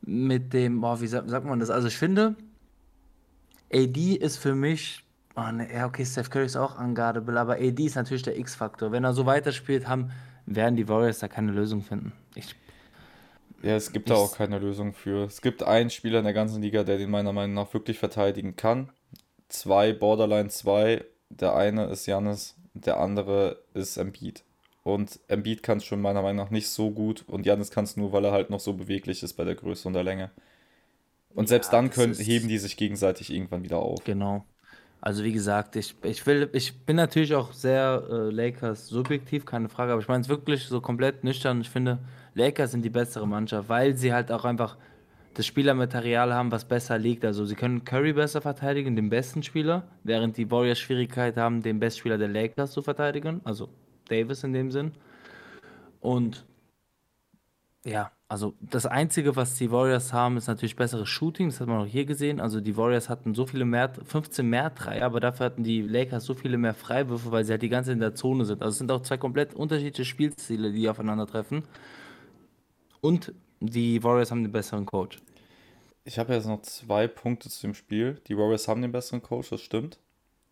mit 0.00 0.52
dem, 0.52 0.80
boah, 0.80 1.00
wie 1.00 1.06
sagt, 1.06 1.30
sagt 1.30 1.46
man 1.46 1.60
das? 1.60 1.70
Also 1.70 1.86
ich 1.86 1.96
finde, 1.96 2.34
AD 3.72 4.14
ist 4.16 4.38
für 4.38 4.56
mich, 4.56 5.04
oh 5.36 5.52
ne, 5.52 5.72
ja, 5.72 5.86
okay, 5.86 6.04
Steph 6.04 6.30
Curry 6.30 6.46
ist 6.46 6.56
auch 6.56 6.80
unguardable, 6.80 7.38
aber 7.38 7.54
AD 7.54 7.84
ist 7.84 7.94
natürlich 7.94 8.24
der 8.24 8.36
X-Faktor. 8.36 8.90
Wenn 8.90 9.04
er 9.04 9.14
so 9.14 9.24
weiterspielt, 9.24 9.86
haben, 9.86 10.10
werden 10.46 10.76
die 10.76 10.88
Warriors 10.88 11.18
da 11.18 11.28
keine 11.28 11.52
Lösung 11.52 11.82
finden. 11.82 12.12
Ich, 12.34 12.54
ja, 13.62 13.76
es 13.76 13.92
gibt 13.92 14.08
ich, 14.08 14.14
da 14.14 14.20
auch 14.20 14.36
keine 14.36 14.58
Lösung 14.58 14.92
für. 14.92 15.24
Es 15.26 15.40
gibt 15.40 15.62
einen 15.62 15.90
Spieler 15.90 16.18
in 16.18 16.24
der 16.24 16.34
ganzen 16.34 16.62
Liga, 16.62 16.84
der 16.84 16.98
den 16.98 17.10
meiner 17.10 17.32
Meinung 17.32 17.54
nach 17.54 17.72
wirklich 17.72 17.98
verteidigen 17.98 18.56
kann. 18.56 18.90
Zwei, 19.48 19.92
Borderline 19.92 20.48
2. 20.48 21.04
Der 21.30 21.54
eine 21.54 21.86
ist 21.86 22.06
Janis, 22.06 22.56
der 22.74 22.98
andere 22.98 23.62
ist 23.74 23.96
Embiid. 23.96 24.44
Und 24.82 25.20
Embiid 25.28 25.62
kann 25.62 25.78
es 25.78 25.84
schon 25.84 26.00
meiner 26.00 26.22
Meinung 26.22 26.44
nach 26.44 26.50
nicht 26.50 26.68
so 26.68 26.90
gut 26.90 27.24
und 27.28 27.46
Janis 27.46 27.70
kann 27.70 27.84
es 27.84 27.96
nur, 27.96 28.12
weil 28.12 28.24
er 28.24 28.32
halt 28.32 28.50
noch 28.50 28.60
so 28.60 28.72
beweglich 28.72 29.22
ist 29.22 29.34
bei 29.34 29.44
der 29.44 29.54
Größe 29.54 29.86
und 29.86 29.94
der 29.94 30.02
Länge. 30.02 30.30
Und 31.34 31.48
selbst 31.48 31.72
ja, 31.72 31.78
dann 31.78 31.90
können, 31.90 32.14
heben 32.14 32.48
die 32.48 32.58
sich 32.58 32.76
gegenseitig 32.76 33.32
irgendwann 33.32 33.62
wieder 33.62 33.78
auf. 33.78 34.02
Genau. 34.04 34.44
Also 35.02 35.24
wie 35.24 35.32
gesagt, 35.32 35.74
ich, 35.74 35.96
ich 36.04 36.24
will, 36.26 36.48
ich 36.52 36.86
bin 36.86 36.94
natürlich 36.94 37.34
auch 37.34 37.52
sehr 37.52 38.04
äh, 38.08 38.30
Lakers 38.30 38.86
subjektiv, 38.86 39.44
keine 39.44 39.68
Frage, 39.68 39.90
aber 39.90 40.00
ich 40.00 40.06
meine 40.06 40.22
es 40.22 40.28
wirklich 40.28 40.64
so 40.66 40.80
komplett 40.80 41.24
nüchtern. 41.24 41.60
Ich 41.60 41.70
finde, 41.70 41.98
Lakers 42.34 42.70
sind 42.70 42.84
die 42.84 42.88
bessere 42.88 43.26
Mannschaft, 43.26 43.68
weil 43.68 43.96
sie 43.96 44.12
halt 44.12 44.30
auch 44.30 44.44
einfach 44.44 44.76
das 45.34 45.44
Spielermaterial 45.44 46.32
haben, 46.32 46.52
was 46.52 46.64
besser 46.64 46.98
liegt. 46.98 47.24
Also 47.24 47.44
sie 47.44 47.56
können 47.56 47.84
Curry 47.84 48.12
besser 48.12 48.40
verteidigen, 48.40 48.94
den 48.94 49.10
besten 49.10 49.42
Spieler, 49.42 49.82
während 50.04 50.36
die 50.36 50.48
Warriors 50.48 50.78
Schwierigkeit 50.78 51.36
haben, 51.36 51.62
den 51.62 51.80
Bestspieler 51.80 52.16
der 52.16 52.28
Lakers 52.28 52.70
zu 52.70 52.80
verteidigen, 52.80 53.40
also 53.42 53.70
Davis 54.08 54.44
in 54.44 54.52
dem 54.52 54.70
Sinn. 54.70 54.92
Und 56.00 56.46
ja, 57.84 58.12
also 58.32 58.54
das 58.62 58.86
Einzige, 58.86 59.36
was 59.36 59.56
die 59.56 59.70
Warriors 59.70 60.14
haben, 60.14 60.38
ist 60.38 60.46
natürlich 60.46 60.74
besseres 60.74 61.06
Shooting. 61.06 61.50
Das 61.50 61.60
hat 61.60 61.68
man 61.68 61.82
auch 61.82 61.86
hier 61.86 62.06
gesehen. 62.06 62.40
Also 62.40 62.62
die 62.62 62.78
Warriors 62.78 63.10
hatten 63.10 63.34
so 63.34 63.44
viele 63.44 63.66
mehr, 63.66 63.92
15 64.06 64.48
mehr 64.48 64.70
Dreier, 64.70 65.04
aber 65.04 65.20
dafür 65.20 65.44
hatten 65.44 65.64
die 65.64 65.82
Lakers 65.82 66.24
so 66.24 66.32
viele 66.32 66.56
mehr 66.56 66.72
Freiwürfe, 66.72 67.30
weil 67.30 67.44
sie 67.44 67.52
halt 67.52 67.60
die 67.60 67.68
ganze 67.68 67.88
Zeit 67.88 67.96
in 67.96 68.00
der 68.00 68.14
Zone 68.14 68.46
sind. 68.46 68.62
Also 68.62 68.70
es 68.70 68.78
sind 68.78 68.90
auch 68.90 69.02
zwei 69.02 69.18
komplett 69.18 69.52
unterschiedliche 69.52 70.06
Spielstile, 70.06 70.72
die 70.72 70.88
aufeinandertreffen. 70.88 71.64
Und 73.02 73.34
die 73.60 74.02
Warriors 74.02 74.30
haben 74.30 74.44
den 74.44 74.52
besseren 74.52 74.86
Coach. 74.86 75.18
Ich 76.06 76.18
habe 76.18 76.32
jetzt 76.32 76.46
noch 76.46 76.62
zwei 76.62 77.08
Punkte 77.08 77.50
zu 77.50 77.60
dem 77.60 77.74
Spiel. 77.74 78.18
Die 78.28 78.38
Warriors 78.38 78.66
haben 78.66 78.80
den 78.80 78.92
besseren 78.92 79.22
Coach, 79.22 79.50
das 79.50 79.60
stimmt. 79.60 79.98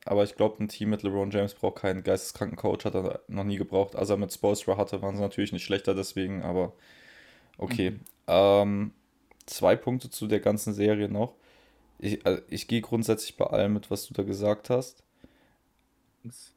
Aber 0.05 0.23
ich 0.23 0.37
glaube, 0.37 0.63
ein 0.63 0.69
Team 0.69 0.91
mit 0.91 1.03
LeBron 1.03 1.31
James 1.31 1.55
braucht 1.55 1.77
keinen 1.77 2.03
geisteskranken 2.03 2.59
Coach, 2.59 2.85
hat 2.85 2.95
er 2.95 3.21
noch 3.27 3.45
nie 3.45 3.57
gebraucht. 3.57 3.97
Als 3.97 4.11
er 4.11 4.19
mit 4.19 4.35
Spolstra 4.35 4.77
hatte, 4.77 5.01
waren 5.01 5.17
sie 5.17 5.23
natürlich 5.23 5.53
nicht 5.53 5.65
schlechter 5.65 5.95
deswegen, 5.95 6.43
aber 6.43 6.75
Okay. 7.61 7.91
Mhm. 7.91 8.01
Ähm, 8.27 8.93
zwei 9.47 9.77
Punkte 9.77 10.11
zu 10.11 10.27
der 10.27 10.41
ganzen 10.41 10.73
Serie 10.73 11.09
noch. 11.09 11.35
Ich, 11.99 12.25
also 12.25 12.41
ich 12.49 12.67
gehe 12.67 12.81
grundsätzlich 12.81 13.37
bei 13.37 13.47
allem 13.47 13.75
mit, 13.75 13.91
was 13.91 14.07
du 14.07 14.15
da 14.15 14.23
gesagt 14.23 14.71
hast. 14.71 15.03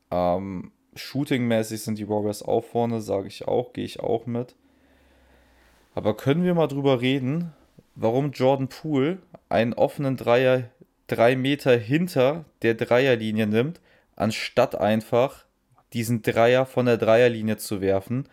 Ähm, 0.10 0.72
Shooting-mäßig 0.95 1.82
sind 1.82 1.97
die 1.97 2.08
Warriors 2.08 2.41
auch 2.43 2.64
vorne, 2.64 3.01
sage 3.01 3.28
ich 3.28 3.47
auch, 3.47 3.74
gehe 3.74 3.84
ich 3.84 3.99
auch 3.99 4.26
mit. 4.26 4.56
Aber 5.95 6.16
können 6.16 6.43
wir 6.43 6.54
mal 6.54 6.68
drüber 6.68 7.01
reden, 7.01 7.51
warum 7.95 8.32
Jordan 8.32 8.70
Poole 8.70 9.20
einen 9.49 9.74
offenen 9.74 10.16
Dreier 10.16 10.70
drei 11.08 11.36
Meter 11.36 11.78
hinter 11.78 12.45
der 12.62 12.76
Dreierlinie 12.76 13.47
nimmt, 13.47 13.82
anstatt 14.16 14.76
einfach 14.76 15.45
diesen 15.91 16.22
Dreier 16.22 16.66
von 16.66 16.86
der 16.86 16.97
Dreierlinie 16.97 17.58
zu 17.58 17.82
werfen, 17.82 18.28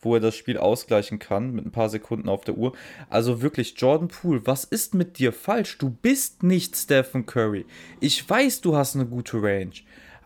wo 0.00 0.14
er 0.14 0.20
das 0.20 0.36
Spiel 0.36 0.58
ausgleichen 0.58 1.18
kann 1.18 1.52
mit 1.52 1.66
ein 1.66 1.72
paar 1.72 1.88
Sekunden 1.88 2.28
auf 2.28 2.44
der 2.44 2.56
Uhr. 2.56 2.72
Also 3.08 3.42
wirklich, 3.42 3.74
Jordan 3.76 4.08
Poole, 4.08 4.46
was 4.46 4.64
ist 4.64 4.94
mit 4.94 5.18
dir 5.18 5.32
falsch? 5.32 5.78
Du 5.78 5.90
bist 5.90 6.42
nicht 6.42 6.76
Stephen 6.76 7.26
Curry. 7.26 7.66
Ich 8.00 8.28
weiß, 8.28 8.60
du 8.60 8.76
hast 8.76 8.94
eine 8.94 9.06
gute 9.06 9.42
Range. 9.42 9.72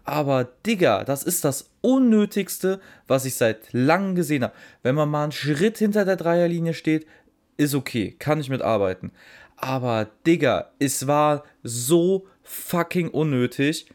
Aber 0.05 0.49
Digga, 0.66 1.05
das 1.05 1.23
ist 1.23 1.45
das 1.45 1.71
Unnötigste, 1.83 2.81
was 3.07 3.25
ich 3.25 3.35
seit 3.35 3.73
langem 3.73 4.16
gesehen 4.16 4.43
habe. 4.43 4.55
Wenn 4.83 4.95
man 4.95 5.09
mal 5.09 5.25
einen 5.25 5.33
Schritt 5.33 5.79
hinter 5.79 6.05
der 6.05 6.16
Dreierlinie 6.16 6.75
steht, 6.75 7.07
ist 7.57 7.75
okay, 7.75 8.16
kann 8.18 8.41
ich 8.41 8.49
mitarbeiten. 8.49 9.12
Aber 9.57 10.09
Digga, 10.27 10.73
es 10.79 11.07
war 11.07 11.45
so 11.62 12.27
fucking 12.43 13.09
unnötig. 13.09 13.87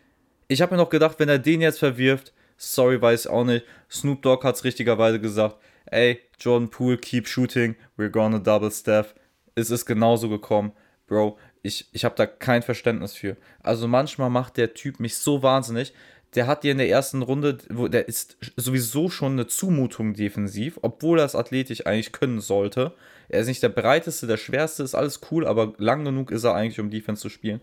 Ich 0.48 0.62
habe 0.62 0.76
mir 0.76 0.82
noch 0.82 0.92
gedacht, 0.92 1.20
wenn 1.20 1.30
er 1.30 1.40
den 1.40 1.62
jetzt 1.62 1.80
verwirft, 1.80 2.34
sorry, 2.58 3.02
weiß 3.02 3.28
auch 3.28 3.44
nicht. 3.44 3.66
Snoop 3.90 4.22
Dogg 4.22 4.44
hat 4.44 4.56
es 4.56 4.64
richtigerweise 4.64 5.20
gesagt. 5.20 5.58
Ey, 5.86 6.20
Jordan 6.40 6.70
Poole, 6.70 6.98
keep 6.98 7.28
shooting, 7.28 7.76
we're 7.98 8.10
gonna 8.10 8.40
double 8.40 8.72
staff. 8.72 9.14
Es 9.54 9.70
ist 9.70 9.86
genauso 9.86 10.30
gekommen. 10.30 10.72
Bro, 11.08 11.38
ich, 11.62 11.88
ich 11.94 12.06
habe 12.06 12.16
da 12.16 12.26
kein 12.26 12.62
Verständnis 12.64 13.14
für. 13.14 13.38
Also 13.62 13.88
manchmal 13.88 14.30
macht 14.30 14.58
der 14.58 14.74
Typ 14.74 15.00
mich 15.00 15.18
so 15.18 15.44
wahnsinnig. 15.44 15.94
Der 16.34 16.48
hat 16.48 16.64
dir 16.64 16.72
in 16.72 16.80
der 16.80 16.90
ersten 16.90 17.22
Runde, 17.22 17.60
wo 17.70 17.88
der 17.88 18.08
ist 18.08 18.38
sowieso 18.58 19.10
schon 19.10 19.34
eine 19.34 19.48
Zumutung 19.48 20.14
defensiv, 20.14 20.80
obwohl 20.82 21.20
er 21.20 21.26
es 21.26 21.36
athletisch 21.36 21.86
eigentlich 21.86 22.12
können 22.12 22.42
sollte. 22.42 22.94
Er 23.30 23.40
ist 23.40 23.48
nicht 23.48 23.64
der 23.64 23.70
breiteste, 23.70 24.28
der 24.28 24.38
schwerste, 24.38 24.84
ist 24.84 24.96
alles 24.96 25.22
cool, 25.32 25.48
aber 25.48 25.74
lang 25.78 26.04
genug 26.04 26.32
ist 26.32 26.44
er 26.44 26.56
eigentlich, 26.56 26.80
um 26.80 26.90
Defense 26.90 27.22
zu 27.22 27.30
spielen. 27.30 27.62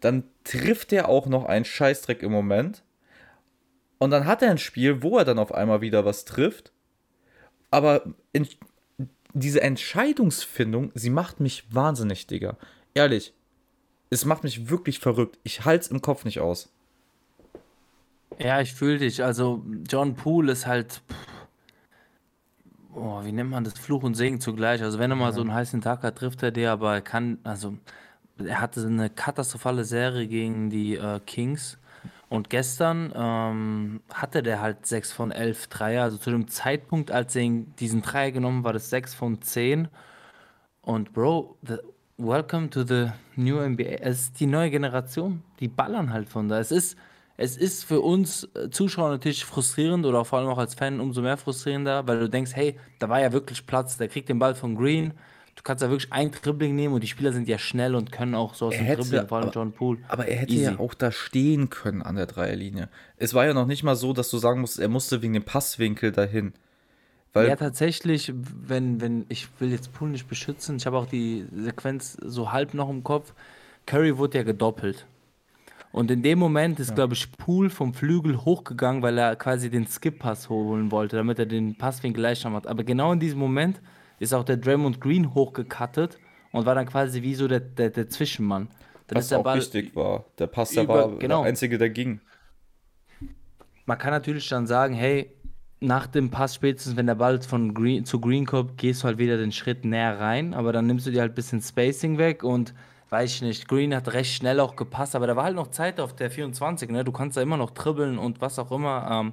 Dann 0.00 0.24
trifft 0.44 0.92
er 0.92 1.08
auch 1.08 1.26
noch 1.26 1.44
einen 1.44 1.64
Scheißdreck 1.64 2.22
im 2.22 2.32
Moment. 2.32 2.82
Und 4.02 4.10
dann 4.10 4.26
hat 4.26 4.42
er 4.42 4.50
ein 4.50 4.58
Spiel, 4.58 5.00
wo 5.04 5.16
er 5.16 5.24
dann 5.24 5.38
auf 5.38 5.54
einmal 5.54 5.80
wieder 5.80 6.04
was 6.04 6.24
trifft. 6.24 6.72
Aber 7.70 8.02
in, 8.32 8.48
diese 9.32 9.62
Entscheidungsfindung, 9.62 10.90
sie 10.94 11.08
macht 11.08 11.38
mich 11.38 11.72
wahnsinnig, 11.72 12.26
Digga. 12.26 12.56
Ehrlich. 12.94 13.32
Es 14.10 14.24
macht 14.24 14.42
mich 14.42 14.68
wirklich 14.68 14.98
verrückt. 14.98 15.38
Ich 15.44 15.64
halte 15.64 15.84
es 15.84 15.90
im 15.92 16.02
Kopf 16.02 16.24
nicht 16.24 16.40
aus. 16.40 16.72
Ja, 18.40 18.60
ich 18.60 18.74
fühle 18.74 18.98
dich. 18.98 19.22
Also, 19.22 19.64
John 19.88 20.16
Poole 20.16 20.50
ist 20.50 20.66
halt. 20.66 21.00
Oh, 22.96 23.24
wie 23.24 23.30
nennt 23.30 23.50
man 23.50 23.62
das? 23.62 23.74
Fluch 23.74 24.02
und 24.02 24.16
Segen 24.16 24.40
zugleich. 24.40 24.82
Also, 24.82 24.98
wenn 24.98 25.12
er 25.12 25.16
mal 25.16 25.32
so 25.32 25.42
einen 25.42 25.54
heißen 25.54 25.80
Tag 25.80 26.02
hat, 26.02 26.16
trifft 26.16 26.42
er 26.42 26.50
dir, 26.50 26.72
aber 26.72 26.94
er 26.94 27.02
kann. 27.02 27.38
Also, 27.44 27.78
er 28.36 28.60
hatte 28.60 28.84
eine 28.84 29.10
katastrophale 29.10 29.84
Serie 29.84 30.26
gegen 30.26 30.70
die 30.70 30.96
äh, 30.96 31.20
Kings. 31.24 31.78
Und 32.32 32.48
gestern 32.48 33.12
ähm, 33.14 34.00
hatte 34.10 34.42
der 34.42 34.62
halt 34.62 34.86
6 34.86 35.12
von 35.12 35.32
11 35.32 35.66
Dreier. 35.66 36.04
Also 36.04 36.16
zu 36.16 36.30
dem 36.30 36.48
Zeitpunkt, 36.48 37.10
als 37.10 37.36
er 37.36 37.46
diesen 37.78 38.00
Dreier 38.00 38.32
genommen 38.32 38.64
war 38.64 38.72
das 38.72 38.88
6 38.88 39.12
von 39.12 39.42
10. 39.42 39.88
Und 40.80 41.12
Bro, 41.12 41.58
the, 41.60 41.76
welcome 42.16 42.70
to 42.70 42.84
the 42.84 43.08
new 43.36 43.60
NBA. 43.60 43.98
Es 44.00 44.22
ist 44.22 44.40
die 44.40 44.46
neue 44.46 44.70
Generation. 44.70 45.42
Die 45.60 45.68
ballern 45.68 46.10
halt 46.10 46.30
von 46.30 46.48
da. 46.48 46.58
Es 46.58 46.72
ist, 46.72 46.96
es 47.36 47.58
ist 47.58 47.84
für 47.84 48.00
uns 48.00 48.48
äh, 48.54 48.70
Zuschauer 48.70 49.10
natürlich 49.10 49.44
frustrierend 49.44 50.06
oder 50.06 50.24
vor 50.24 50.38
allem 50.38 50.48
auch 50.48 50.56
als 50.56 50.74
Fan 50.74 51.00
umso 51.00 51.20
mehr 51.20 51.36
frustrierender, 51.36 52.08
weil 52.08 52.18
du 52.18 52.30
denkst, 52.30 52.52
hey, 52.54 52.78
da 52.98 53.10
war 53.10 53.20
ja 53.20 53.34
wirklich 53.34 53.66
Platz. 53.66 53.98
Der 53.98 54.08
kriegt 54.08 54.30
den 54.30 54.38
Ball 54.38 54.54
von 54.54 54.74
Green 54.74 55.12
Du 55.54 55.62
kannst 55.62 55.82
da 55.82 55.90
wirklich 55.90 56.12
ein 56.12 56.30
Dribbling 56.30 56.74
nehmen 56.74 56.94
und 56.94 57.02
die 57.02 57.08
Spieler 57.08 57.32
sind 57.32 57.46
ja 57.46 57.58
schnell 57.58 57.94
und 57.94 58.10
können 58.10 58.34
auch 58.34 58.54
so 58.54 58.66
aus 58.66 58.74
dem 58.74 58.86
Dribbling, 58.86 59.28
vor 59.28 59.38
allem 59.38 59.48
aber, 59.48 59.54
John 59.54 59.72
Poole. 59.72 59.98
Aber 60.08 60.26
er 60.26 60.38
hätte 60.38 60.52
Easy. 60.52 60.64
ja 60.64 60.78
auch 60.78 60.94
da 60.94 61.12
stehen 61.12 61.70
können 61.70 62.02
an 62.02 62.16
der 62.16 62.26
Dreierlinie. 62.26 62.88
Es 63.16 63.34
war 63.34 63.46
ja 63.46 63.54
noch 63.54 63.66
nicht 63.66 63.82
mal 63.82 63.94
so, 63.94 64.12
dass 64.12 64.30
du 64.30 64.38
sagen 64.38 64.60
musst, 64.60 64.78
er 64.78 64.88
musste 64.88 65.22
wegen 65.22 65.34
dem 65.34 65.44
Passwinkel 65.44 66.10
dahin. 66.10 66.52
Weil 67.32 67.48
ja, 67.48 67.56
tatsächlich, 67.56 68.32
wenn, 68.34 69.00
wenn, 69.00 69.24
ich 69.28 69.48
will 69.58 69.70
jetzt 69.70 69.92
Poole 69.92 70.12
nicht 70.12 70.28
beschützen, 70.28 70.76
ich 70.76 70.86
habe 70.86 70.98
auch 70.98 71.06
die 71.06 71.46
Sequenz 71.54 72.16
so 72.22 72.52
halb 72.52 72.74
noch 72.74 72.90
im 72.90 73.04
Kopf. 73.04 73.32
Curry 73.86 74.18
wurde 74.18 74.38
ja 74.38 74.44
gedoppelt. 74.44 75.06
Und 75.92 76.10
in 76.10 76.22
dem 76.22 76.38
Moment 76.38 76.80
ist, 76.80 76.88
ja. 76.88 76.94
glaube 76.94 77.14
ich, 77.14 77.30
Poole 77.32 77.68
vom 77.68 77.92
Flügel 77.92 78.44
hochgegangen, 78.44 79.02
weil 79.02 79.18
er 79.18 79.36
quasi 79.36 79.70
den 79.70 79.86
Skip-Pass 79.86 80.48
holen 80.48 80.90
wollte, 80.90 81.16
damit 81.16 81.38
er 81.38 81.46
den 81.46 81.76
Passwinkel 81.76 82.22
leichter 82.22 82.48
macht. 82.48 82.66
Aber 82.66 82.82
genau 82.82 83.12
in 83.12 83.20
diesem 83.20 83.38
Moment 83.38 83.80
ist 84.22 84.32
auch 84.32 84.44
der 84.44 84.56
Draymond 84.56 85.00
Green 85.00 85.34
hochgekattet 85.34 86.18
und 86.52 86.64
war 86.64 86.74
dann 86.74 86.86
quasi 86.86 87.22
wie 87.22 87.34
so 87.34 87.48
der, 87.48 87.60
der, 87.60 87.90
der 87.90 88.08
Zwischenmann. 88.08 88.68
Dann 89.08 89.18
Was 89.18 89.32
auch 89.32 89.42
Ball 89.42 89.58
wichtig 89.58 89.94
war. 89.96 90.24
Der 90.38 90.46
Pass, 90.46 90.70
der 90.70 90.84
über, 90.84 90.94
war 90.94 91.18
genau. 91.18 91.42
der 91.42 91.48
einzige, 91.48 91.76
der 91.76 91.90
ging. 91.90 92.20
Man 93.84 93.98
kann 93.98 94.12
natürlich 94.12 94.48
dann 94.48 94.66
sagen, 94.66 94.94
hey, 94.94 95.34
nach 95.80 96.06
dem 96.06 96.30
Pass 96.30 96.54
spätestens, 96.54 96.96
wenn 96.96 97.06
der 97.06 97.16
Ball 97.16 97.42
von 97.42 97.74
Green 97.74 98.04
zu 98.04 98.20
Green 98.20 98.46
kommt, 98.46 98.78
gehst 98.78 99.02
du 99.02 99.06
halt 99.06 99.18
wieder 99.18 99.36
den 99.36 99.50
Schritt 99.50 99.84
näher 99.84 100.20
rein, 100.20 100.54
aber 100.54 100.72
dann 100.72 100.86
nimmst 100.86 101.06
du 101.06 101.10
dir 101.10 101.20
halt 101.20 101.32
ein 101.32 101.34
bisschen 101.34 101.60
Spacing 101.60 102.18
weg 102.18 102.44
und 102.44 102.72
weiß 103.10 103.34
ich 103.34 103.42
nicht, 103.42 103.68
Green 103.68 103.94
hat 103.94 104.12
recht 104.12 104.32
schnell 104.32 104.60
auch 104.60 104.76
gepasst, 104.76 105.16
aber 105.16 105.26
da 105.26 105.34
war 105.34 105.44
halt 105.44 105.56
noch 105.56 105.66
Zeit 105.66 106.00
auf 106.00 106.14
der 106.14 106.30
24, 106.30 106.90
ne? 106.90 107.04
Du 107.04 107.12
kannst 107.12 107.36
da 107.36 107.42
immer 107.42 107.56
noch 107.56 107.70
dribbeln 107.70 108.16
und 108.18 108.40
was 108.40 108.58
auch 108.58 108.70
immer. 108.70 109.08
Ähm, 109.10 109.32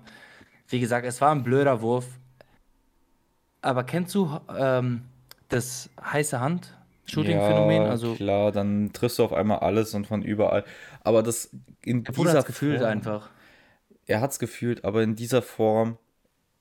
wie 0.68 0.80
gesagt, 0.80 1.06
es 1.06 1.22
war 1.22 1.32
ein 1.32 1.44
blöder 1.44 1.82
Wurf. 1.82 2.19
Aber 3.62 3.84
kennst 3.84 4.16
du 4.16 4.40
ähm, 4.58 5.04
das 5.50 5.90
heiße 6.02 6.40
Hand? 6.40 6.76
Shooting-Phänomen? 7.06 7.84
Ja, 7.84 7.90
also 7.90 8.14
klar, 8.14 8.52
dann 8.52 8.92
triffst 8.94 9.20
du 9.20 9.24
auf 9.24 9.34
einmal 9.34 9.60
alles 9.60 9.94
und 9.94 10.08
von 10.08 10.22
überall. 10.22 10.64
Aber 11.04 11.24
das 11.24 11.50
in 11.84 12.06
er 12.06 12.14
dieser 12.14 12.44
gefühlt 12.44 12.80
Form, 12.80 12.90
einfach. 12.90 13.30
Er 14.06 14.22
hat 14.22 14.32
es 14.32 14.40
gefühlt, 14.40 14.86
aber 14.86 15.04
in 15.04 15.16
dieser 15.16 15.42
Form, 15.42 15.98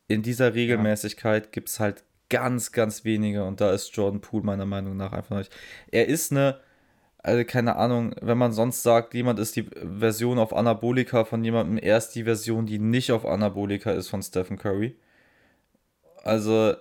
in 0.06 0.22
dieser 0.22 0.54
Regelmäßigkeit 0.54 1.44
ja. 1.46 1.50
gibt 1.50 1.68
es 1.68 1.80
halt 1.80 2.04
ganz, 2.30 2.72
ganz 2.72 3.04
wenige 3.04 3.44
und 3.44 3.60
da 3.60 3.72
ist 3.72 3.94
Jordan 3.96 4.20
Poole 4.20 4.44
meiner 4.44 4.66
Meinung 4.66 4.96
nach 4.96 5.12
einfach 5.12 5.36
nicht. 5.36 5.54
Er 5.90 6.06
ist 6.06 6.30
eine, 6.30 6.60
also 7.18 7.44
keine 7.44 7.76
Ahnung, 7.76 8.14
wenn 8.20 8.38
man 8.38 8.52
sonst 8.52 8.82
sagt, 8.82 9.14
jemand 9.14 9.38
ist 9.38 9.56
die 9.56 9.62
Version 9.62 10.38
auf 10.38 10.54
Anabolika 10.54 11.24
von 11.24 11.42
jemandem, 11.42 11.78
er 11.78 11.96
ist 11.96 12.10
die 12.10 12.24
Version, 12.24 12.66
die 12.66 12.78
nicht 12.78 13.12
auf 13.12 13.24
Anabolika 13.24 13.92
ist 13.92 14.08
von 14.08 14.22
Stephen 14.22 14.58
Curry. 14.58 14.96
Also 16.22 16.74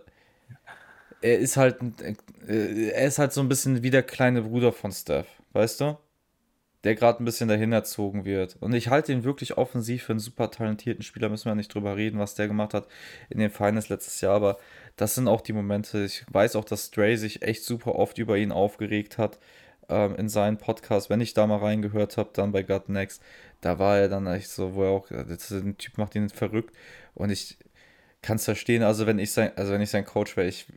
er 1.22 1.39
ist 1.39 1.57
halt 1.57 1.78
äh, 2.47 2.89
er 2.89 3.07
ist 3.07 3.20
halt 3.20 3.34
so 3.34 3.41
ein 3.41 3.49
bisschen 3.49 3.84
wie 3.84 3.89
der 3.89 4.03
kleine 4.03 4.43
Bruder 4.43 4.72
von 4.72 4.91
Steph, 4.91 5.28
weißt 5.53 5.82
du? 5.82 5.97
Der 6.84 6.95
gerade 6.95 7.22
ein 7.22 7.26
bisschen 7.26 7.49
dahin 7.49 7.74
erzogen 7.74 8.24
wird. 8.24 8.55
Und 8.59 8.74
ich 8.74 8.89
halte 8.89 9.11
ihn 9.11 9.24
wirklich 9.24 9.57
offensiv 9.57 10.03
für 10.03 10.13
einen 10.13 10.20
super 10.20 10.51
talentierten 10.51 11.03
Spieler. 11.03 11.28
Müssen 11.28 11.49
wir 11.49 11.55
nicht 11.55 11.74
drüber 11.74 11.97
reden, 11.97 12.20
was 12.20 12.36
der 12.36 12.47
gemacht 12.47 12.74
hat 12.74 12.88
in 13.30 13.39
den 13.39 13.49
Finals 13.49 13.89
letztes 13.89 14.22
Jahr. 14.22 14.36
Aber 14.36 14.57
das 14.95 15.15
sind 15.15 15.28
auch 15.28 15.41
die 15.41 15.53
Momente. 15.53 16.05
Ich 16.05 16.24
weiß 16.32 16.55
auch, 16.55 16.65
dass 16.65 16.86
Stray 16.86 17.18
sich 17.18 17.41
echt 17.41 17.63
super 17.63 17.95
oft 17.95 18.18
über 18.20 18.38
ihn 18.38 18.51
aufgeregt 18.51 19.18
hat 19.18 19.39
ähm, 19.89 20.15
in 20.15 20.30
seinen 20.30 20.57
Podcast. 20.57 21.09
Wenn 21.09 21.22
ich 21.22 21.34
da 21.34 21.47
mal 21.47 21.57
reingehört 21.57 22.18
habe, 22.18 22.30
dann 22.34 22.51
bei 22.51 22.63
God 22.63 22.89
Next, 22.89 23.22
da 23.61 23.80
war 23.80 23.97
er 23.97 24.07
dann 24.07 24.28
echt 24.28 24.49
so, 24.49 24.76
wo 24.76 24.84
er 24.84 24.89
auch, 24.91 25.07
der 25.09 25.38
Typ 25.38 25.97
macht 25.97 26.15
ihn 26.15 26.30
verrückt. 26.30 26.76
Und 27.15 27.32
ich, 27.32 27.57
kann 28.22 28.38
es 28.38 28.45
verstehen. 28.45 28.84
Also 28.84 29.05
wenn 29.05 29.20
ich 29.20 29.32
sein, 29.32 29.51
also 29.55 29.74
wenn 29.74 29.82
ich 29.82 29.89
sein 29.89 30.05
Coach 30.05 30.36
wäre, 30.38 30.47
ich, 30.47 30.68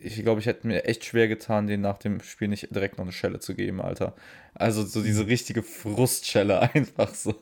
ich 0.00 0.22
glaube, 0.22 0.40
ich 0.40 0.46
hätte 0.46 0.66
mir 0.66 0.84
echt 0.84 1.04
schwer 1.04 1.28
getan, 1.28 1.66
den 1.66 1.80
nach 1.80 1.98
dem 1.98 2.20
Spiel 2.20 2.48
nicht 2.48 2.74
direkt 2.74 2.98
noch 2.98 3.04
eine 3.04 3.12
Schelle 3.12 3.40
zu 3.40 3.54
geben, 3.54 3.80
Alter. 3.80 4.14
Also 4.54 4.84
so 4.84 5.02
diese 5.02 5.26
richtige 5.26 5.62
Frustschelle 5.62 6.60
einfach 6.74 7.14
so. 7.14 7.34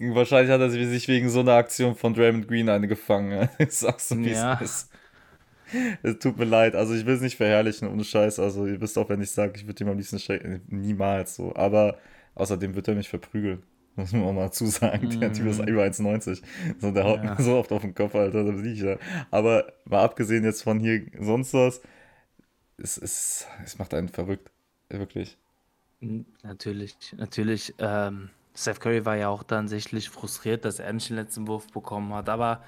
Wahrscheinlich 0.00 0.50
hat 0.50 0.60
er 0.60 0.70
sich 0.70 1.08
wegen 1.08 1.28
so 1.28 1.40
einer 1.40 1.54
Aktion 1.54 1.94
von 1.94 2.14
Draymond 2.14 2.48
Green 2.48 2.68
eine 2.68 2.88
gefangen. 2.88 3.48
Ich 3.58 3.72
sag's 3.72 4.08
so, 4.08 4.18
wie 4.18 4.30
ja. 4.30 4.54
es 4.54 4.70
ist. 4.70 4.90
Es 6.02 6.18
tut 6.18 6.38
mir 6.38 6.46
leid, 6.46 6.74
also 6.74 6.94
ich 6.94 7.04
will 7.04 7.14
es 7.14 7.20
nicht 7.20 7.36
verherrlichen, 7.36 7.88
ohne 7.88 8.02
Scheiß. 8.02 8.38
Also 8.38 8.66
ihr 8.66 8.80
wisst 8.80 8.96
auch, 8.96 9.10
wenn 9.10 9.20
ich 9.20 9.30
sage, 9.30 9.52
ich 9.56 9.66
würde 9.66 9.84
ihm 9.84 9.90
am 9.90 9.98
liebsten 9.98 10.18
stecken. 10.18 10.62
Niemals 10.68 11.36
so. 11.36 11.54
Aber 11.54 11.98
außerdem 12.36 12.74
wird 12.74 12.88
er 12.88 12.94
mich 12.94 13.10
verprügeln. 13.10 13.62
Muss 13.98 14.12
man 14.12 14.22
auch 14.22 14.32
mal 14.32 14.52
zusagen. 14.52 15.08
Mm. 15.08 15.20
Der 15.20 15.32
Typ 15.32 15.46
ist 15.46 15.60
mhm. 15.60 15.66
über 15.66 15.82
1,90. 15.82 16.40
So, 16.78 16.92
der 16.92 17.04
haut 17.04 17.24
ja. 17.24 17.34
mir 17.34 17.42
so 17.42 17.56
oft 17.56 17.72
auf 17.72 17.82
den 17.82 17.96
Kopf, 17.96 18.14
Alter. 18.14 18.44
Da 18.44 18.52
ich 18.62 18.80
ja. 18.80 18.96
Aber 19.32 19.72
mal 19.84 20.04
abgesehen 20.04 20.44
jetzt 20.44 20.62
von 20.62 20.78
hier 20.78 21.02
sonst 21.18 21.52
was, 21.52 21.80
es, 22.76 22.96
es, 22.96 23.46
es 23.64 23.78
macht 23.78 23.92
einen 23.94 24.08
verrückt. 24.08 24.52
Wirklich. 24.88 25.36
Natürlich, 26.44 26.96
natürlich. 27.16 27.74
Ähm, 27.78 28.30
Steph 28.54 28.78
Curry 28.78 29.04
war 29.04 29.16
ja 29.16 29.28
auch 29.28 29.42
dann 29.42 29.66
sichtlich 29.66 30.10
frustriert, 30.10 30.64
dass 30.64 30.78
er 30.78 30.92
nicht 30.92 31.10
den 31.10 31.16
letzten 31.16 31.48
Wurf 31.48 31.66
bekommen 31.72 32.14
hat. 32.14 32.28
Aber 32.28 32.62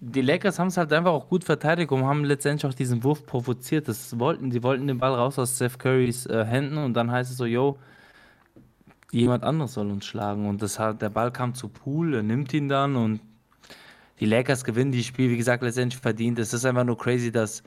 die 0.00 0.22
Lakers 0.22 0.58
haben 0.58 0.68
es 0.68 0.78
halt 0.78 0.94
einfach 0.94 1.12
auch 1.12 1.28
gut 1.28 1.44
verteidigt 1.44 1.92
und 1.92 2.04
haben 2.04 2.24
letztendlich 2.24 2.70
auch 2.70 2.74
diesen 2.74 3.04
Wurf 3.04 3.26
provoziert. 3.26 3.86
Das 3.86 4.18
wollten, 4.18 4.48
die 4.48 4.62
wollten 4.62 4.86
den 4.86 4.98
Ball 4.98 5.14
raus 5.14 5.38
aus 5.38 5.56
Steph 5.56 5.76
Currys 5.76 6.24
äh, 6.24 6.44
Händen 6.46 6.78
und 6.78 6.94
dann 6.94 7.10
heißt 7.10 7.30
es 7.30 7.36
so, 7.36 7.44
yo, 7.44 7.78
jemand 9.20 9.44
anderes 9.44 9.74
soll 9.74 9.90
uns 9.90 10.04
schlagen. 10.06 10.48
Und 10.48 10.62
das 10.62 10.78
hat, 10.78 11.02
der 11.02 11.10
Ball 11.10 11.30
kam 11.30 11.54
zu 11.54 11.68
Pool, 11.68 12.14
er 12.14 12.22
nimmt 12.22 12.52
ihn 12.52 12.68
dann 12.68 12.96
und 12.96 13.20
die 14.20 14.26
Lakers 14.26 14.64
gewinnen 14.64 14.92
die 14.92 15.02
Spiel, 15.02 15.30
wie 15.30 15.36
gesagt, 15.36 15.62
letztendlich 15.62 16.00
verdient. 16.00 16.38
Es 16.38 16.52
ist 16.52 16.64
einfach 16.64 16.84
nur 16.84 16.96
crazy, 16.96 17.32
dass 17.32 17.62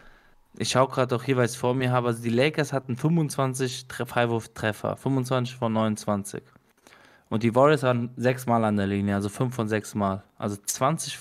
ich 0.57 0.69
schaue 0.69 0.87
gerade 0.87 1.15
auch 1.15 1.23
hier, 1.23 1.37
weil 1.37 1.45
ich 1.45 1.51
es 1.51 1.57
vor 1.57 1.75
mir 1.75 1.91
habe. 1.91 2.07
Also 2.07 2.23
die 2.23 2.29
Lakers 2.29 2.73
hatten 2.73 2.95
25 2.95 3.85
Freiwurftreffer, 4.05 4.95
25 4.95 5.55
von 5.55 5.73
29. 5.73 6.41
Und 7.29 7.43
die 7.43 7.53
Warriors 7.53 7.83
waren 7.83 8.11
sechsmal 8.15 8.63
an 8.63 8.77
der 8.77 8.87
Linie, 8.87 9.15
also 9.15 9.29
fünf 9.29 9.53
von 9.53 9.67
sechs 9.67 9.93
Mal. 9.93 10.23
Also 10.37 10.55
20, 10.55 11.19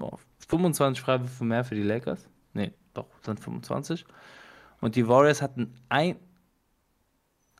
oh, 0.00 0.18
25 0.48 1.00
Freiwürfe 1.00 1.44
mehr 1.44 1.64
für 1.64 1.76
die 1.76 1.82
Lakers. 1.82 2.28
Nee, 2.52 2.72
doch, 2.94 3.06
sind 3.22 3.40
25. 3.40 4.04
Und 4.80 4.96
die 4.96 5.08
Warriors 5.08 5.40
hatten 5.40 5.72
ein, 5.88 6.16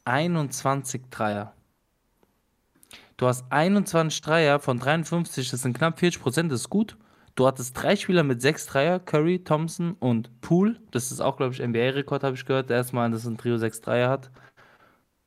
21 0.04 1.02
Dreier. 1.10 1.54
Du 3.18 3.26
hast 3.26 3.44
21 3.50 4.20
Dreier 4.20 4.60
von 4.60 4.78
53, 4.78 5.50
das 5.50 5.62
sind 5.62 5.76
knapp 5.76 5.98
40 5.98 6.22
Prozent, 6.22 6.52
das 6.52 6.60
ist 6.60 6.70
gut. 6.70 6.96
Du 7.34 7.48
hattest 7.48 7.80
drei 7.80 7.96
Spieler 7.96 8.22
mit 8.22 8.40
sechs 8.40 8.66
Dreier, 8.66 9.00
Curry, 9.00 9.42
Thompson 9.42 9.96
und 9.98 10.40
Poole. 10.40 10.76
Das 10.92 11.10
ist 11.10 11.20
auch, 11.20 11.36
glaube 11.36 11.52
ich, 11.52 11.60
NBA-Rekord, 11.60 12.22
habe 12.22 12.36
ich 12.36 12.46
gehört. 12.46 12.70
Erstmal, 12.70 13.10
dass 13.10 13.26
ein 13.26 13.36
Trio 13.36 13.58
sechs 13.58 13.80
Dreier 13.80 14.08
hat. 14.08 14.30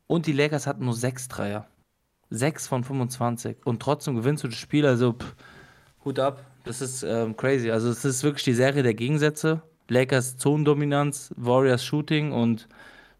Und 0.07 0.25
die 0.25 0.31
Lakers 0.31 0.67
hatten 0.67 0.85
nur 0.85 0.93
sechs 0.93 1.27
Dreier. 1.27 1.67
Sechs 2.29 2.65
von 2.65 2.85
25. 2.85 3.57
Und 3.65 3.81
trotzdem 3.81 4.15
gewinnst 4.15 4.43
du 4.45 4.47
das 4.47 4.57
Spiel. 4.57 4.85
Also, 4.85 5.13
pff, 5.13 5.35
Hut 6.05 6.19
ab. 6.19 6.45
Das 6.63 6.81
ist 6.81 7.03
ähm, 7.03 7.35
crazy. 7.35 7.71
Also, 7.71 7.89
es 7.89 8.05
ist 8.05 8.23
wirklich 8.23 8.43
die 8.45 8.53
Serie 8.53 8.83
der 8.83 8.93
Gegensätze. 8.93 9.61
Lakers 9.89 10.37
Zonendominanz, 10.37 11.33
Warriors 11.35 11.83
Shooting 11.83 12.31
und 12.31 12.67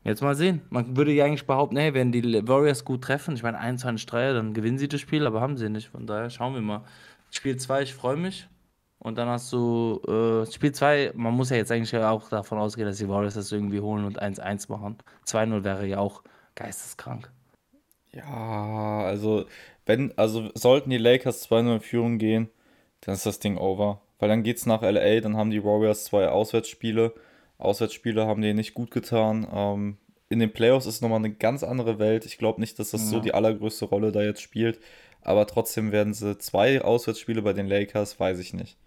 Jetzt 0.04 0.22
mal 0.22 0.36
sehen. 0.36 0.62
Man 0.70 0.98
würde 0.98 1.12
ja 1.12 1.26
eigentlich 1.26 1.46
behaupten, 1.46 1.78
hey, 1.78 1.94
wenn 1.94 2.12
die 2.12 2.48
Warriors 2.48 2.86
gut 2.86 3.04
treffen, 3.04 3.36
ich 3.36 3.44
meine 3.44 3.60
21 3.60 4.06
Dreier, 4.08 4.34
dann 4.34 4.54
gewinnen 4.54 4.80
sie 4.80 4.88
das 4.88 5.00
Spiel, 5.00 5.28
aber 5.28 5.42
haben 5.42 5.58
sie 5.58 5.70
nicht. 5.70 5.90
Von 5.90 6.08
daher 6.08 6.30
schauen 6.30 6.56
wir 6.56 6.62
mal. 6.62 6.84
Spiel 7.30 7.58
2, 7.58 7.84
ich 7.84 7.94
freue 7.94 8.18
mich. 8.18 8.48
Und 8.98 9.18
dann 9.18 9.28
hast 9.28 9.52
du 9.54 10.00
äh, 10.08 10.52
Spiel 10.52 10.72
2, 10.72 11.14
man 11.16 11.34
muss 11.34 11.50
ja 11.50 11.58
jetzt 11.58 11.72
eigentlich 11.72 11.96
auch 11.96 12.30
davon 12.30 12.58
ausgehen, 12.58 12.88
dass 12.88 12.98
die 12.98 13.10
Warriors 13.10 13.36
das 13.36 13.52
irgendwie 13.52 13.80
holen 13.80 14.06
und 14.06 14.22
1-1 14.22 14.72
machen. 14.72 14.98
2-0 15.26 15.64
wäre 15.64 15.86
ja 15.88 16.00
auch 16.00 16.24
geisteskrank. 16.56 17.32
Ja, 18.12 19.02
also, 19.04 19.46
wenn, 19.86 20.16
also 20.18 20.50
sollten 20.54 20.90
die 20.90 20.98
Lakers 20.98 21.50
2-0 21.50 21.76
in 21.76 21.80
Führung 21.82 22.18
gehen, 22.18 22.50
dann 23.02 23.16
ist 23.16 23.26
das 23.26 23.40
Ding 23.40 23.58
over. 23.58 24.02
Weil 24.20 24.30
dann 24.30 24.44
geht 24.44 24.58
es 24.58 24.66
nach 24.66 24.82
LA, 24.84 25.20
dann 25.22 25.36
haben 25.38 25.50
die 25.50 25.64
Warriors 25.64 26.06
zwei 26.06 26.28
Auswärtsspiele 26.28 27.14
Auswärtsspiele 27.62 28.26
haben 28.26 28.42
denen 28.42 28.58
nicht 28.58 28.74
gut 28.74 28.92
getan. 28.92 29.48
Ähm, 29.52 29.98
in 30.30 30.40
den 30.40 30.54
Playoffs 30.54 30.86
ist 30.86 31.02
nochmal 31.02 31.20
eine 31.20 31.34
ganz 31.34 31.64
andere 31.64 32.00
Welt. 32.00 32.26
Ich 32.26 32.38
glaube 32.38 32.62
nicht, 32.62 32.80
dass 32.80 32.92
das 32.92 33.02
ja. 33.04 33.08
so 33.08 33.20
die 33.20 33.34
allergrößte 33.34 33.86
Rolle 33.86 34.12
da 34.12 34.22
jetzt 34.22 34.42
spielt. 34.42 34.80
Aber 35.22 35.46
trotzdem 35.46 35.92
werden 35.92 36.14
sie 36.14 36.38
zwei 36.38 36.82
Auswärtsspiele 36.82 37.42
bei 37.42 37.54
den 37.54 37.68
Lakers, 37.68 38.20
weiß 38.20 38.40
ich 38.40 38.54
nicht. 38.54 38.78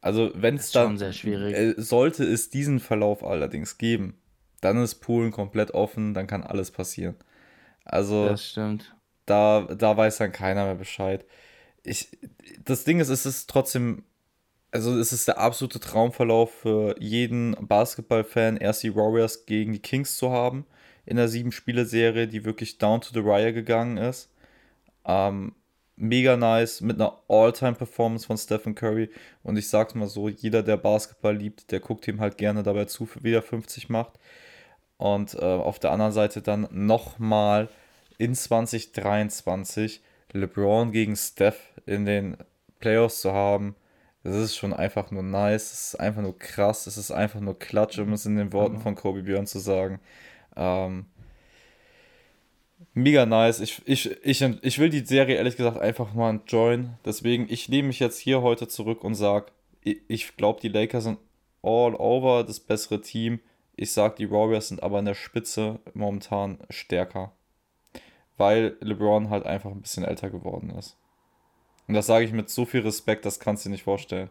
Also, 0.00 0.30
wenn 0.34 0.56
es 0.56 0.70
dann. 0.70 0.98
sehr 0.98 1.12
schwierig. 1.12 1.54
Äh, 1.54 1.74
sollte 1.76 2.24
es 2.24 2.50
diesen 2.50 2.80
Verlauf 2.80 3.24
allerdings 3.24 3.78
geben, 3.78 4.14
dann 4.60 4.82
ist 4.82 4.96
Polen 4.96 5.30
komplett 5.30 5.72
offen, 5.72 6.14
dann 6.14 6.26
kann 6.26 6.42
alles 6.42 6.70
passieren. 6.70 7.16
Also. 7.84 8.28
Das 8.28 8.46
stimmt. 8.46 8.94
Da, 9.26 9.62
da 9.62 9.96
weiß 9.96 10.18
dann 10.18 10.32
keiner 10.32 10.64
mehr 10.64 10.74
Bescheid. 10.74 11.24
Ich, 11.84 12.18
das 12.64 12.84
Ding 12.84 13.00
ist, 13.00 13.10
es 13.10 13.26
ist 13.26 13.48
trotzdem 13.48 14.02
also 14.72 14.98
es 14.98 15.12
ist 15.12 15.28
der 15.28 15.38
absolute 15.38 15.80
Traumverlauf 15.80 16.52
für 16.52 16.94
jeden 17.00 17.56
Basketballfan, 17.60 18.56
erst 18.56 18.82
die 18.82 18.94
Warriors 18.94 19.46
gegen 19.46 19.72
die 19.72 19.80
Kings 19.80 20.16
zu 20.16 20.30
haben 20.30 20.66
in 21.06 21.16
der 21.16 21.28
sieben-Spiele-Serie, 21.28 22.28
die 22.28 22.44
wirklich 22.44 22.78
down 22.78 23.00
to 23.00 23.10
the 23.12 23.24
wire 23.24 23.52
gegangen 23.52 23.96
ist. 23.96 24.30
Ähm, 25.04 25.54
mega 25.96 26.36
nice 26.36 26.80
mit 26.80 27.00
einer 27.00 27.18
All-Time-Performance 27.28 28.26
von 28.26 28.38
Stephen 28.38 28.74
Curry. 28.74 29.10
Und 29.42 29.56
ich 29.56 29.68
sag's 29.68 29.94
mal 29.94 30.08
so: 30.08 30.28
jeder, 30.28 30.62
der 30.62 30.76
Basketball 30.76 31.36
liebt, 31.36 31.70
der 31.72 31.80
guckt 31.80 32.06
ihm 32.06 32.20
halt 32.20 32.38
gerne 32.38 32.62
dabei 32.62 32.84
zu, 32.84 33.08
wie 33.22 33.32
er 33.32 33.42
50 33.42 33.88
macht. 33.88 34.18
Und 34.98 35.34
äh, 35.34 35.38
auf 35.38 35.78
der 35.78 35.92
anderen 35.92 36.12
Seite 36.12 36.42
dann 36.42 36.68
nochmal 36.70 37.68
in 38.18 38.34
2023 38.34 40.02
LeBron 40.32 40.92
gegen 40.92 41.16
Steph 41.16 41.58
in 41.86 42.04
den 42.04 42.36
Playoffs 42.78 43.22
zu 43.22 43.32
haben 43.32 43.74
das 44.22 44.36
ist 44.36 44.56
schon 44.56 44.72
einfach 44.72 45.10
nur 45.10 45.22
nice, 45.22 45.72
es 45.72 45.88
ist 45.88 46.00
einfach 46.00 46.22
nur 46.22 46.38
krass, 46.38 46.86
es 46.86 46.98
ist 46.98 47.10
einfach 47.10 47.40
nur 47.40 47.58
Klatsch, 47.58 47.98
um 47.98 48.12
es 48.12 48.26
in 48.26 48.36
den 48.36 48.52
Worten 48.52 48.76
mhm. 48.76 48.80
von 48.80 48.94
Kobe 48.94 49.22
Björn 49.22 49.46
zu 49.46 49.58
sagen. 49.58 50.00
Ähm, 50.56 51.06
mega 52.92 53.24
nice. 53.26 53.60
Ich, 53.60 53.80
ich, 53.86 54.10
ich, 54.22 54.42
ich 54.42 54.78
will 54.78 54.90
die 54.90 55.04
Serie 55.04 55.36
ehrlich 55.36 55.56
gesagt 55.56 55.78
einfach 55.78 56.12
mal 56.12 56.30
enjoyen. 56.30 56.98
Deswegen, 57.04 57.46
ich 57.48 57.68
nehme 57.68 57.88
mich 57.88 58.00
jetzt 58.00 58.18
hier 58.18 58.42
heute 58.42 58.68
zurück 58.68 59.04
und 59.04 59.14
sage, 59.14 59.46
ich, 59.82 60.00
ich 60.08 60.36
glaube, 60.36 60.60
die 60.60 60.68
Lakers 60.68 61.04
sind 61.04 61.18
all 61.62 61.94
over 61.94 62.44
das 62.44 62.60
bessere 62.60 63.00
Team. 63.00 63.40
Ich 63.76 63.92
sage, 63.92 64.16
die 64.18 64.30
Warriors 64.30 64.68
sind 64.68 64.82
aber 64.82 64.98
in 64.98 65.06
der 65.06 65.14
Spitze 65.14 65.78
momentan 65.94 66.58
stärker. 66.68 67.32
Weil 68.36 68.76
LeBron 68.80 69.30
halt 69.30 69.46
einfach 69.46 69.70
ein 69.70 69.82
bisschen 69.82 70.04
älter 70.04 70.28
geworden 70.30 70.70
ist. 70.70 70.96
Und 71.90 71.94
das 71.94 72.06
sage 72.06 72.24
ich 72.24 72.32
mit 72.32 72.48
so 72.48 72.66
viel 72.66 72.82
Respekt, 72.82 73.24
das 73.24 73.40
kannst 73.40 73.64
du 73.64 73.68
dir 73.68 73.72
nicht 73.72 73.82
vorstellen. 73.82 74.30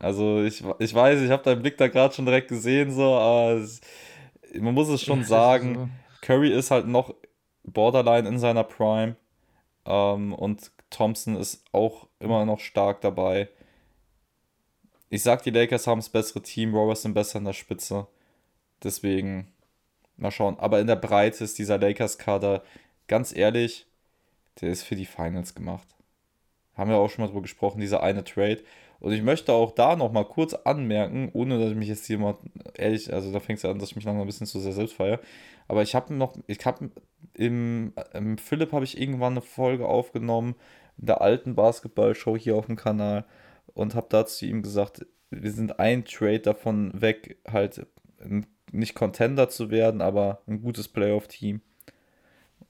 Also 0.00 0.42
ich, 0.42 0.64
ich 0.80 0.92
weiß, 0.92 1.20
ich 1.20 1.30
habe 1.30 1.44
deinen 1.44 1.62
Blick 1.62 1.76
da 1.78 1.86
gerade 1.86 2.12
schon 2.12 2.26
direkt 2.26 2.48
gesehen, 2.48 2.90
so, 2.90 3.14
aber 3.14 3.52
es, 3.52 3.80
man 4.58 4.74
muss 4.74 4.88
es 4.88 5.00
schon 5.02 5.22
sagen, 5.24 5.74
so. 5.76 5.88
Curry 6.22 6.52
ist 6.52 6.72
halt 6.72 6.88
noch 6.88 7.14
borderline 7.62 8.28
in 8.28 8.40
seiner 8.40 8.64
Prime 8.64 9.14
ähm, 9.86 10.32
und 10.32 10.72
Thompson 10.90 11.36
ist 11.36 11.62
auch 11.70 12.08
immer 12.18 12.44
noch 12.44 12.58
stark 12.58 13.00
dabei. 13.00 13.48
Ich 15.08 15.22
sag, 15.22 15.44
die 15.44 15.50
Lakers 15.50 15.86
haben 15.86 16.00
das 16.00 16.08
bessere 16.08 16.42
Team, 16.42 16.72
Warriors 16.72 17.02
sind 17.02 17.14
besser 17.14 17.38
in 17.38 17.44
der 17.44 17.52
Spitze. 17.52 18.08
Deswegen, 18.82 19.52
mal 20.16 20.32
schauen. 20.32 20.58
Aber 20.58 20.80
in 20.80 20.88
der 20.88 20.96
Breite 20.96 21.44
ist 21.44 21.60
dieser 21.60 21.78
Lakers-Kader, 21.78 22.64
ganz 23.06 23.32
ehrlich, 23.32 23.86
der 24.60 24.70
ist 24.70 24.82
für 24.82 24.96
die 24.96 25.06
Finals 25.06 25.54
gemacht. 25.54 25.86
Haben 26.78 26.90
wir 26.90 26.96
auch 26.96 27.10
schon 27.10 27.22
mal 27.22 27.28
drüber 27.28 27.42
gesprochen, 27.42 27.80
dieser 27.80 28.02
eine 28.02 28.24
Trade. 28.24 28.62
Und 29.00 29.12
ich 29.12 29.22
möchte 29.22 29.52
auch 29.52 29.72
da 29.72 29.96
nochmal 29.96 30.24
kurz 30.24 30.54
anmerken, 30.54 31.30
ohne 31.32 31.58
dass 31.58 31.70
ich 31.70 31.76
mich 31.76 31.88
jetzt 31.88 32.06
hier 32.06 32.18
mal 32.18 32.36
ehrlich, 32.74 33.12
also 33.12 33.32
da 33.32 33.40
fängt 33.40 33.58
es 33.58 33.62
ja 33.64 33.70
an, 33.70 33.78
dass 33.78 33.90
ich 33.90 33.96
mich 33.96 34.04
langsam 34.04 34.22
ein 34.22 34.26
bisschen 34.26 34.46
zu 34.46 34.58
sehr 34.60 34.72
selbst 34.72 34.94
feiere. 34.94 35.20
Aber 35.68 35.82
ich 35.82 35.94
habe 35.94 36.14
noch, 36.14 36.36
ich 36.46 36.64
habe 36.64 36.90
im, 37.34 37.92
im 38.14 38.38
Philipp 38.38 38.72
habe 38.72 38.84
ich 38.84 39.00
irgendwann 39.00 39.34
eine 39.34 39.42
Folge 39.42 39.86
aufgenommen, 39.86 40.54
in 40.98 41.06
der 41.06 41.20
alten 41.20 41.54
Basketball-Show 41.54 42.36
hier 42.36 42.56
auf 42.56 42.66
dem 42.66 42.76
Kanal 42.76 43.24
und 43.74 43.94
habe 43.94 44.06
dazu 44.08 44.46
ihm 44.46 44.62
gesagt, 44.62 45.06
wir 45.30 45.52
sind 45.52 45.78
ein 45.78 46.04
Trade 46.04 46.40
davon 46.40 46.90
weg, 47.00 47.38
halt 47.46 47.86
nicht 48.72 48.94
Contender 48.94 49.48
zu 49.48 49.70
werden, 49.70 50.00
aber 50.00 50.42
ein 50.46 50.62
gutes 50.62 50.88
Playoff-Team. 50.88 51.60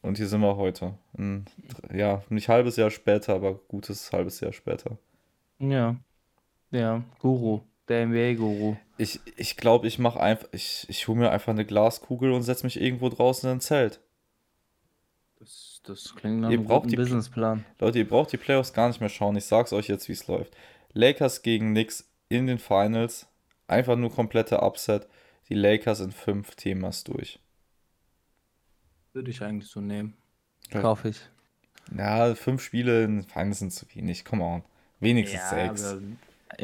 Und 0.03 0.16
hier 0.16 0.28
sind 0.28 0.40
wir 0.40 0.57
heute. 0.57 0.94
Ein, 1.16 1.46
ja, 1.92 2.22
nicht 2.28 2.49
halbes 2.49 2.77
Jahr 2.77 2.90
später, 2.90 3.35
aber 3.35 3.55
gutes 3.55 4.12
halbes 4.12 4.40
Jahr 4.40 4.52
später. 4.52 4.97
Ja. 5.59 5.97
Ja, 6.70 7.02
Guru. 7.20 7.60
Der 7.89 8.06
NBA-Guru. 8.06 8.77
Ich, 8.98 9.20
ich 9.36 9.56
glaube, 9.56 9.86
ich 9.86 9.98
mache 9.98 10.20
einfach, 10.20 10.48
ich, 10.52 10.86
ich 10.89 11.09
hole 11.09 11.18
mir 11.18 11.31
einfach 11.31 11.52
eine 11.52 11.64
Glaskugel 11.64 12.32
und 12.32 12.43
setze 12.43 12.64
mich 12.64 12.81
irgendwo 12.81 13.09
draußen 13.09 13.48
in 13.48 13.56
ein 13.56 13.60
Zelt. 13.60 14.01
Das, 15.39 15.81
das 15.85 16.14
klingt 16.14 16.40
nach 16.40 16.51
einem 16.51 16.66
guten 16.66 16.94
Businessplan. 16.94 17.64
Leute, 17.78 17.98
ihr 17.98 18.09
braucht 18.09 18.32
die 18.32 18.36
Playoffs 18.36 18.72
gar 18.72 18.89
nicht 18.89 19.01
mehr 19.01 19.09
schauen. 19.09 19.36
Ich 19.36 19.47
sag's 19.47 19.72
euch 19.72 19.89
jetzt, 19.89 20.09
wie 20.09 20.12
es 20.12 20.27
läuft. 20.27 20.55
Lakers 20.93 21.43
gegen 21.43 21.70
Knicks 21.70 22.10
in 22.28 22.47
den 22.47 22.59
Finals. 22.59 23.27
Einfach 23.66 23.97
nur 23.97 24.10
komplette 24.10 24.62
Upset. 24.62 25.06
Die 25.48 25.55
Lakers 25.55 26.01
in 26.01 26.12
fünf 26.12 26.55
Themas 26.56 27.05
durch. 27.05 27.40
Würde 29.19 29.32
ich 29.32 29.43
eigentlich 29.43 29.69
so 29.69 29.81
nehmen. 29.81 30.15
Ja. 30.70 30.81
Kaufe 30.81 31.09
ich. 31.09 31.19
Ja, 31.93 32.36
fünf 32.36 32.62
Spiele 32.62 33.03
in 33.03 33.24
Finals 33.24 33.59
sind 33.59 33.73
zu 33.73 33.85
wenig. 33.93 34.24
Come 34.24 34.45
on. 34.45 34.62
Wenigstens 35.01 35.40
ja, 35.40 35.74
sechs. 35.74 35.97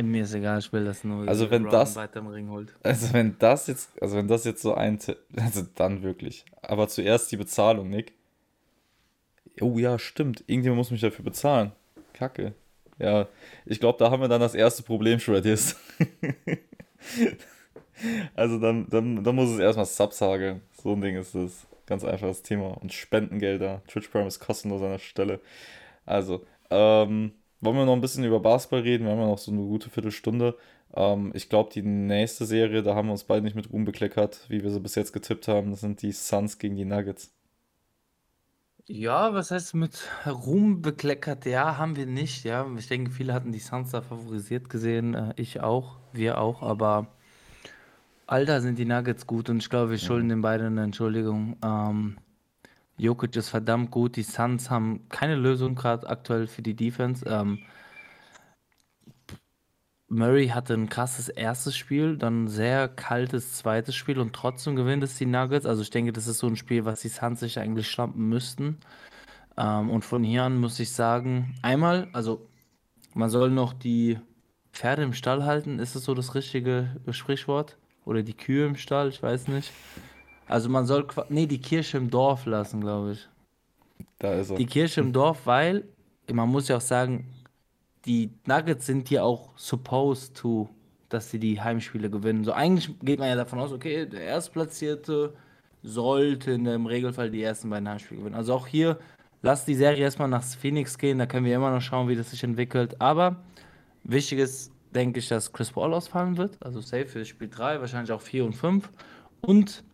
mir 0.00 0.22
ist 0.22 0.34
egal, 0.34 0.60
ich 0.60 0.72
will 0.72 0.84
das 0.84 1.02
nur. 1.02 1.26
Also 1.26 1.50
wenn 1.50 1.64
das, 1.64 1.96
also 1.96 3.12
wenn 3.12 3.36
das 3.40 3.66
jetzt, 3.66 3.90
also 4.00 4.16
wenn 4.16 4.28
das 4.28 4.44
jetzt 4.44 4.62
so 4.62 4.72
ein, 4.72 5.00
also 5.34 5.62
dann 5.74 6.04
wirklich. 6.04 6.44
Aber 6.62 6.86
zuerst 6.86 7.32
die 7.32 7.36
Bezahlung, 7.36 7.90
Nick. 7.90 8.12
Oh 9.60 9.76
ja, 9.76 9.98
stimmt. 9.98 10.44
Irgendjemand 10.46 10.78
muss 10.78 10.92
mich 10.92 11.00
dafür 11.00 11.24
bezahlen. 11.24 11.72
Kacke. 12.12 12.54
Ja, 13.00 13.26
ich 13.66 13.80
glaube, 13.80 13.98
da 13.98 14.12
haben 14.12 14.20
wir 14.20 14.28
dann 14.28 14.40
das 14.40 14.54
erste 14.54 14.84
Problem, 14.84 15.18
Shreddies. 15.18 15.74
also 18.36 18.60
dann, 18.60 18.88
dann, 18.90 19.24
dann 19.24 19.34
muss 19.34 19.50
es 19.50 19.58
erstmal 19.58 19.86
Subs 19.86 20.20
hageln. 20.20 20.60
So 20.80 20.92
ein 20.92 21.00
Ding 21.00 21.16
ist 21.16 21.34
es. 21.34 21.66
Ganz 21.86 22.04
einfaches 22.04 22.42
Thema. 22.42 22.68
Und 22.80 22.92
Spendengelder. 22.92 23.82
Twitch 23.88 24.08
Prime 24.08 24.26
ist 24.26 24.40
kostenlos 24.40 24.82
an 24.82 24.90
der 24.90 24.98
Stelle. 24.98 25.40
Also, 26.06 26.44
ähm, 26.70 27.32
wollen 27.60 27.76
wir 27.76 27.84
noch 27.86 27.94
ein 27.94 28.00
bisschen 28.00 28.24
über 28.24 28.40
Basketball 28.40 28.80
reden? 28.80 29.04
Wir 29.04 29.12
haben 29.12 29.20
ja 29.20 29.26
noch 29.26 29.38
so 29.38 29.50
eine 29.52 29.62
gute 29.62 29.90
Viertelstunde. 29.90 30.56
Ähm, 30.94 31.32
ich 31.34 31.48
glaube, 31.48 31.70
die 31.72 31.82
nächste 31.82 32.44
Serie, 32.46 32.82
da 32.82 32.94
haben 32.94 33.08
wir 33.08 33.12
uns 33.12 33.24
beide 33.24 33.42
nicht 33.42 33.56
mit 33.56 33.72
Ruhm 33.72 33.84
bekleckert, 33.84 34.46
wie 34.48 34.62
wir 34.62 34.70
sie 34.70 34.80
bis 34.80 34.94
jetzt 34.94 35.12
getippt 35.12 35.48
haben. 35.48 35.70
Das 35.70 35.80
sind 35.80 36.02
die 36.02 36.12
Suns 36.12 36.58
gegen 36.58 36.76
die 36.76 36.84
Nuggets. 36.84 37.32
Ja, 38.86 39.32
was 39.32 39.50
heißt 39.50 39.74
mit 39.74 40.06
Ruhm 40.26 40.82
bekleckert? 40.82 41.46
Ja, 41.46 41.78
haben 41.78 41.96
wir 41.96 42.06
nicht. 42.06 42.44
Ja, 42.44 42.66
ich 42.76 42.88
denke, 42.88 43.10
viele 43.10 43.32
hatten 43.32 43.50
die 43.50 43.58
Suns 43.58 43.92
da 43.92 44.02
favorisiert 44.02 44.68
gesehen. 44.68 45.14
Äh, 45.14 45.32
ich 45.36 45.60
auch, 45.60 45.98
wir 46.12 46.38
auch. 46.38 46.62
Aber 46.62 47.13
Alter 48.26 48.60
sind 48.60 48.78
die 48.78 48.84
Nuggets 48.84 49.26
gut 49.26 49.50
und 49.50 49.58
ich 49.58 49.68
glaube, 49.68 49.90
wir 49.90 49.98
schulden 49.98 50.28
den 50.28 50.40
beiden 50.40 50.66
eine 50.66 50.84
Entschuldigung. 50.84 51.56
Ähm, 51.62 52.16
Jokic 52.96 53.36
ist 53.36 53.48
verdammt 53.50 53.90
gut. 53.90 54.16
Die 54.16 54.22
Suns 54.22 54.70
haben 54.70 55.08
keine 55.08 55.34
Lösung 55.36 55.74
gerade 55.74 56.08
aktuell 56.08 56.46
für 56.46 56.62
die 56.62 56.74
Defense. 56.74 57.24
Ähm, 57.26 57.58
Murray 60.08 60.48
hatte 60.48 60.74
ein 60.74 60.88
krasses 60.88 61.28
erstes 61.28 61.76
Spiel, 61.76 62.16
dann 62.16 62.44
ein 62.44 62.48
sehr 62.48 62.88
kaltes 62.88 63.54
zweites 63.54 63.96
Spiel 63.96 64.18
und 64.20 64.32
trotzdem 64.32 64.76
gewinnt 64.76 65.02
es 65.02 65.16
die 65.16 65.26
Nuggets. 65.26 65.66
Also 65.66 65.82
ich 65.82 65.90
denke, 65.90 66.12
das 66.12 66.26
ist 66.26 66.38
so 66.38 66.46
ein 66.46 66.56
Spiel, 66.56 66.84
was 66.84 67.00
die 67.00 67.08
Suns 67.08 67.40
sich 67.40 67.58
eigentlich 67.58 67.90
schlampen 67.90 68.28
müssten. 68.28 68.78
Ähm, 69.56 69.90
und 69.90 70.04
von 70.04 70.22
hier 70.22 70.44
an 70.44 70.58
muss 70.58 70.80
ich 70.80 70.92
sagen, 70.92 71.56
einmal, 71.62 72.08
also 72.12 72.48
man 73.14 73.30
soll 73.30 73.50
noch 73.50 73.72
die 73.72 74.18
Pferde 74.72 75.02
im 75.02 75.14
Stall 75.14 75.44
halten. 75.44 75.78
Ist 75.78 75.96
das 75.96 76.04
so 76.04 76.14
das 76.14 76.34
richtige 76.34 76.96
Sprichwort? 77.10 77.78
Oder 78.04 78.22
die 78.22 78.34
Kühe 78.34 78.66
im 78.66 78.76
Stall? 78.76 79.08
Ich 79.08 79.22
weiß 79.22 79.48
nicht. 79.48 79.72
Also 80.46 80.68
man 80.68 80.86
soll, 80.86 81.06
nee, 81.28 81.46
die 81.46 81.60
Kirche 81.60 81.96
im 81.96 82.10
Dorf 82.10 82.46
lassen, 82.46 82.80
glaube 82.80 83.12
ich. 83.12 83.28
Da 84.18 84.34
ist 84.34 84.50
er. 84.50 84.56
Die 84.56 84.66
Kirche 84.66 85.00
im 85.00 85.12
Dorf, 85.12 85.46
weil 85.46 85.84
man 86.32 86.48
muss 86.48 86.68
ja 86.68 86.76
auch 86.76 86.82
sagen, 86.82 87.26
die 88.04 88.30
Nuggets 88.46 88.86
sind 88.86 89.08
ja 89.10 89.22
auch 89.22 89.50
supposed 89.56 90.36
to, 90.36 90.68
dass 91.08 91.30
sie 91.30 91.38
die 91.38 91.60
Heimspiele 91.60 92.10
gewinnen. 92.10 92.44
So 92.44 92.52
eigentlich 92.52 92.90
geht 93.00 93.18
man 93.18 93.28
ja 93.28 93.36
davon 93.36 93.58
aus, 93.58 93.72
okay, 93.72 94.06
der 94.06 94.22
Erstplatzierte 94.22 95.34
sollte 95.82 96.52
in 96.52 96.64
dem 96.64 96.86
Regelfall 96.86 97.30
die 97.30 97.42
ersten 97.42 97.70
beiden 97.70 97.88
Heimspiele 97.88 98.20
gewinnen. 98.20 98.36
Also 98.36 98.54
auch 98.54 98.66
hier, 98.66 98.98
lass 99.42 99.64
die 99.64 99.74
Serie 99.74 100.02
erstmal 100.02 100.28
nach 100.28 100.42
Phoenix 100.42 100.98
gehen, 100.98 101.18
da 101.18 101.26
können 101.26 101.46
wir 101.46 101.54
immer 101.54 101.70
noch 101.70 101.80
schauen, 101.80 102.08
wie 102.08 102.16
das 102.16 102.30
sich 102.30 102.42
entwickelt. 102.42 103.00
Aber 103.00 103.36
wichtig 104.02 104.38
ist, 104.40 104.73
denke 104.94 105.18
ich, 105.18 105.28
dass 105.28 105.52
Chris 105.52 105.72
Paul 105.72 105.92
ausfallen 105.94 106.36
wird. 106.36 106.62
Also 106.64 106.80
safe 106.80 107.06
für 107.06 107.24
Spiel 107.24 107.48
3, 107.48 107.80
wahrscheinlich 107.80 108.12
auch 108.12 108.20
4 108.20 108.44
und 108.44 108.54
5. 108.54 108.90
Und 109.40 109.84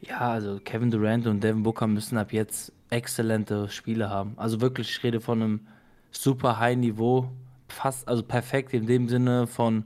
ja, 0.00 0.18
also 0.18 0.60
Kevin 0.62 0.90
Durant 0.90 1.26
und 1.26 1.42
Devin 1.42 1.62
Booker 1.62 1.86
müssen 1.86 2.18
ab 2.18 2.32
jetzt 2.32 2.72
exzellente 2.90 3.68
Spiele 3.68 4.08
haben. 4.08 4.34
Also 4.36 4.60
wirklich, 4.60 4.90
ich 4.90 5.02
rede 5.02 5.20
von 5.20 5.42
einem 5.42 5.66
super 6.10 6.58
High 6.58 6.76
Niveau, 6.76 7.30
fast, 7.68 8.08
also 8.08 8.22
perfekt 8.22 8.72
in 8.74 8.86
dem 8.86 9.08
Sinne 9.08 9.46
von 9.46 9.84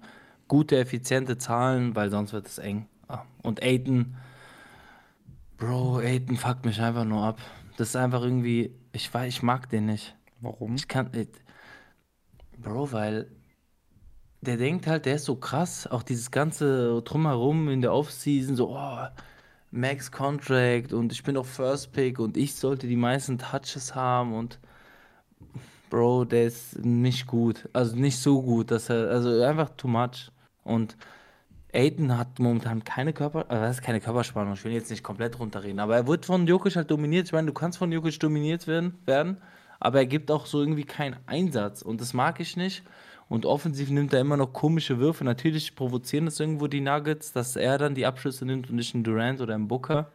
gute, 0.49 0.77
effiziente 0.77 1.39
Zahlen, 1.39 1.97
weil 1.97 2.11
sonst 2.11 2.33
wird 2.33 2.47
es 2.47 2.59
eng. 2.59 2.87
Ah, 3.09 3.25
und 3.43 3.63
Aiden, 3.63 4.17
Bro, 5.57 5.99
Aiden 5.99 6.37
fuckt 6.37 6.65
mich 6.65 6.81
einfach 6.81 7.05
nur 7.05 7.25
ab. 7.25 7.41
Das 7.77 7.89
ist 7.89 7.97
einfach 7.97 8.23
irgendwie, 8.23 8.75
ich 8.93 9.13
weiß, 9.13 9.29
ich 9.29 9.43
mag 9.43 9.69
den 9.71 9.87
nicht. 9.87 10.15
Warum? 10.41 10.75
Ich 10.75 10.89
kann, 10.89 11.11
Bro, 12.59 12.93
weil 12.93 13.31
der 14.43 14.57
denkt 14.57 14.87
halt, 14.87 15.07
der 15.07 15.15
ist 15.15 15.25
so 15.25 15.37
krass, 15.37 15.87
auch 15.87 16.03
dieses 16.03 16.31
ganze 16.31 17.01
Drumherum 17.03 17.69
in 17.69 17.81
der 17.81 17.95
Offseason, 17.95 18.57
so, 18.57 18.77
oh, 18.77 19.07
Max 19.71 20.13
Contract 20.13 20.93
und 20.93 21.13
ich 21.13 21.23
bin 21.23 21.37
doch 21.37 21.47
First 21.47 21.93
Pick 21.93 22.19
und 22.19 22.37
ich 22.37 22.55
sollte 22.55 22.87
die 22.87 22.97
meisten 22.97 23.39
Touches 23.39 23.95
haben 23.95 24.35
und 24.35 24.59
Bro, 25.89 26.25
der 26.25 26.45
ist 26.45 26.85
nicht 26.85 27.27
gut. 27.27 27.69
Also 27.75 27.97
nicht 27.97 28.19
so 28.19 28.41
gut, 28.43 28.71
dass 28.71 28.89
er, 28.89 29.11
also 29.11 29.43
einfach 29.43 29.71
too 29.77 29.89
much. 29.89 30.31
Und 30.65 30.97
Aiden 31.75 32.17
hat 32.17 32.39
momentan 32.39 32.83
keine 32.83 33.13
Körper, 33.13 33.47
also 33.49 33.63
das 33.63 33.77
ist 33.77 33.83
keine 33.83 34.01
Körperspannung, 34.01 34.55
ich 34.55 34.65
will 34.65 34.73
jetzt 34.73 34.91
nicht 34.91 35.03
komplett 35.03 35.39
runterreden, 35.39 35.81
aber 35.81 35.97
er 35.97 36.07
wird 36.07 36.27
von 36.27 36.47
Jokic 36.47 36.77
halt 36.77 36.91
dominiert. 36.91 37.27
Ich 37.27 37.33
meine, 37.33 37.47
du 37.47 37.53
kannst 37.53 37.79
von 37.79 37.93
Jokic 37.93 38.19
dominiert 38.21 38.67
werden, 38.67 38.99
werden, 39.07 39.39
aber 39.81 40.01
er 40.01 40.07
gibt 40.07 40.31
auch 40.31 40.47
so 40.47 40.61
irgendwie 40.61 40.85
keinen 40.85 41.17
Einsatz 41.27 41.83
und 41.83 42.01
das 42.01 42.13
mag 42.13 42.41
ich 42.41 42.57
nicht. 42.57 42.83
Und 43.33 43.47
offensiv 43.47 43.89
nimmt 43.89 44.13
er 44.13 44.21
immer 44.21 44.37
noch 44.37 44.53
komische 44.53 44.99
Würfe. 44.99 45.25
Natürlich 45.25 45.75
provozieren 45.75 46.27
das 46.27 46.39
irgendwo 46.39 46.67
die 46.67 46.83
Nuggets, 46.83 47.33
dass 47.33 47.57
er 47.57 47.79
dann 47.79 47.95
die 47.95 48.05
Abschlüsse 48.05 48.45
nimmt 48.45 48.69
und 48.69 48.77
nicht 48.77 48.95
ein 48.95 49.05
Durant 49.05 49.41
oder 49.41 49.55
ein 49.55 49.69
Booker. 49.69 50.13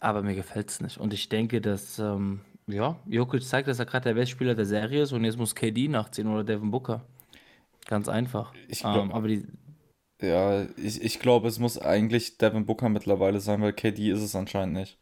Aber 0.00 0.22
mir 0.22 0.34
gefällt 0.34 0.70
es 0.70 0.80
nicht. 0.80 0.98
Und 0.98 1.14
ich 1.14 1.28
denke, 1.28 1.60
dass, 1.60 2.00
ähm, 2.00 2.40
ja, 2.66 2.96
Jokic 3.06 3.44
zeigt, 3.44 3.68
dass 3.68 3.78
er 3.78 3.86
gerade 3.86 4.08
der 4.08 4.14
beste 4.14 4.32
Spieler 4.32 4.56
der 4.56 4.66
Serie 4.66 5.02
ist 5.02 5.12
und 5.12 5.22
jetzt 5.22 5.38
muss 5.38 5.54
KD 5.54 5.86
nachziehen 5.86 6.26
oder 6.26 6.42
Devin 6.42 6.72
Booker. 6.72 7.06
Ganz 7.86 8.08
einfach. 8.08 8.52
Ich 8.66 8.80
glaub, 8.80 9.04
ähm, 9.04 9.12
aber 9.12 9.28
die. 9.28 9.46
Ja, 10.20 10.64
ich, 10.76 11.00
ich 11.00 11.20
glaube, 11.20 11.46
es 11.46 11.60
muss 11.60 11.78
eigentlich 11.78 12.38
Devin 12.38 12.66
Booker 12.66 12.88
mittlerweile 12.88 13.38
sein, 13.38 13.62
weil 13.62 13.72
KD 13.72 14.10
ist 14.10 14.22
es 14.22 14.34
anscheinend 14.34 14.74
nicht. 14.74 14.98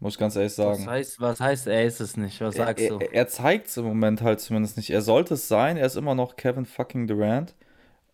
Muss 0.00 0.14
ich 0.14 0.18
ganz 0.18 0.36
ehrlich 0.36 0.52
sagen. 0.54 0.80
Was 0.82 0.86
heißt, 0.86 1.20
was 1.20 1.40
heißt, 1.40 1.66
er 1.66 1.84
ist 1.84 2.00
es 2.00 2.16
nicht? 2.16 2.40
Was 2.40 2.54
Er, 2.54 2.66
sagst 2.66 2.90
du? 2.90 2.98
er, 2.98 3.12
er 3.12 3.28
zeigt 3.28 3.66
es 3.68 3.76
im 3.76 3.84
Moment 3.84 4.22
halt 4.22 4.40
zumindest 4.40 4.76
nicht. 4.76 4.90
Er 4.90 5.02
sollte 5.02 5.34
es 5.34 5.48
sein. 5.48 5.76
Er 5.76 5.86
ist 5.86 5.96
immer 5.96 6.14
noch 6.14 6.36
Kevin 6.36 6.66
fucking 6.66 7.06
Durant. 7.06 7.54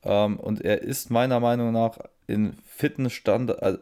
Ähm, 0.03 0.39
und 0.39 0.63
er 0.63 0.83
ist 0.83 1.11
meiner 1.11 1.41
Meinung 1.41 1.73
nach 1.73 1.99
in 2.27 2.55
Fitnessstand. 2.67 3.63
Also 3.63 3.79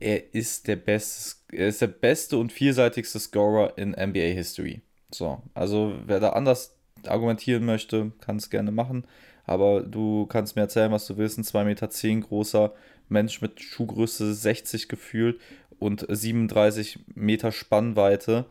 er 0.00 0.34
ist 0.34 0.66
der 0.68 0.76
beste, 0.76 1.36
er 1.56 1.68
ist 1.68 1.80
der 1.80 1.88
beste 1.88 2.38
und 2.38 2.52
vielseitigste 2.52 3.18
Scorer 3.20 3.78
in 3.78 3.90
NBA 3.90 4.32
History. 4.34 4.82
So, 5.12 5.42
also 5.54 5.94
wer 6.06 6.20
da 6.20 6.30
anders 6.30 6.74
argumentieren 7.06 7.64
möchte, 7.64 8.12
kann 8.20 8.36
es 8.36 8.50
gerne 8.50 8.72
machen. 8.72 9.06
Aber 9.44 9.82
du 9.82 10.26
kannst 10.26 10.56
mir 10.56 10.62
erzählen, 10.62 10.92
was 10.92 11.06
du 11.06 11.16
willst. 11.16 11.38
Ein 11.38 11.44
2,10 11.44 11.64
Meter 11.64 11.90
zehn 11.90 12.20
großer 12.20 12.72
Mensch 13.08 13.40
mit 13.40 13.60
Schuhgröße 13.60 14.34
60 14.34 14.88
gefühlt 14.88 15.40
und 15.78 16.06
37 16.08 17.00
Meter 17.14 17.52
Spannweite, 17.52 18.46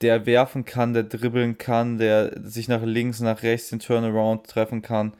der 0.00 0.26
werfen 0.26 0.64
kann, 0.64 0.94
der 0.94 1.04
dribbeln 1.04 1.58
kann, 1.58 1.98
der 1.98 2.40
sich 2.42 2.68
nach 2.68 2.82
links, 2.82 3.20
nach 3.20 3.42
rechts 3.42 3.68
den 3.70 3.78
Turnaround 3.78 4.46
treffen 4.46 4.80
kann. 4.82 5.14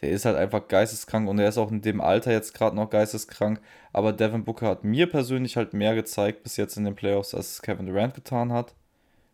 Der 0.00 0.10
ist 0.10 0.26
halt 0.26 0.36
einfach 0.36 0.68
geisteskrank 0.68 1.28
und 1.28 1.38
er 1.38 1.48
ist 1.48 1.58
auch 1.58 1.70
in 1.72 1.82
dem 1.82 2.00
Alter 2.00 2.30
jetzt 2.30 2.54
gerade 2.54 2.76
noch 2.76 2.90
geisteskrank. 2.90 3.60
Aber 3.92 4.12
Devin 4.12 4.44
Booker 4.44 4.68
hat 4.68 4.84
mir 4.84 5.08
persönlich 5.08 5.56
halt 5.56 5.72
mehr 5.72 5.94
gezeigt 5.94 6.42
bis 6.44 6.56
jetzt 6.56 6.76
in 6.76 6.84
den 6.84 6.94
Playoffs, 6.94 7.34
als 7.34 7.62
Kevin 7.62 7.86
Durant 7.86 8.14
getan 8.14 8.52
hat. 8.52 8.74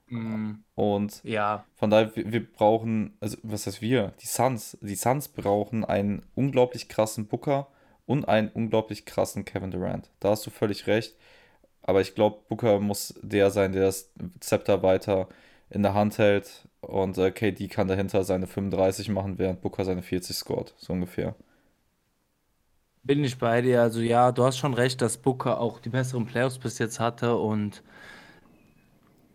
Mm, 0.08 0.52
Und 0.74 1.22
ja, 1.24 1.64
von 1.74 1.90
daher, 1.90 2.14
wir, 2.16 2.32
wir 2.32 2.52
brauchen, 2.52 3.16
also 3.20 3.36
was 3.42 3.66
heißt 3.66 3.82
wir? 3.82 4.14
Die 4.22 4.26
Suns. 4.26 4.78
Die 4.80 4.94
Suns 4.96 5.28
brauchen 5.28 5.84
einen 5.84 6.24
unglaublich 6.34 6.88
krassen 6.88 7.26
Booker 7.26 7.68
und 8.06 8.28
einen 8.28 8.48
unglaublich 8.50 9.06
krassen 9.06 9.44
Kevin 9.44 9.70
Durant. 9.70 10.10
Da 10.20 10.30
hast 10.30 10.46
du 10.46 10.50
völlig 10.50 10.86
recht. 10.86 11.16
Aber 11.82 12.00
ich 12.02 12.14
glaube, 12.14 12.40
Booker 12.48 12.80
muss 12.80 13.14
der 13.22 13.50
sein, 13.50 13.72
der 13.72 13.84
das 13.84 14.12
Zepter 14.40 14.82
weiter 14.82 15.28
in 15.70 15.82
der 15.82 15.94
Hand 15.94 16.18
hält. 16.18 16.68
Und 16.82 17.18
äh, 17.18 17.30
KD 17.32 17.68
kann 17.68 17.88
dahinter 17.88 18.24
seine 18.24 18.46
35 18.48 19.08
machen, 19.10 19.38
während 19.38 19.62
Booker 19.62 19.84
seine 19.84 20.02
40 20.02 20.36
scored. 20.36 20.74
So 20.78 20.92
ungefähr. 20.94 21.36
bin 23.02 23.24
ich 23.24 23.38
bei 23.38 23.62
dir. 23.62 23.82
Also 23.82 24.00
ja, 24.00 24.32
du 24.32 24.44
hast 24.44 24.58
schon 24.58 24.74
recht, 24.74 25.00
dass 25.02 25.18
Booker 25.18 25.60
auch 25.60 25.80
die 25.80 25.90
besseren 25.90 26.26
Playoffs 26.26 26.58
bis 26.58 26.78
jetzt 26.78 27.00
hatte 27.00 27.36
und 27.36 27.82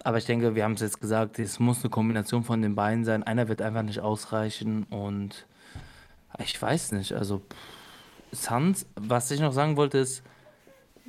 aber 0.04 0.18
ich 0.18 0.26
denke, 0.26 0.56
wir 0.56 0.64
haben 0.64 0.74
es 0.74 0.82
jetzt 0.82 1.02
gesagt, 1.02 1.40
es 1.40 1.60
muss 1.60 1.84
eine 1.84 1.90
Kombination 1.90 2.44
von 2.44 2.62
den 2.62 2.76
beiden 2.76 3.04
sein. 3.06 3.24
Einer 3.24 3.48
wird 3.50 3.62
einfach 3.62 3.84
nicht 3.84 4.00
ausreichen 4.00 4.84
und 4.90 5.46
ich 6.40 6.62
weiß 6.62 6.94
nicht, 6.94 7.14
also 7.14 7.40
pff, 7.40 7.56
Suns, 8.32 8.86
was 8.96 9.32
ich 9.32 9.40
noch 9.40 9.54
sagen 9.54 9.78
wollte 9.78 10.00
ist, 10.00 10.24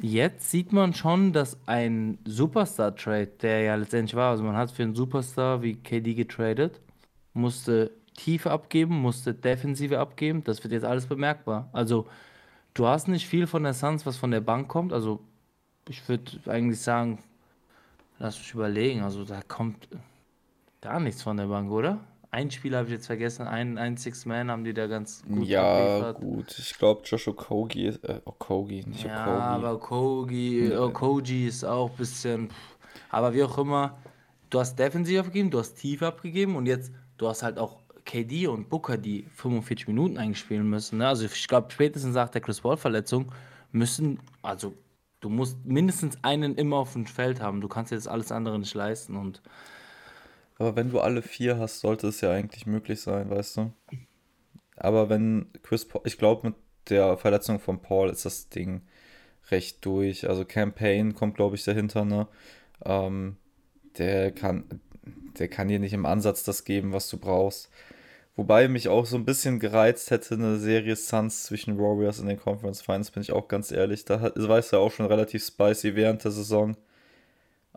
jetzt 0.00 0.50
sieht 0.50 0.72
man 0.72 0.94
schon, 0.94 1.32
dass 1.32 1.58
ein 1.66 2.18
Superstar-Trade, 2.24 3.26
der 3.42 3.62
ja 3.62 3.74
letztendlich 3.74 4.14
war, 4.14 4.30
also 4.30 4.42
man 4.42 4.56
hat 4.56 4.70
für 4.70 4.82
einen 4.82 4.94
Superstar 4.94 5.62
wie 5.62 5.74
KD 5.74 6.14
getradet, 6.14 6.80
musste 7.34 7.90
Tiefe 8.14 8.50
abgeben, 8.50 9.00
musste 9.00 9.34
Defensive 9.34 9.98
abgeben, 9.98 10.42
das 10.44 10.62
wird 10.62 10.72
jetzt 10.72 10.84
alles 10.84 11.06
bemerkbar. 11.06 11.68
Also 11.72 12.06
du 12.74 12.86
hast 12.86 13.08
nicht 13.08 13.26
viel 13.26 13.46
von 13.46 13.62
der 13.62 13.74
Suns, 13.74 14.06
was 14.06 14.16
von 14.16 14.30
der 14.30 14.40
Bank 14.40 14.68
kommt, 14.68 14.92
also 14.92 15.20
ich 15.88 16.08
würde 16.08 16.38
eigentlich 16.46 16.80
sagen, 16.80 17.18
lass 18.18 18.38
mich 18.38 18.54
überlegen, 18.54 19.02
also 19.02 19.24
da 19.24 19.42
kommt 19.42 19.88
gar 20.80 21.00
nichts 21.00 21.22
von 21.22 21.36
der 21.36 21.46
Bank, 21.46 21.70
oder? 21.70 21.98
Ein 22.32 22.50
Spiel 22.50 22.76
habe 22.76 22.86
ich 22.86 22.92
jetzt 22.92 23.06
vergessen, 23.06 23.46
einen, 23.46 23.76
einen 23.76 23.96
Six-Man 23.96 24.50
haben 24.50 24.62
die 24.62 24.72
da 24.72 24.86
ganz 24.86 25.22
gut 25.26 25.48
Ja, 25.48 25.62
abgeliefert. 25.62 26.20
gut. 26.20 26.58
Ich 26.58 26.78
glaube, 26.78 27.02
Josh 27.04 27.26
Okogie 27.26 27.86
ist, 27.86 28.04
äh, 28.04 28.20
Okogie, 28.24 28.84
nicht 28.86 29.04
Ja, 29.04 29.16
Okogie. 29.16 29.64
aber 29.66 29.78
Kogi, 29.80 30.66
Äh, 30.66 30.92
Koji 30.92 31.46
ist 31.48 31.64
auch 31.64 31.90
ein 31.90 31.96
bisschen. 31.96 32.48
pff. 32.50 32.76
Aber 33.10 33.34
wie 33.34 33.42
auch 33.42 33.58
immer, 33.58 33.98
du 34.48 34.60
hast 34.60 34.76
defensiv 34.78 35.18
abgegeben, 35.20 35.50
du 35.50 35.58
hast 35.58 35.74
tief 35.74 36.02
abgegeben 36.02 36.54
und 36.54 36.66
jetzt, 36.66 36.92
du 37.18 37.26
hast 37.28 37.42
halt 37.42 37.58
auch 37.58 37.80
KD 38.04 38.46
und 38.46 38.68
Booker, 38.68 38.96
die 38.96 39.24
45 39.34 39.88
Minuten 39.88 40.16
eingespielen 40.16 40.68
müssen. 40.68 40.98
Ne? 40.98 41.08
Also 41.08 41.24
ich 41.26 41.48
glaube, 41.48 41.70
spätestens 41.72 42.14
nach 42.14 42.28
der 42.28 42.40
Chris 42.40 42.60
Paul-Verletzung 42.60 43.32
müssen, 43.72 44.20
also 44.42 44.72
Du 45.22 45.28
musst 45.28 45.58
mindestens 45.66 46.16
einen 46.24 46.54
immer 46.54 46.76
auf 46.78 46.94
dem 46.94 47.04
Feld 47.04 47.42
haben. 47.42 47.60
Du 47.60 47.68
kannst 47.68 47.92
das 47.92 48.06
alles 48.08 48.32
andere 48.32 48.58
nicht 48.58 48.72
leisten. 48.72 49.16
Und 49.16 49.42
Aber 50.60 50.76
wenn 50.76 50.90
du 50.90 51.00
alle 51.00 51.22
vier 51.22 51.58
hast, 51.58 51.80
sollte 51.80 52.08
es 52.08 52.20
ja 52.20 52.32
eigentlich 52.32 52.66
möglich 52.66 53.00
sein, 53.00 53.30
weißt 53.30 53.56
du? 53.56 53.72
Aber 54.76 55.08
wenn 55.08 55.46
Chris 55.62 55.88
Paul, 55.88 56.02
ich 56.04 56.18
glaube, 56.18 56.48
mit 56.48 56.56
der 56.90 57.16
Verletzung 57.16 57.60
von 57.60 57.80
Paul 57.80 58.10
ist 58.10 58.26
das 58.26 58.50
Ding 58.50 58.82
recht 59.50 59.82
durch. 59.86 60.28
Also 60.28 60.44
Campaign 60.44 61.14
kommt, 61.14 61.36
glaube 61.36 61.56
ich, 61.56 61.64
dahinter, 61.64 62.04
ne? 62.04 62.28
Ähm, 62.84 63.38
der 63.96 64.32
kann, 64.32 64.82
der 65.38 65.48
kann 65.48 65.68
dir 65.68 65.78
nicht 65.78 65.94
im 65.94 66.04
Ansatz 66.04 66.44
das 66.44 66.66
geben, 66.66 66.92
was 66.92 67.08
du 67.08 67.16
brauchst. 67.16 67.70
Wobei 68.36 68.68
mich 68.68 68.88
auch 68.88 69.06
so 69.06 69.16
ein 69.16 69.24
bisschen 69.24 69.60
gereizt 69.60 70.10
hätte, 70.10 70.34
eine 70.34 70.58
Serie 70.58 70.94
Suns 70.94 71.44
zwischen 71.44 71.78
Warriors 71.78 72.18
in 72.20 72.26
den 72.26 72.38
Conference 72.38 72.82
Finals, 72.82 73.10
bin 73.10 73.22
ich 73.22 73.32
auch 73.32 73.48
ganz 73.48 73.72
ehrlich. 73.72 74.04
Da 74.04 74.20
war 74.36 74.58
es 74.58 74.72
ja 74.72 74.78
auch 74.78 74.92
schon 74.92 75.06
relativ 75.06 75.42
spicy 75.42 75.94
während 75.96 76.22
der 76.22 76.32
Saison. 76.32 76.76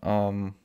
Ähm, 0.02 0.56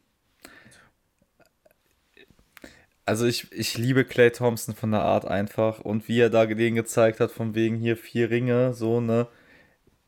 also 3.08 3.26
ich, 3.26 3.50
ich 3.52 3.78
liebe 3.78 4.04
Clay 4.04 4.30
Thompson 4.30 4.74
von 4.74 4.90
der 4.92 5.02
Art 5.02 5.24
einfach 5.24 5.80
und 5.80 6.08
wie 6.08 6.20
er 6.20 6.30
da 6.30 6.46
den 6.46 6.74
gezeigt 6.74 7.20
hat, 7.20 7.30
von 7.30 7.54
wegen 7.54 7.76
hier 7.76 7.96
vier 7.96 8.30
Ringe, 8.30 8.74
so, 8.74 9.00
ne? 9.00 9.26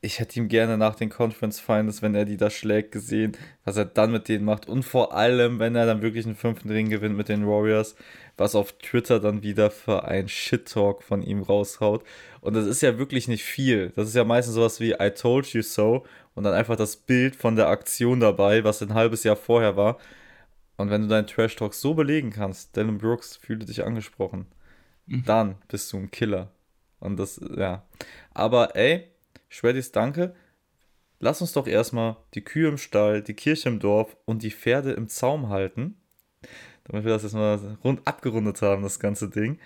ich 0.02 0.18
hätte 0.18 0.38
ihm 0.38 0.48
gerne 0.48 0.78
nach 0.78 0.94
den 0.94 1.10
Conference 1.10 1.60
Finals, 1.60 2.00
wenn 2.00 2.14
er 2.14 2.24
die 2.24 2.36
da 2.38 2.48
schlägt, 2.48 2.92
gesehen, 2.92 3.36
was 3.64 3.76
er 3.76 3.84
dann 3.84 4.12
mit 4.12 4.28
denen 4.28 4.44
macht. 4.44 4.66
Und 4.66 4.82
vor 4.82 5.14
allem, 5.14 5.58
wenn 5.58 5.76
er 5.76 5.84
dann 5.84 6.00
wirklich 6.00 6.24
einen 6.24 6.36
fünften 6.36 6.70
Ring 6.70 6.88
gewinnt 6.88 7.16
mit 7.16 7.28
den 7.28 7.46
Warriors, 7.46 7.96
was 8.38 8.54
auf 8.54 8.72
Twitter 8.78 9.20
dann 9.20 9.42
wieder 9.42 9.70
für 9.70 10.04
ein 10.04 10.28
Shit-Talk 10.28 11.02
von 11.02 11.22
ihm 11.22 11.42
raushaut. 11.42 12.02
Und 12.40 12.54
das 12.54 12.66
ist 12.66 12.80
ja 12.80 12.96
wirklich 12.98 13.28
nicht 13.28 13.44
viel. 13.44 13.92
Das 13.94 14.08
ist 14.08 14.14
ja 14.14 14.24
meistens 14.24 14.54
sowas 14.54 14.80
wie 14.80 14.92
I 14.92 15.10
told 15.10 15.46
you 15.48 15.60
so 15.62 16.04
und 16.34 16.44
dann 16.44 16.54
einfach 16.54 16.76
das 16.76 16.96
Bild 16.96 17.36
von 17.36 17.56
der 17.56 17.68
Aktion 17.68 18.20
dabei, 18.20 18.64
was 18.64 18.82
ein 18.82 18.94
halbes 18.94 19.24
Jahr 19.24 19.36
vorher 19.36 19.76
war. 19.76 19.98
Und 20.80 20.88
wenn 20.88 21.02
du 21.02 21.08
deinen 21.08 21.26
Trash-Talk 21.26 21.74
so 21.74 21.92
belegen 21.92 22.30
kannst, 22.30 22.74
Dylan 22.74 22.96
Brooks 22.96 23.36
fühle 23.36 23.66
dich 23.66 23.84
angesprochen, 23.84 24.46
mhm. 25.04 25.24
dann 25.26 25.56
bist 25.68 25.92
du 25.92 25.98
ein 25.98 26.10
Killer. 26.10 26.50
Und 27.00 27.18
das, 27.18 27.38
ja. 27.54 27.86
Aber 28.32 28.74
ey, 28.76 29.06
Schwedis, 29.50 29.92
danke. 29.92 30.34
Lass 31.18 31.42
uns 31.42 31.52
doch 31.52 31.66
erstmal 31.66 32.16
die 32.32 32.42
Kühe 32.42 32.68
im 32.68 32.78
Stall, 32.78 33.22
die 33.22 33.34
Kirche 33.34 33.68
im 33.68 33.78
Dorf 33.78 34.16
und 34.24 34.42
die 34.42 34.50
Pferde 34.50 34.92
im 34.92 35.08
Zaum 35.08 35.50
halten. 35.50 35.96
Damit 36.84 37.04
wir 37.04 37.12
das 37.12 37.24
jetzt 37.24 37.34
mal 37.34 37.76
rund 37.84 38.06
abgerundet 38.06 38.62
haben, 38.62 38.82
das 38.82 38.98
ganze 38.98 39.28
Ding. 39.28 39.58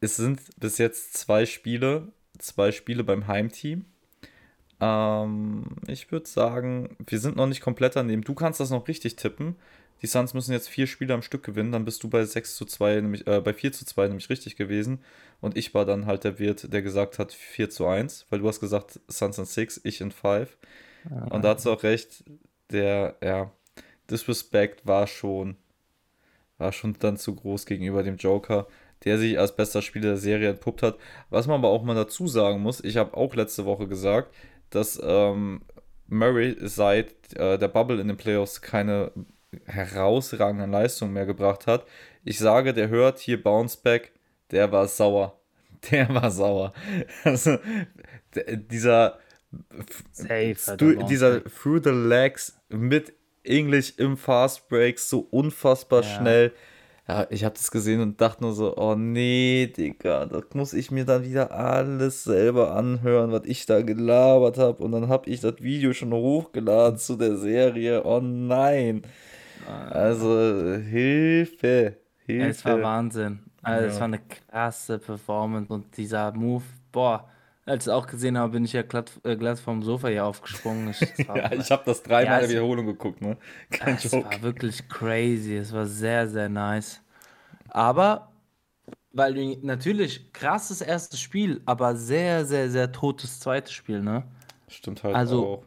Es 0.00 0.16
sind 0.16 0.40
bis 0.58 0.78
jetzt 0.78 1.14
zwei 1.14 1.44
Spiele, 1.44 2.08
zwei 2.38 2.72
Spiele 2.72 3.04
beim 3.04 3.26
Heimteam. 3.26 3.84
Ähm, 4.80 5.76
ich 5.86 6.10
würde 6.10 6.26
sagen, 6.26 6.96
wir 7.06 7.18
sind 7.18 7.36
noch 7.36 7.46
nicht 7.46 7.60
komplett 7.60 7.98
an 7.98 8.08
dem. 8.08 8.24
Du 8.24 8.32
kannst 8.32 8.60
das 8.60 8.70
noch 8.70 8.88
richtig 8.88 9.16
tippen. 9.16 9.56
Die 10.02 10.06
Suns 10.06 10.34
müssen 10.34 10.52
jetzt 10.52 10.68
vier 10.68 10.86
Spiele 10.86 11.14
am 11.14 11.22
Stück 11.22 11.42
gewinnen, 11.42 11.72
dann 11.72 11.84
bist 11.84 12.02
du 12.02 12.08
bei 12.08 12.24
6 12.24 12.56
zu 12.56 12.64
2, 12.64 13.00
nämlich, 13.00 13.26
äh, 13.26 13.40
bei 13.40 13.54
4 13.54 13.72
zu 13.72 13.84
2 13.84 14.08
nämlich 14.08 14.28
richtig 14.28 14.56
gewesen. 14.56 15.00
Und 15.40 15.56
ich 15.56 15.74
war 15.74 15.84
dann 15.84 16.06
halt 16.06 16.24
der 16.24 16.38
Wirt, 16.38 16.72
der 16.72 16.82
gesagt 16.82 17.18
hat 17.18 17.32
4 17.32 17.70
zu 17.70 17.86
1, 17.86 18.26
weil 18.30 18.40
du 18.40 18.48
hast 18.48 18.60
gesagt 18.60 19.00
Suns 19.08 19.38
in 19.38 19.44
6, 19.44 19.80
ich 19.84 20.00
in 20.00 20.10
5. 20.10 20.56
Ah. 21.10 21.28
Und 21.28 21.42
da 21.42 21.54
hast 21.54 21.66
du 21.66 21.72
auch 21.72 21.82
recht, 21.82 22.24
der, 22.70 23.16
ja, 23.22 23.52
Disrespect 24.10 24.86
war 24.86 25.06
schon, 25.06 25.56
war 26.58 26.72
schon 26.72 26.96
dann 26.98 27.16
zu 27.16 27.34
groß 27.34 27.66
gegenüber 27.66 28.02
dem 28.02 28.16
Joker, 28.16 28.66
der 29.04 29.18
sich 29.18 29.38
als 29.38 29.56
bester 29.56 29.82
Spieler 29.82 30.08
der 30.08 30.16
Serie 30.16 30.50
entpuppt 30.50 30.82
hat. 30.82 30.98
Was 31.30 31.46
man 31.46 31.56
aber 31.56 31.68
auch 31.68 31.82
mal 31.82 31.94
dazu 31.94 32.26
sagen 32.26 32.60
muss, 32.60 32.82
ich 32.82 32.96
habe 32.96 33.16
auch 33.16 33.34
letzte 33.34 33.64
Woche 33.64 33.86
gesagt, 33.86 34.34
dass 34.70 35.00
ähm, 35.02 35.62
Murray 36.08 36.56
seit 36.60 37.34
äh, 37.34 37.58
der 37.58 37.68
Bubble 37.68 38.00
in 38.00 38.08
den 38.08 38.16
Playoffs 38.16 38.60
keine 38.60 39.12
herausragenden 39.66 40.70
Leistungen 40.70 41.12
mehr 41.12 41.26
gebracht 41.26 41.66
hat. 41.66 41.86
Ich 42.24 42.38
sage, 42.38 42.72
der 42.72 42.88
hört 42.88 43.18
hier 43.18 43.42
Bounceback, 43.42 44.12
der 44.50 44.72
war 44.72 44.88
sauer. 44.88 45.40
Der 45.90 46.08
war 46.08 46.30
sauer. 46.30 46.72
Also, 47.24 47.58
dieser, 48.70 49.18
Safe, 50.12 50.56
dieser 51.10 51.44
Through 51.44 51.82
the 51.84 51.90
Legs 51.90 52.58
mit 52.70 53.12
English 53.42 53.92
im 53.98 54.16
Fast 54.16 54.68
Break 54.68 54.98
so 54.98 55.26
unfassbar 55.30 56.02
ja. 56.02 56.08
schnell. 56.08 56.52
Ja, 57.06 57.26
ich 57.28 57.44
habe 57.44 57.54
das 57.54 57.70
gesehen 57.70 58.00
und 58.00 58.18
dachte 58.18 58.42
nur 58.42 58.54
so, 58.54 58.78
oh 58.78 58.94
nee, 58.94 59.70
Digga, 59.76 60.24
das 60.24 60.44
muss 60.54 60.72
ich 60.72 60.90
mir 60.90 61.04
dann 61.04 61.22
wieder 61.22 61.52
alles 61.52 62.24
selber 62.24 62.74
anhören, 62.74 63.30
was 63.30 63.42
ich 63.44 63.66
da 63.66 63.82
gelabert 63.82 64.56
habe. 64.56 64.82
Und 64.82 64.92
dann 64.92 65.08
habe 65.08 65.28
ich 65.28 65.40
das 65.40 65.56
Video 65.60 65.92
schon 65.92 66.14
hochgeladen 66.14 66.98
zu 66.98 67.16
der 67.16 67.36
Serie. 67.36 68.04
Oh 68.04 68.20
nein. 68.20 69.02
Also, 69.90 70.74
Hilfe. 70.76 71.96
Hilfe. 72.26 72.48
Es 72.48 72.64
war 72.64 72.82
Wahnsinn. 72.82 73.40
Also, 73.62 73.86
ja. 73.86 73.92
es 73.92 73.98
war 73.98 74.04
eine 74.04 74.20
krasse 74.20 74.98
Performance 74.98 75.72
und 75.72 75.96
dieser 75.96 76.32
Move, 76.32 76.64
boah. 76.92 77.28
Als 77.66 77.84
ich 77.84 77.88
es 77.88 77.94
auch 77.94 78.06
gesehen 78.06 78.36
habe, 78.36 78.52
bin 78.52 78.66
ich 78.66 78.74
ja 78.74 78.82
glatt, 78.82 79.10
äh, 79.24 79.36
glatt 79.36 79.58
vom 79.58 79.82
Sofa 79.82 80.08
hier 80.08 80.26
aufgesprungen. 80.26 80.90
Ich, 80.90 81.00
ja, 81.18 81.50
ich 81.50 81.70
habe 81.70 81.82
das 81.86 82.02
dreimal 82.02 82.24
ja, 82.26 82.34
in 82.34 82.40
der 82.40 82.50
Wiederholung 82.50 82.86
geguckt, 82.86 83.22
ne? 83.22 83.38
Kein 83.70 83.94
es 83.94 84.12
Joke. 84.12 84.26
war 84.26 84.42
wirklich 84.42 84.86
crazy. 84.88 85.56
Es 85.56 85.72
war 85.72 85.86
sehr, 85.86 86.28
sehr 86.28 86.50
nice. 86.50 87.00
Aber, 87.68 88.32
weil 89.12 89.32
du 89.32 89.66
natürlich 89.66 90.30
krasses 90.34 90.82
erstes 90.82 91.20
Spiel, 91.20 91.62
aber 91.64 91.96
sehr, 91.96 92.44
sehr, 92.44 92.68
sehr 92.68 92.92
totes 92.92 93.40
zweites 93.40 93.72
Spiel, 93.72 94.02
ne? 94.02 94.24
Stimmt 94.68 95.02
halt 95.02 95.16
also, 95.16 95.46
auch. 95.46 95.64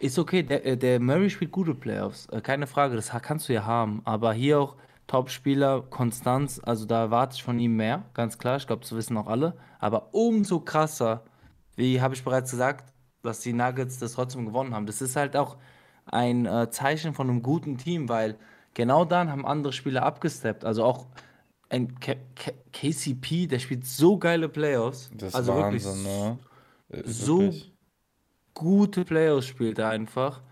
Ist 0.00 0.18
okay, 0.18 0.42
der, 0.42 0.64
äh, 0.64 0.76
der 0.76 1.00
Murray 1.00 1.28
spielt 1.28 1.50
gute 1.50 1.74
Playoffs, 1.74 2.26
äh, 2.26 2.40
keine 2.40 2.66
Frage, 2.66 2.94
das 2.94 3.10
kannst 3.22 3.48
du 3.48 3.52
ja 3.52 3.64
haben. 3.64 4.02
Aber 4.04 4.32
hier 4.32 4.60
auch 4.60 4.76
Top-Spieler, 5.08 5.82
Konstanz, 5.90 6.60
also 6.62 6.84
da 6.84 7.02
erwarte 7.02 7.34
ich 7.34 7.42
von 7.42 7.58
ihm 7.58 7.76
mehr, 7.76 8.04
ganz 8.14 8.38
klar. 8.38 8.56
Ich 8.58 8.66
glaube, 8.66 8.82
das 8.82 8.94
wissen 8.94 9.16
auch 9.16 9.26
alle. 9.26 9.56
Aber 9.80 10.14
umso 10.14 10.60
krasser, 10.60 11.24
wie 11.76 12.00
habe 12.00 12.14
ich 12.14 12.22
bereits 12.22 12.50
gesagt, 12.50 12.92
dass 13.22 13.40
die 13.40 13.52
Nuggets 13.52 13.98
das 13.98 14.12
trotzdem 14.12 14.46
gewonnen 14.46 14.74
haben. 14.74 14.86
Das 14.86 15.00
ist 15.00 15.16
halt 15.16 15.36
auch 15.36 15.56
ein 16.06 16.46
äh, 16.46 16.70
Zeichen 16.70 17.14
von 17.14 17.28
einem 17.28 17.42
guten 17.42 17.78
Team, 17.78 18.08
weil 18.08 18.38
genau 18.74 19.04
dann 19.04 19.30
haben 19.30 19.44
andere 19.44 19.72
Spieler 19.72 20.04
abgesteppt. 20.04 20.64
Also 20.64 20.84
auch 20.84 21.06
ein 21.70 21.98
K 21.98 22.16
K 22.36 22.52
KCP, 22.72 23.46
der 23.48 23.58
spielt 23.58 23.84
so 23.84 24.18
geile 24.18 24.48
Playoffs. 24.48 25.10
Das 25.14 25.30
ist 25.30 25.34
also 25.34 25.54
Wahnsinn, 25.56 26.02
ne? 26.02 26.38
so 27.04 27.40
wirklich 27.40 27.77
gute 28.58 29.04
Playoffs 29.04 29.46
spielt 29.46 29.78
er 29.78 29.88
einfach. 29.90 30.42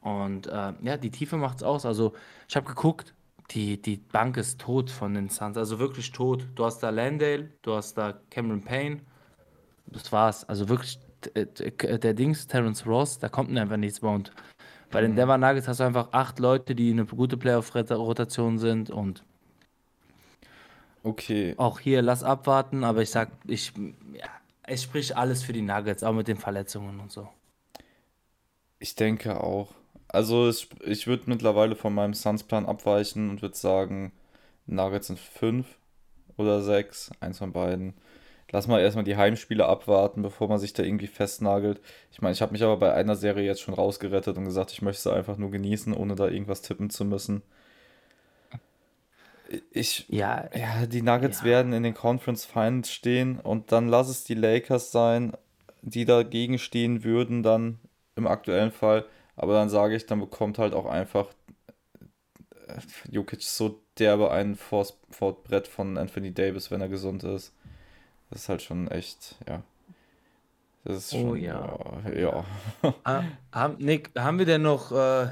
Und 0.00 0.46
äh, 0.46 0.72
ja, 0.82 0.96
die 0.96 1.10
Tiefe 1.10 1.36
macht 1.36 1.58
es 1.58 1.62
aus. 1.64 1.84
Also, 1.84 2.12
ich 2.48 2.54
habe 2.54 2.66
geguckt, 2.66 3.14
die, 3.50 3.80
die 3.80 3.96
Bank 3.96 4.36
ist 4.36 4.60
tot 4.60 4.90
von 4.90 5.14
den 5.14 5.30
Suns. 5.30 5.56
Also 5.56 5.78
wirklich 5.78 6.12
tot. 6.12 6.46
Du 6.54 6.64
hast 6.64 6.80
da 6.80 6.90
Landale, 6.90 7.50
du 7.62 7.74
hast 7.74 7.94
da 7.94 8.20
Cameron 8.30 8.62
Payne. 8.62 9.00
Das 9.86 10.12
war's. 10.12 10.44
Also 10.48 10.68
wirklich, 10.68 10.98
der 11.34 12.14
Dings, 12.14 12.46
Terence 12.46 12.86
Ross, 12.86 13.18
da 13.18 13.28
kommt 13.28 13.56
einfach 13.56 13.78
nichts 13.78 14.02
mehr. 14.02 14.12
Und 14.12 14.32
bei 14.90 15.00
den 15.00 15.12
mhm. 15.12 15.16
Denver 15.16 15.38
Nuggets 15.38 15.66
hast 15.66 15.80
du 15.80 15.84
einfach 15.84 16.08
acht 16.12 16.38
Leute, 16.38 16.74
die 16.74 16.90
eine 16.90 17.06
gute 17.06 17.38
Playoff-Rotation 17.38 18.58
sind. 18.58 18.90
Und 18.90 19.24
okay. 21.02 21.54
auch 21.56 21.80
hier, 21.80 22.02
lass 22.02 22.22
abwarten. 22.22 22.84
Aber 22.84 23.00
ich 23.00 23.10
sag, 23.10 23.30
ich, 23.46 23.72
ja, 24.12 24.26
es 24.64 24.82
spricht 24.82 25.16
alles 25.16 25.42
für 25.42 25.54
die 25.54 25.62
Nuggets, 25.62 26.02
auch 26.02 26.12
mit 26.12 26.28
den 26.28 26.36
Verletzungen 26.36 27.00
und 27.00 27.10
so. 27.10 27.28
Ich 28.78 28.94
denke 28.94 29.42
auch. 29.42 29.74
Also 30.08 30.48
es, 30.48 30.68
ich 30.84 31.06
würde 31.06 31.24
mittlerweile 31.26 31.76
von 31.76 31.94
meinem 31.94 32.14
Suns-Plan 32.14 32.66
abweichen 32.66 33.28
und 33.30 33.42
würde 33.42 33.56
sagen, 33.56 34.12
Nuggets 34.66 35.08
sind 35.08 35.18
5 35.18 35.66
oder 36.36 36.62
6, 36.62 37.10
eins 37.20 37.38
von 37.38 37.52
beiden. 37.52 37.94
Lass 38.50 38.66
mal 38.66 38.80
erstmal 38.80 39.04
die 39.04 39.16
Heimspiele 39.16 39.66
abwarten, 39.66 40.22
bevor 40.22 40.48
man 40.48 40.58
sich 40.58 40.72
da 40.72 40.82
irgendwie 40.82 41.06
festnagelt. 41.06 41.80
Ich 42.10 42.22
meine, 42.22 42.32
ich 42.32 42.40
habe 42.40 42.52
mich 42.52 42.62
aber 42.62 42.78
bei 42.78 42.94
einer 42.94 43.16
Serie 43.16 43.44
jetzt 43.44 43.60
schon 43.60 43.74
rausgerettet 43.74 44.38
und 44.38 44.46
gesagt, 44.46 44.72
ich 44.72 44.80
möchte 44.80 45.02
sie 45.02 45.12
einfach 45.12 45.36
nur 45.36 45.50
genießen, 45.50 45.92
ohne 45.92 46.14
da 46.14 46.28
irgendwas 46.28 46.62
tippen 46.62 46.88
zu 46.88 47.04
müssen. 47.04 47.42
Ich, 49.70 50.06
ja, 50.08 50.48
ja, 50.54 50.86
die 50.86 51.02
Nuggets 51.02 51.40
ja. 51.40 51.46
werden 51.46 51.72
in 51.74 51.82
den 51.82 51.94
Conference 51.94 52.46
Finals 52.46 52.90
stehen 52.90 53.38
und 53.38 53.72
dann 53.72 53.88
lass 53.88 54.08
es 54.08 54.24
die 54.24 54.34
Lakers 54.34 54.92
sein, 54.92 55.32
die 55.82 56.04
dagegen 56.06 56.58
stehen 56.58 57.04
würden, 57.04 57.42
dann 57.42 57.78
im 58.18 58.26
aktuellen 58.26 58.72
Fall. 58.72 59.06
Aber 59.36 59.54
dann 59.54 59.70
sage 59.70 59.96
ich, 59.96 60.06
dann 60.06 60.20
bekommt 60.20 60.58
halt 60.58 60.74
auch 60.74 60.86
einfach 60.86 61.28
äh, 62.66 62.80
Jokic 63.10 63.42
so 63.42 63.80
derbe 63.98 64.30
ein 64.30 64.56
Fortbrett 64.56 65.66
von 65.68 65.98
Anthony 65.98 66.32
Davis, 66.32 66.70
wenn 66.70 66.80
er 66.80 66.88
gesund 66.88 67.24
ist. 67.24 67.52
Das 68.30 68.42
ist 68.42 68.48
halt 68.48 68.62
schon 68.62 68.88
echt, 68.88 69.36
ja. 69.48 69.62
Das 70.84 70.96
ist 70.96 71.14
oh, 71.14 71.34
schon, 71.34 71.36
ja. 71.36 71.76
Äh, 72.06 72.22
ja. 72.22 72.44
Ah, 73.04 73.22
haben, 73.52 73.76
Nick, 73.78 74.10
haben 74.18 74.38
wir 74.38 74.46
denn 74.46 74.62
noch 74.62 74.92
äh, 74.92 75.28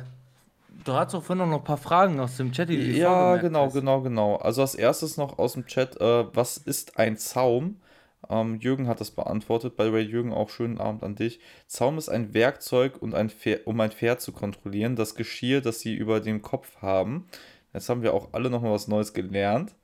Du 0.85 0.93
hast 0.95 1.15
doch 1.15 1.23
vorhin 1.23 1.49
noch 1.49 1.59
ein 1.59 1.65
paar 1.65 1.79
Fragen 1.79 2.21
aus 2.21 2.37
dem 2.37 2.53
Chat, 2.53 2.69
die 2.69 2.77
Ja, 2.99 3.37
genau, 3.37 3.65
hast. 3.65 3.75
genau, 3.75 4.01
genau. 4.03 4.37
Also 4.37 4.63
als 4.63 4.75
erstes 4.75 5.17
noch 5.17 5.39
aus 5.39 5.55
dem 5.55 5.67
Chat, 5.67 6.01
äh, 6.01 6.25
was 6.35 6.59
ist 6.59 6.99
ein 6.99 7.17
Zaum? 7.17 7.81
Ähm, 8.29 8.59
Jürgen 8.61 8.89
hat 8.89 9.01
das 9.01 9.11
beantwortet. 9.11 9.77
By 9.77 9.85
the 9.85 9.93
way, 9.93 10.03
Jürgen, 10.03 10.33
auch 10.33 10.51
schönen 10.51 10.79
Abend 10.79 11.03
an 11.03 11.15
dich. 11.15 11.41
Zaum 11.67 11.99
ist 11.99 12.09
ein 12.09 12.35
Werkzeug, 12.35 13.01
und 13.01 13.15
ein 13.15 13.31
Pferd, 13.31 13.67
um 13.67 13.81
ein 13.81 13.93
Pferd 13.93 14.21
zu 14.21 14.33
kontrollieren. 14.33 14.97
Das 14.97 15.15
Geschirr, 15.15 15.61
das 15.61 15.81
sie 15.81 15.95
über 15.95 16.21
dem 16.21 16.43
Kopf 16.43 16.83
haben. 16.83 17.27
Jetzt 17.73 17.89
haben 17.89 18.03
wir 18.03 18.15
auch 18.15 18.31
alle 18.33 18.51
nochmal 18.51 18.73
was 18.73 18.89
Neues 18.89 19.13
gelernt. 19.13 19.75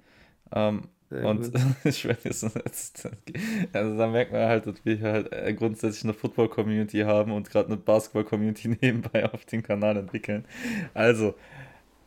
Ähm, 0.52 0.88
und 1.10 1.52
ich 1.84 2.04
meine, 2.04 2.18
jetzt, 2.24 2.44
also 3.72 3.98
da 3.98 4.06
merkt 4.06 4.32
man 4.32 4.48
halt, 4.48 4.66
dass 4.66 4.84
wir 4.84 5.00
halt 5.00 5.32
äh, 5.32 5.52
grundsätzlich 5.52 6.04
eine 6.04 6.14
Football-Community 6.14 7.00
haben 7.00 7.32
und 7.32 7.50
gerade 7.50 7.66
eine 7.66 7.76
Basketball-Community 7.76 8.68
nebenbei 8.80 9.30
auf 9.30 9.44
dem 9.44 9.62
Kanal 9.62 9.96
entwickeln. 9.98 10.46
Also, 10.94 11.34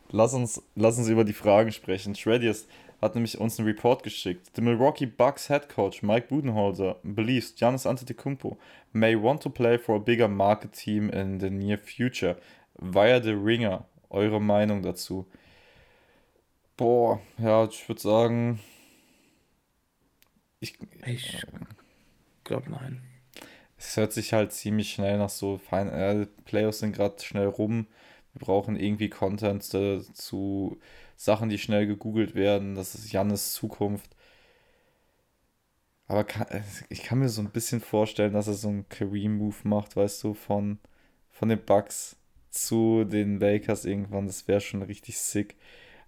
lass 0.09 0.33
uns, 0.33 0.63
lass 0.75 0.97
uns 0.97 1.07
über 1.07 1.23
die 1.23 1.33
Fragen 1.33 1.71
sprechen. 1.71 2.15
Shreddiest 2.15 2.67
hat 3.01 3.15
nämlich 3.15 3.37
uns 3.39 3.59
einen 3.59 3.67
Report 3.67 4.03
geschickt. 4.03 4.51
The 4.55 4.61
Milwaukee 4.61 5.05
Bucks 5.05 5.49
head 5.49 5.69
coach 5.69 6.01
Mike 6.01 6.27
Budenholzer 6.27 6.97
believes 7.03 7.55
Giannis 7.55 7.85
Antetokounmpo 7.85 8.57
may 8.93 9.15
want 9.15 9.41
to 9.43 9.49
play 9.49 9.77
for 9.77 9.95
a 9.97 9.99
bigger 9.99 10.27
market 10.27 10.73
team 10.73 11.09
in 11.09 11.39
the 11.39 11.49
near 11.49 11.77
future 11.77 12.37
via 12.79 13.21
the 13.21 13.33
Ringer. 13.33 13.85
Eure 14.09 14.39
Meinung 14.39 14.81
dazu? 14.81 15.25
Boah, 16.77 17.19
ja, 17.37 17.65
ich 17.65 17.87
würde 17.87 18.01
sagen, 18.01 18.59
ich, 20.59 20.77
ich 21.05 21.43
glaube 22.43 22.71
nein. 22.71 23.01
Es 23.77 23.97
hört 23.97 24.13
sich 24.13 24.33
halt 24.33 24.53
ziemlich 24.53 24.93
schnell 24.93 25.17
nach 25.17 25.29
so 25.29 25.57
fein. 25.57 25.89
Äh, 25.89 26.27
Playoffs 26.45 26.79
sind 26.79 26.95
gerade 26.95 27.21
schnell 27.21 27.47
rum. 27.47 27.87
Wir 28.33 28.39
brauchen 28.39 28.75
irgendwie 28.75 29.09
Content 29.09 29.73
äh, 29.73 30.01
zu 30.01 30.79
Sachen, 31.15 31.49
die 31.49 31.57
schnell 31.57 31.87
gegoogelt 31.87 32.35
werden. 32.35 32.75
Das 32.75 32.95
ist 32.95 33.11
Jannes 33.11 33.53
Zukunft. 33.53 34.15
Aber 36.07 36.23
kann, 36.23 36.45
ich 36.89 37.03
kann 37.03 37.19
mir 37.19 37.29
so 37.29 37.41
ein 37.41 37.49
bisschen 37.51 37.81
vorstellen, 37.81 38.33
dass 38.33 38.47
er 38.47 38.53
so 38.53 38.69
einen 38.69 38.87
Kareem-Move 38.89 39.55
macht, 39.63 39.95
weißt 39.95 40.23
du, 40.23 40.33
von, 40.33 40.79
von 41.31 41.49
den 41.49 41.63
Bucks 41.63 42.17
zu 42.49 43.05
den 43.05 43.39
Lakers 43.39 43.85
irgendwann. 43.85 44.27
Das 44.27 44.47
wäre 44.47 44.61
schon 44.61 44.81
richtig 44.83 45.17
sick. 45.19 45.55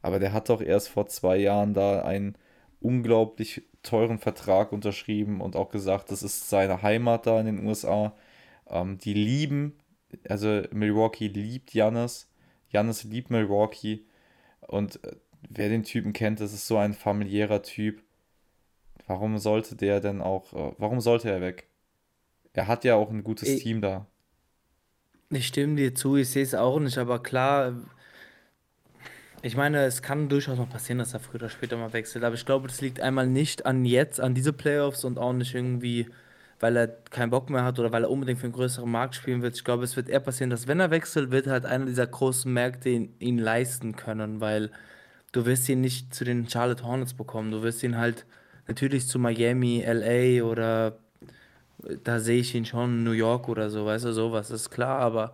Aber 0.01 0.19
der 0.19 0.33
hat 0.33 0.49
doch 0.49 0.61
erst 0.61 0.89
vor 0.89 1.07
zwei 1.07 1.37
Jahren 1.37 1.73
da 1.73 2.03
einen 2.03 2.37
unglaublich 2.79 3.63
teuren 3.83 4.19
Vertrag 4.19 4.71
unterschrieben 4.71 5.41
und 5.41 5.55
auch 5.55 5.69
gesagt, 5.69 6.11
das 6.11 6.23
ist 6.23 6.49
seine 6.49 6.81
Heimat 6.81 7.25
da 7.25 7.39
in 7.39 7.47
den 7.47 7.65
USA. 7.65 8.15
Ähm, 8.69 8.97
die 8.99 9.13
lieben, 9.13 9.79
also 10.29 10.63
Milwaukee 10.71 11.27
liebt 11.27 11.73
Jannis. 11.73 12.29
Jannis 12.69 13.03
liebt 13.03 13.29
Milwaukee. 13.31 14.05
Und 14.67 15.03
äh, 15.03 15.15
wer 15.49 15.69
den 15.69 15.83
Typen 15.83 16.13
kennt, 16.13 16.39
das 16.39 16.53
ist 16.53 16.67
so 16.67 16.77
ein 16.77 16.93
familiärer 16.93 17.63
Typ. 17.63 18.03
Warum 19.07 19.37
sollte 19.37 19.75
der 19.75 19.99
denn 20.01 20.21
auch, 20.21 20.53
äh, 20.53 20.73
warum 20.77 21.01
sollte 21.01 21.29
er 21.29 21.41
weg? 21.41 21.67
Er 22.53 22.67
hat 22.67 22.83
ja 22.83 22.95
auch 22.95 23.09
ein 23.09 23.23
gutes 23.23 23.49
ich, 23.49 23.63
Team 23.63 23.81
da. 23.81 24.05
Ich 25.29 25.47
stimme 25.47 25.75
dir 25.75 25.93
zu, 25.93 26.15
ich 26.15 26.29
sehe 26.29 26.43
es 26.43 26.55
auch 26.55 26.79
nicht, 26.79 26.97
aber 26.97 27.21
klar, 27.21 27.73
ich 29.41 29.55
meine, 29.55 29.85
es 29.85 30.01
kann 30.01 30.29
durchaus 30.29 30.57
noch 30.57 30.69
passieren, 30.69 30.99
dass 30.99 31.13
er 31.13 31.19
früher 31.19 31.35
oder 31.35 31.49
später 31.49 31.77
mal 31.77 31.93
wechselt, 31.93 32.23
aber 32.23 32.35
ich 32.35 32.45
glaube, 32.45 32.67
das 32.67 32.81
liegt 32.81 32.99
einmal 32.99 33.27
nicht 33.27 33.65
an 33.65 33.85
jetzt, 33.85 34.19
an 34.19 34.33
diese 34.33 34.53
Playoffs 34.53 35.03
und 35.03 35.19
auch 35.19 35.33
nicht 35.33 35.53
irgendwie, 35.53 36.07
weil 36.59 36.75
er 36.75 36.87
keinen 36.87 37.29
Bock 37.29 37.49
mehr 37.49 37.63
hat 37.63 37.79
oder 37.79 37.91
weil 37.91 38.03
er 38.03 38.09
unbedingt 38.09 38.39
für 38.39 38.45
einen 38.45 38.53
größeren 38.53 38.89
Markt 38.89 39.15
spielen 39.15 39.41
wird. 39.41 39.55
Ich 39.55 39.63
glaube, 39.63 39.83
es 39.83 39.95
wird 39.95 40.09
eher 40.09 40.19
passieren, 40.19 40.49
dass 40.49 40.67
wenn 40.67 40.79
er 40.79 40.91
wechselt, 40.91 41.31
wird 41.31 41.47
halt 41.47 41.65
einer 41.65 41.85
dieser 41.85 42.07
großen 42.07 42.51
Märkte 42.51 42.89
ihn, 42.89 43.13
ihn 43.19 43.37
leisten 43.37 43.95
können, 43.95 44.41
weil 44.41 44.71
du 45.31 45.45
wirst 45.45 45.69
ihn 45.69 45.81
nicht 45.81 46.15
zu 46.15 46.23
den 46.25 46.49
Charlotte 46.49 46.83
Hornets 46.83 47.13
bekommen. 47.13 47.51
Du 47.51 47.61
wirst 47.61 47.83
ihn 47.83 47.97
halt 47.97 48.25
natürlich 48.67 49.07
zu 49.07 49.19
Miami, 49.19 49.83
LA 49.85 50.43
oder 50.43 50.97
da 52.03 52.19
sehe 52.19 52.39
ich 52.39 52.55
ihn 52.55 52.65
schon, 52.65 53.03
New 53.03 53.11
York 53.11 53.49
oder 53.49 53.69
so, 53.69 53.85
weißt 53.85 54.05
du, 54.05 54.13
sowas 54.13 54.49
ist 54.51 54.71
klar, 54.71 54.99
aber 54.99 55.33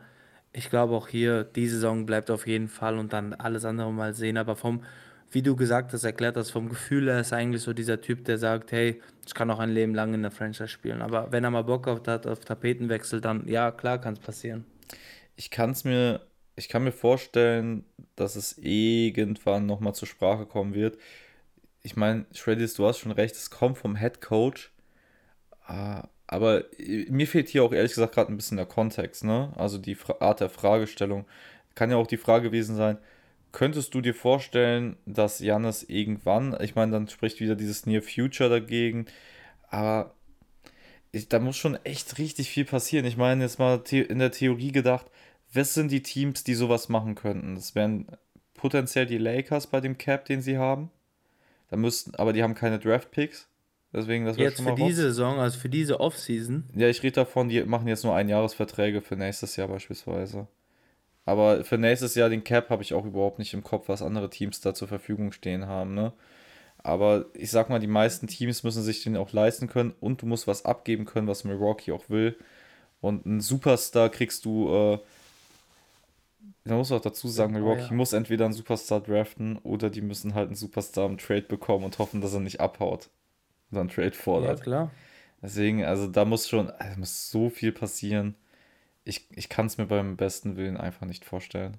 ich 0.51 0.69
glaube 0.69 0.93
auch 0.93 1.07
hier, 1.07 1.43
die 1.43 1.67
Saison 1.67 2.05
bleibt 2.05 2.29
auf 2.29 2.45
jeden 2.47 2.67
Fall 2.67 2.97
und 2.97 3.13
dann 3.13 3.33
alles 3.33 3.65
andere 3.65 3.91
mal 3.91 4.13
sehen. 4.13 4.37
Aber 4.37 4.55
vom, 4.55 4.83
wie 5.33 5.41
du 5.41 5.55
gesagt 5.55 5.93
hast, 5.93 6.03
erklärt 6.03 6.35
das 6.35 6.51
vom 6.51 6.69
Gefühl 6.69 7.09
her, 7.09 7.19
ist 7.19 7.33
eigentlich 7.33 7.61
so 7.63 7.73
dieser 7.73 8.01
Typ, 8.01 8.25
der 8.25 8.37
sagt, 8.37 8.71
hey, 8.71 9.01
ich 9.25 9.33
kann 9.33 9.49
auch 9.49 9.59
ein 9.59 9.71
Leben 9.71 9.95
lang 9.95 10.13
in 10.13 10.21
der 10.21 10.31
Franchise 10.31 10.67
spielen. 10.67 11.01
Aber 11.01 11.31
wenn 11.31 11.43
er 11.43 11.51
mal 11.51 11.63
Bock 11.63 11.87
auf 11.87 12.05
hat, 12.07 12.27
auf 12.27 12.39
Tapetenwechsel, 12.41 13.21
dann 13.21 13.47
ja, 13.47 13.71
klar 13.71 13.99
kann 13.99 14.13
es 14.13 14.19
passieren. 14.19 14.65
Ich 15.35 15.49
kann 15.49 15.71
es 15.71 15.83
mir, 15.83 16.21
ich 16.55 16.69
kann 16.69 16.83
mir 16.83 16.91
vorstellen, 16.91 17.85
dass 18.15 18.35
es 18.35 18.57
irgendwann 18.57 19.65
nochmal 19.65 19.95
zur 19.95 20.07
Sprache 20.07 20.45
kommen 20.45 20.73
wird. 20.73 20.97
Ich 21.81 21.95
meine, 21.95 22.25
Shreddis, 22.33 22.75
du 22.75 22.85
hast 22.85 22.99
schon 22.99 23.11
recht, 23.11 23.35
es 23.35 23.49
kommt 23.49 23.77
vom 23.77 23.95
Head 23.95 24.21
Coach. 24.21 24.71
Ah, 25.65 26.07
aber 26.27 26.65
äh, 26.79 27.05
mir 27.09 27.27
fehlt 27.27 27.49
hier 27.49 27.63
auch 27.63 27.73
ehrlich 27.73 27.93
gesagt 27.93 28.15
gerade 28.15 28.31
ein 28.31 28.37
bisschen 28.37 28.57
der 28.57 28.65
Kontext, 28.65 29.23
ne? 29.23 29.51
Also 29.55 29.77
die 29.77 29.97
Art 30.19 30.39
der 30.39 30.49
Fragestellung. 30.49 31.25
Kann 31.75 31.89
ja 31.89 31.97
auch 31.97 32.07
die 32.07 32.17
Frage 32.17 32.49
gewesen 32.49 32.75
sein, 32.75 32.97
könntest 33.53 33.93
du 33.93 34.01
dir 34.01 34.13
vorstellen, 34.13 34.97
dass 35.05 35.39
Jannis 35.39 35.83
irgendwann, 35.83 36.57
ich 36.59 36.75
meine, 36.75 36.91
dann 36.91 37.07
spricht 37.07 37.39
wieder 37.39 37.55
dieses 37.55 37.85
Near 37.85 38.01
Future 38.01 38.49
dagegen, 38.49 39.05
aber 39.69 40.13
ich, 41.11 41.29
da 41.29 41.39
muss 41.39 41.55
schon 41.55 41.75
echt 41.85 42.17
richtig 42.17 42.49
viel 42.49 42.65
passieren. 42.65 43.05
Ich 43.05 43.15
meine, 43.15 43.43
jetzt 43.43 43.59
mal 43.59 43.81
in 43.91 44.19
der 44.19 44.31
Theorie 44.31 44.71
gedacht, 44.71 45.05
was 45.53 45.75
sind 45.75 45.91
die 45.91 46.01
Teams, 46.01 46.43
die 46.43 46.55
sowas 46.55 46.89
machen 46.89 47.15
könnten? 47.15 47.55
Das 47.55 47.75
wären 47.75 48.07
potenziell 48.55 49.05
die 49.05 49.19
Lakers 49.19 49.67
bei 49.67 49.79
dem 49.79 49.97
Cap, 49.97 50.25
den 50.25 50.41
sie 50.41 50.57
haben. 50.57 50.89
Da 51.69 51.77
müssten, 51.77 52.15
aber 52.15 52.33
die 52.33 52.41
haben 52.41 52.55
keine 52.55 52.79
Draft 52.79 53.11
Picks. 53.11 53.47
Deswegen, 53.93 54.25
das 54.25 54.37
Jetzt 54.37 54.57
schon 54.57 54.65
mal 54.65 54.75
für 54.75 54.83
diese 54.83 55.03
Saison, 55.03 55.37
also 55.37 55.59
für 55.59 55.69
diese 55.69 55.99
Offseason. 55.99 56.63
Ja, 56.75 56.87
ich 56.87 57.03
rede 57.03 57.13
davon, 57.13 57.49
die 57.49 57.63
machen 57.63 57.87
jetzt 57.87 58.03
nur 58.03 58.15
Einjahresverträge 58.15 59.01
für 59.01 59.15
nächstes 59.15 59.55
Jahr 59.55 59.67
beispielsweise. 59.67 60.47
Aber 61.25 61.63
für 61.63 61.77
nächstes 61.77 62.15
Jahr 62.15 62.29
den 62.29 62.43
Cap 62.43 62.69
habe 62.69 62.83
ich 62.83 62.93
auch 62.93 63.05
überhaupt 63.05 63.39
nicht 63.39 63.53
im 63.53 63.63
Kopf, 63.63 63.87
was 63.87 64.01
andere 64.01 64.29
Teams 64.29 64.59
da 64.61 64.73
zur 64.73 64.87
Verfügung 64.87 65.31
stehen 65.31 65.67
haben, 65.67 65.93
ne? 65.93 66.13
Aber 66.85 67.27
ich 67.33 67.49
sag 67.49 67.69
mal, 67.69 67.79
die 67.79 67.87
meisten 67.87 68.27
Teams 68.27 68.63
müssen 68.63 68.83
sich 68.83 69.03
den 69.03 69.15
auch 69.15 69.31
leisten 69.31 69.67
können 69.67 69.93
und 70.01 70.21
du 70.21 70.25
musst 70.25 70.47
was 70.47 70.65
abgeben 70.65 71.05
können, 71.05 71.27
was 71.29 71.45
Milwaukee 71.45 71.93
auch 71.93 72.09
will. 72.09 72.35
Und 72.99 73.25
einen 73.25 73.39
Superstar 73.39 74.09
kriegst 74.09 74.43
du, 74.43 74.69
äh, 74.69 74.99
da 76.65 76.75
muss 76.75 76.91
auch 76.91 76.99
dazu 76.99 77.29
sagen, 77.29 77.53
Milwaukee 77.53 77.87
ja. 77.89 77.93
muss 77.93 78.11
entweder 78.11 78.43
einen 78.43 78.53
Superstar 78.53 78.99
draften 78.99 79.57
oder 79.59 79.89
die 79.89 80.01
müssen 80.01 80.33
halt 80.33 80.47
einen 80.47 80.55
Superstar 80.55 81.05
im 81.05 81.17
Trade 81.17 81.43
bekommen 81.43 81.85
und 81.85 81.99
hoffen, 81.99 82.19
dass 82.19 82.33
er 82.33 82.41
nicht 82.41 82.59
abhaut 82.59 83.09
so 83.73 83.79
ein 83.79 83.89
Trade 83.89 84.11
fordert. 84.11 84.59
Ja, 84.59 84.63
klar. 84.63 84.91
Deswegen, 85.41 85.83
also 85.83 86.07
da 86.07 86.25
muss 86.25 86.47
schon, 86.47 86.69
also 86.69 86.99
muss 86.99 87.29
so 87.29 87.49
viel 87.49 87.71
passieren. 87.71 88.35
Ich, 89.03 89.27
ich 89.31 89.49
kann 89.49 89.65
es 89.65 89.77
mir 89.77 89.85
beim 89.85 90.15
besten 90.15 90.55
Willen 90.55 90.77
einfach 90.77 91.05
nicht 91.05 91.25
vorstellen. 91.25 91.77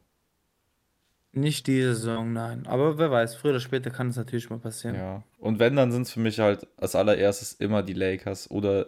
Nicht 1.32 1.66
diese 1.66 1.94
Saison, 1.94 2.32
nein. 2.32 2.66
Aber 2.66 2.96
wer 2.98 3.10
weiß, 3.10 3.34
früher 3.34 3.52
oder 3.52 3.60
später 3.60 3.90
kann 3.90 4.08
es 4.08 4.16
natürlich 4.16 4.50
mal 4.50 4.58
passieren. 4.58 4.94
Ja. 4.94 5.22
Und 5.38 5.58
wenn, 5.58 5.74
dann 5.74 5.90
sind 5.90 6.02
es 6.02 6.12
für 6.12 6.20
mich 6.20 6.38
halt 6.38 6.66
als 6.76 6.94
allererstes 6.94 7.54
immer 7.54 7.82
die 7.82 7.92
Lakers. 7.92 8.50
Oder, 8.50 8.86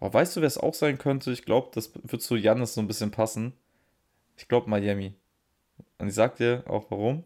oh, 0.00 0.12
weißt 0.12 0.36
du, 0.36 0.40
wer 0.40 0.48
es 0.48 0.58
auch 0.58 0.74
sein 0.74 0.98
könnte? 0.98 1.30
Ich 1.30 1.44
glaube, 1.44 1.70
das 1.74 1.92
wird 2.02 2.22
zu 2.22 2.36
Jannis 2.36 2.74
so 2.74 2.80
ein 2.80 2.88
bisschen 2.88 3.12
passen. 3.12 3.52
Ich 4.36 4.48
glaube 4.48 4.68
Miami. 4.68 5.14
Und 5.98 6.08
ich 6.08 6.14
sag 6.14 6.36
dir 6.36 6.64
auch 6.66 6.90
warum 6.90 7.24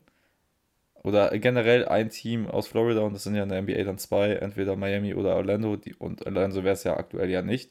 oder 1.05 1.39
generell 1.39 1.87
ein 1.87 2.09
Team 2.09 2.49
aus 2.49 2.67
Florida 2.67 3.03
und 3.03 3.13
das 3.13 3.23
sind 3.23 3.37
ja 3.37 3.45
in 3.45 3.51
der 3.51 3.63
NBA 3.63 3.85
dann 3.85 3.99
zwei, 3.99 4.33
entweder 4.33 4.75
Miami 4.75 5.15
oder 5.15 5.37
Orlando, 5.37 5.77
die, 5.77 5.95
und 5.95 6.25
Orlando 6.27 6.65
wäre 6.65 6.73
es 6.73 6.83
ja 6.83 6.97
aktuell 6.97 7.31
ja 7.31 7.43
nicht, 7.43 7.71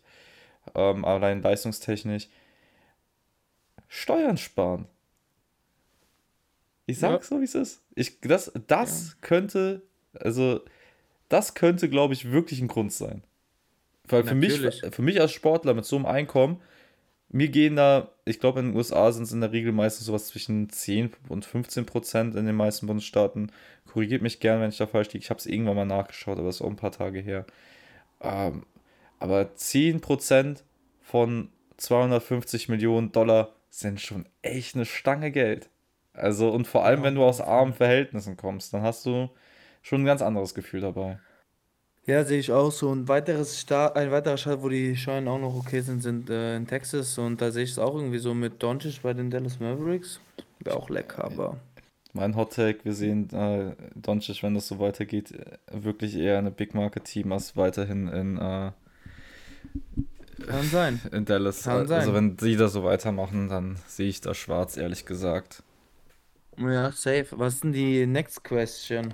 ähm, 0.76 1.04
allein 1.04 1.42
leistungstechnisch, 1.42 2.30
Steuern 3.96 4.38
sparen. 4.38 4.88
Ich 6.88 6.98
sag 6.98 7.12
ja. 7.12 7.22
so, 7.22 7.40
wie 7.40 7.44
es 7.44 7.54
ist. 7.54 7.84
Ich, 7.94 8.20
das 8.22 8.52
das 8.66 9.10
ja. 9.10 9.14
könnte, 9.22 9.84
also, 10.16 10.62
das 11.30 11.54
könnte, 11.54 11.90
glaube 11.90 12.16
ich, 12.16 12.32
wirklich 12.32 12.60
ein 12.60 12.68
Grund 12.68 12.92
sein. 12.92 13.22
Weil 14.08 14.24
für 14.24 14.34
mich, 14.34 14.82
für 14.90 15.02
mich 15.04 15.22
als 15.22 15.32
Sportler 15.32 15.76
mit 15.76 15.86
so 15.86 15.96
einem 15.96 16.08
Einkommen, 16.08 16.60
mir 17.30 17.50
gehen 17.50 17.76
da, 17.76 18.10
ich 18.26 18.40
glaube, 18.40 18.62
in 18.62 18.70
den 18.70 18.76
USA 18.76 19.12
sind 19.12 19.24
es 19.24 19.32
in 19.32 19.42
der 19.42 19.52
Regel 19.52 19.72
meistens 19.72 20.08
sowas 20.08 20.26
zwischen 20.26 20.70
10 20.70 21.12
und 21.30 21.46
15 21.46 21.86
Prozent 21.86 22.36
in 22.36 22.48
den 22.48 22.56
meisten 22.56 22.88
Bundesstaaten. 22.88 23.52
Korrigiert 23.86 24.24
mich 24.24 24.40
gern, 24.40 24.60
wenn 24.60 24.70
ich 24.70 24.78
da 24.78 24.88
falsch 24.88 25.14
liege. 25.14 25.24
Ich 25.24 25.30
habe 25.30 25.40
es 25.40 25.46
irgendwann 25.46 25.76
mal 25.76 25.86
nachgeschaut, 25.86 26.40
aber 26.40 26.48
das 26.48 26.56
ist 26.56 26.62
auch 26.64 26.70
ein 26.70 26.78
paar 26.78 26.92
Tage 26.92 27.20
her. 27.20 27.46
Ähm, 28.22 28.66
aber 29.20 29.56
10 29.56 30.02
Prozent 30.02 30.64
von 31.04 31.50
250 31.78 32.70
Millionen 32.70 33.12
Dollar 33.12 33.54
sind 33.74 34.00
schon 34.00 34.26
echt 34.44 34.76
eine 34.76 34.86
Stange 34.86 35.32
Geld. 35.32 35.70
Also, 36.14 36.52
und 36.52 36.68
vor 36.68 36.86
allem, 36.86 37.00
ja, 37.00 37.06
wenn 37.06 37.16
du 37.16 37.24
aus 37.24 37.42
armen 37.42 37.74
Verhältnissen 37.74 38.38
kommst, 38.38 38.74
dann 38.74 38.84
hast 38.84 39.06
du 39.06 39.30
schon 39.82 40.04
ein 40.04 40.06
ganz 40.06 40.22
anderes 40.22 40.54
Gefühl 40.54 40.82
dabei. 40.82 41.20
Ja, 42.06 42.24
sehe 42.24 42.40
ich 42.40 42.52
auch 42.52 42.72
so. 42.72 42.90
Und 42.90 43.08
weiteres 43.08 43.60
Staat, 43.60 43.96
ein 43.96 44.12
weiterer 44.12 44.38
Staat, 44.38 44.62
wo 44.62 44.70
die 44.70 44.96
Steuern 44.96 45.28
auch 45.28 45.40
noch 45.40 45.56
okay 45.56 45.82
sind, 45.82 46.04
sind 46.04 46.30
äh, 46.30 46.56
in 46.56 46.68
Texas. 46.68 47.18
Und 47.18 47.42
da 47.42 47.50
sehe 47.50 47.64
ich 47.64 47.72
es 47.72 47.80
auch 47.80 47.96
irgendwie 47.96 48.20
so 48.20 48.34
mit 48.34 48.62
Doncic 48.62 49.02
bei 49.02 49.14
den 49.14 49.32
Dallas 49.32 49.60
Mavericks. 49.60 50.20
Wäre 50.60 50.78
auch 50.78 50.90
lecker, 50.90 51.24
aber. 51.24 51.58
Mein 52.12 52.36
Hot 52.36 52.54
Take, 52.54 52.86
wir 52.86 52.94
sehen 52.94 53.30
äh, 53.34 53.76
Doncic, 53.96 54.44
wenn 54.44 54.54
das 54.54 54.68
so 54.68 54.78
weitergeht, 54.78 55.32
äh, 55.32 55.58
wirklich 55.72 56.16
eher 56.16 56.38
eine 56.38 56.52
Big 56.52 56.76
Market 56.76 57.06
Team 57.06 57.32
als 57.32 57.58
weiterhin 57.58 58.08
in, 58.10 58.38
äh, 58.38 58.72
Kann 60.48 60.64
sein. 60.64 61.02
in 61.12 61.26
Dallas. 61.26 61.64
Kann 61.64 61.78
Also 61.78 61.88
sein. 61.88 62.14
wenn 62.14 62.38
die 62.38 62.56
da 62.56 62.68
so 62.68 62.84
weitermachen, 62.84 63.50
dann 63.50 63.78
sehe 63.88 64.08
ich 64.10 64.22
da 64.22 64.34
schwarz, 64.34 64.78
ehrlich 64.78 65.06
gesagt. 65.06 65.64
Ja, 66.58 66.92
safe. 66.92 67.28
Was 67.32 67.56
ist 67.56 67.64
denn 67.64 67.74
die 67.74 68.06
next 68.06 68.44
question? 68.44 69.14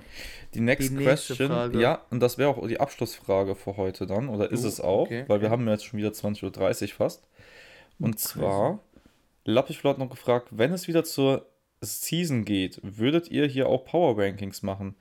Die 0.54 0.60
next 0.60 0.90
Die 0.90 0.94
nächste 0.94 1.34
question, 1.34 1.48
Frage. 1.48 1.80
ja, 1.80 2.02
und 2.10 2.20
das 2.20 2.36
wäre 2.36 2.50
auch 2.50 2.66
die 2.66 2.78
Abschlussfrage 2.80 3.54
für 3.54 3.76
heute 3.78 4.06
dann, 4.06 4.28
oder 4.28 4.50
ist 4.50 4.64
Oh, 4.64 4.68
es 4.68 4.80
auch, 4.80 5.02
okay, 5.06 5.24
weil 5.26 5.40
wir 5.40 5.48
haben 5.50 5.66
jetzt 5.68 5.86
schon 5.86 5.98
wieder 5.98 6.10
20.30 6.10 6.82
Uhr 6.82 6.88
fast. 6.96 7.22
Und 7.98 8.16
Crazy. 8.16 8.28
zwar, 8.28 8.80
Lappich 9.44 9.82
hat 9.84 9.96
noch 9.98 10.10
gefragt, 10.10 10.48
wenn 10.50 10.72
es 10.72 10.86
wieder 10.86 11.02
zur 11.04 11.46
Season 11.80 12.44
geht, 12.44 12.78
würdet 12.82 13.30
ihr 13.30 13.46
hier 13.46 13.68
auch 13.70 13.84
Power 13.86 14.18
Rankings 14.18 14.62
machen? 14.62 14.94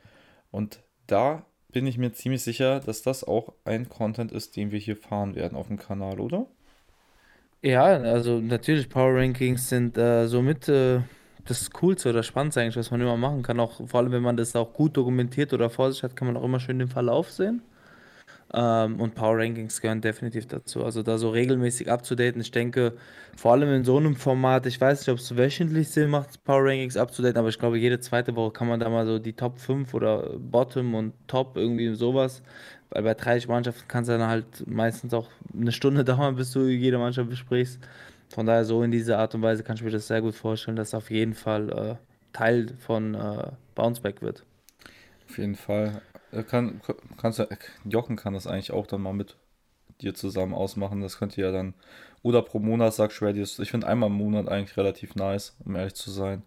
Und 0.50 0.82
da 1.08 1.46
bin 1.72 1.86
ich 1.88 1.98
mir 1.98 2.12
ziemlich 2.14 2.44
sicher, 2.44 2.80
dass 2.80 3.02
das 3.02 3.24
auch 3.24 3.54
ein 3.64 3.90
Content 3.90 4.32
ist, 4.32 4.56
den 4.56 4.72
wir 4.72 4.80
hier 4.80 4.98
fahren 4.98 5.36
werden 5.36 5.58
auf 5.58 5.68
dem 5.68 5.78
Kanal, 5.78 6.20
oder? 6.20 6.48
Ja, 7.62 7.84
also 7.84 8.40
natürlich, 8.40 8.90
Power 8.90 9.16
Rankings 9.16 9.70
sind 9.70 9.98
äh, 9.98 10.28
somit 10.28 10.70
äh, 10.70 11.02
das 11.46 11.72
Coolste 11.72 12.10
oder 12.10 12.24
Spannendste 12.24 12.62
eigentlich, 12.62 12.78
was 12.78 12.92
man 12.92 13.02
immer 13.02 13.18
machen 13.18 13.44
kann. 13.44 13.60
Auch 13.60 13.86
vor 13.88 14.00
allem, 14.00 14.12
wenn 14.12 14.22
man 14.22 14.38
das 14.38 14.56
auch 14.56 14.74
gut 14.74 14.96
dokumentiert 14.96 15.54
oder 15.54 15.70
vor 15.70 15.92
sich 15.92 16.04
hat, 16.04 16.16
kann 16.16 16.28
man 16.28 16.38
auch 16.38 16.44
immer 16.44 16.60
schön 16.60 16.80
den 16.80 16.88
Verlauf 16.88 17.32
sehen. 17.32 17.62
Ähm, 18.54 19.00
und 19.00 19.14
Power 19.14 19.38
Rankings 19.38 19.80
gehören 19.80 20.02
definitiv 20.02 20.48
dazu. 20.48 20.84
Also 20.84 21.04
da 21.04 21.18
so 21.18 21.30
regelmäßig 21.30 21.92
abzudaten. 21.92 22.42
Ich 22.42 22.52
denke, 22.52 22.94
vor 23.38 23.52
allem 23.52 23.72
in 23.74 23.84
so 23.84 23.98
einem 23.98 24.16
Format, 24.16 24.66
ich 24.66 24.82
weiß 24.82 25.02
nicht, 25.02 25.10
ob 25.10 25.20
es 25.20 25.38
wöchentlich 25.38 25.90
Sinn 25.90 26.10
macht, 26.10 26.44
Power 26.44 26.64
Rankings 26.66 26.98
abzudaten, 26.98 27.38
aber 27.38 27.50
ich 27.50 27.60
glaube, 27.60 27.78
jede 27.78 28.00
zweite 28.00 28.36
Woche 28.36 28.52
kann 28.52 28.68
man 28.68 28.80
da 28.80 28.90
mal 28.90 29.06
so 29.06 29.20
die 29.20 29.34
Top 29.34 29.60
5 29.60 29.94
oder 29.94 30.38
Bottom 30.40 30.96
und 30.96 31.14
Top 31.28 31.58
irgendwie 31.58 31.94
sowas. 31.94 32.42
Weil 32.90 33.04
bei 33.04 33.14
30 33.14 33.48
Mannschaften 33.48 33.88
kann 33.88 34.02
es 34.02 34.08
dann 34.08 34.24
halt 34.24 34.66
meistens 34.68 35.14
auch 35.14 35.30
eine 35.54 35.72
Stunde 35.72 36.04
dauern, 36.06 36.36
bis 36.36 36.52
du 36.52 36.66
jede 36.66 36.98
Mannschaft 36.98 37.30
besprichst. 37.30 37.80
Von 38.30 38.46
daher 38.46 38.66
so 38.66 38.84
in 38.84 38.92
dieser 38.92 39.20
Art 39.20 39.36
und 39.36 39.42
Weise 39.42 39.64
kann 39.64 39.76
ich 39.76 39.84
mir 39.84 39.92
das 39.92 40.08
sehr 40.08 40.22
gut 40.22 40.36
vorstellen, 40.36 40.78
dass 40.78 40.94
auf 40.94 41.12
jeden 41.12 41.34
Fall 41.34 41.70
äh, 41.70 41.96
Teil 42.34 42.68
von 42.80 43.16
äh, 43.16 43.52
Bounceback 43.76 44.22
wird. 44.22 44.44
Auf 45.28 45.38
jeden 45.38 45.56
Fall. 45.56 46.02
Äh, 46.32 46.44
Kann, 46.44 46.82
kannst 47.18 47.40
du, 47.40 47.48
Jochen 47.86 48.16
kann 48.16 48.34
das 48.34 48.48
eigentlich 48.48 48.72
auch 48.72 48.88
dann 48.88 49.02
mal 49.02 49.14
mit 49.14 49.36
dir 50.02 50.14
zusammen 50.14 50.54
ausmachen. 50.54 51.02
Das 51.02 51.18
könnt 51.18 51.38
ihr 51.38 51.48
ja 51.48 51.52
dann. 51.52 51.74
Oder 52.22 52.42
pro 52.42 52.60
Monat 52.60 52.94
sagst 52.94 53.22
du. 53.22 53.28
Ich 53.28 53.72
finde 53.72 53.88
einmal 53.88 54.10
im 54.10 54.16
Monat 54.16 54.50
eigentlich 54.50 54.78
relativ 54.78 55.16
nice, 55.16 55.56
um 55.66 55.76
ehrlich 55.76 55.96
zu 55.96 56.12
sein. 56.12 56.44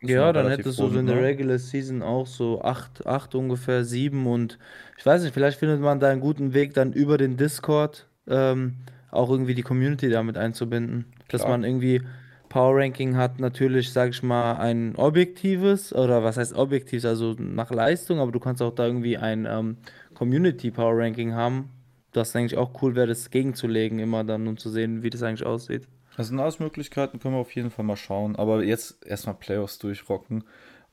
Ist 0.00 0.10
Ja, 0.10 0.32
dann 0.32 0.48
hättest 0.48 0.78
du 0.78 0.86
so 0.86 0.98
in 0.98 1.06
der 1.06 1.16
ne? 1.16 1.22
Regular 1.22 1.58
Season 1.58 2.02
auch 2.02 2.26
so 2.26 2.62
acht, 2.62 3.04
acht 3.06 3.34
ungefähr, 3.34 3.84
sieben 3.84 4.26
und 4.28 4.58
ich 4.96 5.04
weiß 5.04 5.22
nicht, 5.22 5.34
vielleicht 5.34 5.58
findet 5.58 5.80
man 5.80 5.98
da 5.98 6.08
einen 6.08 6.20
guten 6.20 6.54
Weg, 6.54 6.74
dann 6.74 6.92
über 6.92 7.18
den 7.18 7.36
Discord 7.36 8.06
ähm, 8.28 8.76
auch 9.10 9.30
irgendwie 9.30 9.54
die 9.54 9.62
Community 9.62 10.08
damit 10.08 10.38
einzubinden. 10.38 11.06
Dass 11.28 11.42
Klar. 11.42 11.52
man 11.52 11.64
irgendwie 11.64 12.02
Power 12.48 12.76
Ranking 12.76 13.16
hat, 13.16 13.40
natürlich, 13.40 13.92
sag 13.92 14.10
ich 14.10 14.22
mal, 14.22 14.54
ein 14.54 14.94
objektives 14.96 15.92
oder 15.92 16.24
was 16.24 16.36
heißt 16.36 16.54
objektiv, 16.54 17.04
also 17.04 17.34
nach 17.38 17.70
Leistung, 17.70 18.20
aber 18.20 18.32
du 18.32 18.40
kannst 18.40 18.62
auch 18.62 18.74
da 18.74 18.86
irgendwie 18.86 19.18
ein 19.18 19.46
ähm, 19.48 19.76
Community 20.14 20.70
Power 20.70 20.96
Ranking 20.98 21.34
haben, 21.34 21.70
das 22.12 22.34
eigentlich 22.34 22.56
auch 22.56 22.82
cool 22.82 22.94
wäre, 22.94 23.06
das 23.06 23.30
gegenzulegen, 23.30 23.98
immer 23.98 24.24
dann, 24.24 24.46
um 24.46 24.56
zu 24.56 24.70
sehen, 24.70 25.02
wie 25.02 25.10
das 25.10 25.22
eigentlich 25.22 25.46
aussieht. 25.46 25.86
Das 26.18 26.26
sind 26.26 26.40
alles 26.40 26.58
Möglichkeiten, 26.58 27.20
können 27.20 27.34
wir 27.34 27.40
auf 27.40 27.54
jeden 27.54 27.70
Fall 27.70 27.84
mal 27.84 27.96
schauen. 27.96 28.34
Aber 28.34 28.64
jetzt 28.64 29.06
erstmal 29.06 29.36
Playoffs 29.36 29.78
durchrocken. 29.78 30.42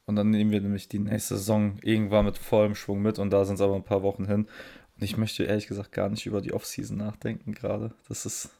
Und 0.05 0.17
dann 0.17 0.29
nehmen 0.29 0.51
wir 0.51 0.61
nämlich 0.61 0.87
die 0.87 0.99
nächste 0.99 1.35
Saison 1.35 1.79
irgendwann 1.81 2.25
mit 2.25 2.37
vollem 2.37 2.75
Schwung 2.75 3.01
mit. 3.01 3.17
Und 3.17 3.31
da 3.31 3.43
sind 3.43 3.55
es 3.55 3.61
aber 3.61 3.75
ein 3.75 3.83
paar 3.83 4.03
Wochen 4.03 4.27
hin. 4.27 4.41
Und 4.95 5.03
ich 5.03 5.17
möchte 5.17 5.43
ehrlich 5.43 5.65
gesagt 5.65 5.91
gar 5.91 6.09
nicht 6.09 6.27
über 6.27 6.41
die 6.41 6.53
Offseason 6.53 6.97
nachdenken 6.97 7.53
gerade. 7.53 7.95
Das 8.07 8.27
ist, 8.27 8.51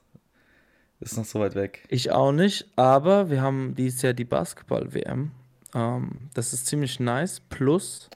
ist 1.00 1.18
noch 1.18 1.26
so 1.26 1.40
weit 1.40 1.56
weg. 1.56 1.84
Ich 1.90 2.12
auch 2.12 2.32
nicht, 2.32 2.68
aber 2.76 3.30
wir 3.30 3.42
haben 3.42 3.76
dieses 3.76 4.02
Jahr 4.02 4.14
die 4.14 4.26
Basketball-WM. 4.26 5.32
Ähm, 5.74 6.12
das 6.34 6.54
ist 6.54 6.68
ziemlich 6.68 7.00
nice. 7.00 7.42
Plus, 7.50 8.10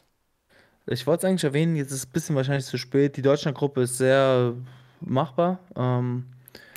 ich 0.87 1.05
wollte 1.05 1.25
es 1.25 1.29
eigentlich 1.29 1.43
erwähnen, 1.43 1.75
jetzt 1.75 1.91
ist 1.91 1.99
es 1.99 2.05
ein 2.07 2.11
bisschen 2.11 2.35
wahrscheinlich 2.35 2.65
zu 2.65 2.77
spät. 2.77 3.17
Die 3.17 3.21
Deutschlandgruppe 3.21 3.81
ist 3.81 3.97
sehr 3.97 4.53
machbar. 5.01 5.59
Ähm, 5.75 6.25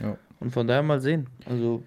Ja. 0.01 0.17
und 0.41 0.51
von 0.51 0.67
daher 0.67 0.83
mal 0.83 1.01
sehen. 1.01 1.29
Also, 1.47 1.83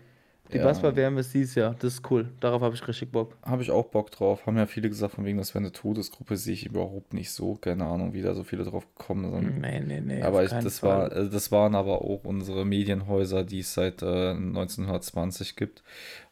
die 0.54 0.58
Ja. 0.58 0.64
Basketball-WM 0.64 1.18
ist 1.18 1.34
dieses 1.34 1.56
Jahr. 1.56 1.76
Das 1.80 1.96
ist 1.96 2.12
cool. 2.12 2.30
Darauf 2.40 2.62
habe 2.62 2.76
ich 2.76 2.88
richtig 2.88 3.12
Bock. 3.12 3.36
Habe 3.44 3.64
ich 3.64 3.72
auch 3.72 3.86
Bock 3.86 4.12
drauf. 4.12 4.46
Haben 4.46 4.58
ja 4.58 4.68
viele 4.68 4.90
gesagt, 4.90 5.16
von 5.16 5.26
wegen, 5.26 5.38
das 5.38 5.54
wäre 5.56 5.64
eine 5.64 5.72
Todesgruppe, 5.72 6.38
sehe 6.38 6.54
ich 6.54 6.66
überhaupt 6.66 7.14
nicht 7.14 7.32
so. 7.32 7.56
Keine 7.56 7.86
Ahnung, 7.86 8.14
wie 8.14 8.22
da 8.22 8.34
so 8.36 8.44
viele 8.44 8.64
drauf 8.64 8.86
gekommen 8.96 9.32
sind. 9.32 9.60
Nee, 9.60 9.80
nee, 9.80 10.02
nee. 10.02 10.22
Aber 10.22 10.44
ich, 10.44 10.52
das, 10.52 10.80
Fall. 10.80 11.12
war, 11.12 11.12
äh, 11.12 11.30
das 11.30 11.52
waren 11.52 11.74
aber 11.76 12.02
auch 12.02 12.24
unsere 12.26 12.64
Medienhäuser, 12.66 13.44
die 13.44 13.60
es 13.60 13.74
seit 13.74 14.02
äh, 14.02 14.32
1920 14.32 15.56
gibt. 15.56 15.84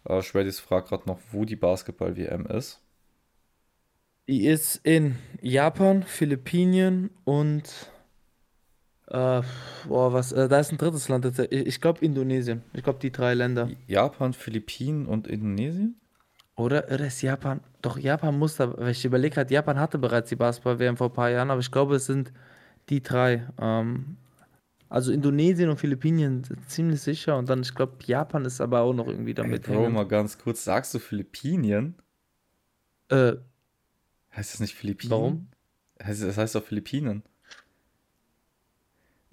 Äh, 0.06 0.22
Schwedis 0.22 0.60
fragt 0.60 0.90
gerade 0.90 1.07
noch, 1.07 1.19
wo 1.31 1.45
die 1.45 1.56
Basketball-WM 1.56 2.45
ist. 2.45 2.80
Die 4.27 4.45
ist 4.45 4.77
in 4.84 5.15
Japan, 5.41 6.03
Philippinen 6.03 7.10
und. 7.26 7.90
Äh, 9.08 9.42
boah, 9.88 10.14
was? 10.14 10.32
Äh, 10.32 10.48
da 10.48 10.60
ist 10.60 10.72
ein 10.72 10.78
drittes 10.78 11.10
Land. 11.10 11.26
Ich, 11.26 11.52
ich 11.52 11.82
glaube 11.82 12.04
Indonesien. 12.06 12.64
Ich 12.74 12.84
glaube 12.84 13.00
die 13.00 13.12
drei 13.12 13.34
Länder. 13.34 13.70
Japan, 13.88 14.34
Philippinen 14.34 15.06
und 15.06 15.28
Indonesien? 15.28 16.00
Oder, 16.56 16.86
oder 16.86 17.08
ist 17.08 17.22
Japan? 17.22 17.62
Doch, 17.82 17.98
Japan 17.98 18.38
muss 18.38 18.56
da. 18.56 18.78
Weil 18.78 18.92
ich 18.92 19.04
überlege 19.06 19.36
halt, 19.38 19.52
Japan 19.52 19.80
hatte 19.80 19.98
bereits 19.98 20.30
die 20.30 20.36
Basketball-WM 20.36 20.98
vor 20.98 21.08
ein 21.10 21.14
paar 21.14 21.30
Jahren, 21.30 21.52
aber 21.52 21.60
ich 21.62 21.72
glaube, 21.72 21.96
es 21.96 22.06
sind 22.06 22.32
die 22.90 23.02
drei. 23.02 23.48
Ähm, 23.60 24.18
also 24.90 25.12
Indonesien 25.12 25.70
und 25.70 25.78
Philippinen 25.80 26.44
sind 26.44 26.70
ziemlich 26.70 27.02
sicher 27.02 27.36
und 27.38 27.50
dann, 27.50 27.62
ich 27.62 27.74
glaube, 27.74 27.94
Japan 28.06 28.46
ist 28.46 28.62
aber 28.62 28.82
auch 28.82 28.94
noch 28.94 29.08
irgendwie 29.08 29.34
damit 29.34 29.64
Bro, 29.64 29.74
hängend. 29.74 29.96
mal 29.96 30.08
ganz 30.08 30.38
kurz, 30.38 30.64
sagst 30.64 30.94
du 30.94 31.00
Philippinen? 31.00 31.96
Äh, 33.10 33.34
Heißt 34.36 34.54
das 34.54 34.60
nicht 34.60 34.76
Philippinen? 34.76 35.12
warum? 35.12 35.48
Heißt, 36.04 36.22
das 36.24 36.38
heißt 36.38 36.56
doch 36.56 36.64
Philippinen. 36.64 37.24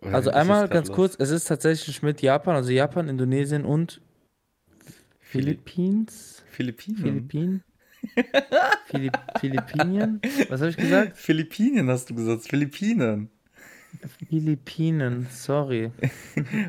Oder 0.02 0.14
Also 0.14 0.30
einmal 0.30 0.68
ganz 0.68 0.88
lost? 0.88 0.96
kurz, 0.96 1.16
es 1.18 1.30
ist 1.30 1.44
tatsächlich 1.44 2.02
mit 2.02 2.22
Japan, 2.22 2.54
also 2.56 2.70
Japan, 2.70 3.08
Indonesien 3.08 3.64
und 3.64 4.00
Phili 5.20 5.44
Philippines? 5.44 6.42
Philippinen? 6.50 6.96
Philippinen? 6.96 7.62
Philipp 8.86 9.12
Philippinen? 9.38 10.20
Was 10.48 10.60
habe 10.60 10.70
ich 10.70 10.76
gesagt? 10.78 11.16
Philippinen 11.16 11.88
hast 11.88 12.10
du 12.10 12.14
gesagt, 12.14 12.42
Philippinen. 12.42 13.30
Philippinen, 14.28 15.26
sorry. 15.30 15.90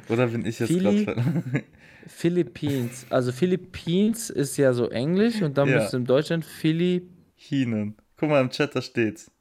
Oder 0.09 0.27
bin 0.27 0.45
ich 0.45 0.59
jetzt 0.59 0.77
gerade... 0.77 1.63
Philippines. 2.07 3.05
Also 3.09 3.31
Philippines 3.31 4.29
ist 4.29 4.57
ja 4.57 4.73
so 4.73 4.89
Englisch 4.89 5.41
und 5.41 5.57
dann 5.57 5.69
Ja. 5.69 5.75
müsste 5.75 5.97
in 5.97 6.05
Deutschland 6.05 6.45
Philippinen. 6.45 7.95
Guck 8.17 8.29
mal, 8.29 8.41
im 8.41 8.49
Chat, 8.49 8.75
da 8.75 8.81
steht's. 8.81 9.31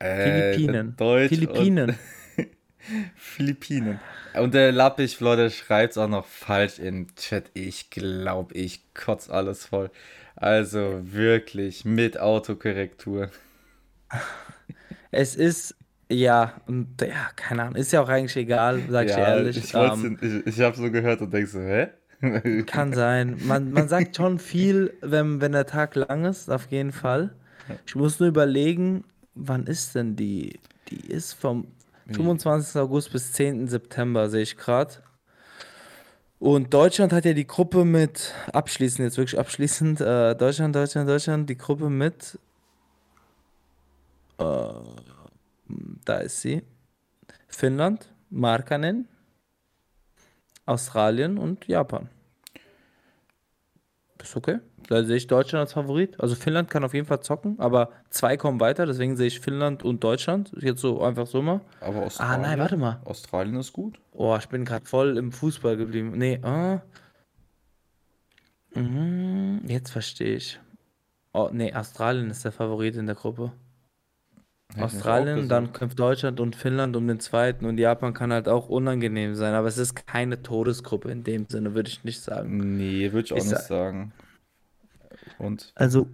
Äh, 0.00 0.52
Philippinen. 0.54 0.96
Deutsch 0.96 1.30
und- 1.32 1.38
Philippinen. 1.38 1.98
Philippinen. 3.16 4.00
Und 4.38 4.54
der 4.54 4.72
Lappich, 4.72 5.20
Leute, 5.20 5.50
schreibt's 5.50 5.96
auch 5.96 6.08
noch 6.08 6.26
falsch 6.26 6.76
den 6.76 7.14
Chat. 7.16 7.50
Ich 7.54 7.90
glaube, 7.90 8.54
ich 8.54 8.82
kotz 8.94 9.30
alles 9.30 9.66
voll. 9.66 9.90
Also 10.36 11.00
wirklich 11.02 11.84
mit 11.84 12.18
Autokorrektur. 12.18 13.30
Es 15.10 15.36
ist, 15.36 15.76
ja, 16.10 16.60
und 16.66 17.00
ja, 17.00 17.30
keine 17.36 17.62
Ahnung, 17.62 17.76
ist 17.76 17.92
ja 17.92 18.02
auch 18.02 18.08
eigentlich 18.08 18.36
egal, 18.36 18.82
sag 18.88 19.06
ich 19.06 19.12
Ja, 19.12 19.36
ehrlich. 19.36 19.56
ich, 19.56 19.74
Ähm, 19.74 20.18
ich, 20.20 20.46
ich 20.46 20.60
habe 20.60 20.76
so 20.76 20.90
gehört 20.90 21.20
und 21.20 21.32
denk 21.32 21.48
so, 21.48 21.60
hä? 21.60 21.88
Kann 22.66 22.92
sein. 22.92 23.36
Man, 23.46 23.72
man 23.72 23.88
sagt 23.88 24.16
schon 24.16 24.38
viel, 24.38 24.94
wenn, 25.00 25.40
wenn 25.40 25.52
der 25.52 25.66
Tag 25.66 25.94
lang 25.94 26.24
ist, 26.24 26.50
auf 26.50 26.66
jeden 26.70 26.92
Fall. 26.92 27.34
Ich 27.86 27.94
muss 27.94 28.18
nur 28.20 28.28
überlegen, 28.28 29.04
wann 29.34 29.66
ist 29.66 29.94
denn 29.94 30.16
die? 30.16 30.58
Die 30.88 31.06
ist 31.10 31.32
vom 31.34 31.66
25. 32.12 32.80
August 32.80 33.12
bis 33.12 33.32
10. 33.32 33.68
September, 33.68 34.28
sehe 34.28 34.42
ich 34.42 34.56
gerade. 34.56 34.94
Und 36.38 36.74
Deutschland 36.74 37.12
hat 37.12 37.24
ja 37.24 37.32
die 37.32 37.46
Gruppe 37.46 37.84
mit, 37.84 38.34
abschließend, 38.52 39.06
jetzt 39.06 39.16
wirklich 39.16 39.38
abschließend, 39.38 40.00
äh, 40.00 40.34
Deutschland, 40.34 40.76
Deutschland, 40.76 41.08
Deutschland, 41.08 41.48
die 41.48 41.56
Gruppe 41.56 41.88
mit, 41.88 42.38
äh, 44.38 44.44
da 46.04 46.16
ist 46.18 46.42
sie, 46.42 46.62
Finnland, 47.48 48.10
Markkanen, 48.28 49.08
Australien 50.66 51.38
und 51.38 51.66
Japan. 51.66 52.10
Ist 54.24 54.36
okay. 54.36 54.58
Da 54.88 55.04
sehe 55.04 55.16
ich 55.16 55.26
Deutschland 55.26 55.60
als 55.60 55.74
Favorit. 55.74 56.18
Also 56.18 56.34
Finnland 56.34 56.70
kann 56.70 56.82
auf 56.82 56.94
jeden 56.94 57.06
Fall 57.06 57.20
zocken, 57.20 57.58
aber 57.60 57.90
zwei 58.08 58.38
kommen 58.38 58.58
weiter, 58.58 58.86
deswegen 58.86 59.16
sehe 59.18 59.26
ich 59.26 59.38
Finnland 59.38 59.82
und 59.82 60.02
Deutschland. 60.02 60.50
Jetzt 60.58 60.80
so 60.80 61.02
einfach 61.02 61.26
so 61.26 61.42
mal. 61.42 61.60
Aber 61.82 62.00
Ah, 62.00 62.06
Australien, 62.06 62.42
nein, 62.42 62.58
warte 62.58 62.76
mal. 62.78 63.00
Australien 63.04 63.56
ist 63.56 63.74
gut. 63.74 64.00
Oh, 64.12 64.34
ich 64.38 64.48
bin 64.48 64.64
gerade 64.64 64.86
voll 64.86 65.18
im 65.18 65.30
Fußball 65.30 65.76
geblieben. 65.76 66.12
Nee, 66.16 66.40
ah. 66.42 66.80
Mhm. 68.74 69.60
Jetzt 69.66 69.90
verstehe 69.90 70.36
ich. 70.36 70.58
Oh, 71.34 71.50
nee, 71.52 71.74
Australien 71.74 72.30
ist 72.30 72.44
der 72.46 72.52
Favorit 72.52 72.96
in 72.96 73.04
der 73.06 73.14
Gruppe. 73.14 73.52
Australien, 74.76 75.48
dann 75.48 75.72
kämpft 75.72 75.98
Deutschland 75.98 76.40
und 76.40 76.56
Finnland 76.56 76.96
um 76.96 77.06
den 77.06 77.20
zweiten 77.20 77.64
und 77.66 77.78
Japan 77.78 78.12
kann 78.14 78.32
halt 78.32 78.48
auch 78.48 78.68
unangenehm 78.68 79.34
sein, 79.36 79.54
aber 79.54 79.68
es 79.68 79.78
ist 79.78 79.94
keine 80.06 80.42
Todesgruppe 80.42 81.10
in 81.10 81.22
dem 81.22 81.46
Sinne, 81.48 81.74
würde 81.74 81.88
ich 81.88 82.02
nicht 82.04 82.22
sagen. 82.22 82.76
Nee, 82.76 83.12
würde 83.12 83.26
ich 83.26 83.32
auch 83.32 83.38
Ich 83.38 83.44
nicht 83.44 83.58
sa 83.58 83.62
sagen. 83.62 84.12
Und 85.38 85.72
also 85.74 86.08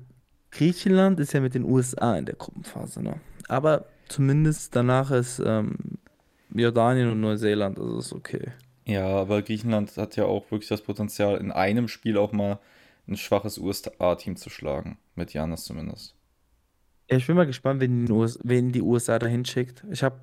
Griechenland 0.51 1.21
ist 1.21 1.33
ja 1.33 1.41
mit 1.41 1.55
den 1.55 1.65
USA 1.65 2.17
in 2.19 2.27
der 2.27 2.35
Gruppenphase, 2.37 3.03
ne? 3.03 3.21
Aber 3.49 3.87
zumindest 4.09 4.77
danach 4.77 5.11
ist 5.11 5.41
ähm, 5.45 5.77
Jordanien 6.53 7.11
und 7.11 7.21
Neuseeland, 7.21 7.79
also 7.79 7.99
ist 7.99 8.13
okay. 8.13 8.53
ja, 8.85 9.07
aber 9.07 9.43
Griechenland 9.43 9.97
hat 9.97 10.17
ja 10.17 10.25
auch 10.25 10.51
wirklich 10.51 10.69
das 10.69 10.83
Potenzial, 10.83 11.37
in 11.39 11.53
einem 11.53 11.89
Spiel 11.89 12.19
auch 12.19 12.33
mal 12.33 12.59
ein 13.09 13.17
schwaches 13.17 13.59
USA-Team 13.59 14.37
zu 14.37 14.51
schlagen. 14.51 14.99
Mit 15.15 15.33
Janis 15.33 15.65
zumindest. 15.65 16.15
Ja, 17.11 17.17
ich 17.17 17.27
bin 17.27 17.37
mal 17.37 17.47
gespannt, 17.47 17.81
wen 17.81 18.07
die 18.07 18.13
US 18.13 18.39
wen 18.45 18.71
die 18.73 18.83
USA 18.83 19.19
da 19.19 19.27
hinschickt. 19.27 19.85
Ich 19.91 20.03
habe, 20.05 20.21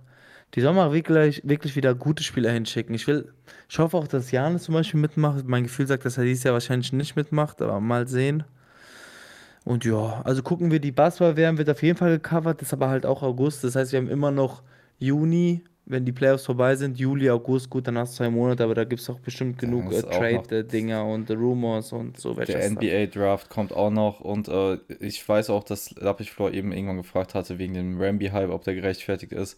die 0.55 0.61
mal 0.61 0.93
wirklich, 0.93 1.41
wirklich 1.43 1.75
wieder 1.75 1.93
gute 1.93 2.23
Spieler 2.23 2.51
hinschicken. 2.51 2.95
Ich 2.95 3.07
will, 3.07 3.33
ich 3.69 3.77
hoffe 3.79 3.97
auch, 3.97 4.07
dass 4.07 4.31
Janis 4.31 4.63
zum 4.63 4.73
Beispiel 4.73 4.99
mitmacht. 4.99 5.45
Mein 5.47 5.63
Gefühl 5.63 5.87
sagt, 5.87 6.05
dass 6.05 6.17
er 6.17 6.23
dieses 6.23 6.45
Jahr 6.45 6.53
wahrscheinlich 6.53 6.93
nicht 6.93 7.15
mitmacht, 7.17 7.61
aber 7.61 7.81
mal 7.81 8.07
sehen. 8.07 8.45
Und 9.65 9.83
ja, 9.83 10.21
also 10.23 10.43
gucken 10.43 10.71
wir, 10.71 10.79
die 10.79 10.93
Basketball-WM 10.93 11.57
wird 11.57 11.69
auf 11.69 11.83
jeden 11.83 11.97
Fall 11.97 12.11
gecovert, 12.19 12.61
ist 12.61 12.71
aber 12.71 12.87
halt 12.87 13.05
auch 13.05 13.21
August. 13.21 13.65
Das 13.65 13.75
heißt, 13.75 13.91
wir 13.91 13.99
haben 13.99 14.07
immer 14.09 14.31
noch 14.31 14.63
Juni, 14.97 15.63
wenn 15.89 16.03
die 16.03 16.11
Playoffs 16.11 16.45
vorbei 16.45 16.75
sind, 16.75 16.99
Juli, 16.99 17.29
August, 17.29 17.69
gut, 17.69 17.87
dann 17.87 17.97
hast 17.97 18.13
du 18.13 18.17
zwei 18.17 18.29
Monate, 18.29 18.63
aber 18.63 18.75
da 18.75 18.83
gibt 18.83 19.01
es 19.01 19.09
auch 19.09 19.19
bestimmt 19.19 19.57
genug 19.57 19.91
äh, 19.91 19.95
ist 19.95 20.11
Trade-Dinger 20.11 21.05
und 21.05 21.29
äh, 21.29 21.33
Rumors 21.33 21.93
und 21.93 22.19
so 22.19 22.33
der. 22.33 22.69
NBA-Draft 22.69 23.49
kommt 23.49 23.71
auch 23.71 23.89
noch 23.89 24.19
und 24.19 24.49
äh, 24.49 24.77
ich 24.99 25.27
weiß 25.27 25.49
auch, 25.49 25.63
dass 25.63 25.95
Lapich-Floor 25.95 26.51
eben 26.51 26.73
irgendwann 26.73 26.97
gefragt 26.97 27.35
hatte 27.35 27.57
wegen 27.57 27.73
dem 27.73 28.01
Ramby-Hype, 28.01 28.49
ob 28.49 28.63
der 28.63 28.75
gerechtfertigt 28.75 29.31
ist. 29.31 29.57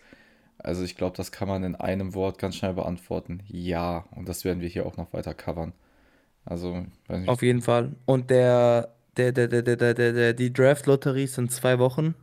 Also 0.59 0.83
ich 0.83 0.95
glaube, 0.95 1.17
das 1.17 1.31
kann 1.31 1.47
man 1.47 1.63
in 1.63 1.75
einem 1.75 2.13
Wort 2.13 2.37
ganz 2.37 2.55
schnell 2.55 2.73
beantworten. 2.73 3.41
Ja, 3.47 4.05
und 4.11 4.29
das 4.29 4.45
werden 4.45 4.61
wir 4.61 4.67
hier 4.67 4.85
auch 4.85 4.97
noch 4.97 5.13
weiter 5.13 5.33
covern. 5.33 5.73
Also, 6.45 6.85
Auf 7.27 7.41
jeden 7.41 7.61
Fall. 7.61 7.91
Und 8.05 8.29
der, 8.29 8.93
der, 9.17 9.31
der, 9.31 9.47
der, 9.47 9.61
der, 9.61 9.75
der, 9.75 9.93
der, 9.93 10.13
der 10.13 10.33
die 10.33 10.51
Draft-Lotterie 10.53 11.27
sind 11.27 11.51
zwei 11.51 11.79
Wochen. 11.79 12.15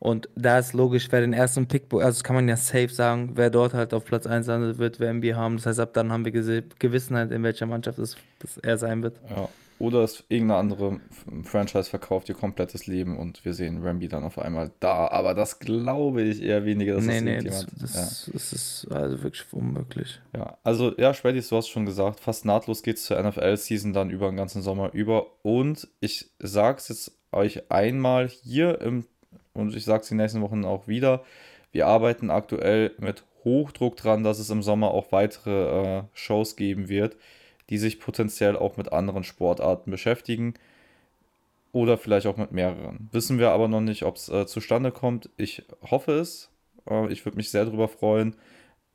Und 0.00 0.28
da 0.36 0.58
ist 0.58 0.74
logisch, 0.74 1.08
wer 1.10 1.20
den 1.20 1.32
ersten 1.32 1.66
Pick, 1.66 1.92
also 1.92 2.06
das 2.06 2.22
kann 2.22 2.36
man 2.36 2.48
ja 2.48 2.56
safe 2.56 2.88
sagen, 2.88 3.32
wer 3.34 3.50
dort 3.50 3.74
halt 3.74 3.92
auf 3.92 4.04
Platz 4.04 4.26
1 4.26 4.46
landet, 4.46 4.78
wird 4.78 5.00
wer 5.00 5.12
NBA 5.12 5.34
haben. 5.34 5.56
Das 5.56 5.66
heißt, 5.66 5.80
ab 5.80 5.92
dann 5.94 6.12
haben 6.12 6.24
wir 6.24 6.32
Gewissenheit, 6.32 7.32
in 7.32 7.42
welcher 7.42 7.66
Mannschaft 7.66 7.98
es, 7.98 8.16
es 8.44 8.58
er 8.58 8.78
sein 8.78 9.02
wird. 9.02 9.20
ja. 9.28 9.48
Oder 9.80 10.02
es 10.02 10.24
irgendeine 10.28 10.58
andere 10.58 11.00
Franchise 11.44 11.88
verkauft 11.88 12.28
ihr 12.28 12.34
komplettes 12.34 12.88
Leben 12.88 13.16
und 13.16 13.44
wir 13.44 13.54
sehen 13.54 13.80
Ramby 13.80 14.08
dann 14.08 14.24
auf 14.24 14.38
einmal 14.38 14.72
da. 14.80 15.06
Aber 15.08 15.34
das 15.34 15.60
glaube 15.60 16.22
ich 16.22 16.42
eher 16.42 16.64
weniger, 16.64 16.96
dass 16.96 17.04
Nee, 17.04 17.14
das 17.14 17.22
nee, 17.22 17.36
das, 17.36 17.44
irgendjemand. 17.62 17.94
Ja. 17.94 18.00
das, 18.00 18.30
das 18.32 18.52
ist 18.52 18.88
also 18.90 19.22
wirklich 19.22 19.44
unmöglich. 19.52 20.20
Ja, 20.34 20.58
also 20.64 20.96
ja, 20.98 21.14
Schwedis, 21.14 21.48
du 21.48 21.56
hast 21.56 21.68
schon 21.68 21.86
gesagt, 21.86 22.18
fast 22.18 22.44
nahtlos 22.44 22.82
geht's 22.82 23.04
zur 23.04 23.22
NFL-Season 23.22 23.92
dann 23.92 24.10
über 24.10 24.26
den 24.26 24.36
ganzen 24.36 24.62
Sommer 24.62 24.92
über. 24.94 25.26
Und 25.44 25.86
ich 26.00 26.28
sag's 26.40 26.88
jetzt 26.88 27.12
euch 27.30 27.70
einmal 27.70 28.26
hier 28.26 28.80
im, 28.80 29.04
und 29.58 29.74
ich 29.74 29.84
sag's 29.84 30.08
die 30.08 30.14
nächsten 30.14 30.40
Wochen 30.40 30.64
auch 30.64 30.88
wieder, 30.88 31.24
wir 31.72 31.86
arbeiten 31.86 32.30
aktuell 32.30 32.94
mit 32.98 33.24
Hochdruck 33.44 33.96
dran, 33.96 34.24
dass 34.24 34.38
es 34.38 34.50
im 34.50 34.62
Sommer 34.62 34.90
auch 34.90 35.12
weitere 35.12 35.98
äh, 35.98 36.02
Shows 36.14 36.56
geben 36.56 36.88
wird, 36.88 37.16
die 37.70 37.78
sich 37.78 38.00
potenziell 38.00 38.56
auch 38.56 38.76
mit 38.76 38.92
anderen 38.92 39.24
Sportarten 39.24 39.90
beschäftigen 39.90 40.54
oder 41.72 41.98
vielleicht 41.98 42.26
auch 42.26 42.36
mit 42.36 42.52
mehreren. 42.52 43.08
Wissen 43.12 43.38
wir 43.38 43.50
aber 43.50 43.68
noch 43.68 43.80
nicht, 43.80 44.04
ob 44.04 44.16
es 44.16 44.28
äh, 44.28 44.46
zustande 44.46 44.90
kommt. 44.90 45.30
Ich 45.36 45.64
hoffe 45.82 46.12
es. 46.12 46.50
Äh, 46.88 47.12
ich 47.12 47.24
würde 47.24 47.36
mich 47.36 47.50
sehr 47.50 47.64
darüber 47.64 47.88
freuen. 47.88 48.36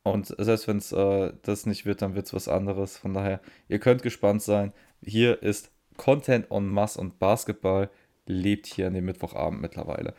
Und 0.03 0.35
selbst 0.38 0.68
wenn 0.68 0.77
es 0.77 0.91
äh, 0.91 1.31
das 1.44 1.65
nicht 1.65 1.85
wird, 1.85 2.02
dann 2.02 2.15
wird 2.15 2.26
es 2.26 2.34
was 2.34 2.48
anderes. 2.48 2.98
Von 2.98 3.14
daher, 3.14 3.40
ihr 3.69 3.80
könnt 3.80 4.02
gespannt 4.03 4.41
sein. 4.41 4.73
Hier 5.02 5.41
ist 5.41 5.72
Content 5.98 6.52
en 6.52 6.68
masse 6.68 6.99
und 6.99 7.19
Basketball 7.19 7.90
lebt 8.26 8.68
hier 8.68 8.88
an 8.88 8.94
dem 8.94 9.06
Mittwochabend 9.06 9.61
mittlerweile. 9.61 10.14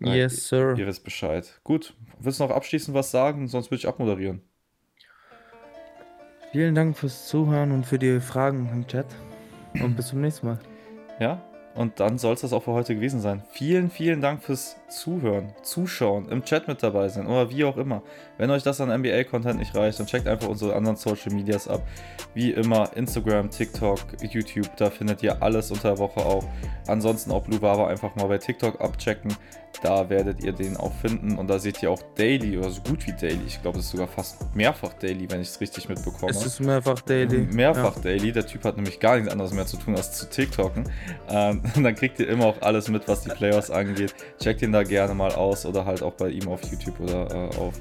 Äh, 0.00 0.18
Yes, 0.18 0.48
sir. 0.48 0.74
ihr 0.78 0.86
wisst 0.86 1.04
Bescheid. 1.04 1.60
Gut, 1.64 1.94
willst 2.18 2.40
du 2.40 2.44
noch 2.44 2.50
abschließend 2.50 2.94
was 2.94 3.10
sagen? 3.10 3.48
Sonst 3.48 3.70
würde 3.70 3.80
ich 3.80 3.88
abmoderieren. 3.88 4.42
Vielen 6.52 6.74
Dank 6.74 6.96
fürs 6.98 7.28
Zuhören 7.28 7.70
und 7.72 7.86
für 7.86 7.98
die 7.98 8.20
Fragen 8.20 8.68
im 8.72 8.86
Chat. 8.86 9.06
Und 9.74 9.94
bis 9.96 10.08
zum 10.08 10.20
nächsten 10.20 10.46
Mal. 10.48 10.58
Ja, 11.20 11.42
und 11.74 12.00
dann 12.00 12.18
soll 12.18 12.34
es 12.34 12.40
das 12.40 12.52
auch 12.52 12.64
für 12.64 12.72
heute 12.72 12.94
gewesen 12.94 13.20
sein. 13.20 13.42
Vielen, 13.52 13.90
vielen 13.90 14.20
Dank 14.20 14.42
fürs 14.42 14.76
Zuhören, 14.90 15.52
Zuschauen, 15.62 16.28
im 16.28 16.44
Chat 16.44 16.68
mit 16.68 16.82
dabei 16.82 17.08
sein 17.08 17.26
oder 17.26 17.50
wie 17.50 17.64
auch 17.64 17.76
immer. 17.76 18.02
Wenn 18.38 18.50
euch 18.50 18.62
das 18.62 18.80
an 18.80 18.88
NBA-Content 18.88 19.58
nicht 19.58 19.74
reicht, 19.74 19.98
dann 20.00 20.06
checkt 20.06 20.26
einfach 20.26 20.48
unsere 20.48 20.74
anderen 20.74 20.96
Social 20.96 21.32
Medias 21.32 21.68
ab. 21.68 21.86
Wie 22.34 22.50
immer 22.50 22.90
Instagram, 22.96 23.50
TikTok, 23.50 24.00
YouTube, 24.22 24.76
da 24.76 24.90
findet 24.90 25.22
ihr 25.22 25.42
alles 25.42 25.70
unter 25.70 25.90
der 25.90 25.98
Woche 25.98 26.20
auch. 26.20 26.44
Ansonsten 26.86 27.30
auch 27.30 27.44
Blue 27.44 27.60
Barber 27.60 27.88
einfach 27.88 28.14
mal 28.16 28.26
bei 28.26 28.38
TikTok 28.38 28.80
abchecken. 28.80 29.34
Da 29.82 30.10
werdet 30.10 30.44
ihr 30.44 30.52
den 30.52 30.76
auch 30.76 30.92
finden 30.92 31.38
und 31.38 31.48
da 31.48 31.58
seht 31.58 31.82
ihr 31.82 31.90
auch 31.90 32.02
Daily 32.14 32.58
oder 32.58 32.70
so 32.70 32.82
gut 32.82 33.06
wie 33.06 33.12
Daily. 33.12 33.40
Ich 33.46 33.62
glaube, 33.62 33.78
es 33.78 33.86
ist 33.86 33.92
sogar 33.92 34.08
fast 34.08 34.54
mehrfach 34.54 34.92
Daily, 34.94 35.30
wenn 35.30 35.40
ich 35.40 35.48
es 35.48 35.60
richtig 35.60 35.88
mitbekomme. 35.88 36.30
Es 36.30 36.44
ist 36.44 36.60
mehrfach 36.60 37.00
Daily. 37.00 37.38
Mehrfach 37.50 37.98
Daily. 38.00 38.30
Der 38.32 38.46
Typ 38.46 38.64
hat 38.64 38.76
nämlich 38.76 39.00
gar 39.00 39.16
nichts 39.16 39.30
anderes 39.30 39.54
mehr 39.54 39.66
zu 39.66 39.78
tun, 39.78 39.96
als 39.96 40.12
zu 40.12 40.28
TikToken. 40.28 40.84
Ähm, 41.30 41.62
dann 41.82 41.94
kriegt 41.94 42.18
ihr 42.18 42.28
immer 42.28 42.46
auch 42.46 42.60
alles 42.60 42.88
mit, 42.88 43.08
was 43.08 43.22
die 43.22 43.30
Playoffs 43.30 43.70
angeht. 43.70 44.14
Checkt 44.38 44.60
ihn 44.60 44.72
da 44.72 44.79
gerne 44.84 45.14
mal 45.14 45.32
aus 45.32 45.66
oder 45.66 45.84
halt 45.84 46.02
auch 46.02 46.14
bei 46.14 46.30
ihm 46.30 46.48
auf 46.48 46.60
YouTube 46.70 47.00
oder 47.00 47.30
äh, 47.30 47.56
auf 47.58 47.80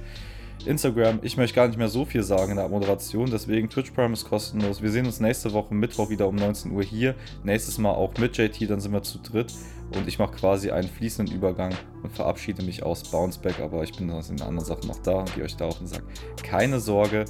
Instagram. 0.65 1.19
Ich 1.21 1.37
möchte 1.37 1.55
gar 1.55 1.67
nicht 1.67 1.77
mehr 1.77 1.87
so 1.87 2.05
viel 2.05 2.23
sagen 2.23 2.51
in 2.51 2.57
der 2.57 2.67
Moderation, 2.67 3.29
deswegen 3.31 3.69
Twitch 3.69 3.91
Prime 3.91 4.13
ist 4.13 4.25
kostenlos. 4.25 4.81
Wir 4.81 4.91
sehen 4.91 5.05
uns 5.05 5.19
nächste 5.19 5.53
Woche 5.53 5.73
Mittwoch 5.73 6.09
wieder 6.09 6.27
um 6.27 6.35
19 6.35 6.71
Uhr 6.71 6.83
hier. 6.83 7.15
Nächstes 7.43 7.77
Mal 7.77 7.91
auch 7.91 8.13
mit 8.17 8.37
JT, 8.37 8.69
dann 8.69 8.79
sind 8.79 8.91
wir 8.91 9.03
zu 9.03 9.19
dritt. 9.19 9.53
Und 9.95 10.07
ich 10.07 10.19
mache 10.19 10.35
quasi 10.35 10.69
einen 10.69 10.87
fließenden 10.87 11.33
Übergang 11.33 11.73
und 12.03 12.11
verabschiede 12.11 12.63
mich 12.63 12.83
aus 12.83 13.03
Bounceback, 13.03 13.59
aber 13.59 13.83
ich 13.83 13.95
bin 13.95 14.09
in 14.09 14.21
den 14.21 14.41
anderen 14.41 14.65
Sachen 14.65 14.87
noch 14.87 14.99
da 14.99 15.19
und 15.19 15.33
gehe 15.33 15.43
euch 15.43 15.55
da 15.55 15.65
auch 15.65 15.79
und 15.79 15.87
sage, 15.87 16.03
keine 16.43 16.79
Sorge. 16.79 17.25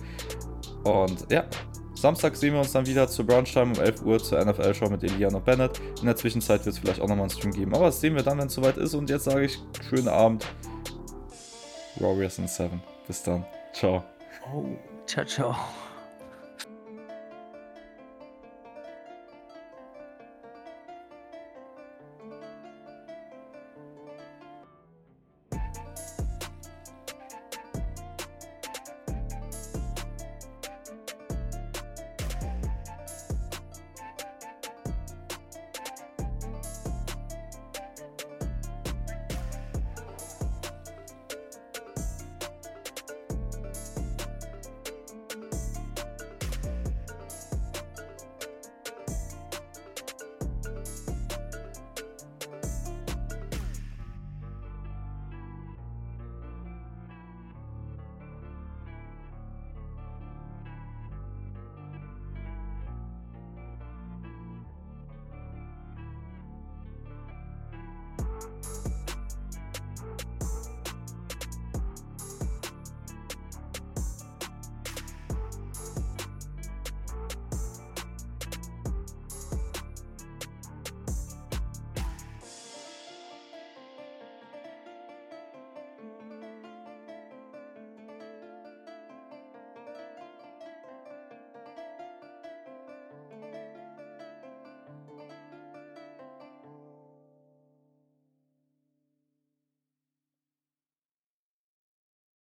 Und 0.83 1.25
ja, 1.31 1.45
Samstag 2.01 2.35
sehen 2.35 2.53
wir 2.53 2.61
uns 2.61 2.71
dann 2.71 2.85
wieder 2.85 3.07
zur 3.07 3.25
Brunchtime 3.25 3.73
um 3.73 3.79
11 3.79 4.03
Uhr 4.03 4.19
zur 4.19 4.43
NFL-Show 4.43 4.89
mit 4.89 5.03
Elian 5.03 5.35
und 5.35 5.43
Bennett. 5.45 5.79
In 5.99 6.05
der 6.05 6.15
Zwischenzeit 6.15 6.65
wird 6.65 6.75
es 6.75 6.79
vielleicht 6.79 7.01
auch 7.01 7.07
nochmal 7.07 7.23
einen 7.23 7.29
Stream 7.29 7.51
geben, 7.51 7.73
aber 7.75 7.85
das 7.85 7.99
sehen 7.99 8.15
wir 8.15 8.23
dann, 8.23 8.37
wenn 8.37 8.47
es 8.47 8.53
soweit 8.53 8.77
ist. 8.77 8.93
Und 8.93 9.09
jetzt 9.09 9.25
sage 9.25 9.45
ich, 9.45 9.59
schönen 9.89 10.07
Abend. 10.07 10.45
Warriors 11.97 12.37
in 12.37 12.47
7. 12.47 12.81
Bis 13.07 13.23
dann. 13.23 13.45
Ciao. 13.73 14.03
Oh, 14.53 14.65
ciao, 15.05 15.25
ciao. 15.25 15.55